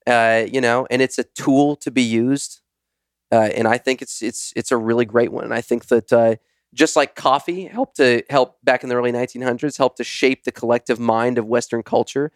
Uh, 0.07 0.45
you 0.51 0.59
know, 0.59 0.87
and 0.89 1.03
it's 1.03 1.19
a 1.19 1.23
tool 1.35 1.75
to 1.77 1.91
be 1.91 2.01
used. 2.01 2.61
Uh, 3.31 3.49
and 3.55 3.67
I 3.67 3.77
think 3.77 4.01
it's 4.01 4.23
it's 4.23 4.53
it's 4.55 4.71
a 4.71 4.77
really 4.77 5.05
great 5.05 5.31
one. 5.31 5.43
And 5.43 5.53
I 5.53 5.61
think 5.61 5.85
that 5.87 6.11
uh, 6.11 6.35
just 6.73 6.95
like 6.95 7.13
coffee 7.13 7.65
helped 7.65 7.97
to 7.97 8.23
help 8.31 8.57
back 8.63 8.81
in 8.81 8.89
the 8.89 8.95
early 8.95 9.11
1900s, 9.11 9.77
helped 9.77 9.97
to 9.97 10.03
shape 10.03 10.45
the 10.45 10.51
collective 10.51 10.99
mind 10.99 11.37
of 11.37 11.45
Western 11.45 11.83
culture. 11.83 12.31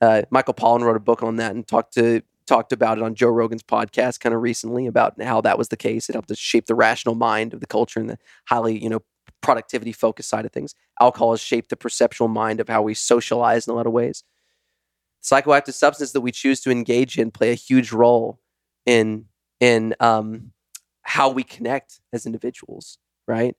Uh, 0.00 0.22
Michael 0.30 0.54
Pollan 0.54 0.82
wrote 0.82 0.96
a 0.96 1.00
book 1.00 1.22
on 1.22 1.36
that 1.36 1.54
and 1.54 1.66
talked 1.66 1.92
to 1.94 2.22
talked 2.46 2.72
about 2.72 2.98
it 2.98 3.04
on 3.04 3.14
Joe 3.14 3.28
Rogan's 3.28 3.62
podcast 3.62 4.20
kind 4.20 4.34
of 4.34 4.42
recently 4.42 4.86
about 4.86 5.20
how 5.22 5.40
that 5.42 5.58
was 5.58 5.68
the 5.68 5.76
case. 5.76 6.08
It 6.08 6.14
helped 6.14 6.28
to 6.28 6.36
shape 6.36 6.66
the 6.66 6.74
rational 6.74 7.14
mind 7.14 7.54
of 7.54 7.60
the 7.60 7.66
culture 7.66 8.00
and 8.00 8.10
the 8.10 8.18
highly 8.48 8.82
you 8.82 8.88
know 8.88 9.00
productivity 9.40 9.92
focused 9.92 10.28
side 10.28 10.44
of 10.44 10.52
things. 10.52 10.74
Alcohol 11.00 11.32
has 11.32 11.40
shaped 11.40 11.70
the 11.70 11.76
perceptual 11.76 12.28
mind 12.28 12.60
of 12.60 12.68
how 12.68 12.82
we 12.82 12.94
socialize 12.94 13.66
in 13.66 13.72
a 13.72 13.76
lot 13.76 13.86
of 13.86 13.92
ways. 13.92 14.24
Psychoactive 15.22 15.72
substances 15.74 16.12
that 16.12 16.20
we 16.20 16.32
choose 16.32 16.60
to 16.60 16.70
engage 16.70 17.18
in 17.18 17.30
play 17.30 17.50
a 17.50 17.54
huge 17.54 17.92
role 17.92 18.40
in 18.84 19.26
in 19.60 19.94
um, 20.00 20.52
how 21.02 21.30
we 21.30 21.42
connect 21.42 22.00
as 22.12 22.26
individuals, 22.26 22.98
right? 23.26 23.56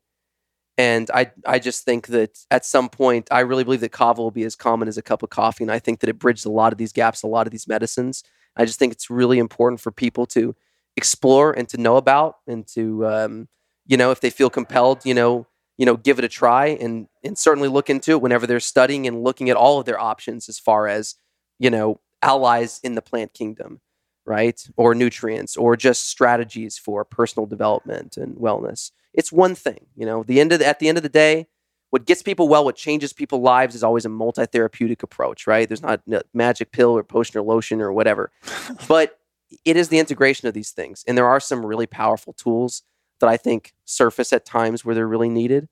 And 0.78 1.10
I 1.14 1.32
I 1.46 1.60
just 1.60 1.86
think 1.86 2.08
that 2.08 2.38
at 2.52 2.66
some 2.66 2.90
point, 2.90 3.30
I 3.32 3.42
really 3.42 3.64
believe 3.64 3.80
that 3.82 3.92
kava 3.94 4.22
will 4.22 4.32
be 4.32 4.44
as 4.44 4.56
common 4.56 4.88
as 4.88 4.98
a 4.98 5.02
cup 5.02 5.24
of 5.24 5.30
coffee, 5.30 5.64
and 5.64 5.72
I 5.72 5.80
think 5.80 6.02
that 6.02 6.10
it 6.10 6.20
bridges 6.20 6.46
a 6.46 6.52
lot 6.52 6.74
of 6.74 6.78
these 6.78 6.92
gaps, 6.92 7.24
a 7.24 7.28
lot 7.28 7.48
of 7.48 7.52
these 7.52 7.68
medicines. 7.68 8.24
I 8.58 8.66
just 8.66 8.80
think 8.80 8.92
it's 8.94 9.10
really 9.10 9.40
important 9.40 9.80
for 9.82 9.92
people 9.92 10.26
to 10.28 10.56
explore 10.98 11.52
and 11.54 11.68
to 11.70 11.78
know 11.78 11.96
about, 11.98 12.38
and 12.48 12.68
to 12.70 13.06
um, 13.08 13.48
you 13.88 13.96
know, 13.98 14.12
if 14.12 14.20
they 14.20 14.30
feel 14.30 14.50
compelled, 14.50 15.06
you 15.06 15.14
know, 15.14 15.48
you 15.78 15.86
know, 15.86 15.96
give 15.96 16.20
it 16.20 16.26
a 16.26 16.30
try, 16.30 16.68
and 16.68 17.08
and 17.24 17.38
certainly 17.38 17.70
look 17.70 17.90
into 17.90 18.12
it 18.12 18.22
whenever 18.22 18.46
they're 18.46 18.60
studying 18.60 19.08
and 19.08 19.24
looking 19.24 19.50
at 19.50 19.56
all 19.58 19.80
of 19.80 19.86
their 19.86 20.00
options 20.00 20.50
as 20.50 20.60
far 20.60 20.88
as 20.88 21.16
you 21.58 21.70
know 21.70 22.02
allies 22.22 22.82
in 22.84 22.96
the 22.96 23.02
plant 23.02 23.34
kingdom 23.34 23.80
right? 24.26 24.62
Or 24.76 24.96
nutrients, 24.96 25.56
or 25.56 25.78
just 25.78 26.10
strategies 26.10 26.78
for 26.78 27.06
personal 27.06 27.46
development 27.46 28.18
and 28.18 28.36
wellness. 28.36 28.92
It's 29.16 29.32
one 29.32 29.56
thing, 29.56 29.88
you 29.96 30.06
know. 30.06 30.24
The 30.24 30.40
end 30.40 30.52
of 30.52 30.60
the, 30.60 30.66
at 30.66 30.80
the 30.80 30.88
end 30.90 30.98
of 30.98 31.04
the 31.04 31.10
day, 31.10 31.48
what 31.90 32.06
gets 32.06 32.22
people 32.22 32.48
well, 32.48 32.66
what 32.66 32.76
changes 32.76 33.14
people's 33.14 33.44
lives, 33.44 33.76
is 33.76 33.84
always 33.84 34.06
a 34.06 34.10
multi-therapeutic 34.10 35.04
approach, 35.04 35.48
right? 35.48 35.68
There's 35.68 35.82
not 35.82 36.02
a 36.12 36.24
magic 36.34 36.72
pill 36.72 36.98
or 36.98 37.04
potion 37.04 37.40
or 37.40 37.44
lotion 37.44 37.82
or 37.82 37.94
whatever, 37.94 38.32
but 38.88 39.20
it 39.64 39.78
is 39.78 39.90
the 39.90 40.00
integration 40.00 40.48
of 40.48 40.54
these 40.54 40.72
things, 40.72 41.04
and 41.08 41.18
there 41.18 41.28
are 41.28 41.40
some 41.40 41.66
really 41.66 41.88
powerful 41.88 42.34
tools 42.34 42.84
that 43.22 43.30
I 43.30 43.38
think 43.38 43.74
surface 43.86 44.34
at 44.34 44.46
times 44.46 44.84
where 44.84 44.94
they're 44.94 45.08
really 45.08 45.30
needed. 45.30 45.70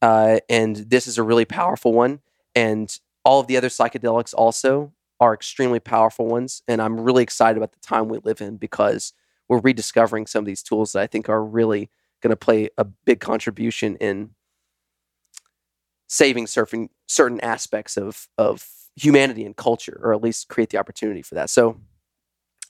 Uh, 0.00 0.40
and 0.48 0.76
this 0.76 1.06
is 1.06 1.16
a 1.16 1.22
really 1.22 1.44
powerful 1.44 1.92
one, 1.92 2.20
and 2.54 2.98
all 3.24 3.40
of 3.40 3.46
the 3.46 3.56
other 3.56 3.68
psychedelics 3.68 4.34
also 4.36 4.92
are 5.20 5.32
extremely 5.32 5.78
powerful 5.78 6.26
ones. 6.26 6.62
And 6.66 6.82
I'm 6.82 6.98
really 6.98 7.22
excited 7.22 7.56
about 7.56 7.72
the 7.72 7.78
time 7.78 8.08
we 8.08 8.18
live 8.24 8.40
in 8.40 8.56
because 8.56 9.12
we're 9.48 9.60
rediscovering 9.60 10.26
some 10.26 10.40
of 10.40 10.46
these 10.46 10.64
tools 10.64 10.92
that 10.92 11.02
I 11.02 11.06
think 11.06 11.28
are 11.28 11.44
really 11.44 11.90
going 12.22 12.30
to 12.30 12.36
play 12.36 12.70
a 12.78 12.84
big 12.84 13.20
contribution 13.20 13.96
in 13.96 14.30
saving 16.08 16.46
certain 16.46 16.88
certain 17.06 17.40
aspects 17.40 17.96
of 17.96 18.28
of 18.38 18.66
humanity 18.96 19.44
and 19.44 19.56
culture, 19.56 19.98
or 20.02 20.14
at 20.14 20.22
least 20.22 20.48
create 20.48 20.70
the 20.70 20.78
opportunity 20.78 21.22
for 21.22 21.34
that. 21.34 21.50
So. 21.50 21.80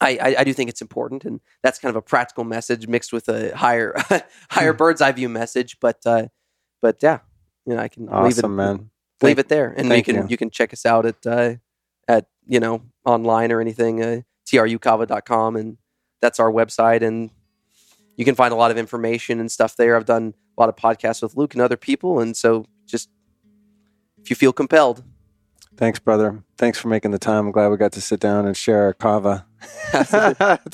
I, 0.00 0.18
I, 0.20 0.34
I 0.40 0.44
do 0.44 0.52
think 0.52 0.68
it's 0.68 0.82
important, 0.82 1.24
and 1.24 1.40
that's 1.62 1.78
kind 1.78 1.90
of 1.90 1.94
a 1.94 2.02
practical 2.02 2.42
message 2.42 2.88
mixed 2.88 3.12
with 3.12 3.28
a 3.28 3.56
higher 3.56 3.94
higher 4.50 4.72
hmm. 4.72 4.76
bird's 4.76 5.00
eye 5.00 5.12
view 5.12 5.28
message. 5.28 5.76
But 5.78 6.00
uh, 6.04 6.26
but 6.80 7.00
yeah, 7.00 7.20
you 7.66 7.76
know, 7.76 7.80
I 7.80 7.86
can 7.86 8.08
awesome, 8.08 8.24
leave 8.24 8.38
it, 8.38 8.48
man. 8.48 8.76
Leave 8.78 8.88
Thank, 9.20 9.38
it 9.38 9.48
there, 9.48 9.72
and 9.76 9.88
you 9.92 10.02
can 10.02 10.16
you. 10.16 10.26
you 10.30 10.36
can 10.36 10.50
check 10.50 10.72
us 10.72 10.84
out 10.84 11.06
at 11.06 11.24
uh, 11.24 11.54
at 12.08 12.26
you 12.46 12.60
know 12.60 12.82
online 13.04 13.52
or 13.52 13.60
anything 13.60 14.02
uh, 14.02 14.20
trukava.com 14.46 15.56
and 15.56 15.78
that's 16.20 16.38
our 16.38 16.50
website 16.50 17.02
and 17.02 17.30
you 18.16 18.24
can 18.24 18.34
find 18.34 18.52
a 18.52 18.56
lot 18.56 18.70
of 18.70 18.78
information 18.78 19.40
and 19.40 19.50
stuff 19.50 19.76
there 19.76 19.96
i've 19.96 20.06
done 20.06 20.34
a 20.56 20.60
lot 20.60 20.68
of 20.68 20.76
podcasts 20.76 21.22
with 21.22 21.36
luke 21.36 21.54
and 21.54 21.62
other 21.62 21.76
people 21.76 22.20
and 22.20 22.36
so 22.36 22.64
just 22.86 23.08
if 24.20 24.30
you 24.30 24.36
feel 24.36 24.52
compelled 24.52 25.02
thanks 25.76 25.98
brother 25.98 26.42
thanks 26.56 26.78
for 26.78 26.88
making 26.88 27.10
the 27.10 27.18
time 27.18 27.46
i'm 27.46 27.52
glad 27.52 27.68
we 27.68 27.76
got 27.76 27.92
to 27.92 28.00
sit 28.00 28.20
down 28.20 28.46
and 28.46 28.56
share 28.56 28.84
our 28.84 28.92
kava 28.92 29.46
it's 29.94 30.10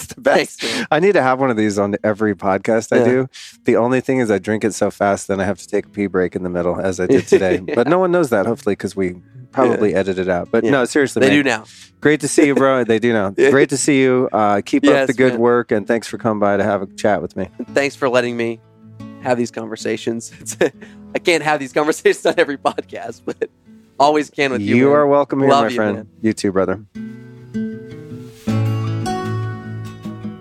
the 0.07 0.15
best. 0.19 0.61
Thanks, 0.61 0.87
I 0.91 1.01
need 1.01 1.13
to 1.13 1.23
have 1.23 1.41
one 1.41 1.51
of 1.51 1.57
these 1.57 1.79
on 1.79 1.97
every 2.05 2.35
podcast 2.35 2.93
I 2.93 3.01
yeah. 3.01 3.05
do. 3.05 3.29
The 3.65 3.77
only 3.77 4.01
thing 4.01 4.19
is 4.19 4.31
I 4.31 4.39
drink 4.39 4.65
it 4.65 4.75
so 4.75 4.91
fast, 4.91 5.29
then 5.29 5.41
I 5.41 5.45
have 5.45 5.59
to 5.59 5.67
take 5.67 5.87
a 5.87 5.89
pee 5.89 6.07
break 6.07 6.37
in 6.37 6.43
the 6.43 6.49
middle, 6.49 6.81
as 6.81 7.01
I 7.01 7.07
did 7.07 7.27
today. 7.29 7.59
but 7.59 7.89
no 7.89 7.99
one 7.99 8.13
knows 8.13 8.31
that, 8.31 8.47
hopefully, 8.47 8.73
because 8.73 8.95
we 8.95 9.17
probably 9.53 9.93
yeah. 9.93 9.99
edit 9.99 10.19
it 10.19 10.29
out. 10.29 10.51
But 10.51 10.65
yeah. 10.65 10.71
no, 10.71 10.85
seriously, 10.85 11.21
they 11.21 11.29
man. 11.29 11.37
do 11.37 11.43
now. 11.43 11.65
Great 12.01 12.21
to 12.21 12.29
see 12.29 12.47
you, 12.47 12.55
bro. 12.55 12.85
they 12.85 12.99
do 12.99 13.13
now. 13.13 13.31
Great 13.31 13.71
to 13.71 13.77
see 13.77 14.01
you. 14.01 14.29
Uh, 14.33 14.61
keep 14.65 14.85
yes, 14.85 15.03
up 15.03 15.07
the 15.09 15.15
good 15.15 15.35
man. 15.35 15.41
work, 15.41 15.73
and 15.73 15.87
thanks 15.87 16.07
for 16.07 16.19
coming 16.19 16.41
by 16.41 16.57
to 16.57 16.65
have 16.65 16.83
a 16.83 16.87
chat 16.87 17.23
with 17.23 17.37
me. 17.37 17.49
Thanks 17.73 17.97
for 17.97 18.09
letting 18.09 18.37
me 18.37 18.61
have 19.23 19.39
these 19.39 19.51
conversations. 19.51 20.57
I 21.15 21.19
can't 21.19 21.43
have 21.43 21.61
these 21.61 21.73
conversations 21.73 22.25
on 22.27 22.35
every 22.39 22.59
podcast, 22.59 23.23
but 23.25 23.51
always 23.99 24.31
can 24.31 24.53
with 24.53 24.61
you. 24.61 24.77
You 24.77 24.87
man. 24.87 24.95
are 24.95 25.07
welcome 25.07 25.41
here, 25.41 25.49
Love 25.49 25.65
my 25.65 25.69
you, 25.71 25.77
friend. 25.77 26.09
You 26.21 26.33
too, 26.33 26.53
brother. 26.53 26.85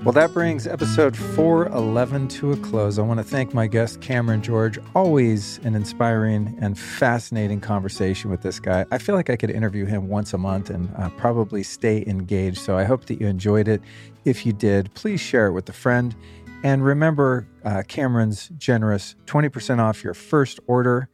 Well, 0.07 0.13
that 0.13 0.33
brings 0.33 0.67
episode 0.67 1.17
411 1.17 2.29
to 2.29 2.53
a 2.53 2.55
close. 2.55 2.97
I 2.97 3.01
want 3.01 3.17
to 3.17 3.25
thank 3.25 3.53
my 3.53 3.67
guest, 3.67 3.99
Cameron 3.99 4.41
George. 4.41 4.79
Always 4.95 5.57
an 5.65 5.75
inspiring 5.75 6.57
and 6.61 6.79
fascinating 6.79 7.59
conversation 7.59 8.31
with 8.31 8.41
this 8.41 8.57
guy. 8.57 8.85
I 8.89 8.99
feel 8.99 9.15
like 9.15 9.29
I 9.29 9.35
could 9.35 9.49
interview 9.49 9.83
him 9.83 10.07
once 10.07 10.31
a 10.31 10.37
month 10.37 10.69
and 10.69 10.89
uh, 10.95 11.09
probably 11.17 11.61
stay 11.61 12.05
engaged. 12.07 12.59
So 12.59 12.77
I 12.77 12.85
hope 12.85 13.07
that 13.07 13.19
you 13.19 13.27
enjoyed 13.27 13.67
it. 13.67 13.81
If 14.23 14.45
you 14.45 14.53
did, 14.53 14.93
please 14.93 15.19
share 15.19 15.47
it 15.47 15.51
with 15.51 15.67
a 15.67 15.73
friend. 15.73 16.15
And 16.63 16.85
remember 16.85 17.45
uh, 17.65 17.83
Cameron's 17.89 18.47
generous 18.57 19.13
20% 19.25 19.79
off 19.79 20.05
your 20.05 20.13
first 20.13 20.61
order 20.67 21.09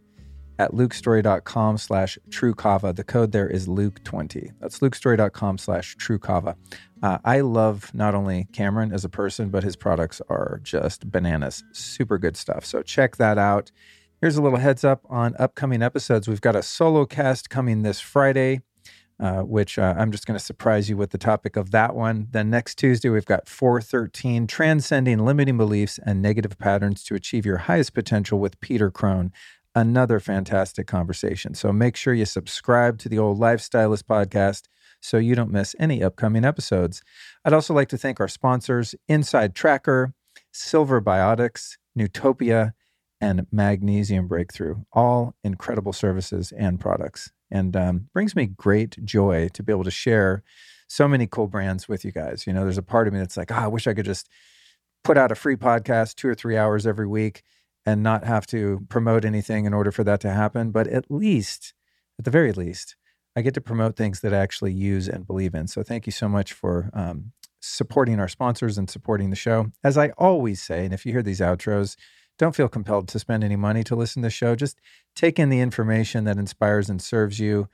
at 0.59 0.71
lukestorey.com 0.71 1.77
slash 1.77 2.17
trukava. 2.29 2.95
The 2.95 3.03
code 3.03 3.31
there 3.31 3.49
is 3.49 3.67
Luke20. 3.67 4.51
That's 4.59 4.79
lukestorey.com 4.79 5.57
slash 5.57 5.95
trukava. 5.97 6.55
Uh, 7.01 7.17
I 7.25 7.41
love 7.41 7.93
not 7.93 8.15
only 8.15 8.47
Cameron 8.53 8.93
as 8.93 9.03
a 9.03 9.09
person, 9.09 9.49
but 9.49 9.63
his 9.63 9.75
products 9.75 10.21
are 10.29 10.59
just 10.63 11.11
bananas. 11.11 11.63
Super 11.71 12.17
good 12.17 12.37
stuff. 12.37 12.65
So 12.65 12.81
check 12.81 13.17
that 13.17 13.37
out. 13.37 13.71
Here's 14.21 14.37
a 14.37 14.41
little 14.41 14.59
heads 14.59 14.85
up 14.85 15.01
on 15.09 15.35
upcoming 15.37 15.81
episodes. 15.81 16.29
We've 16.29 16.39
got 16.39 16.55
a 16.55 16.63
solo 16.63 17.05
cast 17.05 17.49
coming 17.49 17.81
this 17.81 17.99
Friday, 17.99 18.61
uh, 19.19 19.41
which 19.41 19.77
uh, 19.77 19.95
I'm 19.97 20.11
just 20.11 20.25
going 20.25 20.39
to 20.39 20.43
surprise 20.43 20.89
you 20.89 20.95
with 20.95 21.09
the 21.09 21.17
topic 21.17 21.57
of 21.57 21.71
that 21.71 21.93
one. 21.93 22.27
Then 22.31 22.49
next 22.49 22.75
Tuesday, 22.75 23.09
we've 23.09 23.25
got 23.25 23.49
413 23.49 24.47
Transcending 24.47 25.25
Limiting 25.25 25.57
Beliefs 25.57 25.99
and 26.05 26.21
Negative 26.21 26.57
Patterns 26.57 27.03
to 27.03 27.15
Achieve 27.15 27.45
Your 27.45 27.57
Highest 27.57 27.93
Potential 27.93 28.39
with 28.39 28.61
Peter 28.61 28.89
Crone. 28.89 29.33
Another 29.75 30.19
fantastic 30.19 30.85
conversation. 30.85 31.55
So 31.55 31.73
make 31.73 31.95
sure 31.95 32.13
you 32.13 32.25
subscribe 32.25 32.99
to 32.99 33.09
the 33.09 33.17
Old 33.17 33.39
Lifestylist 33.39 34.03
podcast 34.03 34.67
so 35.01 35.17
you 35.17 35.35
don't 35.35 35.51
miss 35.51 35.75
any 35.79 36.03
upcoming 36.03 36.45
episodes. 36.45 37.01
I'd 37.43 37.53
also 37.53 37.73
like 37.73 37.89
to 37.89 37.97
thank 37.97 38.19
our 38.19 38.27
sponsors 38.27 38.93
Inside 39.07 39.55
Tracker, 39.55 40.13
Silver 40.51 41.01
Biotics, 41.01 41.77
Nootopia, 41.97 42.73
and 43.19 43.47
Magnesium 43.51 44.27
Breakthrough, 44.27 44.83
all 44.91 45.35
incredible 45.43 45.93
services 45.93 46.53
and 46.55 46.79
products. 46.79 47.31
And 47.49 47.75
um, 47.75 48.09
brings 48.13 48.35
me 48.35 48.47
great 48.47 49.03
joy 49.03 49.49
to 49.53 49.63
be 49.63 49.71
able 49.71 49.83
to 49.85 49.91
share 49.91 50.43
so 50.87 51.07
many 51.07 51.25
cool 51.25 51.47
brands 51.47 51.87
with 51.87 52.05
you 52.05 52.11
guys. 52.11 52.45
You 52.45 52.53
know, 52.53 52.63
there's 52.63 52.77
a 52.77 52.83
part 52.83 53.07
of 53.07 53.13
me 53.13 53.19
that's 53.19 53.37
like, 53.37 53.51
oh, 53.51 53.55
I 53.55 53.67
wish 53.67 53.87
I 53.87 53.93
could 53.93 54.05
just 54.05 54.29
put 55.03 55.17
out 55.17 55.31
a 55.31 55.35
free 55.35 55.55
podcast 55.55 56.15
two 56.15 56.27
or 56.27 56.35
three 56.35 56.57
hours 56.57 56.85
every 56.85 57.07
week 57.07 57.43
and 57.85 58.01
not 58.01 58.23
have 58.23 58.47
to 58.47 58.85
promote 58.89 59.25
anything 59.25 59.65
in 59.65 59.73
order 59.73 59.91
for 59.91 60.03
that 60.03 60.21
to 60.21 60.31
happen. 60.31 60.71
But 60.71 60.87
at 60.87 61.09
least, 61.09 61.73
at 62.17 62.25
the 62.25 62.31
very 62.31 62.53
least, 62.53 62.95
I 63.35 63.41
get 63.41 63.53
to 63.55 63.61
promote 63.61 63.95
things 63.95 64.21
that 64.21 64.33
I 64.33 64.37
actually 64.37 64.73
use 64.73 65.07
and 65.07 65.27
believe 65.27 65.55
in. 65.55 65.67
So 65.67 65.83
thank 65.83 66.05
you 66.05 66.11
so 66.11 66.29
much 66.29 66.53
for 66.53 66.89
um, 66.93 67.31
supporting 67.59 68.19
our 68.19 68.27
sponsors 68.27 68.77
and 68.77 68.89
supporting 68.89 69.29
the 69.29 69.35
show. 69.35 69.71
As 69.83 69.97
I 69.97 70.09
always 70.17 70.61
say, 70.61 70.85
and 70.85 70.93
if 70.93 71.05
you 71.05 71.11
hear 71.11 71.23
these 71.23 71.39
outros, 71.39 71.95
don't 72.37 72.55
feel 72.55 72.67
compelled 72.67 73.07
to 73.09 73.19
spend 73.19 73.43
any 73.43 73.55
money 73.55 73.83
to 73.85 73.95
listen 73.95 74.21
to 74.21 74.27
the 74.27 74.31
show. 74.31 74.55
Just 74.55 74.79
take 75.15 75.39
in 75.39 75.49
the 75.49 75.59
information 75.59 76.23
that 76.25 76.37
inspires 76.37 76.89
and 76.89 77.01
serves 77.01 77.39
you. 77.39 77.67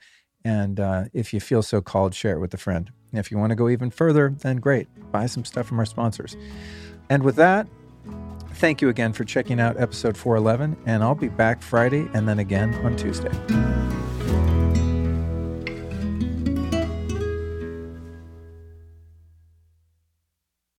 And 0.44 0.80
uh, 0.80 1.04
if 1.12 1.32
you 1.34 1.40
feel 1.40 1.62
so 1.62 1.80
called, 1.80 2.14
share 2.14 2.36
it 2.36 2.40
with 2.40 2.54
a 2.54 2.58
friend. 2.58 2.90
And 3.10 3.18
if 3.18 3.30
you 3.30 3.38
want 3.38 3.50
to 3.50 3.56
go 3.56 3.68
even 3.68 3.90
further, 3.90 4.34
then 4.38 4.56
great. 4.56 4.88
Buy 5.12 5.26
some 5.26 5.44
stuff 5.44 5.66
from 5.66 5.78
our 5.78 5.86
sponsors. 5.86 6.36
And 7.08 7.22
with 7.22 7.36
that, 7.36 7.66
thank 8.60 8.82
you 8.82 8.90
again 8.90 9.12
for 9.12 9.24
checking 9.24 9.58
out 9.58 9.80
episode 9.80 10.16
411. 10.16 10.76
And 10.86 11.02
I'll 11.02 11.14
be 11.14 11.28
back 11.28 11.62
Friday 11.62 12.08
and 12.12 12.28
then 12.28 12.38
again 12.38 12.74
on 12.84 12.94
Tuesday. 12.96 13.30